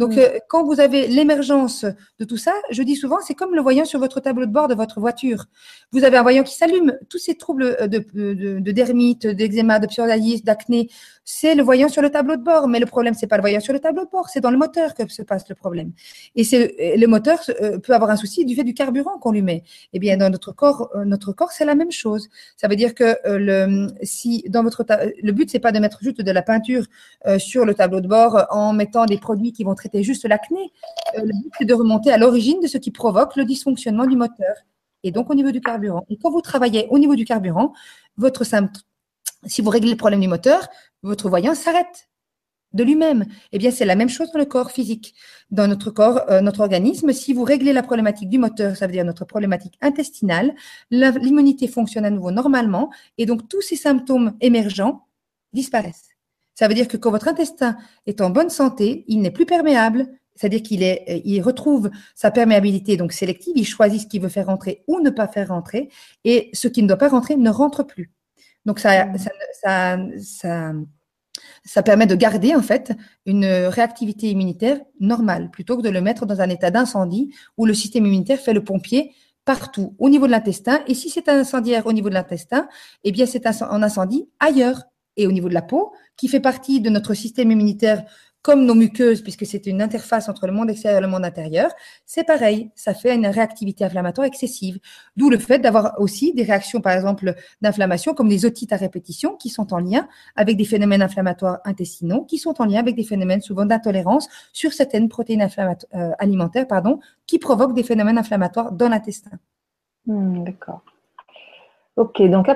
Donc, 0.00 0.16
euh, 0.16 0.38
quand 0.48 0.64
vous 0.64 0.80
avez 0.80 1.06
l'émergence 1.08 1.84
de 2.18 2.24
tout 2.24 2.38
ça, 2.38 2.54
je 2.70 2.82
dis 2.82 2.96
souvent, 2.96 3.18
c'est 3.20 3.34
comme 3.34 3.54
le 3.54 3.60
voyant 3.60 3.84
sur 3.84 4.00
votre 4.00 4.18
tableau 4.18 4.46
de 4.46 4.50
bord 4.50 4.66
de 4.66 4.74
votre 4.74 4.98
voiture. 4.98 5.44
Vous 5.92 6.04
avez 6.04 6.16
un 6.16 6.22
voyant 6.22 6.42
qui 6.42 6.54
s'allume. 6.54 6.96
Tous 7.10 7.18
ces 7.18 7.34
troubles 7.34 7.76
de, 7.86 7.98
de, 8.14 8.60
de 8.60 8.72
dermite, 8.72 9.26
d'eczéma, 9.26 9.78
de 9.78 9.86
psoriasis, 9.86 10.42
d'acné, 10.42 10.88
c'est 11.32 11.54
le 11.54 11.62
voyant 11.62 11.88
sur 11.88 12.02
le 12.02 12.10
tableau 12.10 12.36
de 12.36 12.42
bord. 12.42 12.66
Mais 12.68 12.80
le 12.80 12.86
problème, 12.86 13.14
c'est 13.14 13.26
pas 13.26 13.36
le 13.36 13.42
voyant 13.42 13.60
sur 13.60 13.72
le 13.72 13.80
tableau 13.80 14.04
de 14.04 14.10
bord, 14.10 14.28
c'est 14.28 14.40
dans 14.40 14.50
le 14.50 14.58
moteur 14.58 14.94
que 14.94 15.06
se 15.08 15.22
passe 15.22 15.48
le 15.48 15.54
problème. 15.54 15.92
Et 16.34 16.44
c'est 16.44 16.96
le 16.96 17.06
moteur 17.06 17.38
euh, 17.62 17.78
peut 17.78 17.94
avoir 17.94 18.10
un 18.10 18.16
souci 18.16 18.44
du 18.44 18.54
fait 18.54 18.64
du 18.64 18.74
carburant 18.74 19.18
qu'on 19.18 19.32
lui 19.32 19.42
met. 19.42 19.62
Eh 19.92 19.98
bien, 19.98 20.16
dans 20.16 20.30
notre 20.30 20.52
corps, 20.52 20.90
euh, 20.94 21.04
notre 21.04 21.32
corps, 21.32 21.52
c'est 21.52 21.64
la 21.64 21.74
même 21.74 21.92
chose. 21.92 22.28
Ça 22.56 22.68
veut 22.68 22.76
dire 22.76 22.94
que 22.94 23.16
le 23.24 23.88
si 24.02 24.44
dans 24.48 24.62
votre 24.62 24.84
le 25.22 25.32
but, 25.32 25.50
c'est 25.50 25.60
pas 25.60 25.72
de 25.72 25.78
mettre 25.78 25.98
juste 26.02 26.20
de 26.20 26.32
la 26.32 26.42
peinture 26.42 26.84
sur 27.38 27.64
le 27.64 27.74
tableau 27.74 28.00
de 28.00 28.08
bord 28.08 28.46
en 28.50 28.72
mettant 28.72 29.06
des 29.06 29.18
produits 29.18 29.52
qui 29.52 29.64
vont 29.64 29.74
traiter 29.74 30.02
juste 30.02 30.26
l'acné. 30.28 30.72
Euh, 31.16 31.22
le 31.22 31.32
but, 31.42 31.52
c'est 31.58 31.64
de 31.64 31.74
remonter 31.74 32.10
à 32.10 32.18
l'origine 32.18 32.60
de 32.60 32.66
ce 32.66 32.78
qui 32.78 32.90
provoque 32.90 33.36
le 33.36 33.44
dysfonctionnement 33.44 34.06
du 34.06 34.16
moteur 34.16 34.54
et 35.02 35.12
donc 35.12 35.30
au 35.30 35.34
niveau 35.34 35.50
du 35.50 35.60
carburant. 35.60 36.04
Et 36.10 36.16
quand 36.16 36.30
vous 36.30 36.42
travaillez 36.42 36.86
au 36.90 36.98
niveau 36.98 37.14
du 37.14 37.24
carburant, 37.24 37.72
votre 38.16 38.44
si 39.46 39.62
vous 39.62 39.70
réglez 39.70 39.90
le 39.90 39.96
problème 39.96 40.20
du 40.20 40.28
moteur, 40.28 40.68
votre 41.02 41.28
voyant 41.28 41.54
s'arrête 41.54 42.10
de 42.72 42.84
lui-même. 42.84 43.24
Eh 43.52 43.58
bien, 43.58 43.70
c'est 43.70 43.84
la 43.84 43.96
même 43.96 44.08
chose 44.08 44.30
dans 44.32 44.38
le 44.38 44.44
corps 44.44 44.70
physique. 44.70 45.14
Dans 45.50 45.66
notre 45.66 45.90
corps, 45.90 46.22
euh, 46.30 46.40
notre 46.40 46.60
organisme, 46.60 47.12
si 47.12 47.32
vous 47.32 47.42
réglez 47.42 47.72
la 47.72 47.82
problématique 47.82 48.28
du 48.28 48.38
moteur, 48.38 48.76
ça 48.76 48.86
veut 48.86 48.92
dire 48.92 49.04
notre 49.04 49.24
problématique 49.24 49.76
intestinale, 49.80 50.54
l'immunité 50.90 51.66
fonctionne 51.66 52.04
à 52.04 52.10
nouveau 52.10 52.30
normalement 52.30 52.90
et 53.18 53.26
donc 53.26 53.48
tous 53.48 53.62
ces 53.62 53.76
symptômes 53.76 54.34
émergents 54.40 55.06
disparaissent. 55.52 56.10
Ça 56.54 56.68
veut 56.68 56.74
dire 56.74 56.88
que 56.88 56.96
quand 56.96 57.10
votre 57.10 57.28
intestin 57.28 57.76
est 58.06 58.20
en 58.20 58.30
bonne 58.30 58.50
santé, 58.50 59.04
il 59.08 59.20
n'est 59.20 59.30
plus 59.30 59.46
perméable, 59.46 60.06
c'est-à-dire 60.36 60.62
qu'il 60.62 60.84
euh, 60.84 61.42
retrouve 61.42 61.90
sa 62.14 62.30
perméabilité 62.30 62.98
sélective, 63.10 63.54
il 63.56 63.66
choisit 63.66 64.02
ce 64.02 64.06
qu'il 64.06 64.22
veut 64.22 64.28
faire 64.28 64.46
rentrer 64.46 64.84
ou 64.86 65.00
ne 65.00 65.10
pas 65.10 65.26
faire 65.26 65.48
rentrer, 65.48 65.88
et 66.24 66.50
ce 66.52 66.68
qui 66.68 66.82
ne 66.82 66.88
doit 66.88 66.96
pas 66.96 67.08
rentrer 67.08 67.36
ne 67.36 67.50
rentre 67.50 67.82
plus. 67.82 68.12
Donc 68.64 68.78
ça, 68.78 69.06
mmh. 69.06 69.18
ça, 69.18 69.98
ça, 70.22 70.72
ça, 71.64 71.82
permet 71.82 72.06
de 72.06 72.14
garder 72.14 72.54
en 72.54 72.62
fait 72.62 72.92
une 73.26 73.46
réactivité 73.46 74.30
immunitaire 74.30 74.80
normale, 74.98 75.50
plutôt 75.50 75.76
que 75.76 75.82
de 75.82 75.88
le 75.88 76.00
mettre 76.00 76.26
dans 76.26 76.40
un 76.40 76.48
état 76.48 76.70
d'incendie 76.70 77.32
où 77.56 77.66
le 77.66 77.74
système 77.74 78.06
immunitaire 78.06 78.38
fait 78.38 78.52
le 78.52 78.64
pompier 78.64 79.14
partout, 79.44 79.94
au 79.98 80.08
niveau 80.08 80.26
de 80.26 80.32
l'intestin. 80.32 80.80
Et 80.86 80.94
si 80.94 81.10
c'est 81.10 81.28
un 81.28 81.38
incendiaire 81.38 81.86
au 81.86 81.92
niveau 81.92 82.08
de 82.08 82.14
l'intestin, 82.14 82.68
eh 83.04 83.12
bien 83.12 83.26
c'est 83.26 83.46
un 83.46 83.82
incendie 83.82 84.28
ailleurs 84.38 84.84
et 85.16 85.26
au 85.26 85.32
niveau 85.32 85.48
de 85.48 85.54
la 85.54 85.62
peau, 85.62 85.92
qui 86.16 86.28
fait 86.28 86.40
partie 86.40 86.80
de 86.80 86.88
notre 86.88 87.14
système 87.14 87.50
immunitaire 87.50 88.04
comme 88.42 88.64
nos 88.64 88.74
muqueuses, 88.74 89.22
puisque 89.22 89.44
c'est 89.44 89.66
une 89.66 89.82
interface 89.82 90.28
entre 90.28 90.46
le 90.46 90.52
monde 90.52 90.70
extérieur 90.70 90.98
et 90.98 91.02
le 91.02 91.08
monde 91.08 91.24
intérieur, 91.24 91.70
c'est 92.06 92.24
pareil, 92.24 92.70
ça 92.74 92.94
fait 92.94 93.14
une 93.14 93.26
réactivité 93.26 93.84
inflammatoire 93.84 94.26
excessive. 94.26 94.78
D'où 95.16 95.28
le 95.28 95.38
fait 95.38 95.58
d'avoir 95.58 96.00
aussi 96.00 96.32
des 96.32 96.44
réactions, 96.44 96.80
par 96.80 96.94
exemple, 96.94 97.34
d'inflammation, 97.60 98.14
comme 98.14 98.28
les 98.28 98.46
otites 98.46 98.72
à 98.72 98.76
répétition, 98.76 99.36
qui 99.36 99.50
sont 99.50 99.74
en 99.74 99.78
lien 99.78 100.08
avec 100.36 100.56
des 100.56 100.64
phénomènes 100.64 101.02
inflammatoires 101.02 101.58
intestinaux, 101.64 102.24
qui 102.24 102.38
sont 102.38 102.60
en 102.62 102.64
lien 102.64 102.80
avec 102.80 102.96
des 102.96 103.04
phénomènes 103.04 103.42
souvent 103.42 103.66
d'intolérance 103.66 104.28
sur 104.52 104.72
certaines 104.72 105.08
protéines 105.08 105.46
euh, 105.58 106.10
alimentaires, 106.18 106.66
pardon, 106.66 107.00
qui 107.26 107.38
provoquent 107.38 107.74
des 107.74 107.82
phénomènes 107.82 108.18
inflammatoires 108.18 108.72
dans 108.72 108.88
l'intestin. 108.88 109.38
Hmm, 110.06 110.44
d'accord. 110.44 110.82
Ok, 111.96 112.22
donc 112.22 112.46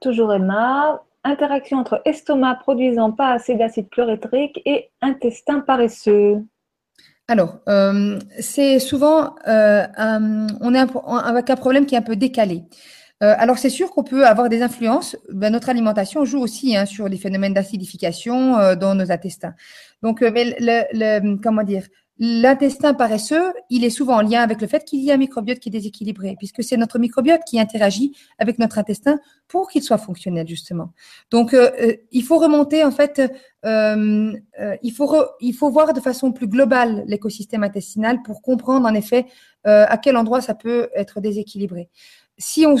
toujours 0.00 0.34
Emma, 0.34 1.00
interaction 1.24 1.78
entre 1.78 2.02
estomac 2.04 2.56
produisant 2.56 3.12
pas 3.12 3.32
assez 3.32 3.54
d'acide 3.54 3.88
chlorhydrique 3.90 4.60
et 4.64 4.90
intestin 5.02 5.60
paresseux 5.60 6.42
alors, 7.30 7.60
euh, 7.68 8.18
c'est 8.40 8.80
souvent, 8.80 9.36
euh, 9.46 9.84
est 10.74 10.96
avec 11.24 11.48
un 11.48 11.54
problème 11.54 11.86
qui 11.86 11.94
est 11.94 11.98
un 11.98 12.02
peu 12.02 12.16
décalé. 12.16 12.64
Euh, 13.22 13.34
alors, 13.38 13.56
c'est 13.56 13.70
sûr 13.70 13.92
qu'on 13.92 14.02
peut 14.02 14.26
avoir 14.26 14.48
des 14.48 14.62
influences. 14.62 15.16
Ben, 15.32 15.52
notre 15.52 15.68
alimentation 15.68 16.24
joue 16.24 16.40
aussi 16.40 16.76
hein, 16.76 16.86
sur 16.86 17.08
les 17.08 17.18
phénomènes 17.18 17.54
d'acidification 17.54 18.74
dans 18.74 18.96
nos 18.96 19.12
intestins. 19.12 19.54
Donc, 20.02 20.22
le, 20.22 21.36
comment 21.40 21.62
dire, 21.62 21.84
L'intestin 22.22 22.92
paresseux, 22.92 23.54
il 23.70 23.82
est 23.82 23.88
souvent 23.88 24.16
en 24.16 24.20
lien 24.20 24.42
avec 24.42 24.60
le 24.60 24.66
fait 24.66 24.84
qu'il 24.84 25.00
y 25.00 25.10
a 25.10 25.14
un 25.14 25.16
microbiote 25.16 25.58
qui 25.58 25.70
est 25.70 25.72
déséquilibré, 25.72 26.34
puisque 26.36 26.62
c'est 26.62 26.76
notre 26.76 26.98
microbiote 26.98 27.40
qui 27.46 27.58
interagit 27.58 28.14
avec 28.38 28.58
notre 28.58 28.76
intestin 28.76 29.18
pour 29.48 29.70
qu'il 29.70 29.82
soit 29.82 29.96
fonctionnel 29.96 30.46
justement. 30.46 30.92
Donc, 31.30 31.54
euh, 31.54 31.70
euh, 31.80 31.94
il 32.12 32.22
faut 32.22 32.36
remonter 32.36 32.84
en 32.84 32.90
fait, 32.90 33.22
euh, 33.64 34.32
il 34.82 34.92
faut 34.92 35.70
voir 35.70 35.94
de 35.94 36.00
façon 36.00 36.30
plus 36.30 36.46
globale 36.46 37.04
l'écosystème 37.06 37.64
intestinal 37.64 38.20
pour 38.22 38.42
comprendre 38.42 38.86
en 38.86 38.92
effet 38.92 39.24
à 39.64 39.96
quel 39.96 40.18
endroit 40.18 40.42
ça 40.42 40.54
peut 40.54 40.90
être 40.94 41.22
déséquilibré. 41.22 41.88
Si 42.36 42.66
on, 42.66 42.76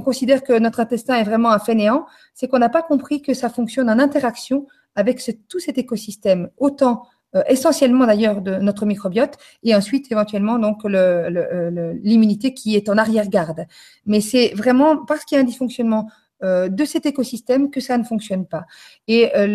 considère 0.00 0.42
que 0.42 0.58
notre 0.58 0.80
intestin 0.80 1.16
est 1.16 1.24
vraiment 1.24 1.52
un 1.52 1.58
fainéant, 1.58 2.04
c'est 2.34 2.48
qu'on 2.48 2.58
n'a 2.58 2.70
pas 2.70 2.82
compris 2.82 3.22
que 3.22 3.32
ça 3.32 3.48
fonctionne 3.48 3.88
en 3.88 3.98
interaction 3.98 4.66
avec 4.94 5.22
tout 5.48 5.58
cet 5.58 5.78
écosystème, 5.78 6.50
autant 6.58 7.06
essentiellement 7.48 8.06
d'ailleurs 8.06 8.40
de 8.40 8.56
notre 8.56 8.86
microbiote, 8.86 9.36
et 9.62 9.74
ensuite 9.74 10.10
éventuellement 10.12 10.58
donc 10.58 10.84
euh, 10.84 11.94
l'immunité 12.02 12.54
qui 12.54 12.76
est 12.76 12.88
en 12.88 12.98
arrière-garde. 12.98 13.66
Mais 14.06 14.20
c'est 14.20 14.52
vraiment 14.54 14.96
parce 14.96 15.24
qu'il 15.24 15.36
y 15.36 15.38
a 15.38 15.42
un 15.42 15.46
dysfonctionnement 15.46 16.08
euh, 16.44 16.68
de 16.68 16.84
cet 16.84 17.06
écosystème 17.06 17.70
que 17.70 17.80
ça 17.80 17.96
ne 17.96 18.04
fonctionne 18.04 18.46
pas. 18.46 18.66
Et 19.08 19.34
euh, 19.34 19.46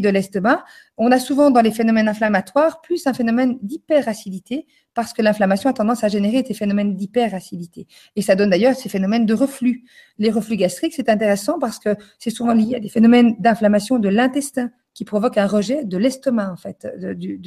de 0.00 0.08
l'estomac, 0.08 0.64
on 0.96 1.10
a 1.10 1.18
souvent 1.18 1.50
dans 1.50 1.60
les 1.60 1.72
phénomènes 1.72 2.08
inflammatoires 2.08 2.80
plus 2.80 3.06
un 3.06 3.14
phénomène 3.14 3.58
d'hyperacidité 3.62 4.66
parce 4.94 5.12
que 5.12 5.22
l'inflammation 5.22 5.70
a 5.70 5.72
tendance 5.72 6.04
à 6.04 6.08
générer 6.08 6.42
des 6.42 6.54
phénomènes 6.54 6.94
d'hyperacidité. 6.94 7.86
Et 8.14 8.22
ça 8.22 8.36
donne 8.36 8.50
d'ailleurs 8.50 8.76
ces 8.76 8.88
phénomènes 8.88 9.26
de 9.26 9.34
reflux. 9.34 9.84
Les 10.18 10.30
reflux 10.30 10.56
gastriques, 10.56 10.94
c'est 10.94 11.08
intéressant 11.08 11.58
parce 11.58 11.78
que 11.78 11.96
c'est 12.18 12.30
souvent 12.30 12.54
lié 12.54 12.76
à 12.76 12.80
des 12.80 12.90
phénomènes 12.90 13.34
d'inflammation 13.40 13.98
de 13.98 14.08
l'intestin 14.08 14.70
qui 15.02 15.04
provoque 15.04 15.36
un 15.36 15.48
rejet 15.48 15.84
de 15.84 15.98
l'estomac, 15.98 16.52
en 16.52 16.56
fait, 16.56 16.86
du, 17.16 17.40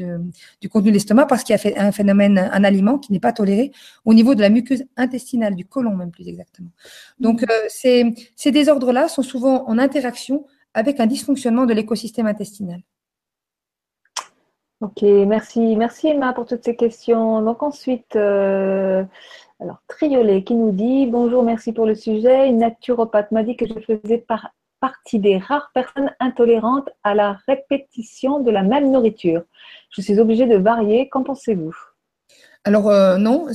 contenu 0.69 0.89
de 0.89 0.95
l'estomac, 0.95 1.25
parce 1.25 1.43
qu'il 1.43 1.55
y 1.55 1.73
a 1.77 1.81
un 1.81 1.93
phénomène, 1.93 2.37
un 2.37 2.63
aliment 2.65 2.97
qui 2.97 3.13
n'est 3.13 3.21
pas 3.21 3.31
toléré 3.31 3.71
au 4.03 4.13
niveau 4.13 4.35
de 4.35 4.41
la 4.41 4.49
muqueuse 4.49 4.83
intestinale, 4.97 5.55
du 5.55 5.65
côlon 5.65 5.95
même 5.95 6.11
plus 6.11 6.27
exactement. 6.27 6.67
Donc, 7.17 7.43
mmh. 7.43 7.45
euh, 7.85 8.09
ces, 8.35 8.51
désordres-là 8.51 9.07
sont 9.07 9.21
souvent 9.21 9.65
en 9.69 9.77
interaction 9.79 10.45
avec 10.73 10.99
un 10.99 11.05
dysfonctionnement 11.05 11.65
de 11.65 11.73
l'écosystème 11.73 12.27
intestinal. 12.27 12.81
Ok, 14.81 15.03
merci, 15.03 15.77
merci 15.77 16.07
Emma 16.07 16.33
pour 16.33 16.45
toutes 16.45 16.65
ces 16.65 16.75
questions. 16.75 17.41
Donc 17.41 17.63
ensuite, 17.63 18.17
euh, 18.17 19.05
alors 19.61 19.81
Triolet 19.87 20.43
qui 20.43 20.53
nous 20.53 20.71
dit 20.71 21.07
bonjour, 21.07 21.43
merci 21.43 21.71
pour 21.71 21.85
le 21.85 21.95
sujet. 21.95 22.49
Une 22.49 22.57
naturopathe 22.57 23.31
m'a 23.31 23.43
dit 23.43 23.55
que 23.55 23.65
je 23.65 23.79
faisais 23.79 24.17
par 24.17 24.51
partie 24.88 25.17
des 25.17 25.39
rares 25.39 25.71
personnes 25.73 26.11
intolérantes 26.19 26.89
à 27.03 27.15
la 27.15 27.39
répétition 27.47 28.39
de 28.39 28.51
la 28.51 28.61
même 28.61 28.91
nourriture. 28.91 29.41
Je 29.89 29.99
suis 30.05 30.19
obligée 30.19 30.45
de 30.45 30.57
varier. 30.57 31.09
Qu'en 31.09 31.23
pensez-vous? 31.23 31.75
Alors 32.65 32.88
euh, 32.89 33.17
non, 33.17 33.47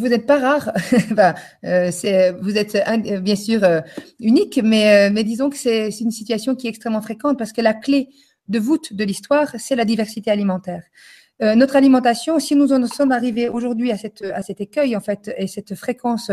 vous 0.00 0.08
n'êtes 0.08 0.26
pas 0.26 0.40
rare. 0.48 0.66
Euh, 1.64 2.32
vous 2.44 2.58
êtes 2.58 2.74
euh, 2.74 3.20
bien 3.20 3.36
sûr 3.36 3.60
unique, 4.20 4.60
mais, 4.62 5.10
mais 5.10 5.24
disons 5.24 5.48
que 5.48 5.56
c'est 5.56 5.88
une 6.06 6.10
situation 6.20 6.54
qui 6.54 6.66
est 6.66 6.70
extrêmement 6.74 7.00
fréquente 7.08 7.38
parce 7.38 7.54
que 7.54 7.62
la 7.62 7.72
clé 7.72 8.00
de 8.48 8.58
voûte 8.58 8.92
de 8.92 9.04
l'histoire, 9.04 9.48
c'est 9.56 9.76
la 9.76 9.86
diversité 9.86 10.30
alimentaire. 10.30 10.82
Euh, 11.42 11.56
notre 11.56 11.74
alimentation, 11.74 12.38
si 12.38 12.54
nous 12.54 12.72
en 12.72 12.86
sommes 12.86 13.10
arrivés 13.10 13.48
aujourd'hui 13.48 13.90
à, 13.90 13.96
cet 13.96 14.60
écueil 14.60 14.94
en 14.94 15.00
fait 15.00 15.34
et 15.36 15.48
cette 15.48 15.74
fréquence 15.74 16.30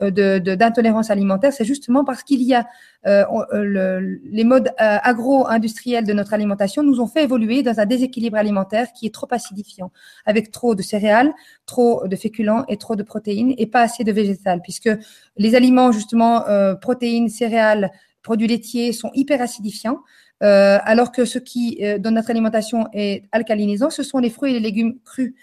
euh, 0.00 0.10
de, 0.12 0.38
d'intolérance 0.54 1.10
alimentaire, 1.10 1.52
c'est 1.52 1.64
justement 1.64 2.04
parce 2.04 2.22
qu'il 2.22 2.40
y 2.42 2.54
a 2.54 2.64
euh, 3.06 3.24
le, 3.52 4.20
les 4.24 4.44
modes 4.44 4.70
agro-industriels 4.78 6.06
de 6.06 6.12
notre 6.12 6.34
alimentation 6.34 6.84
nous 6.84 7.00
ont 7.00 7.08
fait 7.08 7.24
évoluer 7.24 7.64
dans 7.64 7.80
un 7.80 7.86
déséquilibre 7.86 8.36
alimentaire 8.36 8.92
qui 8.92 9.06
est 9.06 9.14
trop 9.14 9.26
acidifiant, 9.30 9.90
avec 10.24 10.52
trop 10.52 10.76
de 10.76 10.82
céréales, 10.82 11.32
trop 11.66 12.06
de 12.06 12.14
féculents 12.14 12.64
et 12.68 12.76
trop 12.76 12.94
de 12.94 13.02
protéines 13.02 13.54
et 13.58 13.66
pas 13.66 13.80
assez 13.80 14.04
de 14.04 14.12
végétales, 14.12 14.60
puisque 14.62 14.90
les 15.36 15.56
aliments 15.56 15.90
justement 15.90 16.44
protéines, 16.80 17.28
céréales, 17.28 17.90
produits 18.22 18.48
laitiers 18.48 18.92
sont 18.92 19.10
hyper 19.14 19.40
acidifiants. 19.40 19.98
Euh, 20.44 20.78
alors 20.84 21.10
que 21.10 21.24
ce 21.24 21.38
qui, 21.38 21.78
euh, 21.82 21.98
dans 21.98 22.10
notre 22.10 22.30
alimentation, 22.30 22.86
est 22.92 23.24
alcalinisant, 23.32 23.90
ce 23.90 24.02
sont 24.02 24.18
les 24.18 24.30
fruits 24.30 24.50
et 24.50 24.54
les 24.54 24.60
légumes 24.60 24.98
crus. 25.04 25.34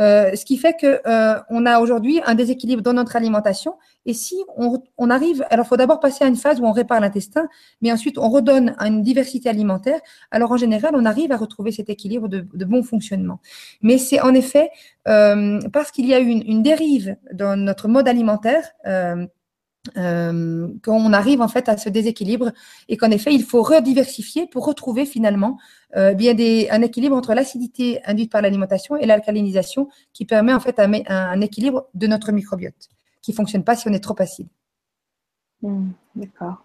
Euh, 0.00 0.36
ce 0.36 0.44
qui 0.44 0.58
fait 0.58 0.76
que 0.80 1.00
on 1.50 1.66
a 1.66 1.80
aujourd'hui 1.80 2.20
un 2.24 2.36
déséquilibre 2.36 2.82
dans 2.82 2.92
notre 2.92 3.16
alimentation. 3.16 3.74
Et 4.06 4.14
si 4.14 4.36
on, 4.56 5.10
arrive, 5.10 5.44
alors 5.50 5.66
il 5.66 5.68
faut 5.68 5.76
d'abord 5.76 5.98
passer 5.98 6.24
à 6.24 6.28
une 6.28 6.36
phase 6.36 6.60
où 6.60 6.66
on 6.66 6.72
répare 6.72 7.00
l'intestin, 7.00 7.48
mais 7.82 7.90
ensuite 7.90 8.16
on 8.16 8.28
redonne 8.28 8.76
une 8.78 9.02
diversité 9.02 9.48
alimentaire. 9.48 9.98
Alors 10.30 10.52
en 10.52 10.56
général, 10.56 10.92
on 10.94 11.04
arrive 11.04 11.32
à 11.32 11.36
retrouver 11.36 11.72
cet 11.72 11.90
équilibre 11.90 12.28
de, 12.28 12.64
bon 12.64 12.84
fonctionnement. 12.84 13.40
Mais 13.82 13.98
c'est 13.98 14.20
en 14.20 14.34
effet 14.34 14.70
parce 15.04 15.90
qu'il 15.90 16.06
y 16.06 16.14
a 16.14 16.20
eu 16.20 16.28
une, 16.28 16.44
une, 16.46 16.62
dérive 16.62 17.16
dans 17.32 17.56
notre 17.56 17.88
mode 17.88 18.06
alimentaire 18.06 18.70
euh, 19.96 20.68
qu'on 20.84 21.12
arrive 21.12 21.40
en 21.40 21.48
fait 21.48 21.68
à 21.68 21.76
ce 21.76 21.88
déséquilibre 21.88 22.52
et 22.88 22.96
qu'en 22.96 23.10
effet 23.10 23.32
il 23.32 23.42
faut 23.42 23.62
rediversifier 23.62 24.46
pour 24.46 24.66
retrouver 24.66 25.06
finalement 25.06 25.58
euh, 25.96 26.14
bien 26.14 26.34
un 26.70 26.82
équilibre 26.82 27.16
entre 27.16 27.34
l'acidité 27.34 28.00
induite 28.04 28.30
par 28.30 28.42
l'alimentation 28.42 28.96
et 28.96 29.06
l'alcalinisation 29.06 29.88
qui 30.12 30.24
permet 30.24 30.52
en 30.52 30.60
fait 30.60 30.78
un, 30.78 31.40
équilibre 31.40 31.88
de 31.94 32.06
notre 32.06 32.32
microbiote 32.32 32.88
qui 33.22 33.32
fonctionne 33.32 33.64
pas 33.64 33.76
si 33.76 33.88
on 33.88 33.92
est 33.92 34.02
trop 34.02 34.16
acide. 34.18 34.48
Hmm, 35.62 35.90
d'accord. 36.14 36.64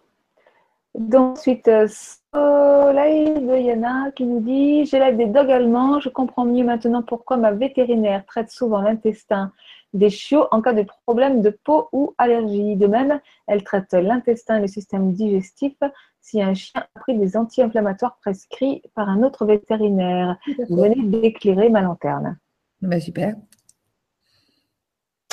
Donc, 0.95 1.37
ensuite, 1.37 1.67
euh, 1.67 1.87
Soleil 2.33 3.33
de 3.33 3.57
Yana 3.57 4.11
qui 4.15 4.25
nous 4.25 4.39
dit 4.39 4.85
J'élève 4.85 5.17
des 5.17 5.25
dogs 5.25 5.49
allemands, 5.49 5.99
je 5.99 6.09
comprends 6.09 6.45
mieux 6.45 6.63
maintenant 6.63 7.01
pourquoi 7.01 7.37
ma 7.37 7.51
vétérinaire 7.51 8.23
traite 8.25 8.51
souvent 8.51 8.81
l'intestin 8.81 9.51
des 9.93 10.09
chiots 10.09 10.47
en 10.51 10.61
cas 10.61 10.73
de 10.73 10.85
problème 11.05 11.41
de 11.41 11.49
peau 11.49 11.89
ou 11.91 12.13
allergie. 12.17 12.75
De 12.75 12.87
même, 12.87 13.19
elle 13.47 13.63
traite 13.63 13.93
l'intestin 13.93 14.57
et 14.57 14.61
le 14.61 14.67
système 14.67 15.13
digestif 15.13 15.75
si 16.21 16.41
un 16.41 16.53
chien 16.53 16.81
a 16.81 16.99
pris 16.99 17.17
des 17.17 17.35
anti-inflammatoires 17.35 18.17
prescrits 18.21 18.81
par 18.95 19.09
un 19.09 19.23
autre 19.23 19.45
vétérinaire. 19.45 20.37
Vous 20.69 20.77
venez 20.77 21.01
d'éclairer 21.03 21.69
ma 21.69 21.81
lanterne. 21.81 22.37
Ben, 22.81 22.99
super. 22.99 23.35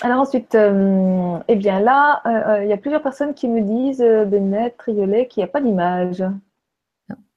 Alors 0.03 0.21
ensuite, 0.21 0.55
euh, 0.55 1.39
eh 1.49 1.57
bien 1.57 1.81
là, 1.81 2.23
euh, 2.25 2.31
euh, 2.31 2.65
il 2.65 2.71
y 2.71 2.73
a 2.73 2.79
plusieurs 2.79 3.03
personnes 3.03 3.35
qui 3.35 3.49
me 3.49 3.61
disent, 3.61 4.05
Bennett, 4.29 4.77
Triolet, 4.79 5.27
qu'il 5.27 5.43
n'y 5.43 5.45
a 5.45 5.53
pas 5.53 5.61
d'image. 5.61 6.25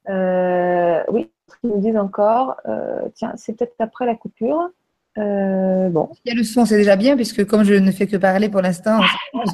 oui, 0.08 1.30
ils 1.62 1.70
me 1.70 1.80
disent 1.80 1.98
encore, 1.98 2.56
tiens, 3.14 3.32
c'est 3.36 3.54
peut-être 3.54 3.74
après 3.78 4.06
la 4.06 4.14
coupure. 4.14 4.70
Euh, 5.18 5.88
bon. 5.90 6.10
Il 6.24 6.30
y 6.30 6.32
a 6.32 6.38
le 6.38 6.44
son, 6.44 6.64
c'est 6.64 6.76
déjà 6.76 6.96
bien, 6.96 7.16
puisque 7.16 7.44
comme 7.46 7.64
je 7.64 7.74
ne 7.74 7.90
fais 7.90 8.06
que 8.06 8.16
parler 8.16 8.48
pour 8.48 8.60
l'instant. 8.62 9.00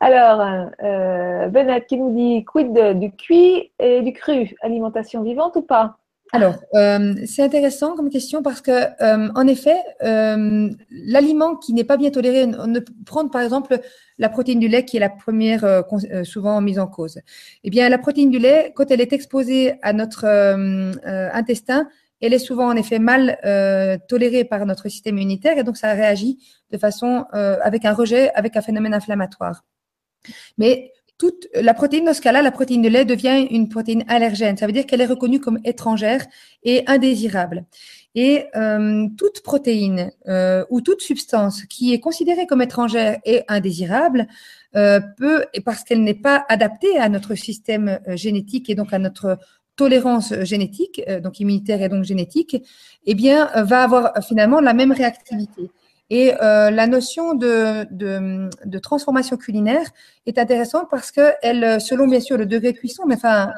Alors, 0.00 0.70
euh, 0.82 1.48
Bennett 1.48 1.86
qui 1.86 1.96
nous 1.96 2.14
dit 2.14 2.44
quid 2.44 2.72
du 2.98 3.10
cuit 3.12 3.72
et 3.78 4.02
du 4.02 4.12
cru? 4.12 4.54
Alimentation 4.62 5.22
vivante 5.22 5.56
ou 5.56 5.62
pas? 5.62 5.96
Alors, 6.32 6.56
euh, 6.74 7.14
c'est 7.26 7.42
intéressant 7.42 7.96
comme 7.96 8.10
question 8.10 8.42
parce 8.42 8.60
que, 8.60 8.70
euh, 8.70 9.28
en 9.34 9.46
effet, 9.46 9.76
l'aliment 10.00 11.56
qui 11.56 11.72
n'est 11.72 11.84
pas 11.84 11.96
bien 11.96 12.10
toléré, 12.10 12.44
on 12.44 12.66
ne 12.66 12.80
prendre 13.06 13.30
par 13.30 13.40
exemple 13.40 13.80
la 14.18 14.28
protéine 14.28 14.60
du 14.60 14.68
lait 14.68 14.84
qui 14.84 14.98
est 14.98 15.00
la 15.00 15.08
première 15.08 15.84
souvent 16.24 16.60
mise 16.60 16.78
en 16.78 16.86
cause. 16.86 17.20
Eh 17.64 17.70
bien, 17.70 17.88
la 17.88 17.98
protéine 17.98 18.30
du 18.30 18.38
lait, 18.38 18.72
quand 18.76 18.90
elle 18.90 19.00
est 19.00 19.12
exposée 19.12 19.74
à 19.82 19.92
notre 19.92 20.26
intestin, 21.32 21.88
elle 22.20 22.34
est 22.34 22.38
souvent 22.38 22.68
en 22.68 22.76
effet 22.76 22.98
mal 22.98 23.38
euh, 23.44 23.96
tolérée 24.08 24.44
par 24.44 24.64
notre 24.66 24.88
système 24.88 25.18
immunitaire 25.18 25.58
et 25.58 25.64
donc 25.64 25.76
ça 25.76 25.92
réagit 25.92 26.38
de 26.70 26.78
façon 26.78 27.24
euh, 27.34 27.58
avec 27.62 27.84
un 27.84 27.92
rejet, 27.92 28.30
avec 28.34 28.56
un 28.56 28.62
phénomène 28.62 28.94
inflammatoire. 28.94 29.64
Mais 30.56 30.92
toute 31.16 31.48
la 31.54 31.74
protéine 31.74 32.04
dans 32.04 32.14
ce 32.14 32.20
cas-là, 32.20 32.42
la 32.42 32.52
protéine 32.52 32.82
de 32.82 32.88
lait 32.88 33.04
devient 33.04 33.46
une 33.50 33.68
protéine 33.68 34.04
allergène. 34.06 34.56
Ça 34.56 34.66
veut 34.66 34.72
dire 34.72 34.86
qu'elle 34.86 35.00
est 35.00 35.06
reconnue 35.06 35.40
comme 35.40 35.58
étrangère 35.64 36.24
et 36.62 36.84
indésirable. 36.86 37.64
Et 38.14 38.44
euh, 38.56 39.06
toute 39.16 39.42
protéine 39.42 40.12
ou 40.70 40.80
toute 40.80 41.02
substance 41.02 41.64
qui 41.64 41.92
est 41.92 42.00
considérée 42.00 42.46
comme 42.46 42.62
étrangère 42.62 43.18
et 43.24 43.42
indésirable 43.48 44.26
peut, 44.72 45.44
parce 45.64 45.82
qu'elle 45.82 46.02
n'est 46.02 46.14
pas 46.14 46.44
adaptée 46.48 46.98
à 46.98 47.08
notre 47.08 47.34
système 47.34 48.00
génétique 48.08 48.70
et 48.70 48.74
donc 48.74 48.92
à 48.92 48.98
notre 48.98 49.38
tolérance 49.78 50.34
génétique, 50.42 51.00
euh, 51.08 51.20
donc 51.20 51.40
immunitaire 51.40 51.80
et 51.80 51.88
donc 51.88 52.04
génétique, 52.04 52.56
eh 53.06 53.14
bien, 53.14 53.48
euh, 53.56 53.62
va 53.62 53.84
avoir 53.84 54.12
finalement 54.26 54.60
la 54.60 54.74
même 54.74 54.92
réactivité. 54.92 55.70
Et 56.10 56.34
euh, 56.42 56.70
la 56.70 56.86
notion 56.86 57.34
de, 57.34 57.86
transformation 58.80 59.36
culinaire 59.36 59.86
est 60.26 60.38
intéressante 60.38 60.88
parce 60.90 61.10
que 61.12 61.32
elle, 61.42 61.80
selon 61.80 62.06
bien 62.08 62.20
sûr 62.20 62.36
le 62.36 62.46
degré 62.46 62.72
de 62.72 62.78
cuisson, 62.78 63.04
mais 63.06 63.14
enfin 63.14 63.52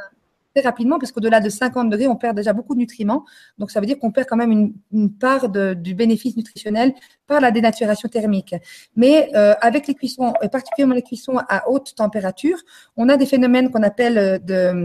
très 0.54 0.64
rapidement, 0.64 0.98
parce 0.98 1.12
qu'au-delà 1.12 1.40
de 1.40 1.48
50 1.48 1.90
degrés, 1.90 2.08
on 2.08 2.16
perd 2.16 2.36
déjà 2.36 2.52
beaucoup 2.52 2.74
de 2.74 2.80
nutriments. 2.80 3.24
Donc, 3.58 3.70
ça 3.70 3.80
veut 3.80 3.86
dire 3.86 3.98
qu'on 3.98 4.10
perd 4.10 4.28
quand 4.28 4.36
même 4.36 4.72
une, 4.92 5.10
part 5.12 5.48
du 5.48 5.94
bénéfice 5.94 6.36
nutritionnel 6.36 6.94
par 7.26 7.40
la 7.40 7.50
dénaturation 7.50 8.08
thermique. 8.08 8.54
Mais 8.96 9.30
euh, 9.34 9.54
avec 9.60 9.86
les 9.86 9.94
cuissons, 9.94 10.34
et 10.42 10.48
particulièrement 10.48 10.94
les 10.94 11.02
cuissons 11.02 11.38
à 11.48 11.68
haute 11.68 11.94
température, 11.94 12.58
on 12.96 13.08
a 13.08 13.16
des 13.16 13.26
phénomènes 13.26 13.70
qu'on 13.70 13.82
appelle 13.82 14.18
euh, 14.18 14.38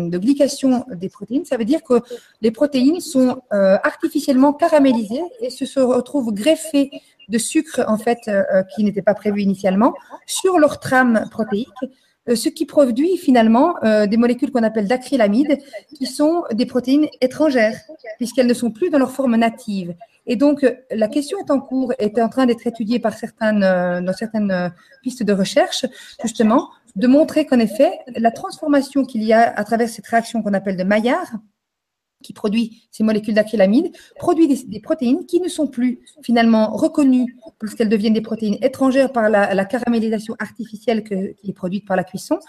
de, 0.10 0.18
glycation 0.18 0.86
des 0.92 1.10
protéines. 1.10 1.46
Ça 1.46 1.58
veut 1.58 1.66
dire 1.66 1.82
que 1.84 2.02
les 2.42 2.52
protéines 2.52 3.00
sont 3.00 3.42
euh, 3.54 3.78
artificiellement 3.84 4.54
caramélisées 4.54 5.24
et 5.42 5.50
se, 5.50 5.80
retrouvent 5.80 6.34
greffées 6.34 6.92
de 7.28 7.38
sucre, 7.40 7.84
en 7.88 7.98
fait, 7.98 8.30
qui 8.76 8.84
n'était 8.84 9.02
pas 9.02 9.16
prévu 9.16 9.42
initialement, 9.42 9.96
sur 10.28 10.60
leur 10.60 10.80
trame 10.80 11.28
protéique 11.32 11.70
ce 12.34 12.50
qui 12.50 12.66
produit 12.66 13.18
finalement 13.18 13.76
euh, 13.84 14.08
des 14.08 14.18
molécules 14.18 14.52
qu'on 14.52 14.64
appelle 14.64 14.88
d'acrylamide, 14.88 15.60
qui 15.96 16.06
sont 16.08 16.44
des 16.54 16.66
protéines 16.66 17.08
étrangères, 17.22 17.78
puisqu'elles 18.18 18.48
ne 18.48 18.54
sont 18.54 18.72
plus 18.72 18.90
dans 18.90 18.98
leur 18.98 19.12
forme 19.12 19.36
native. 19.36 19.94
Et 20.26 20.36
donc, 20.36 20.64
euh, 20.64 20.72
la 20.90 21.08
question 21.08 21.38
est 21.38 21.52
en 21.52 21.60
cours, 21.60 21.94
est 22.00 22.20
en 22.20 22.30
train 22.30 22.48
d'être 22.48 22.66
étudiée 22.66 23.00
par 23.00 23.14
certaines, 23.14 23.60
dans 23.60 24.14
certaines 24.14 24.74
pistes 25.04 25.24
de 25.24 25.34
recherche, 25.34 25.86
justement, 26.24 26.70
de 26.96 27.08
montrer 27.08 27.46
qu'en 27.46 27.60
effet, 27.60 27.92
la 28.16 28.32
transformation 28.32 29.04
qu'il 29.04 29.24
y 29.24 29.34
a 29.34 29.54
à 29.54 29.64
travers 29.64 29.90
cette 29.90 30.08
réaction 30.08 30.42
qu'on 30.42 30.54
appelle 30.54 30.78
de 30.78 30.84
Maillard, 30.84 31.32
qui 32.26 32.34
produit 32.34 32.82
ces 32.92 33.04
molécules 33.04 33.36
d'acrylamide, 33.36 33.92
produit 34.18 34.48
des, 34.48 34.80
protéines 34.80 35.26
qui 35.26 35.40
ne 35.40 35.48
sont 35.48 35.68
plus 35.68 36.00
finalement 36.24 36.76
reconnues 36.76 37.38
parce 37.60 37.76
qu'elles 37.76 37.90
deviennent 37.90 38.14
des 38.14 38.22
protéines 38.22 38.58
étrangères 38.62 39.12
par 39.12 39.30
la, 39.30 39.66
caramélisation 39.66 40.36
artificielle 40.40 41.04
qui 41.04 41.50
est 41.50 41.54
produite 41.54 41.86
par 41.86 41.96
la 41.96 42.04
cuisson, 42.04 42.40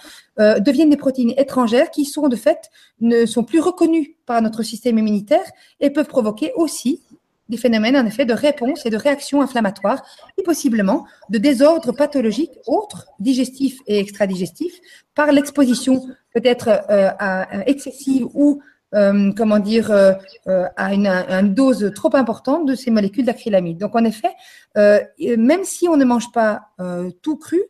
euh, 0.40 0.58
deviennent 0.58 0.90
des 0.90 0.96
protéines 0.96 1.34
étrangères 1.36 1.90
qui 1.90 2.04
sont 2.04 2.28
de 2.28 2.36
fait 2.36 2.70
ne 3.00 3.26
sont 3.26 3.44
plus 3.44 3.60
reconnues 3.60 4.16
par 4.24 4.40
notre 4.40 4.62
système 4.62 4.98
immunitaire 4.98 5.44
et 5.80 5.90
peuvent 5.90 6.08
provoquer 6.08 6.52
aussi 6.56 7.02
des 7.48 7.56
phénomènes 7.56 7.96
en 7.96 8.06
effet 8.06 8.24
de 8.24 8.32
réponse 8.32 8.86
et 8.86 8.90
de 8.90 8.96
réaction 8.96 9.40
inflammatoire 9.40 10.02
et 10.36 10.42
possiblement 10.42 11.06
de 11.30 11.38
désordres 11.38 11.92
pathologiques 11.94 12.58
autres, 12.66 13.06
digestifs 13.20 13.78
et 13.86 13.98
extradigestifs, 13.98 14.80
par 15.14 15.32
l'exposition 15.32 16.02
peut-être 16.34 16.68
euh, 16.90 17.10
excessive 17.66 18.26
ou 18.34 18.60
euh, 18.96 19.32
comment 19.36 19.58
dire, 19.58 19.90
euh, 19.90 20.14
à 20.76 20.94
une, 20.94 21.54
dose 21.54 21.92
trop 21.94 22.14
importante 22.16 22.66
de 22.66 22.74
ces 22.74 22.90
molécules 22.90 23.24
d'acrylamide. 23.24 23.78
Donc, 23.78 23.94
en 23.94 24.04
effet, 24.04 24.32
même 24.76 25.64
si 25.64 25.88
on 25.88 25.96
ne 25.96 26.04
mange 26.04 26.32
pas 26.32 26.70
tout 27.22 27.36
cru, 27.36 27.62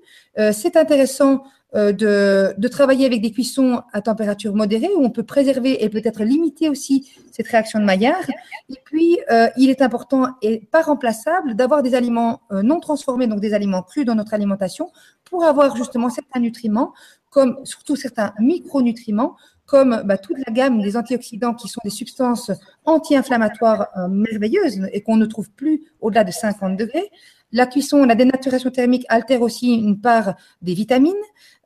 c'est 0.53 0.77
intéressant 0.77 1.44
de, 1.74 2.69
travailler 2.69 3.07
avec 3.07 3.23
des 3.23 3.31
cuissons 3.31 3.82
à 3.93 4.01
température 4.01 4.55
modérée 4.55 4.90
où 4.97 5.05
on 5.05 5.11
peut 5.11 5.23
préserver 5.23 5.85
et 5.85 5.89
peut-être 5.89 6.24
limiter 6.24 6.69
aussi 6.69 7.11
cette 7.32 7.48
réaction 7.48 7.78
de 7.78 7.85
Maillard. 7.85 8.23
Et 8.70 8.77
puis, 8.85 9.19
il 9.57 9.70
est 9.70 9.82
important 9.82 10.28
et 10.43 10.61
pas 10.70 10.82
remplaçable 10.82 11.55
d'avoir 11.55 11.82
des 11.82 11.94
aliments 11.94 12.40
non 12.51 12.81
transformés, 12.81 13.27
donc 13.27 13.40
des 13.40 13.55
aliments 13.55 13.82
crus 13.82 14.05
dans 14.05 14.15
notre 14.15 14.35
alimentation, 14.35 14.90
pour 15.24 15.44
avoir 15.44 15.77
justement 15.77 16.11
certains 16.11 16.40
nutriments 16.40 16.93
comme 17.31 17.59
surtout 17.65 17.97
certains 17.97 18.32
micronutriments, 18.40 19.36
comme 19.66 20.02
bah, 20.05 20.16
toute 20.16 20.38
la 20.47 20.52
gamme 20.52 20.80
des 20.80 20.97
antioxydants 20.97 21.55
qui 21.55 21.68
sont 21.68 21.80
des 21.84 21.90
substances 21.90 22.52
anti-inflammatoires 22.84 23.88
euh, 23.98 24.09
merveilleuses 24.09 24.88
et 24.93 25.02
qu'on 25.02 25.16
ne 25.16 25.26
trouve 25.26 25.51
plus 25.51 25.82
au-delà 26.01 26.24
de 26.24 26.30
50 26.30 26.76
degrés. 26.76 27.10
La 27.52 27.66
cuisson, 27.66 28.05
la 28.05 28.14
dénaturation 28.14 28.70
thermique 28.70 29.05
altère 29.09 29.43
aussi 29.43 29.74
une 29.74 30.01
part 30.01 30.34
des 30.62 30.74
vitamines, 30.74 31.14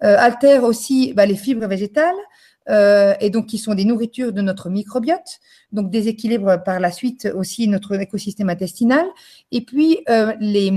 euh, 0.03 0.17
altère 0.19 0.65
aussi 0.65 1.13
bah, 1.15 1.27
les 1.27 1.37
fibres 1.37 1.67
végétales, 1.67 2.15
euh, 2.69 3.15
et 3.21 3.31
donc 3.31 3.47
qui 3.47 3.59
sont 3.59 3.75
des 3.75 3.85
nourritures 3.85 4.33
de 4.33 4.41
notre 4.43 4.69
microbiote, 4.71 5.41
donc 5.73 5.91
déséquilibre 5.91 6.63
par 6.65 6.81
la 6.81 6.93
suite 6.93 7.29
aussi 7.35 7.69
notre 7.69 7.99
écosystème 7.99 8.51
intestinal. 8.51 9.07
Et 9.51 9.63
puis 9.63 9.99
les, 10.41 10.71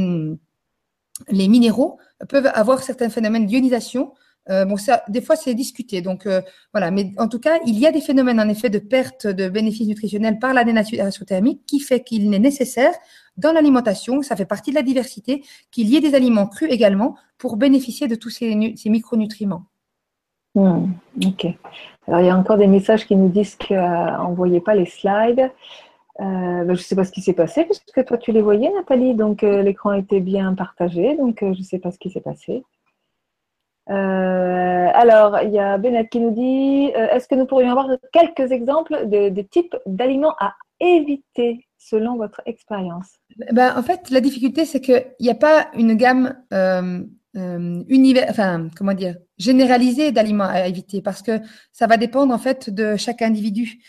les 1.29 1.47
minéraux 1.47 1.99
peuvent 2.29 2.49
avoir 2.53 2.81
certains 2.81 3.09
phénomènes 3.09 3.45
d'ionisation 3.45 4.13
euh, 4.49 4.65
bon, 4.65 4.75
des 5.07 5.21
fois, 5.21 5.35
c'est 5.35 5.53
discuté. 5.53 6.01
Donc, 6.01 6.25
euh, 6.25 6.41
voilà. 6.73 6.91
Mais 6.91 7.11
en 7.17 7.27
tout 7.27 7.39
cas, 7.39 7.59
il 7.65 7.79
y 7.79 7.87
a 7.87 7.91
des 7.91 8.01
phénomènes, 8.01 8.39
en 8.39 8.49
effet, 8.49 8.69
de 8.69 8.79
perte 8.79 9.27
de 9.27 9.47
bénéfices 9.49 9.87
nutritionnels 9.87 10.39
par 10.39 10.53
la 10.53 10.63
dénaturation 10.63 11.25
thermique 11.25 11.61
qui 11.65 11.79
fait 11.79 12.01
qu'il 12.01 12.33
est 12.33 12.39
nécessaire 12.39 12.93
dans 13.37 13.51
l'alimentation, 13.51 14.21
ça 14.21 14.35
fait 14.35 14.45
partie 14.45 14.71
de 14.71 14.75
la 14.75 14.83
diversité, 14.83 15.43
qu'il 15.71 15.89
y 15.89 15.95
ait 15.95 16.01
des 16.01 16.13
aliments 16.13 16.45
crus 16.45 16.69
également 16.71 17.15
pour 17.37 17.57
bénéficier 17.57 18.07
de 18.07 18.15
tous 18.15 18.29
ces, 18.29 18.75
ces 18.75 18.89
micronutriments. 18.89 19.63
Hmm, 20.53 20.91
ok. 21.25 21.47
Alors, 22.07 22.19
il 22.19 22.27
y 22.27 22.29
a 22.29 22.37
encore 22.37 22.57
des 22.57 22.67
messages 22.67 23.07
qui 23.07 23.15
nous 23.15 23.29
disent 23.29 23.55
qu'envoyez 23.55 24.61
pas 24.61 24.75
les 24.75 24.85
slides. 24.85 25.51
Euh, 26.19 26.23
ben, 26.63 26.67
je 26.67 26.71
ne 26.71 26.75
sais 26.75 26.95
pas 26.95 27.05
ce 27.05 27.11
qui 27.11 27.21
s'est 27.21 27.33
passé, 27.33 27.65
puisque 27.65 28.05
toi, 28.05 28.17
tu 28.17 28.31
les 28.31 28.41
voyais, 28.41 28.71
Nathalie. 28.71 29.15
Donc, 29.15 29.41
l'écran 29.41 29.93
était 29.93 30.19
bien 30.19 30.53
partagé. 30.53 31.17
Donc, 31.17 31.37
je 31.41 31.47
ne 31.47 31.63
sais 31.63 31.79
pas 31.79 31.91
ce 31.91 31.97
qui 31.97 32.11
s'est 32.11 32.21
passé. 32.21 32.63
Euh, 33.89 34.87
alors, 34.93 35.39
il 35.43 35.51
y 35.51 35.59
a 35.59 35.77
Bennett 35.77 36.09
qui 36.09 36.19
nous 36.19 36.31
dit 36.31 36.91
euh, 36.95 37.07
est-ce 37.11 37.27
que 37.27 37.35
nous 37.35 37.45
pourrions 37.45 37.71
avoir 37.71 37.89
quelques 38.13 38.51
exemples 38.51 39.07
de, 39.07 39.41
types 39.41 39.75
d'aliments 39.85 40.35
à 40.39 40.53
éviter 40.79 41.65
selon 41.77 42.15
votre 42.15 42.41
expérience? 42.45 43.19
Ben, 43.51 43.73
En 43.75 43.83
fait, 43.83 44.09
la 44.09 44.21
difficulté, 44.21 44.65
c'est 44.65 44.79
qu'il 44.79 45.05
n'y 45.19 45.29
a 45.29 45.35
pas 45.35 45.67
une 45.73 45.95
gamme 45.95 46.35
euh, 46.53 47.03
univers, 47.35 48.27
enfin, 48.29 48.69
comment 48.77 48.93
dire, 48.93 49.15
généralisée 49.37 50.11
d'aliments 50.11 50.45
à 50.45 50.67
éviter 50.67 51.01
parce 51.01 51.21
que 51.21 51.39
ça 51.71 51.87
va 51.87 51.97
dépendre 51.97 52.33
en 52.33 52.37
fait 52.37 52.69
de 52.69 52.95
chaque 52.95 53.23
individu. 53.23 53.79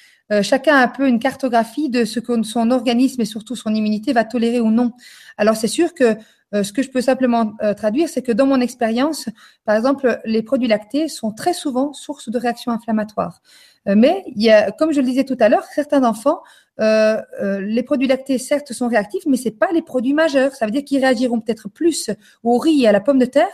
chacun 0.41 0.75
a 0.77 0.83
un 0.85 0.89
peu 0.89 1.07
une 1.07 1.19
cartographie 1.19 1.91
de 1.91 2.07
ce 2.07 2.19
que 2.19 2.43
son 2.43 2.71
organisme 2.71 3.21
et 3.21 3.27
surtout 3.27 3.55
son 3.55 3.75
immunité 3.75 4.15
va 4.15 4.25
tolérer 4.25 4.61
ou 4.61 4.71
non. 4.71 4.93
Alors, 5.37 5.57
c'est 5.57 5.69
sûr 5.69 5.93
que 5.93 6.16
ce 6.62 6.72
que 6.72 6.82
je 6.82 6.90
peux 6.90 7.01
simplement 7.01 7.55
euh, 7.62 7.74
traduire, 7.74 8.09
c'est 8.09 8.22
que 8.22 8.32
dans 8.32 8.47
mon 8.47 8.60
expérience, 8.60 9.28
par 9.64 9.76
exemple, 9.76 10.20
les 10.24 10.43
produits 10.43 10.68
lactés 10.68 11.09
sont 11.09 11.32
très 11.32 11.52
souvent 11.52 11.93
source 11.93 12.28
de 12.28 12.39
réactions 12.39 12.70
inflammatoires. 12.72 13.40
Euh, 13.89 13.94
mais 13.97 14.22
il 14.26 14.43
y 14.43 14.51
a, 14.51 14.70
comme 14.70 14.93
je 14.93 15.01
le 15.01 15.06
disais 15.06 15.24
tout 15.24 15.36
à 15.40 15.48
l'heure, 15.48 15.64
certains 15.74 16.05
enfants, 16.05 16.43
les 16.78 17.82
produits 17.85 18.09
lactés 18.09 18.39
certes 18.39 18.72
sont 18.72 18.89
réactifs, 18.89 19.24
mais 19.26 19.36
c'est 19.36 19.52
pas 19.52 19.68
les 19.72 19.82
produits 19.82 20.12
majeurs. 20.12 20.55
Ça 20.55 20.66
veut 20.66 20.72
dire 20.72 20.85
qu'ils 20.85 20.98
réagiront 20.98 21.40
peut-être 21.40 21.68
plus 21.68 22.10
au 22.43 22.59
riz 22.59 22.82
et 22.82 22.89
à 22.89 22.93
la 22.93 23.01
pomme 23.01 23.20
de 23.20 23.26
terre 23.26 23.47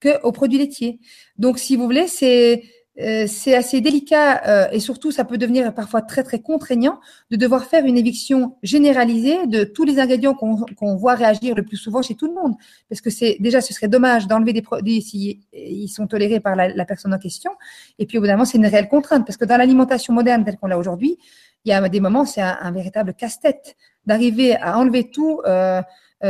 qu'aux 0.00 0.32
produits 0.32 0.58
laitiers. 0.58 1.00
Donc, 1.36 1.58
si 1.58 1.74
vous 1.74 1.84
voulez, 1.84 2.06
c'est 2.06 2.62
euh, 2.98 3.26
c'est 3.28 3.54
assez 3.54 3.80
délicat 3.80 4.42
euh, 4.48 4.68
et 4.72 4.80
surtout 4.80 5.12
ça 5.12 5.24
peut 5.24 5.38
devenir 5.38 5.72
parfois 5.72 6.02
très 6.02 6.24
très 6.24 6.40
contraignant 6.40 7.00
de 7.30 7.36
devoir 7.36 7.64
faire 7.64 7.84
une 7.86 7.96
éviction 7.96 8.56
généralisée 8.64 9.46
de 9.46 9.62
tous 9.62 9.84
les 9.84 10.00
ingrédients 10.00 10.34
qu'on 10.34 10.96
voit 10.96 11.14
réagir 11.14 11.54
le 11.54 11.64
plus 11.64 11.76
souvent 11.76 12.02
chez 12.02 12.16
tout 12.16 12.26
le 12.26 12.34
monde. 12.34 12.54
Parce 12.88 13.00
que 13.00 13.08
c'est 13.08 13.36
déjà 13.38 13.60
ce 13.60 13.72
serait 13.72 13.88
dommage 13.88 14.26
d'enlever 14.26 14.52
des 14.52 14.60
produits 14.60 15.00
si 15.02 15.40
ils 15.52 15.88
sont 15.88 16.08
tolérés 16.08 16.40
par 16.40 16.56
la, 16.56 16.84
personne 16.84 17.14
en 17.14 17.18
question. 17.18 17.52
Et 18.00 18.06
puis 18.06 18.18
au 18.18 18.20
bout 18.20 18.26
d'un 18.26 18.34
moment 18.34 18.44
c'est 18.44 18.58
une 18.58 18.66
réelle 18.66 18.88
contrainte 18.88 19.24
parce 19.24 19.36
que 19.36 19.44
dans 19.44 19.56
l'alimentation 19.56 20.12
moderne 20.12 20.44
telle 20.44 20.56
qu'on 20.56 20.66
l'a 20.66 20.78
aujourd'hui, 20.78 21.16
il 21.64 21.70
y 21.70 21.72
a 21.72 21.88
des 21.88 22.00
moments 22.00 22.24
c'est 22.24 22.42
un, 22.42 22.72
véritable 22.72 23.14
casse-tête 23.14 23.76
d'arriver 24.04 24.56
à 24.56 24.78
enlever 24.78 25.10
tout. 25.10 25.40
Euh, 25.46 25.80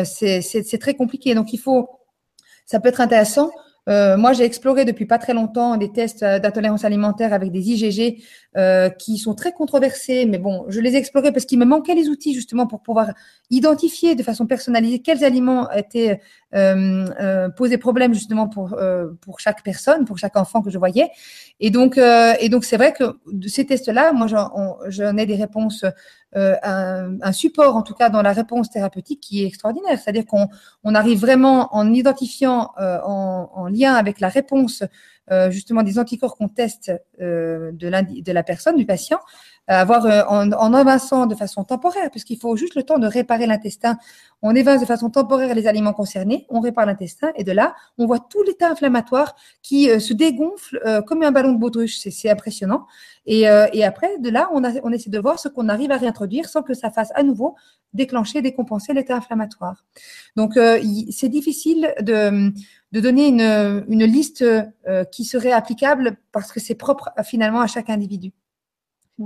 c'est 0.05 0.79
très 0.79 0.95
compliqué. 0.95 1.35
Donc 1.35 1.55
il 1.55 1.59
faut, 1.59 1.89
ça 2.67 2.81
peut 2.81 2.91
être 2.91 3.01
intéressant 3.01 3.51
euh, 3.89 4.17
moi, 4.17 4.33
j'ai 4.33 4.45
exploré 4.45 4.85
depuis 4.85 5.07
pas 5.07 5.19
très 5.19 5.35
longtemps 5.35 5.77
des 5.77 5.91
tests 5.91 6.23
euh, 6.23 6.39
d'intolérance 6.39 6.85
alimentaire 6.85 7.33
avec 7.33 7.51
des 7.51 7.71
IgG 7.71 8.23
euh, 8.57 8.91
qui 8.91 9.19
sont 9.19 9.35
très 9.35 9.53
controversés, 9.53 10.27
mais 10.27 10.39
bon, 10.39 10.65
je 10.69 10.81
les 10.81 10.95
ai 10.95 10.97
explorés 10.97 11.33
parce 11.33 11.47
qu'il 11.47 11.59
me 11.59 11.65
manquait 11.65 11.95
les 11.95 12.09
outils 12.09 12.35
justement 12.35 12.67
pour 12.67 12.83
pouvoir 12.83 13.13
identifier 13.49 14.15
de 14.15 14.23
façon 14.23 14.47
personnalisée 14.47 15.01
quels 15.01 15.25
aliments 15.25 15.71
étaient 15.73 16.21
euh, 16.55 17.07
euh, 17.21 17.49
posaient 17.49 17.79
problème 17.79 18.13
justement 18.13 18.49
pour 18.49 18.77
pour 19.21 19.41
chaque 19.41 19.63
personne, 19.63 20.05
pour 20.05 20.19
chaque 20.19 20.37
enfant 20.37 20.63
que 20.63 20.71
je 20.71 20.79
voyais. 20.79 21.11
Et 21.61 21.71
donc 21.71 21.99
et 21.99 22.49
donc 22.49 22.65
c'est 22.65 22.77
vrai 22.77 22.93
que 22.93 23.19
de 23.31 23.49
ces 23.49 23.67
tests-là, 23.67 24.13
moi 24.13 24.27
j'en 24.27 25.17
ai 25.17 25.27
des 25.27 25.37
réponses, 25.37 25.85
un, 26.35 27.17
un, 27.21 27.33
support 27.33 27.77
en 27.77 27.83
tout 27.83 27.95
cas 27.95 28.09
dans 28.09 28.23
la 28.23 28.33
réponse 28.33 28.71
thérapeutique 28.71 29.21
qui 29.21 29.43
est 29.43 29.47
extraordinaire. 29.47 29.99
C'est-à-dire 29.99 30.27
qu'on 30.27 30.49
on 30.85 30.95
arrive 30.95 31.21
vraiment 31.21 31.75
en 31.75 31.93
identifiant 31.93 32.71
en, 32.79 33.51
en 33.53 33.69
lien 33.69 33.95
avec 33.95 34.21
la 34.21 34.29
réponse 34.29 34.83
euh, 35.33 35.49
justement 35.53 35.85
des 35.85 36.01
anticorps 36.01 36.37
qu'on 36.37 36.49
teste 36.49 36.91
euh, 37.21 37.71
de, 37.73 38.21
de, 38.21 38.33
la 38.33 38.43
personne, 38.43 38.75
du 38.75 38.85
patient, 38.85 39.21
avoir 39.79 40.07
euh, 40.07 40.23
en, 40.29 40.51
en 40.53 41.27
de 41.27 41.35
façon 41.35 41.65
temporaire, 41.65 42.11
puisqu'il 42.11 42.39
faut 42.39 42.57
juste 42.57 42.75
le 42.75 42.83
temps 42.83 42.99
de 42.99 43.07
réparer 43.07 43.47
l'intestin. 43.47 43.99
On 44.43 44.55
évince 44.55 44.81
de 44.81 44.87
façon 44.87 45.11
temporaire 45.11 45.55
les 45.55 45.67
aliments 45.67 45.93
concernés, 45.93 46.47
on 46.49 46.61
répare 46.61 46.87
l'intestin, 46.87 47.31
et 47.37 47.45
de 47.45 47.53
là, 47.53 47.75
on 47.99 48.07
voit 48.07 48.19
tout 48.19 48.43
l'état 48.43 48.71
inflammatoire 48.71 49.35
qui 49.63 49.89
se 50.01 50.15
dégonfle 50.15 50.81
comme 51.07 51.23
un 51.23 51.31
ballon 51.31 51.53
de 51.53 51.59
baudruche. 51.59 51.99
C'est 51.99 52.31
impressionnant. 52.31 52.87
Et, 53.27 53.47
après, 53.47 54.19
de 54.19 54.31
là, 54.31 54.49
on, 54.53 54.93
essaie 54.93 55.11
de 55.11 55.19
voir 55.19 55.39
ce 55.39 55.49
qu'on 55.49 55.69
arrive 55.69 55.91
à 55.91 55.99
réintroduire 55.99 56.49
sans 56.49 56.63
que 56.63 56.73
ça 56.73 56.91
fasse 56.91 57.11
à 57.15 57.23
nouveau 57.23 57.55
déclencher, 57.93 58.41
décompenser 58.41 58.95
l'état 58.95 59.17
inflammatoire. 59.17 59.85
Donc, 60.37 60.59
c'est 61.11 61.29
difficile 61.29 61.93
de 62.01 62.51
de 62.93 63.01
donner 63.01 63.29
une, 63.29 63.85
une 63.89 64.05
liste 64.05 64.43
euh, 64.43 65.05
qui 65.05 65.25
serait 65.25 65.53
applicable 65.53 66.17
parce 66.33 66.53
que 66.53 66.61
c'est 66.61 66.75
propre 66.75 67.11
finalement 67.25 67.61
à 67.61 67.67
chaque 67.67 67.91
individu. 67.91 68.33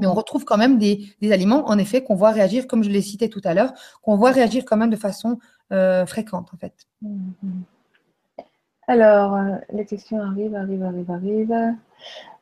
Mais 0.00 0.06
on 0.06 0.14
retrouve 0.14 0.44
quand 0.44 0.56
même 0.56 0.78
des, 0.78 1.06
des 1.20 1.32
aliments, 1.32 1.68
en 1.68 1.78
effet, 1.78 2.02
qu'on 2.02 2.14
voit 2.14 2.30
réagir, 2.30 2.66
comme 2.66 2.82
je 2.82 2.90
l'ai 2.90 3.00
cité 3.00 3.28
tout 3.28 3.40
à 3.44 3.54
l'heure, 3.54 3.72
qu'on 4.02 4.16
voit 4.16 4.30
réagir 4.30 4.64
quand 4.64 4.76
même 4.76 4.90
de 4.90 4.96
façon 4.96 5.38
euh, 5.72 6.04
fréquente, 6.06 6.48
en 6.52 6.56
fait. 6.56 6.74
Mm-hmm. 7.02 8.42
Alors, 8.86 9.34
euh, 9.34 9.56
les 9.72 9.86
questions 9.86 10.20
arrivent, 10.20 10.54
arrivent, 10.54 10.82
arrivent, 10.82 11.10
arrivent. 11.10 11.74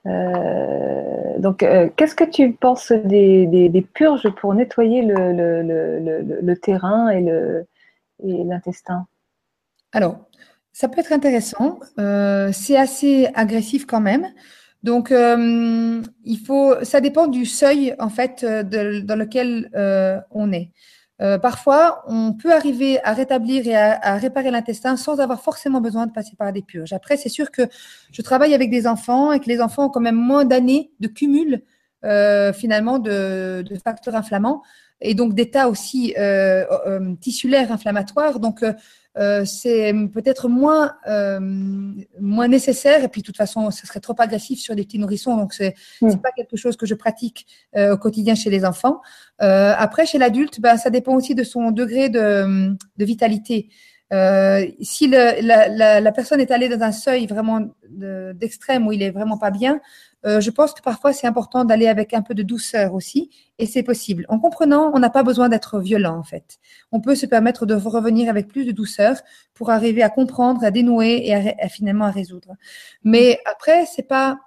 Euh, 0.07 1.39
donc, 1.39 1.65
qu'est-ce 1.97 2.17
que 2.17 2.25
tu 2.25 2.53
penses 2.53 2.91
des, 2.91 3.47
des, 3.47 3.69
des, 3.69 3.83
purges 3.83 4.29
pour 4.35 4.55
nettoyer 4.55 5.03
le, 5.03 5.33
le, 5.33 5.63
le, 5.63 6.41
le 6.41 6.57
terrain 6.57 7.11
et 7.11 7.23
l'intestin? 8.19 9.07
Alors, 9.93 10.27
ça 10.73 10.89
peut 10.89 11.01
être 11.01 11.13
intéressant. 11.13 11.79
C'est 11.97 12.77
assez 12.77 13.29
agressif 13.35 13.87
quand 13.87 14.01
même. 14.01 14.27
Donc, 14.83 15.13
euh, 15.13 16.03
il 16.25 16.39
faut, 16.39 16.75
ça 16.83 17.01
dépend 17.01 17.29
du 17.29 17.47
seuil 17.47 17.95
en 17.99 18.09
fait 18.09 18.43
euh, 18.43 18.63
dans 19.03 19.19
lequel 19.19 19.71
on 20.31 20.53
est. 20.53 20.71
parfois, 21.41 22.03
on 22.09 22.33
peut 22.33 22.53
arriver 22.53 23.01
à 23.05 23.13
rétablir 23.13 23.67
et 23.69 23.77
à, 23.77 24.17
réparer 24.17 24.51
l'intestin 24.51 24.97
sans 24.97 25.21
avoir 25.21 25.41
forcément 25.41 25.81
besoin 25.81 26.07
de 26.07 26.13
passer 26.13 26.35
par 26.37 26.53
des 26.53 26.63
purges. 26.63 26.93
Après, 26.93 27.17
c'est 27.17 27.29
sûr 27.29 27.51
que 27.53 27.63
je 28.11 28.23
travaille 28.23 28.55
avec 28.55 28.71
des 28.71 28.87
enfants 28.89 29.33
et 29.33 29.39
que 29.39 29.49
les 29.49 29.61
enfants 29.61 29.87
ont 29.87 29.91
quand 29.91 30.01
même 30.01 30.17
moins 30.17 30.45
d'années 30.45 30.91
de 31.01 31.09
cumul 31.09 31.63
finalement 32.55 32.99
de, 32.99 33.63
de, 33.63 33.77
facteurs 33.77 34.17
inflammants 34.17 34.63
et 35.01 35.15
donc 35.15 35.35
d'états 35.35 35.69
aussi 35.69 36.15
tissulaires 37.21 37.71
inflammatoires. 37.71 38.41
Donc 38.41 38.65
euh, 39.19 39.45
c'est 39.45 39.93
peut-être 40.13 40.49
moins 40.49 40.95
euh, 41.07 41.39
moins 42.21 42.49
nécessaire. 42.49 43.05
Et 43.05 43.09
puis 43.09 43.21
de 43.21 43.27
toute 43.27 43.37
façon 43.37 43.71
ce 43.71 43.87
serait 43.87 44.01
trop 44.01 44.15
agressif 44.19 44.61
sur 44.61 44.75
des 44.75 44.85
petits 44.85 44.99
nourrissons. 44.99 45.37
Donc 45.37 45.53
c'est 45.53 45.75
n'est 46.01 46.15
mm. 46.15 46.21
pas 46.21 46.33
quelque 46.33 46.57
chose 46.57 46.77
que 46.77 46.87
je 46.87 46.95
pratique 46.95 47.47
euh, 47.77 47.95
au 47.95 47.99
quotidien 47.99 48.35
chez 48.35 48.51
les 48.51 48.65
enfants. 48.65 49.01
Après 49.39 50.07
chez 50.07 50.19
l'adulte 50.19 50.61
ben, 50.61 50.77
ça 50.77 50.89
dépend 50.89 51.15
aussi 51.15 51.35
de 51.35 51.43
son 51.43 51.73
degré 51.73 52.09
de, 52.09 52.77
de 52.97 53.05
vitalité. 53.05 53.69
Si 54.81 55.09
le, 55.09 55.43
la, 55.43 55.69
la, 55.69 56.01
la, 56.01 56.13
personne 56.13 56.39
est 56.39 56.53
allée 56.53 56.69
dans 56.69 56.81
un 56.83 56.93
seuil 56.93 57.27
vraiment 57.27 57.61
d'extrême 57.89 58.87
où 58.87 58.93
il 58.93 59.03
est 59.03 59.11
vraiment 59.11 59.39
pas 59.39 59.51
bien, 59.51 59.81
euh, 60.25 60.41
je 60.41 60.51
pense 60.51 60.73
que 60.73 60.83
parfois 60.83 61.13
c'est 61.13 61.27
important 61.27 61.65
d'aller 61.65 61.89
avec 61.89 62.15
un 62.15 62.23
peu 62.23 62.35
de 62.35 62.43
douceur 62.43 62.95
aussi, 62.95 63.31
et 63.59 63.67
c'est 63.67 63.83
possible. 63.83 64.25
En 64.29 64.39
comprenant, 64.39 64.91
on 64.95 64.99
n'a 64.99 65.11
pas 65.11 65.23
besoin 65.23 65.49
d'être 65.49 65.81
violent 65.81 66.17
en 66.19 66.23
fait. 66.23 66.59
On 66.93 67.01
peut 67.01 67.15
se 67.15 67.27
permettre 67.27 67.67
de 67.67 67.75
revenir 67.75 68.29
avec 68.29 68.49
plus 68.49 68.65
de 68.65 68.73
douceur 68.73 69.17
pour 69.55 69.71
arriver 69.71 70.03
à 70.03 70.11
comprendre, 70.11 70.65
à 70.65 70.71
dénouer 70.71 71.23
et 71.27 71.35
à, 71.35 71.69
finalement 71.69 72.07
à 72.07 72.11
résoudre. 72.11 72.55
Mais 73.05 73.41
après, 73.45 73.87
c'est 73.87 74.07
pas 74.07 74.39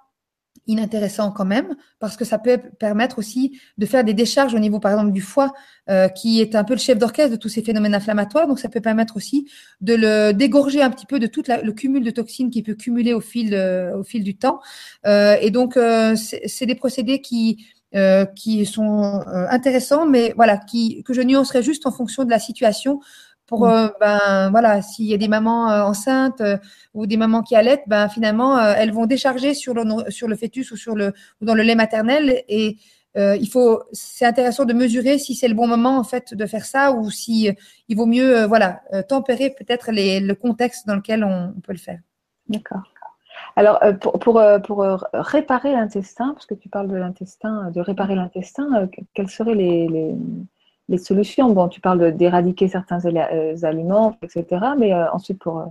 inintéressant 0.66 1.30
quand 1.30 1.44
même, 1.44 1.74
parce 1.98 2.16
que 2.16 2.24
ça 2.24 2.38
peut 2.38 2.58
permettre 2.78 3.18
aussi 3.18 3.58
de 3.78 3.86
faire 3.86 4.04
des 4.04 4.14
décharges 4.14 4.54
au 4.54 4.58
niveau, 4.58 4.80
par 4.80 4.92
exemple, 4.92 5.12
du 5.12 5.20
foie, 5.20 5.52
euh, 5.88 6.08
qui 6.08 6.40
est 6.40 6.54
un 6.54 6.64
peu 6.64 6.74
le 6.74 6.80
chef 6.80 6.98
d'orchestre 6.98 7.32
de 7.32 7.36
tous 7.36 7.48
ces 7.48 7.62
phénomènes 7.62 7.94
inflammatoires. 7.94 8.46
Donc, 8.46 8.58
ça 8.58 8.68
peut 8.68 8.80
permettre 8.80 9.16
aussi 9.16 9.48
de 9.80 9.94
le 9.94 10.32
dégorger 10.32 10.82
un 10.82 10.90
petit 10.90 11.06
peu 11.06 11.18
de 11.18 11.26
tout 11.26 11.42
le 11.46 11.72
cumul 11.72 12.02
de 12.02 12.10
toxines 12.10 12.50
qui 12.50 12.62
peut 12.62 12.74
cumuler 12.74 13.14
au 13.14 13.20
fil, 13.20 13.54
au 13.94 14.02
fil 14.02 14.24
du 14.24 14.36
temps. 14.36 14.60
Euh, 15.06 15.36
et 15.40 15.50
donc, 15.50 15.76
euh, 15.76 16.16
c'est 16.16 16.66
des 16.66 16.74
procédés 16.74 17.20
qui, 17.20 17.66
qui 18.34 18.66
sont 18.66 19.22
intéressants, 19.48 20.04
mais 20.04 20.34
voilà, 20.36 20.58
qui, 20.58 21.02
que 21.04 21.14
je 21.14 21.22
nuancerai 21.22 21.62
juste 21.62 21.86
en 21.86 21.92
fonction 21.92 22.24
de 22.24 22.30
la 22.30 22.38
situation 22.38 23.00
pour 23.46 23.66
mm. 23.66 23.70
euh, 23.70 23.88
ben 24.00 24.50
voilà 24.50 24.82
s'il 24.82 25.06
y 25.06 25.14
a 25.14 25.16
des 25.16 25.28
mamans 25.28 25.70
euh, 25.70 25.82
enceintes 25.82 26.40
euh, 26.40 26.58
ou 26.94 27.06
des 27.06 27.16
mamans 27.16 27.42
qui 27.42 27.56
allaitent 27.56 27.84
ben 27.86 28.08
finalement 28.08 28.58
elles 28.60 28.92
vont 28.92 29.06
décharger 29.06 29.54
sur 29.54 29.74
le 29.74 30.10
sur 30.10 30.28
le 30.28 30.36
fœtus 30.36 30.70
ou 30.72 30.76
sur 30.76 30.94
le 30.94 31.12
ou 31.40 31.44
dans 31.44 31.54
le 31.54 31.62
lait 31.62 31.74
maternel 31.74 32.42
et 32.48 32.76
il 33.18 33.48
faut 33.48 33.82
c'est 33.92 34.26
intéressant 34.26 34.66
de 34.66 34.74
mesurer 34.74 35.18
si 35.18 35.34
c'est 35.34 35.48
le 35.48 35.54
bon 35.54 35.66
moment 35.66 35.96
en 35.96 36.04
fait 36.04 36.34
de 36.34 36.44
faire 36.44 36.66
ça 36.66 36.92
ou 36.92 37.10
si 37.10 37.50
il 37.88 37.96
vaut 37.96 38.04
mieux 38.04 38.44
voilà 38.44 38.82
tempérer 39.08 39.48
peut-être 39.48 39.88
le 39.90 40.34
contexte 40.34 40.86
dans 40.86 40.96
lequel 40.96 41.24
on, 41.24 41.54
peut 41.62 41.72
le 41.72 41.78
faire. 41.78 41.98
D'accord. 42.50 42.82
Alors, 43.54 43.80
pour, 44.00 44.18
pour, 44.18 44.42
pour 44.64 45.04
réparer 45.14 45.72
l'intestin, 45.72 46.34
parce 46.34 46.44
que 46.44 46.52
tu 46.54 46.68
parles 46.68 46.88
de 46.88 46.96
l'intestin, 46.96 47.70
de 47.70 47.80
réparer 47.80 48.16
l'intestin, 48.16 48.86
quels 49.14 49.30
seraient 49.30 49.54
les, 49.54 49.88
les, 49.88 50.14
les 50.88 50.98
solutions. 50.98 51.50
Bon, 51.50 51.68
tu 51.68 51.80
parles 51.80 52.12
d'éradiquer 52.12 52.68
certains 52.68 53.04
euh, 53.04 53.56
aliments, 53.62 54.16
etc. 54.22 54.44
Mais 54.78 54.92
euh, 54.92 55.10
ensuite, 55.12 55.38
pour. 55.38 55.58
Euh, 55.58 55.64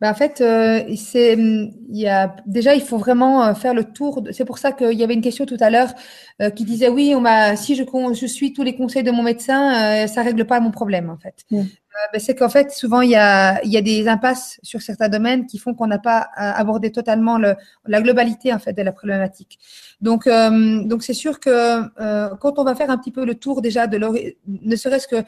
ben, 0.00 0.10
en 0.10 0.14
fait, 0.14 0.38
c'est, 0.96 1.34
il 1.34 1.76
y 1.90 2.08
a, 2.08 2.34
déjà, 2.46 2.74
il 2.74 2.80
faut 2.80 2.96
vraiment 2.96 3.54
faire 3.54 3.74
le 3.74 3.84
tour. 3.84 4.24
C'est 4.30 4.46
pour 4.46 4.56
ça 4.56 4.72
qu'il 4.72 4.94
y 4.94 5.04
avait 5.04 5.12
une 5.12 5.20
question 5.20 5.44
tout 5.44 5.58
à 5.60 5.68
l'heure 5.68 5.90
qui 6.56 6.64
disait 6.64 6.88
oui, 6.88 7.12
on 7.14 7.20
m'a, 7.20 7.54
si 7.54 7.74
je, 7.74 7.84
je 7.84 8.26
suis 8.26 8.54
tous 8.54 8.62
les 8.62 8.74
conseils 8.74 9.02
de 9.02 9.10
mon 9.10 9.22
médecin, 9.22 10.06
ça 10.06 10.22
règle 10.22 10.46
pas 10.46 10.58
mon 10.58 10.70
problème 10.70 11.10
en 11.10 11.18
fait. 11.18 11.44
Mm. 11.50 11.64
Ben, 12.12 12.20
c'est 12.20 12.34
qu'en 12.34 12.48
fait, 12.48 12.70
souvent, 12.70 13.00
il 13.00 13.10
y, 13.10 13.16
a, 13.16 13.64
y 13.64 13.76
a 13.76 13.82
des 13.82 14.08
impasses 14.08 14.58
sur 14.62 14.80
certains 14.80 15.08
domaines 15.08 15.46
qui 15.46 15.58
font 15.58 15.74
qu'on 15.74 15.86
n'a 15.86 15.98
pas 15.98 16.28
abordé 16.36 16.92
totalement 16.92 17.36
le, 17.36 17.56
la 17.86 18.00
globalité 18.00 18.52
en 18.54 18.58
fait 18.58 18.72
de 18.72 18.82
la 18.82 18.92
problématique. 18.92 19.58
Donc, 20.00 20.26
euh, 20.26 20.82
donc 20.84 21.02
c'est 21.02 21.14
sûr 21.14 21.40
que 21.40 21.82
euh, 22.00 22.34
quand 22.36 22.58
on 22.58 22.64
va 22.64 22.74
faire 22.74 22.90
un 22.90 22.98
petit 22.98 23.10
peu 23.10 23.24
le 23.24 23.34
tour 23.34 23.60
déjà 23.60 23.86
de 23.86 23.98
ne 24.46 24.76
serait-ce 24.76 25.08
que 25.08 25.24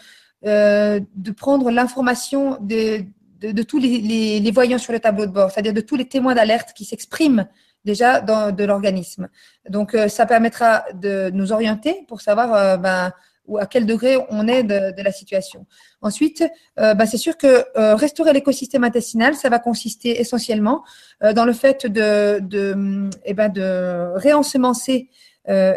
euh, 0.47 1.01
de 1.15 1.31
prendre 1.31 1.71
l'information 1.71 2.59
de, 2.61 3.05
de, 3.41 3.63
tous 3.63 3.79
les, 3.79 4.51
voyants 4.53 4.79
sur 4.79 4.93
le 4.93 5.01
tableau 5.01 5.27
de 5.27 5.33
bord, 5.33 5.51
c'est-à-dire 5.51 5.75
de 5.75 5.81
tous 5.81 5.97
les 5.97 6.09
témoins 6.09 6.35
d'alerte 6.35 6.73
qui 6.75 6.85
s'expriment 6.85 7.47
déjà 7.85 8.21
dans 8.21 8.53
de 8.53 8.65
l'organisme. 8.65 9.29
Donc, 9.69 9.97
ça 10.09 10.27
permettra 10.27 10.85
de 10.95 11.31
nous 11.31 11.53
orienter 11.53 12.05
pour 12.07 12.21
savoir 12.21 12.79
ben, 12.79 13.13
ou 13.47 13.59
à 13.59 13.67
quel 13.67 13.87
degré 13.87 14.17
on 14.31 14.47
est 14.49 14.63
de, 14.63 15.03
la 15.03 15.13
situation. 15.13 15.67
Ensuite, 16.01 16.45
euh, 16.79 16.95
bah, 16.95 17.07
c'est 17.07 17.17
sûr 17.17 17.37
que 17.37 17.65
euh, 17.77 17.95
restaurer 17.95 18.33
l'écosystème 18.33 18.85
intestinal, 18.85 19.35
ça 19.35 19.49
va 19.49 19.59
consister 19.59 20.21
essentiellement 20.21 20.85
euh, 21.23 21.33
dans 21.33 21.45
le 21.45 21.53
fait 21.53 21.87
de, 21.87 22.41
de, 22.41 23.11
eh 23.25 23.35
ben 23.35 23.49
de 23.49 24.13
réensemencer, 24.17 25.09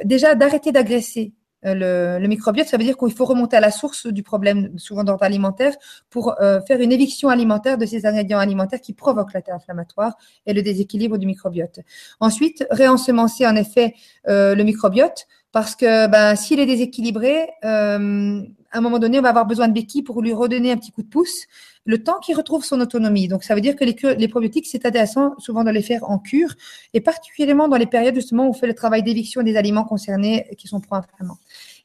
déjà 0.03 0.35
d'arrêter 0.35 0.71
d'agresser 0.71 1.33
le, 1.63 2.19
microbiote. 2.27 2.67
Ça 2.67 2.77
veut 2.77 2.83
dire 2.83 2.95
qu'il 2.97 3.11
faut 3.11 3.25
remonter 3.25 3.57
à 3.57 3.59
la 3.59 3.71
source 3.71 4.05
du 4.05 4.21
problème, 4.21 4.77
souvent 4.77 5.03
d'ordre 5.03 5.23
alimentaire, 5.23 5.73
pour 6.11 6.35
faire 6.67 6.79
une 6.79 6.91
éviction 6.91 7.29
alimentaire 7.29 7.79
de 7.79 7.87
ces 7.87 8.05
ingrédients 8.05 8.37
alimentaires 8.37 8.79
qui 8.79 8.93
provoquent 8.93 9.33
l'état 9.33 9.55
inflammatoire 9.55 10.13
et 10.45 10.53
le 10.53 10.61
déséquilibre 10.61 11.17
du 11.17 11.25
microbiote. 11.25 11.79
Ensuite, 12.19 12.63
réensemencer 12.69 13.47
en 13.47 13.55
effet 13.55 13.95
le 14.27 14.61
microbiote 14.61 15.25
parce 15.56 15.77
que 15.77 16.07
ben, 16.07 16.36
s'il 16.36 16.60
est 16.60 16.65
déséquilibré, 16.65 17.48
euh, 17.64 18.41
à 18.72 18.77
un 18.77 18.82
moment 18.82 18.99
donné, 18.99 19.19
on 19.19 19.22
va 19.22 19.30
avoir 19.30 19.45
besoin 19.45 19.69
de 19.69 19.73
béquilles 19.73 20.03
pour 20.03 20.22
lui 20.22 20.34
redonner 20.34 20.69
un 20.73 20.76
petit 20.76 20.91
coup 20.91 21.02
de 21.02 21.07
pouce, 21.07 21.45
le 21.86 22.03
temps 22.03 22.19
qu'il 22.19 22.36
retrouve 22.36 22.65
son 22.65 22.82
autonomie. 22.82 23.30
Donc, 23.30 23.45
ça 23.45 23.56
veut 23.56 23.61
dire 23.61 23.77
que 23.77 23.86
les, 23.86 24.27
probiotiques, 24.27 24.68
c'est 24.68 24.86
intéressant 24.86 25.34
souvent 25.38 25.64
de 25.64 25.69
les 25.69 25.82
faire 25.82 26.03
en 26.10 26.19
cure, 26.19 26.56
et 26.94 26.99
particulièrement 26.99 27.69
dans 27.69 27.77
les 27.77 27.86
périodes 27.86 28.15
justement 28.15 28.48
où 28.48 28.49
on 28.49 28.53
fait 28.53 28.68
le 28.68 28.73
travail 28.73 29.02
d'éviction 29.02 29.44
des 29.44 29.56
aliments 29.56 29.86
concernés 29.86 30.45
qui 30.57 30.68
sont 30.68 30.82
pro-inflammants. 30.82 31.38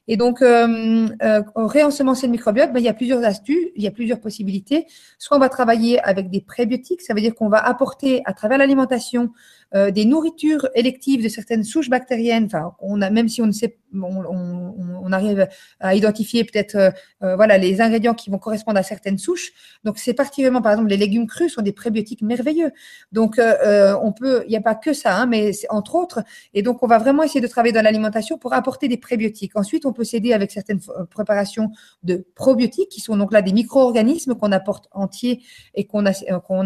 Et 0.08 0.16
donc, 0.16 0.42
euh, 0.42 1.06
euh, 1.22 1.42
le 1.54 2.26
microbiote, 2.26 2.72
ben, 2.72 2.80
il 2.80 2.84
y 2.84 2.88
a 2.88 2.92
plusieurs 2.92 3.22
astuces, 3.22 3.68
il 3.76 3.84
y 3.84 3.86
a 3.86 3.92
plusieurs 3.92 4.18
possibilités. 4.18 4.88
Soit 5.16 5.36
on 5.36 5.40
va 5.40 5.48
travailler 5.48 6.00
avec 6.00 6.28
des 6.28 6.40
prébiotiques, 6.40 7.02
ça 7.02 7.14
veut 7.14 7.20
dire 7.20 7.36
qu'on 7.36 7.48
va 7.48 7.64
apporter 7.64 8.20
à 8.24 8.32
travers 8.32 8.58
l'alimentation 8.58 9.30
euh, 9.74 9.92
des 9.92 10.04
nourritures 10.04 10.68
électives 10.74 11.22
de 11.22 11.28
certaines 11.28 11.62
souches 11.62 11.88
bactériennes. 11.88 12.46
Enfin, 12.46 12.74
on 12.80 13.00
a 13.02 13.10
même 13.10 13.28
si 13.28 13.40
on 13.40 13.46
ne 13.46 13.52
sait, 13.52 13.78
on, 13.94 15.12
arrive 15.12 15.48
à 15.80 15.94
identifier 15.96 16.44
peut-être 16.44 16.76
euh, 16.76 16.90
euh, 17.24 17.34
voilà 17.34 17.58
les 17.58 17.80
ingrédients 17.80 18.14
qui 18.14 18.30
vont 18.30 18.38
correspondre 18.38 18.78
à 18.78 18.82
certaines 18.82 19.18
souches. 19.18 19.52
Donc 19.84 19.98
c'est 19.98 20.14
particulièrement 20.14 20.62
par 20.62 20.72
exemple 20.72 20.88
les 20.88 20.96
légumes 20.96 21.26
crus 21.26 21.54
sont 21.54 21.62
des 21.62 21.72
prébiotiques 21.72 22.22
merveilleux. 22.22 22.72
Donc 23.12 23.40
on 23.40 24.12
peut, 24.12 24.42
il 24.46 24.50
n'y 24.50 24.56
a 24.56 24.60
pas 24.60 24.74
que 24.74 24.92
ça, 24.92 25.16
hein, 25.16 25.26
mais 25.26 25.52
entre 25.68 25.94
autres. 25.94 26.22
Et 26.54 26.62
donc 26.62 26.82
on 26.82 26.86
va 26.86 26.98
vraiment 26.98 27.22
essayer 27.22 27.40
de 27.40 27.46
travailler 27.46 27.72
dans 27.72 27.82
l'alimentation 27.82 28.38
pour 28.38 28.52
apporter 28.52 28.88
des 28.88 28.96
prébiotiques. 28.96 29.52
Ensuite 29.56 29.86
on 29.86 29.92
peut 29.92 30.04
s'aider 30.04 30.32
avec 30.32 30.50
certaines 30.50 30.80
préparations 31.10 31.70
de 32.02 32.24
probiotiques 32.34 32.88
qui 32.88 33.00
sont 33.00 33.16
donc 33.16 33.32
là 33.32 33.42
des 33.42 33.52
micro-organismes 33.52 34.34
qu'on 34.34 34.52
apporte 34.52 34.88
entiers 34.92 35.42
et 35.74 35.86
qu'on 35.86 36.06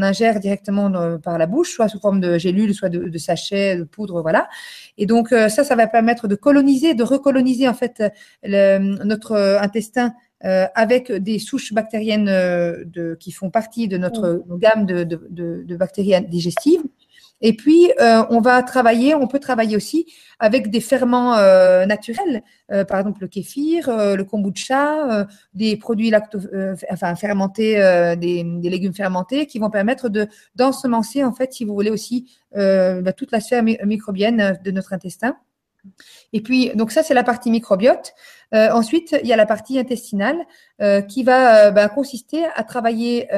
ingère 0.02 0.40
directement 0.40 1.18
par 1.18 1.38
la 1.38 1.46
bouche, 1.46 1.72
soit 1.72 1.88
sous 1.88 2.00
forme 2.00 2.20
de 2.20 2.36
gélules, 2.38 2.74
soit 2.74 2.90
de, 2.90 2.93
sachets, 3.18 3.76
de 3.76 3.84
poudre, 3.84 4.22
voilà. 4.22 4.48
Et 4.98 5.06
donc 5.06 5.32
euh, 5.32 5.48
ça, 5.48 5.64
ça 5.64 5.76
va 5.76 5.86
permettre 5.86 6.28
de 6.28 6.34
coloniser, 6.34 6.94
de 6.94 7.02
recoloniser 7.02 7.68
en 7.68 7.74
fait 7.74 8.02
notre 8.44 9.58
intestin 9.60 10.14
euh, 10.44 10.66
avec 10.74 11.10
des 11.10 11.38
souches 11.38 11.72
bactériennes 11.72 12.28
euh, 12.28 12.84
de, 12.84 13.16
qui 13.18 13.32
font 13.32 13.48
partie 13.48 13.88
de 13.88 13.96
notre 13.96 14.44
gamme 14.58 14.84
de, 14.84 15.02
de, 15.02 15.64
de, 15.64 15.76
bactéries 15.76 16.20
digestives. 16.26 16.82
Et 17.46 17.52
puis, 17.52 17.92
euh, 18.00 18.24
on 18.30 18.40
va 18.40 18.62
travailler, 18.62 19.14
on 19.14 19.26
peut 19.26 19.38
travailler 19.38 19.76
aussi 19.76 20.10
avec 20.38 20.70
des 20.70 20.80
ferments 20.80 21.36
euh, 21.36 21.84
naturels, 21.84 22.42
euh, 22.72 22.86
par 22.86 22.98
exemple 22.98 23.20
le 23.20 23.28
kéfir, 23.28 23.90
le 23.90 24.24
kombucha, 24.24 25.26
des 25.52 25.76
produits 25.76 26.08
lacto, 26.08 26.38
enfin 26.90 27.14
fermentés, 27.16 27.74
des, 28.18 28.70
légumes 28.70 28.94
fermentés, 28.94 29.44
qui 29.44 29.58
vont 29.58 29.68
permettre 29.68 30.08
de 30.08 30.26
d'ensemencer 30.56 31.22
en 31.22 31.34
fait, 31.34 31.52
si 31.52 31.66
vous 31.66 31.74
voulez 31.74 31.90
aussi, 31.90 32.32
bah, 32.54 33.12
toute 33.12 33.30
la 33.30 33.40
sphère 33.40 33.62
microbienne 33.62 34.58
de 34.64 34.70
notre 34.70 34.94
intestin. 34.94 35.36
Et 36.32 36.40
puis, 36.40 36.70
donc 36.74 36.92
ça, 36.92 37.02
c'est 37.02 37.12
la 37.12 37.24
partie 37.24 37.50
microbiote. 37.50 38.14
ensuite, 38.52 39.14
il 39.22 39.28
y 39.28 39.34
a 39.34 39.36
la 39.36 39.44
partie 39.44 39.78
intestinale 39.78 40.38
qui 41.08 41.24
va 41.24 41.70
bah, 41.72 41.90
consister 41.90 42.46
à 42.56 42.64
travailler 42.64 43.28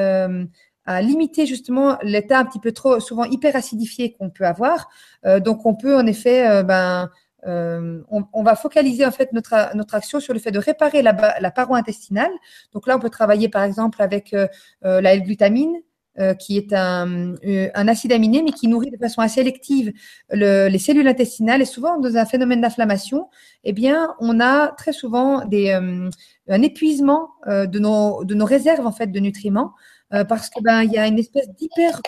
à 0.87 1.01
limiter 1.01 1.45
justement 1.45 1.97
l'état 2.01 2.39
un 2.39 2.45
petit 2.45 2.59
peu 2.59 2.71
trop 2.71 2.99
souvent 2.99 3.25
hyper 3.25 3.55
acidifié 3.55 4.13
qu'on 4.13 4.29
peut 4.29 4.45
avoir. 4.45 4.89
Euh, 5.25 5.39
donc 5.39 5.65
on 5.65 5.75
peut 5.75 5.95
en 5.95 6.07
effet, 6.07 6.49
euh, 6.49 6.63
ben, 6.63 7.09
euh, 7.45 8.01
on, 8.09 8.43
va 8.43 8.55
focaliser 8.55 9.05
en 9.05 9.11
fait 9.11 9.31
notre, 9.33 9.75
notre 9.75 9.95
action 9.95 10.19
sur 10.19 10.33
le 10.33 10.39
fait 10.39 10.51
de 10.51 10.59
réparer 10.59 11.01
la, 11.01 11.35
la 11.39 11.51
paroi 11.51 11.77
intestinale. 11.77 12.31
Donc 12.73 12.87
là, 12.87 12.95
on 12.95 12.99
peut 12.99 13.09
travailler 13.09 13.47
par 13.47 13.63
exemple 13.63 14.01
avec 14.01 14.35
la 14.81 15.13
L-glutamine, 15.13 15.75
qui 16.39 16.57
est 16.57 16.73
un, 16.73 17.35
un, 17.35 17.87
acide 17.87 18.11
aminé, 18.11 18.41
mais 18.41 18.51
qui 18.51 18.67
nourrit 18.67 18.89
de 18.89 18.97
façon 18.97 19.21
assez 19.21 19.35
sélective 19.35 19.93
le, 20.31 20.67
les 20.67 20.79
cellules 20.79 21.07
intestinales. 21.07 21.61
Et 21.61 21.65
souvent, 21.65 21.99
dans 21.99 22.17
un 22.17 22.25
phénomène 22.25 22.59
d'inflammation, 22.59 23.29
eh 23.63 23.71
bien, 23.71 24.15
on 24.19 24.41
a 24.41 24.69
très 24.69 24.91
souvent 24.91 25.45
des, 25.45 25.71
un 25.71 26.61
épuisement 26.63 27.29
de, 27.45 27.79
nos, 27.79 28.25
de 28.25 28.33
nos 28.33 28.45
réserves 28.45 28.85
en 28.85 28.91
fait 28.91 29.07
de 29.07 29.19
nutriments. 29.19 29.73
Euh, 30.13 30.23
parce 30.23 30.49
que 30.49 30.61
ben 30.61 30.83
y 30.83 30.97
a 30.97 31.07
une 31.07 31.19
espèce 31.19 31.49
d'hyper 31.49 32.01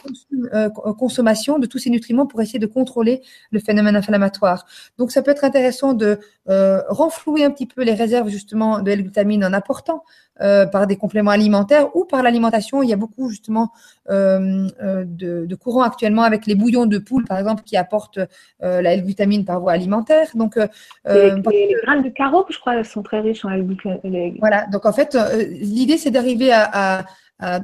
euh, 0.53 0.69
consommation 0.69 1.59
de 1.59 1.65
tous 1.65 1.80
ces 1.80 1.89
nutriments 1.89 2.26
pour 2.26 2.41
essayer 2.41 2.59
de 2.59 2.65
contrôler 2.65 3.21
le 3.51 3.59
phénomène 3.59 3.95
inflammatoire. 3.95 4.65
Donc 4.97 5.11
ça 5.11 5.21
peut 5.21 5.31
être 5.31 5.43
intéressant 5.43 5.93
de 5.93 6.19
euh, 6.49 6.81
renflouer 6.89 7.43
un 7.43 7.51
petit 7.51 7.65
peu 7.65 7.84
les 7.84 7.93
réserves 7.93 8.30
justement 8.30 8.80
de 8.81 8.91
L-glutamine 8.91 9.43
en 9.43 9.53
apportant 9.53 10.03
euh, 10.41 10.65
par 10.65 10.88
des 10.88 10.95
compléments 10.95 11.31
alimentaires 11.31 11.93
ou 11.97 12.05
par 12.05 12.23
l'alimentation. 12.23 12.81
Il 12.81 12.89
y 12.89 12.93
a 12.93 12.95
beaucoup 12.95 13.30
justement 13.30 13.73
euh, 14.09 14.69
euh, 14.81 15.03
de, 15.05 15.45
de, 15.45 15.55
courants 15.55 15.81
actuellement 15.81 16.21
avec 16.23 16.45
les 16.45 16.55
bouillons 16.55 16.85
de 16.85 16.97
poule, 16.97 17.26
par 17.26 17.38
exemple, 17.39 17.63
qui 17.63 17.76
apportent 17.76 18.19
la 18.61 18.93
L-glutamine 18.93 19.43
par 19.43 19.59
voie 19.59 19.73
alimentaire. 19.73 20.27
Donc, 20.35 20.55
les, 20.55 21.31
les, 21.31 21.76
graines 21.84 22.03
de 22.03 22.09
carottes, 22.09 22.47
je 22.51 22.57
crois, 22.57 22.81
sont 22.85 23.03
très 23.03 23.19
riches 23.19 23.43
en 23.43 23.49
L-glutamine. 23.49 24.38
Voilà. 24.39 24.65
Donc, 24.67 24.85
en 24.85 24.93
fait, 24.93 25.17
l'idée, 25.49 25.97
c'est 25.97 26.11
d'arriver 26.11 26.53
à, 26.53 26.99
à 26.99 27.05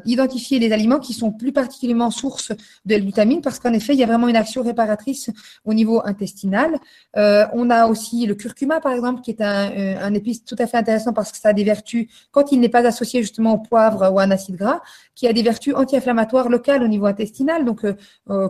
identifier 0.05 0.57
les 0.59 0.71
aliments 0.71 0.99
qui 0.99 1.13
sont 1.13 1.31
plus 1.31 1.51
particulièrement 1.51 2.11
source 2.11 2.53
de 2.85 2.95
glutamine 2.97 3.41
parce 3.41 3.59
qu'en 3.59 3.73
effet, 3.73 3.93
il 3.93 3.99
y 3.99 4.03
a 4.03 4.05
vraiment 4.05 4.27
une 4.27 4.35
action 4.35 4.63
réparatrice 4.63 5.29
au 5.65 5.73
niveau 5.73 6.01
intestinal. 6.05 6.75
Euh, 7.17 7.45
on 7.53 7.69
a 7.69 7.87
aussi 7.87 8.25
le 8.25 8.35
curcuma, 8.35 8.79
par 8.79 8.93
exemple, 8.93 9.21
qui 9.21 9.31
est 9.31 9.41
un, 9.41 9.71
euh, 9.71 9.95
un, 9.99 10.13
épice 10.13 10.43
tout 10.45 10.55
à 10.59 10.67
fait 10.67 10.77
intéressant 10.77 11.13
parce 11.13 11.31
que 11.31 11.37
ça 11.37 11.49
a 11.49 11.53
des 11.53 11.63
vertus, 11.63 12.07
quand 12.31 12.51
il 12.51 12.59
n'est 12.59 12.69
pas 12.69 12.85
associé 12.85 13.21
justement 13.21 13.53
au 13.53 13.57
poivre 13.57 14.09
ou 14.11 14.19
à 14.19 14.23
un 14.23 14.31
acide 14.31 14.55
gras, 14.55 14.81
qui 15.15 15.27
a 15.27 15.33
des 15.33 15.41
vertus 15.41 15.73
anti-inflammatoires 15.73 16.49
locales 16.49 16.83
au 16.83 16.87
niveau 16.87 17.05
intestinal, 17.05 17.65
donc 17.65 17.85
euh, 17.85 17.95
euh 18.29 18.49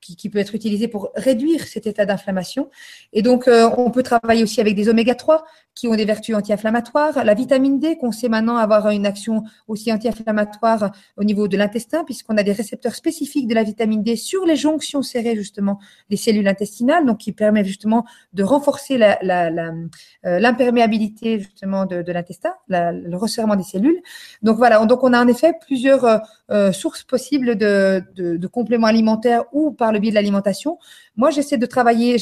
qui, 0.00 0.16
qui, 0.16 0.28
peut 0.30 0.38
être 0.38 0.54
utilisé 0.54 0.88
pour 0.88 1.10
réduire 1.14 1.64
cet 1.64 1.86
état 1.86 2.06
d'inflammation. 2.06 2.70
Et 3.12 3.22
donc, 3.22 3.46
euh, 3.46 3.68
on 3.76 3.90
peut 3.90 4.02
travailler 4.02 4.42
aussi 4.42 4.60
avec 4.60 4.74
des 4.74 4.88
oméga 4.88 5.14
3 5.14 5.44
qui 5.78 5.86
ont 5.86 5.94
des 5.94 6.04
vertus 6.04 6.34
anti-inflammatoires, 6.34 7.24
la 7.24 7.34
vitamine 7.34 7.78
D 7.78 7.96
qu'on 7.96 8.10
sait 8.10 8.28
maintenant 8.28 8.56
avoir 8.56 8.90
une 8.90 9.06
action 9.06 9.44
aussi 9.68 9.92
anti-inflammatoire 9.92 10.90
au 11.16 11.22
niveau 11.22 11.46
de 11.46 11.56
l'intestin, 11.56 12.02
puisqu'on 12.02 12.36
a 12.36 12.42
des 12.42 12.50
récepteurs 12.50 12.96
spécifiques 12.96 13.46
de 13.46 13.54
la 13.54 13.62
vitamine 13.62 14.02
D 14.02 14.16
sur 14.16 14.44
les 14.44 14.56
jonctions 14.56 15.02
serrées, 15.02 15.36
justement, 15.36 15.78
des 16.10 16.16
cellules 16.16 16.48
intestinales, 16.48 17.06
donc 17.06 17.18
qui 17.18 17.30
permet 17.30 17.64
justement 17.64 18.04
de 18.32 18.42
renforcer 18.42 18.98
l'imperméabilité, 18.98 21.26
la, 21.26 21.32
la, 21.34 21.36
euh, 21.36 21.44
justement, 21.44 21.86
de, 21.86 22.10
l'intestin, 22.10 22.54
le 22.68 23.16
resserrement 23.16 23.54
des 23.54 23.62
cellules. 23.62 24.02
Donc 24.42 24.56
voilà, 24.56 24.84
donc 24.84 25.04
on 25.04 25.12
a 25.12 25.22
en 25.22 25.28
effet 25.28 25.52
plusieurs 25.60 26.22
euh, 26.50 26.72
sources 26.72 27.04
possibles 27.04 27.54
de, 27.54 28.02
de, 28.16 28.36
de, 28.36 28.46
compléments 28.48 28.88
alimentaires 28.88 29.44
ou 29.52 29.70
par 29.70 29.92
le 29.92 30.00
biais 30.00 30.10
de 30.10 30.16
l'alimentation. 30.16 30.78
Moi, 31.18 31.30
j'essaie 31.30 31.58
de 31.58 31.66
travailler. 31.66 32.16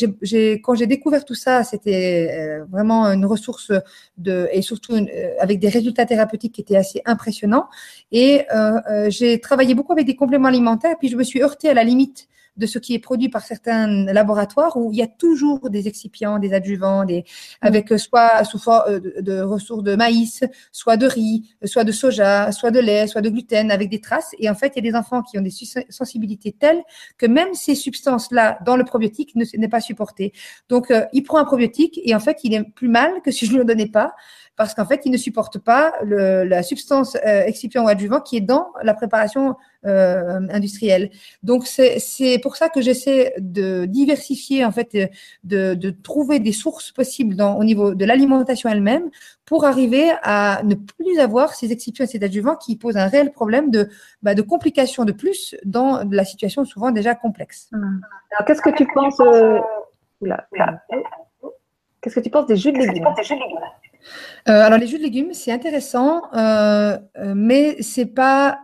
Quand 0.64 0.74
j'ai 0.74 0.86
découvert 0.86 1.24
tout 1.24 1.34
ça, 1.34 1.62
c'était 1.62 2.60
vraiment 2.70 3.06
une 3.06 3.26
ressource 3.26 3.70
de, 4.16 4.48
et 4.52 4.62
surtout 4.62 4.94
avec 5.38 5.60
des 5.60 5.68
résultats 5.68 6.06
thérapeutiques 6.06 6.54
qui 6.54 6.62
étaient 6.62 6.76
assez 6.76 7.02
impressionnants. 7.04 7.68
Et 8.12 8.44
euh, 8.54 8.80
euh, 8.90 9.10
j'ai 9.10 9.40
travaillé 9.40 9.74
beaucoup 9.74 9.92
avec 9.92 10.06
des 10.06 10.16
compléments 10.16 10.48
alimentaires, 10.48 10.96
puis 10.98 11.08
je 11.08 11.16
me 11.16 11.22
suis 11.22 11.42
heurtée 11.42 11.68
à 11.68 11.74
la 11.74 11.84
limite 11.84 12.28
de 12.56 12.66
ce 12.66 12.78
qui 12.78 12.94
est 12.94 12.98
produit 12.98 13.28
par 13.28 13.42
certains 13.42 14.04
laboratoires 14.06 14.76
où 14.76 14.92
il 14.92 14.98
y 14.98 15.02
a 15.02 15.06
toujours 15.06 15.70
des 15.70 15.88
excipients, 15.88 16.38
des 16.38 16.52
adjuvants, 16.52 17.04
avec 17.60 17.92
euh, 17.92 17.98
soit 17.98 18.44
sous 18.44 18.58
forme 18.58 19.00
de, 19.00 19.40
ressources 19.40 19.82
de 19.82 19.96
maïs, 19.96 20.44
soit 20.72 20.96
de 20.96 21.06
riz, 21.06 21.54
soit 21.64 21.84
de 21.84 21.92
soja, 21.92 22.52
soit 22.52 22.70
de 22.70 22.80
lait, 22.80 23.06
soit 23.06 23.20
de 23.20 23.28
gluten, 23.28 23.70
avec 23.70 23.90
des 23.90 24.00
traces. 24.00 24.30
Et 24.38 24.48
en 24.48 24.54
fait, 24.54 24.72
il 24.76 24.84
y 24.84 24.88
a 24.88 24.90
des 24.90 24.96
enfants 24.96 25.22
qui 25.22 25.38
ont 25.38 25.42
des 25.42 25.54
sensibilités 25.90 26.52
telles 26.52 26.82
que 27.18 27.26
même 27.26 27.54
ces 27.54 27.74
substances-là 27.74 28.58
dans 28.64 28.76
le 28.76 28.84
probiotique 28.84 29.34
ne 29.36 29.44
n'est 29.56 29.68
pas 29.68 29.80
supporté. 29.80 30.32
Donc, 30.68 30.92
il 31.12 31.22
prend 31.22 31.38
un 31.38 31.44
probiotique 31.44 32.00
et 32.04 32.14
en 32.14 32.20
fait, 32.20 32.38
il 32.44 32.54
est 32.54 32.62
plus 32.62 32.88
mal 32.88 33.22
que 33.22 33.30
si 33.30 33.46
je 33.46 33.52
ne 33.52 33.58
le 33.58 33.64
donnais 33.64 33.88
pas 33.88 34.14
parce 34.56 34.74
qu'en 34.74 34.86
fait, 34.86 35.02
ils 35.04 35.12
ne 35.12 35.18
supportent 35.18 35.58
pas 35.58 35.92
la 36.02 36.62
substance 36.62 37.16
euh, 37.26 37.44
excipient 37.44 37.84
ou 37.84 37.88
adjuvant 37.88 38.20
qui 38.20 38.38
est 38.38 38.40
dans 38.40 38.68
la 38.82 38.94
préparation 38.94 39.54
euh, 39.86 40.40
industrielle. 40.50 41.10
Donc, 41.42 41.66
c'est 41.66 42.38
pour 42.42 42.56
ça 42.56 42.68
que 42.68 42.80
j'essaie 42.80 43.34
de 43.38 43.84
diversifier, 43.86 44.64
en 44.64 44.72
fait, 44.72 44.96
de, 45.44 45.74
de, 45.74 45.90
trouver 45.90 46.38
des 46.38 46.52
sources 46.52 46.92
possibles 46.92 47.34
dans, 47.36 47.56
au 47.56 47.64
niveau 47.64 47.94
de 47.94 48.04
l'alimentation 48.04 48.68
elle-même 48.68 49.10
pour 49.44 49.64
arriver 49.64 50.10
à 50.22 50.60
ne 50.64 50.74
plus 50.74 51.18
avoir 51.18 51.54
ces 51.54 51.72
excipients 51.72 52.04
et 52.04 52.08
ces 52.08 52.22
adjuvants 52.22 52.56
qui 52.56 52.76
posent 52.76 52.96
un 52.96 53.06
réel 53.06 53.32
problème 53.32 53.70
de, 53.70 53.88
bah, 54.22 54.34
de 54.34 54.42
complications 54.42 55.04
de 55.04 55.12
plus 55.12 55.54
dans 55.64 56.02
la 56.10 56.24
situation 56.24 56.64
souvent 56.64 56.90
déjà 56.90 57.14
complexe. 57.14 57.70
Alors, 57.72 58.46
qu'est-ce 58.46 58.62
que 58.62 58.70
tu 58.70 58.86
penses 58.92 59.20
euh... 59.20 59.58
Qu'est-ce 62.00 62.14
que 62.14 62.20
tu 62.20 62.30
penses 62.30 62.46
des 62.46 62.56
jus 62.56 62.72
de 62.72 62.78
légumes? 62.78 63.06
Euh, 64.48 64.62
alors 64.62 64.78
les 64.78 64.86
jus 64.86 64.98
de 64.98 65.02
légumes, 65.02 65.32
c'est 65.32 65.50
intéressant, 65.50 66.22
euh, 66.34 66.96
euh, 67.18 67.34
mais 67.34 67.76
c'est 67.82 68.06
pas. 68.06 68.58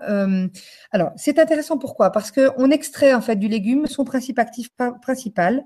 alors 0.93 1.11
c'est 1.17 1.39
intéressant 1.39 1.79
pourquoi? 1.79 2.11
Parce 2.11 2.31
qu'on 2.31 2.71
extrait 2.71 3.15
en 3.15 3.21
fait 3.21 3.37
du 3.37 3.49
légume 3.49 3.87
son 3.87 4.05
principe 4.05 4.39
actif 4.39 4.69
principal 5.03 5.65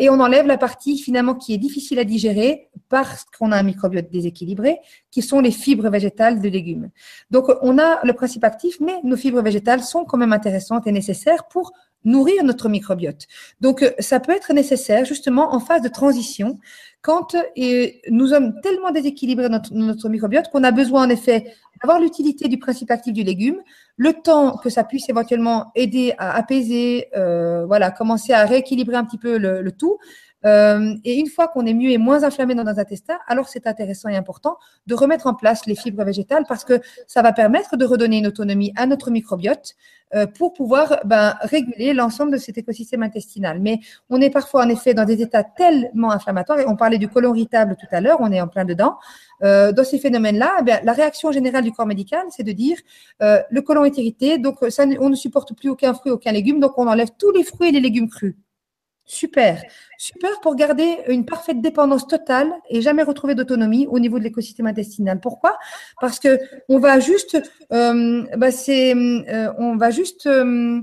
et 0.00 0.10
on 0.10 0.18
enlève 0.18 0.48
la 0.48 0.58
partie 0.58 0.98
finalement 0.98 1.36
qui 1.36 1.54
est 1.54 1.58
difficile 1.58 2.00
à 2.00 2.04
digérer 2.04 2.68
parce 2.88 3.24
qu'on 3.26 3.52
a 3.52 3.56
un 3.56 3.62
microbiote 3.62 4.10
déséquilibré, 4.10 4.78
qui 5.12 5.22
sont 5.22 5.38
les 5.38 5.52
fibres 5.52 5.88
végétales 5.88 6.40
de 6.40 6.48
légumes. 6.48 6.90
Donc 7.30 7.46
on 7.62 7.78
a 7.78 8.04
le 8.04 8.12
principe 8.12 8.42
actif, 8.42 8.80
mais 8.80 8.96
nos 9.04 9.16
fibres 9.16 9.40
végétales 9.40 9.84
sont 9.84 10.04
quand 10.04 10.16
même 10.16 10.32
intéressantes 10.32 10.88
et 10.88 10.92
nécessaires 10.92 11.46
pour 11.46 11.72
nourrir 12.08 12.44
notre 12.44 12.68
microbiote. 12.68 13.26
Donc, 13.60 13.84
ça 13.98 14.20
peut 14.20 14.32
être 14.32 14.52
nécessaire 14.52 15.04
justement 15.04 15.54
en 15.54 15.60
phase 15.60 15.82
de 15.82 15.88
transition 15.88 16.58
quand 17.00 17.36
et 17.54 18.02
nous 18.10 18.28
sommes 18.28 18.60
tellement 18.60 18.90
déséquilibrés 18.90 19.48
notre, 19.48 19.72
notre 19.72 20.08
microbiote 20.08 20.48
qu'on 20.50 20.64
a 20.64 20.72
besoin 20.72 21.06
en 21.06 21.10
effet 21.10 21.54
d'avoir 21.80 22.00
l'utilité 22.00 22.48
du 22.48 22.58
principe 22.58 22.90
actif 22.90 23.12
du 23.12 23.22
légume, 23.22 23.60
le 23.96 24.12
temps 24.14 24.56
que 24.56 24.68
ça 24.68 24.82
puisse 24.82 25.08
éventuellement 25.08 25.70
aider 25.76 26.12
à 26.18 26.36
apaiser, 26.36 27.06
euh, 27.16 27.64
voilà, 27.66 27.92
commencer 27.92 28.32
à 28.32 28.44
rééquilibrer 28.44 28.96
un 28.96 29.04
petit 29.04 29.18
peu 29.18 29.38
le 29.38 29.70
tout, 29.70 29.98
euh, 30.44 30.94
et 31.04 31.18
une 31.18 31.26
fois 31.26 31.48
qu'on 31.48 31.66
est 31.66 31.74
mieux 31.74 31.90
et 31.90 31.98
moins 31.98 32.22
inflammé 32.22 32.54
dans 32.54 32.64
nos 32.64 32.78
intestins, 32.78 33.18
alors 33.26 33.48
c'est 33.48 33.66
intéressant 33.66 34.08
et 34.08 34.16
important 34.16 34.56
de 34.86 34.94
remettre 34.94 35.26
en 35.26 35.34
place 35.34 35.66
les 35.66 35.74
fibres 35.74 36.04
végétales 36.04 36.44
parce 36.48 36.64
que 36.64 36.80
ça 37.06 37.22
va 37.22 37.32
permettre 37.32 37.76
de 37.76 37.84
redonner 37.84 38.18
une 38.18 38.26
autonomie 38.26 38.72
à 38.76 38.86
notre 38.86 39.10
microbiote 39.10 39.74
euh, 40.14 40.26
pour 40.26 40.52
pouvoir 40.52 41.00
ben, 41.04 41.34
réguler 41.42 41.92
l'ensemble 41.92 42.32
de 42.32 42.36
cet 42.36 42.56
écosystème 42.56 43.02
intestinal. 43.02 43.60
Mais 43.60 43.80
on 44.10 44.20
est 44.20 44.30
parfois 44.30 44.64
en 44.64 44.68
effet 44.68 44.94
dans 44.94 45.04
des 45.04 45.20
états 45.20 45.42
tellement 45.44 46.12
inflammatoires, 46.12 46.60
et 46.60 46.66
on 46.66 46.76
parlait 46.76 46.98
du 46.98 47.08
côlon 47.08 47.34
irritable 47.34 47.76
tout 47.78 47.86
à 47.90 48.00
l'heure, 48.00 48.18
on 48.20 48.30
est 48.30 48.40
en 48.40 48.48
plein 48.48 48.64
dedans. 48.64 48.96
Euh, 49.42 49.72
dans 49.72 49.84
ces 49.84 49.98
phénomènes-là, 49.98 50.58
eh 50.60 50.84
la 50.84 50.92
réaction 50.92 51.32
générale 51.32 51.64
du 51.64 51.72
corps 51.72 51.86
médical, 51.86 52.24
c'est 52.30 52.42
de 52.42 52.52
dire 52.52 52.76
le 53.20 53.60
côlon 53.60 53.84
est 53.84 53.96
irrité, 53.98 54.38
donc 54.38 54.58
ça, 54.70 54.84
on 55.00 55.10
ne 55.10 55.16
supporte 55.16 55.54
plus 55.54 55.68
aucun 55.68 55.94
fruit, 55.94 56.12
aucun 56.12 56.32
légume, 56.32 56.60
donc 56.60 56.78
on 56.78 56.86
enlève 56.86 57.08
tous 57.18 57.32
les 57.32 57.42
fruits 57.42 57.68
et 57.68 57.72
les 57.72 57.80
légumes 57.80 58.08
crus. 58.08 58.34
Super. 59.08 59.62
Super 59.96 60.38
pour 60.42 60.54
garder 60.54 60.98
une 61.08 61.24
parfaite 61.24 61.62
dépendance 61.62 62.06
totale 62.06 62.52
et 62.68 62.82
jamais 62.82 63.02
retrouver 63.02 63.34
d'autonomie 63.34 63.86
au 63.86 63.98
niveau 63.98 64.18
de 64.18 64.24
l'écosystème 64.24 64.66
intestinal. 64.66 65.18
Pourquoi? 65.18 65.56
Parce 65.98 66.20
que 66.20 66.38
on 66.68 66.78
va 66.78 67.00
juste, 67.00 67.42
euh, 67.72 68.24
bah 68.36 68.48
euh, 68.68 69.52
on 69.58 69.76
va 69.76 69.90
juste 69.90 70.26
euh, 70.26 70.82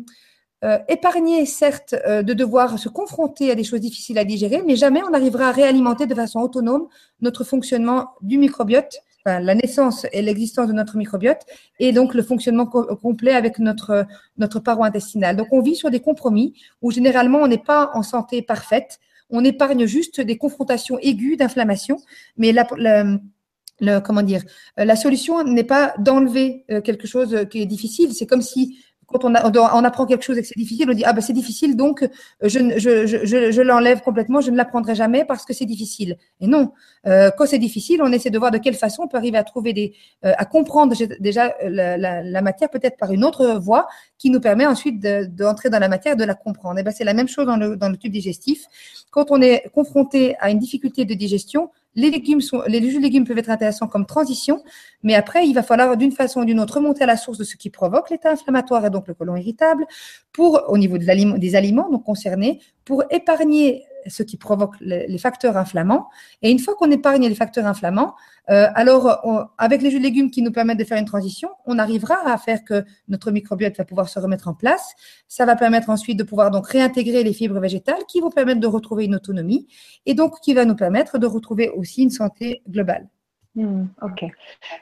euh 0.63 0.79
épargner 0.89 1.45
certes 1.45 1.93
de 1.93 2.33
devoir 2.33 2.79
se 2.79 2.89
confronter 2.89 3.51
à 3.51 3.55
des 3.55 3.63
choses 3.63 3.81
difficiles 3.81 4.17
à 4.17 4.25
digérer, 4.25 4.63
mais 4.65 4.75
jamais 4.75 5.03
on 5.03 5.13
arrivera 5.13 5.49
à 5.49 5.51
réalimenter 5.51 6.07
de 6.07 6.15
façon 6.15 6.39
autonome 6.39 6.87
notre 7.21 7.43
fonctionnement 7.43 8.07
du 8.21 8.39
microbiote 8.39 8.97
la 9.25 9.55
naissance 9.55 10.05
et 10.11 10.21
l'existence 10.21 10.67
de 10.67 10.73
notre 10.73 10.97
microbiote 10.97 11.41
et 11.79 11.91
donc 11.91 12.13
le 12.13 12.21
fonctionnement 12.21 12.65
complet 12.65 13.33
avec 13.33 13.59
notre, 13.59 14.05
notre 14.37 14.59
paroi 14.59 14.87
intestinale. 14.87 15.35
Donc 15.35 15.47
on 15.51 15.61
vit 15.61 15.75
sur 15.75 15.89
des 15.89 15.99
compromis 15.99 16.53
où 16.81 16.91
généralement 16.91 17.39
on 17.39 17.47
n'est 17.47 17.57
pas 17.57 17.91
en 17.93 18.03
santé 18.03 18.41
parfaite, 18.41 18.99
on 19.29 19.43
épargne 19.43 19.85
juste 19.87 20.21
des 20.21 20.37
confrontations 20.37 20.99
aiguës 20.99 21.37
d'inflammation, 21.37 21.97
mais 22.37 22.51
la, 22.51 24.01
comment 24.01 24.21
dire, 24.21 24.43
la 24.77 24.95
solution 24.95 25.43
n'est 25.43 25.63
pas 25.63 25.95
d'enlever 25.97 26.65
euh, 26.69 26.81
quelque 26.81 27.07
chose 27.07 27.45
qui 27.49 27.61
est 27.61 27.65
difficile. 27.65 28.13
C'est 28.13 28.27
comme 28.27 28.43
si 28.43 28.77
quand 29.07 29.23
on, 29.23 29.33
apprend 29.33 30.05
quelque 30.05 30.23
chose 30.23 30.37
et 30.37 30.41
que 30.41 30.47
c'est 30.47 30.57
difficile, 30.57 30.89
on 30.89 30.93
dit 30.93 31.03
ah 31.05 31.13
ben 31.13 31.21
c'est 31.21 31.33
difficile 31.33 31.75
donc 31.75 32.03
euh, 32.03 32.07
je, 32.49 33.61
l'enlève 33.61 34.01
complètement, 34.01 34.41
je 34.41 34.51
ne 34.51 34.57
l'apprendrai 34.57 34.95
jamais 34.95 35.25
parce 35.25 35.45
que 35.45 35.53
c'est 35.53 35.65
difficile. 35.65 36.17
Et 36.41 36.47
non, 36.47 36.71
euh, 37.07 37.29
quand 37.37 37.45
c'est 37.45 37.59
difficile, 37.59 38.01
on 38.01 38.11
essaie 38.11 38.29
de 38.29 38.39
voir 38.39 38.51
de 38.51 38.57
quelle 38.57 38.75
façon 38.75 39.03
on 39.03 39.07
peut 39.07 39.17
arriver 39.17 39.37
à 39.37 39.43
trouver 39.43 39.73
des, 39.73 39.93
euh, 40.25 40.33
à 40.37 40.45
comprendre 40.45 40.95
déjà 41.19 41.55
la, 41.63 42.41
matière 42.41 42.69
peut-être 42.69 42.97
par 42.97 43.11
une 43.11 43.23
autre 43.23 43.59
voie 43.59 43.87
qui 44.17 44.29
nous 44.29 44.39
permet 44.39 44.65
ensuite 44.65 44.99
d'entrer 44.99 45.69
dans 45.69 45.79
la 45.79 45.87
matière, 45.87 46.15
de 46.15 46.23
la 46.23 46.35
comprendre. 46.35 46.79
Et 46.79 46.83
ben 46.83 46.91
c'est 46.91 47.03
la 47.03 47.13
même 47.13 47.27
chose 47.27 47.45
dans 47.45 47.89
le 47.89 47.97
tube 47.97 48.11
digestif. 48.11 48.65
Quand 49.11 49.31
on 49.31 49.41
est 49.41 49.69
confronté 49.73 50.35
à 50.39 50.49
une 50.49 50.59
difficulté 50.59 51.05
de 51.05 51.13
digestion, 51.13 51.69
les 51.95 52.11
légumes 52.11 52.41
sont, 52.41 52.61
les 52.67 52.81
jus 52.89 52.97
de 52.97 53.03
légumes 53.03 53.25
peuvent 53.25 53.37
être 53.37 53.49
intéressants 53.49 53.87
comme 53.87 54.05
transition, 54.05 54.63
mais 55.03 55.15
après, 55.15 55.47
il 55.47 55.53
va 55.53 55.63
falloir 55.63 55.97
d'une 55.97 56.11
façon 56.11 56.41
ou 56.41 56.45
d'une 56.45 56.59
autre 56.59 56.75
remonter 56.75 57.03
à 57.03 57.07
la 57.07 57.17
source 57.17 57.37
de 57.37 57.43
ce 57.43 57.55
qui 57.55 57.69
provoque 57.69 58.09
l'état 58.09 58.31
inflammatoire 58.31 58.85
et 58.85 58.89
donc 58.89 59.07
le 59.07 59.13
côlon 59.13 59.35
irritable, 59.35 59.85
pour, 60.31 60.63
au 60.67 60.77
niveau 60.77 60.97
de 60.97 61.37
des 61.37 61.55
aliments 61.55 61.89
donc 61.89 62.03
concernés, 62.03 62.59
pour 62.83 63.03
épargner 63.09 63.85
ce 64.07 64.23
qui 64.23 64.37
provoque 64.37 64.75
les, 64.79 65.17
facteurs 65.17 65.57
inflammants. 65.57 66.09
Et 66.41 66.51
une 66.51 66.59
fois 66.59 66.75
qu'on 66.75 66.91
épargne 66.91 67.27
les 67.27 67.35
facteurs 67.35 67.65
inflammants, 67.65 68.15
euh, 68.49 68.67
alors 68.75 69.53
avec 69.57 69.81
les 69.81 69.91
jus 69.91 69.99
de 69.99 70.03
légumes 70.03 70.29
qui 70.29 70.41
nous 70.41 70.51
permettent 70.51 70.77
de 70.77 70.83
faire 70.83 70.97
une 70.97 71.05
transition, 71.05 71.49
on 71.65 71.79
arrivera 71.79 72.15
à 72.25 72.37
faire 72.37 72.63
que 72.63 72.83
notre 73.07 73.31
microbiote 73.31 73.77
va 73.77 73.85
pouvoir 73.85 74.09
se 74.09 74.19
remettre 74.19 74.47
en 74.47 74.53
place. 74.53 74.93
Ça 75.27 75.45
va 75.45 75.55
permettre 75.55 75.89
ensuite 75.89 76.17
de 76.17 76.23
pouvoir 76.23 76.51
donc 76.51 76.67
réintégrer 76.67 77.23
les 77.23 77.33
fibres 77.33 77.59
végétales 77.59 78.03
qui 78.07 78.21
vont 78.21 78.29
permettre 78.29 78.59
de 78.59 78.67
retrouver 78.67 79.05
une 79.05 79.15
autonomie 79.15 79.67
et 80.05 80.13
donc 80.13 80.39
qui 80.41 80.53
va 80.53 80.65
nous 80.65 80.75
permettre 80.75 81.17
de 81.17 81.27
retrouver 81.27 81.69
aussi 81.69 82.03
une 82.03 82.11
santé 82.11 82.61
globale. 82.69 83.07
Hmm, 83.55 83.85
ok. 84.01 84.25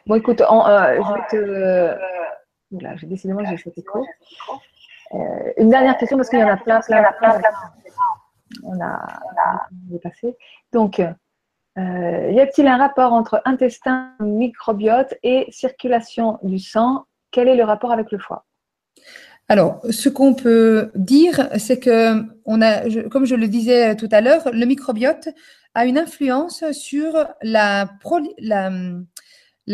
Bon, 0.07 0.15
écoute, 0.15 0.41
euh, 0.41 1.01
je 1.01 1.13
vais 1.13 1.27
te. 1.29 1.97
Oula, 2.71 2.95
j'ai 2.95 3.07
décidément 3.07 3.45
j'ai 3.45 3.57
cet 3.57 3.77
écho. 3.77 4.03
Euh, 5.13 5.17
une 5.57 5.69
dernière 5.69 5.95
question 5.97 6.17
parce 6.17 6.29
qu'il 6.29 6.39
y 6.39 6.43
en 6.43 6.47
a 6.47 6.57
plein, 6.57 6.79
plein, 6.81 7.03
plein, 7.19 7.39
plein. 8.61 8.69
On 8.69 8.81
a, 8.81 9.67
dépassé. 9.71 10.35
Donc, 10.71 10.99
euh, 10.99 12.31
y 12.31 12.39
a-t-il 12.39 12.67
un 12.67 12.77
rapport 12.77 13.13
entre 13.13 13.41
intestin, 13.45 14.13
microbiote 14.19 15.13
et 15.23 15.47
circulation 15.49 16.39
du 16.43 16.59
sang? 16.59 17.05
Quel 17.31 17.47
est 17.47 17.55
le 17.55 17.63
rapport 17.63 17.91
avec 17.91 18.11
le 18.11 18.19
foie? 18.19 18.45
Alors, 19.49 19.81
ce 19.89 20.09
qu'on 20.09 20.33
peut 20.33 20.91
dire, 20.95 21.49
c'est 21.57 21.79
que, 21.79 22.23
on 22.45 22.61
a, 22.61 22.89
comme 23.09 23.25
je 23.25 23.35
le 23.35 23.47
disais 23.47 23.95
tout 23.95 24.09
à 24.11 24.21
l'heure, 24.21 24.49
le 24.53 24.65
microbiote 24.65 25.29
a 25.75 25.85
une 25.85 25.97
influence 25.97 26.63
sur 26.71 27.27
la, 27.41 27.89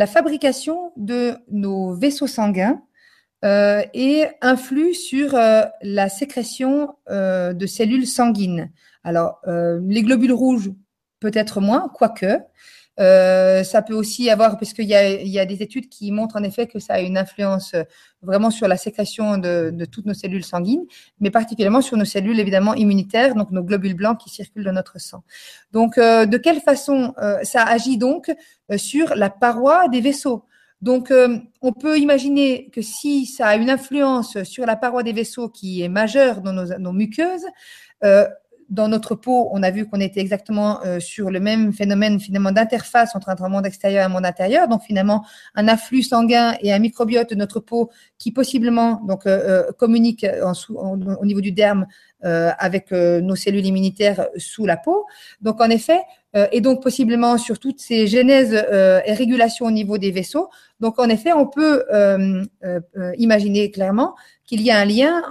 fabrication 0.07 0.91
de 0.95 1.35
nos 1.51 1.93
vaisseaux 1.93 2.27
sanguins 2.27 2.81
euh, 3.45 3.83
et 3.93 4.25
influe 4.41 4.93
sur 4.93 5.33
euh, 5.35 5.63
la 5.81 6.09
sécrétion 6.09 6.95
euh, 7.09 7.53
de 7.53 7.65
cellules 7.67 8.05
sanguines. 8.05 8.69
Alors, 9.05 9.41
les 9.47 10.03
globules 10.03 10.33
rouges, 10.33 10.71
peut-être 11.21 11.61
moins, 11.61 11.89
quoique. 11.93 12.37
Ça 12.97 13.81
peut 13.81 13.93
aussi 13.93 14.29
avoir, 14.29 14.59
parce 14.59 14.73
qu'il 14.73 14.85
y 14.85 15.39
a, 15.39 15.45
des 15.45 15.63
études 15.63 15.87
qui 15.87 16.11
montrent 16.11 16.35
en 16.35 16.43
effet 16.43 16.67
que 16.67 16.79
ça 16.79 16.95
a 16.95 16.99
une 16.99 17.17
influence 17.17 17.73
vraiment 18.21 18.51
sur 18.51 18.67
la 18.67 18.75
sécrétion 18.75 19.37
de, 19.37 19.85
toutes 19.85 20.05
nos 20.05 20.13
cellules 20.13 20.43
sanguines, 20.43 20.85
mais 21.21 21.31
particulièrement 21.31 21.81
sur 21.81 21.95
nos 21.95 22.05
cellules 22.05 22.39
évidemment 22.41 22.75
immunitaires, 22.75 23.35
donc 23.35 23.51
nos 23.51 23.63
globules 23.63 23.95
blancs 23.95 24.19
qui 24.19 24.29
circulent 24.29 24.65
dans 24.65 24.73
notre 24.73 24.99
sang. 24.99 25.23
Donc, 25.71 25.95
de 25.95 26.37
quelle 26.37 26.59
façon 26.59 27.13
ça 27.43 27.63
agit 27.63 27.97
donc 27.97 28.29
sur 28.75 29.15
la 29.15 29.29
paroi 29.29 29.87
des 29.87 30.01
vaisseaux? 30.01 30.43
Donc, 30.81 31.11
on 31.61 31.73
peut 31.73 31.97
imaginer 31.97 32.69
que 32.69 32.81
si 32.81 33.25
ça 33.25 33.47
a 33.47 33.55
une 33.55 33.69
influence 33.69 34.41
sur 34.43 34.65
la 34.65 34.77
paroi 34.77 35.03
des 35.03 35.11
vaisseaux 35.11 35.49
qui 35.49 35.81
est 35.81 35.89
majeure 35.89 36.41
dans 36.41 36.53
nos, 36.53 36.91
muqueuses, 36.93 37.45
dans 38.69 38.87
notre 38.87 39.15
peau, 39.15 39.49
on 39.51 39.63
a 39.63 39.71
vu 39.71 39.87
qu'on 39.87 39.99
était 39.99 40.19
exactement 40.19 40.83
euh, 40.85 40.99
sur 40.99 41.31
le 41.31 41.39
même 41.39 41.73
phénomène 41.73 42.19
finalement 42.19 42.51
d'interface 42.51 43.15
entre 43.15 43.29
un 43.29 43.49
monde 43.49 43.65
extérieur 43.65 44.03
et 44.03 44.05
un 44.05 44.09
monde 44.09 44.25
intérieur. 44.25 44.67
Donc 44.67 44.83
finalement, 44.83 45.25
un 45.55 45.67
afflux 45.67 46.03
sanguin 46.03 46.55
et 46.61 46.71
un 46.71 46.79
microbiote 46.79 47.31
de 47.31 47.35
notre 47.35 47.59
peau 47.59 47.89
qui 48.17 48.31
possiblement 48.31 49.01
donc 49.07 49.25
euh, 49.25 49.67
euh 49.67 49.71
communique 49.77 50.25
au 50.81 51.25
niveau 51.25 51.41
du 51.41 51.51
derme 51.51 51.83
euh, 51.83 52.08
avec 52.21 52.91
nos 52.91 53.35
cellules 53.35 53.65
immunitaires 53.65 54.27
sous 54.37 54.65
la 54.65 54.77
peau. 54.77 55.05
Donc 55.41 55.61
en 55.61 55.69
effet, 55.69 56.01
et 56.51 56.61
donc 56.61 56.83
possiblement 56.83 57.37
sur 57.37 57.59
toutes 57.59 57.79
ces 57.79 58.07
genèses 58.07 58.53
et 58.53 59.13
régulations 59.13 59.65
au 59.65 59.71
niveau 59.71 59.97
des 59.97 60.11
vaisseaux. 60.11 60.49
Donc 60.79 60.99
en 60.99 61.07
effet, 61.09 61.31
on 61.31 61.47
peut 61.47 61.85
imaginer 63.17 63.71
clairement 63.71 64.15
qu'il 64.45 64.61
y 64.61 64.71
a 64.71 64.79
un 64.79 64.85
lien, 64.85 65.23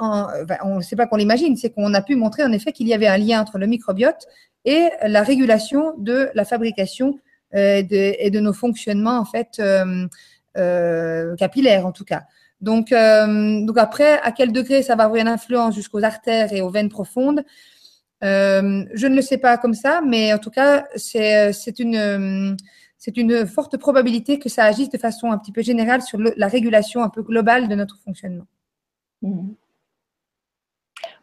on 0.63 0.77
ne 0.77 0.81
sait 0.81 0.97
pas 0.97 1.07
qu'on 1.07 1.17
l'imagine, 1.17 1.57
c'est 1.57 1.71
qu'on 1.71 1.93
a 1.93 2.01
pu 2.01 2.17
montrer 2.17 2.45
en 2.45 2.53
effet 2.53 2.73
qu'il 2.73 2.87
y 2.89 2.95
avait 2.95 3.09
un 3.09 3.19
lien 3.19 3.41
entre 3.41 3.59
le 3.59 3.67
microbiote 3.67 4.27
et 4.65 4.91
la 5.03 5.23
régulation 5.23 5.95
de 5.99 6.31
la 6.35 6.45
fabrication 6.45 7.19
euh, 7.55 7.83
et 7.91 8.31
de 8.31 8.41
nos 8.41 8.53
fonctionnements 8.53 9.19
en 9.19 9.25
fait 9.25 9.59
euh, 9.59 10.07
euh, 10.57 11.35
capillaires 11.37 11.87
en 11.87 11.93
tout 11.93 12.05
cas. 12.05 12.25
Donc, 12.61 12.91
donc 12.91 13.79
après, 13.79 14.21
à 14.21 14.33
quel 14.33 14.53
degré 14.53 14.83
ça 14.83 14.97
va 14.97 15.05
avoir 15.05 15.21
une 15.21 15.29
influence 15.29 15.75
jusqu'aux 15.75 16.03
artères 16.03 16.53
et 16.53 16.61
aux 16.61 16.71
veines 16.71 16.89
profondes 16.89 17.45
Je 18.23 19.07
ne 19.07 19.15
le 19.15 19.23
sais 19.23 19.39
pas 19.39 19.59
comme 19.59 19.75
ça, 19.75 20.01
mais 20.05 20.33
en 20.33 20.39
tout 20.39 20.51
cas, 20.51 20.87
c'est 20.97 21.79
une 21.79 22.57
c'est 22.99 23.17
une 23.17 23.47
forte 23.47 23.77
probabilité 23.77 24.41
que 24.41 24.49
ça 24.49 24.65
agisse 24.65 24.91
de 24.91 24.99
façon 24.99 25.31
un 25.31 25.39
petit 25.39 25.53
peu 25.53 25.63
générale 25.63 26.03
sur 26.03 26.19
la 26.19 26.49
régulation 26.49 27.03
un 27.03 27.09
peu 27.09 27.23
globale 27.23 27.69
de 27.69 27.75
notre 27.77 27.97
fonctionnement. 27.99 28.47
Mhm. 29.23 29.55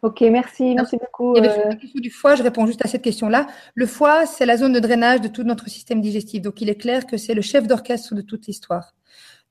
Ok, 0.02 0.20
merci, 0.22 0.74
merci 0.74 0.96
beaucoup. 0.96 1.36
Il 1.36 1.44
y 1.44 1.46
avait 1.46 1.66
euh, 1.66 1.68
la 1.70 1.76
question 1.76 2.00
du 2.00 2.10
foie, 2.10 2.34
je 2.34 2.42
réponds 2.42 2.66
juste 2.66 2.84
à 2.84 2.88
cette 2.88 3.02
question-là. 3.02 3.46
Le 3.74 3.86
foie, 3.86 4.26
c'est 4.26 4.46
la 4.46 4.56
zone 4.56 4.72
de 4.72 4.80
drainage 4.80 5.20
de 5.20 5.28
tout 5.28 5.42
notre 5.42 5.68
système 5.68 6.00
digestif. 6.00 6.42
Donc, 6.42 6.60
il 6.60 6.70
est 6.70 6.76
clair 6.76 7.06
que 7.06 7.16
c'est 7.16 7.34
le 7.34 7.42
chef 7.42 7.66
d'orchestre 7.66 8.14
de 8.14 8.22
toute 8.22 8.46
l'histoire. 8.46 8.94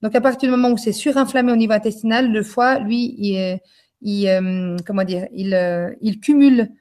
Donc, 0.01 0.15
à 0.15 0.21
partir 0.21 0.49
du 0.49 0.55
moment 0.55 0.71
où 0.71 0.77
c'est 0.77 0.91
surinflammé 0.91 1.51
au 1.51 1.55
niveau 1.55 1.73
intestinal, 1.73 2.31
le 2.31 2.43
foie, 2.43 2.79
lui, 2.79 3.15
il, 3.17 3.59
il 4.01 4.27
euh, 4.27 4.77
comment 4.85 5.03
dire, 5.03 5.27
il, 5.33 5.53
euh, 5.53 5.93
il 6.01 6.19
cumule 6.19 6.71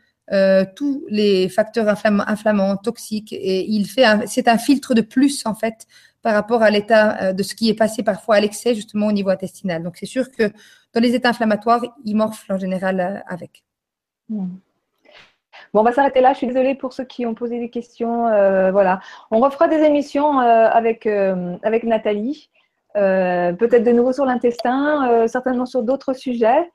tous 0.75 1.05
les 1.11 1.51
facteurs 1.51 1.87
inflammants, 1.87 2.77
toxiques, 2.79 3.33
et 3.35 3.67
il 3.69 3.87
fait, 3.87 4.07
c'est 4.27 4.49
un 4.49 4.57
filtre 4.57 4.95
de 4.95 5.03
plus 5.03 5.45
en 5.45 5.55
fait 5.55 5.87
par 6.23 6.33
rapport 6.33 6.63
à 6.63 6.71
l'état 6.71 7.35
de 7.35 7.43
ce 7.43 7.55
qui 7.55 7.69
est 7.69 7.75
passé 7.75 8.03
parfois 8.03 8.37
à 8.37 8.41
l'excès 8.41 8.75
justement 8.75 9.09
au 9.09 9.13
niveau 9.13 9.29
intestinal. 9.29 9.83
Donc, 9.83 9.99
c'est 9.99 10.07
sûr 10.07 10.31
que 10.31 10.51
dans 10.95 11.01
les 11.01 11.15
états 11.15 11.31
inflammatoires, 11.31 11.83
ils 12.05 12.17
morflent 12.17 12.53
en 12.53 12.59
général 12.59 13.01
euh, 13.01 13.19
avec. 13.27 13.65
Hmm. 14.29 14.47
Bon, 15.73 15.81
on 15.81 15.83
va 15.83 15.93
s'arrêter 15.93 16.21
là. 16.21 16.33
Je 16.33 16.39
suis 16.39 16.47
désolée 16.47 16.75
pour 16.75 16.93
ceux 16.93 17.05
qui 17.05 17.27
ont 17.27 17.35
posé 17.35 17.59
des 17.59 17.69
questions. 17.69 18.29
Euh, 18.29 18.71
voilà. 18.71 19.01
On 19.31 19.41
refera 19.41 19.69
des 19.69 19.83
émissions 19.83 20.41
euh, 20.41 20.69
avec, 20.69 21.07
avec 21.07 21.85
Nathalie. 21.85 22.51
Peut-être 22.95 23.85
de 23.85 23.93
nouveau 23.93 24.13
sur 24.13 24.25
l'intestin, 24.25 25.27
certainement 25.29 25.67
sur 25.67 25.83
d'autres 25.83 26.13
sujets. 26.13 26.71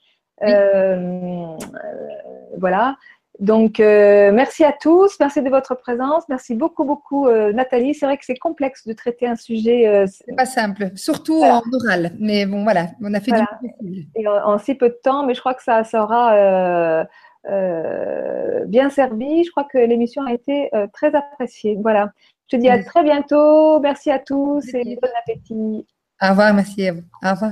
voilà. 2.57 2.95
Donc, 3.39 3.79
euh, 3.79 4.33
merci 4.33 4.65
à 4.65 4.73
tous, 4.73 5.17
merci 5.17 5.41
de 5.41 5.49
votre 5.49 5.73
présence, 5.73 6.23
merci 6.27 6.55
beaucoup, 6.55 6.83
beaucoup 6.83 7.27
euh, 7.27 7.53
Nathalie. 7.53 7.93
C'est 7.93 8.05
vrai 8.05 8.17
que 8.17 8.25
c'est 8.25 8.37
complexe 8.37 8.85
de 8.85 8.91
traiter 8.91 9.27
un 9.27 9.37
sujet. 9.37 9.87
Euh, 9.87 10.05
c'est 10.07 10.35
pas 10.35 10.45
simple, 10.45 10.91
surtout 10.95 11.41
en 11.41 11.61
oral, 11.71 12.11
mais 12.19 12.45
bon, 12.45 12.63
voilà, 12.63 12.87
on 13.01 13.13
a 13.13 13.21
fait 13.21 13.31
du 13.31 13.41
possible. 13.61 14.07
Et 14.15 14.27
en, 14.27 14.57
si 14.57 14.75
peu 14.75 14.89
de 14.89 14.99
temps, 15.01 15.25
mais 15.25 15.35
je 15.35 15.39
crois 15.39 15.53
que 15.53 15.63
ça, 15.63 15.85
ça 15.85 16.03
aura 16.03 17.05
bien 18.65 18.89
servi. 18.89 19.45
Je 19.45 19.51
crois 19.51 19.63
que 19.63 19.77
l'émission 19.77 20.23
a 20.25 20.33
été 20.33 20.69
très 20.93 21.15
appréciée. 21.15 21.77
Voilà. 21.81 22.11
Je 22.47 22.57
te 22.57 22.61
dis 22.61 22.67
à 22.67 22.83
très 22.83 23.03
bientôt. 23.03 23.79
Merci 23.79 24.11
à 24.11 24.19
tous 24.19 24.65
et 24.73 24.99
bon 25.01 25.09
appétit. 25.21 25.85
Au 26.21 26.29
revoir, 26.29 26.53
vous. 26.91 27.03
Au 27.23 27.31
revoir. 27.31 27.51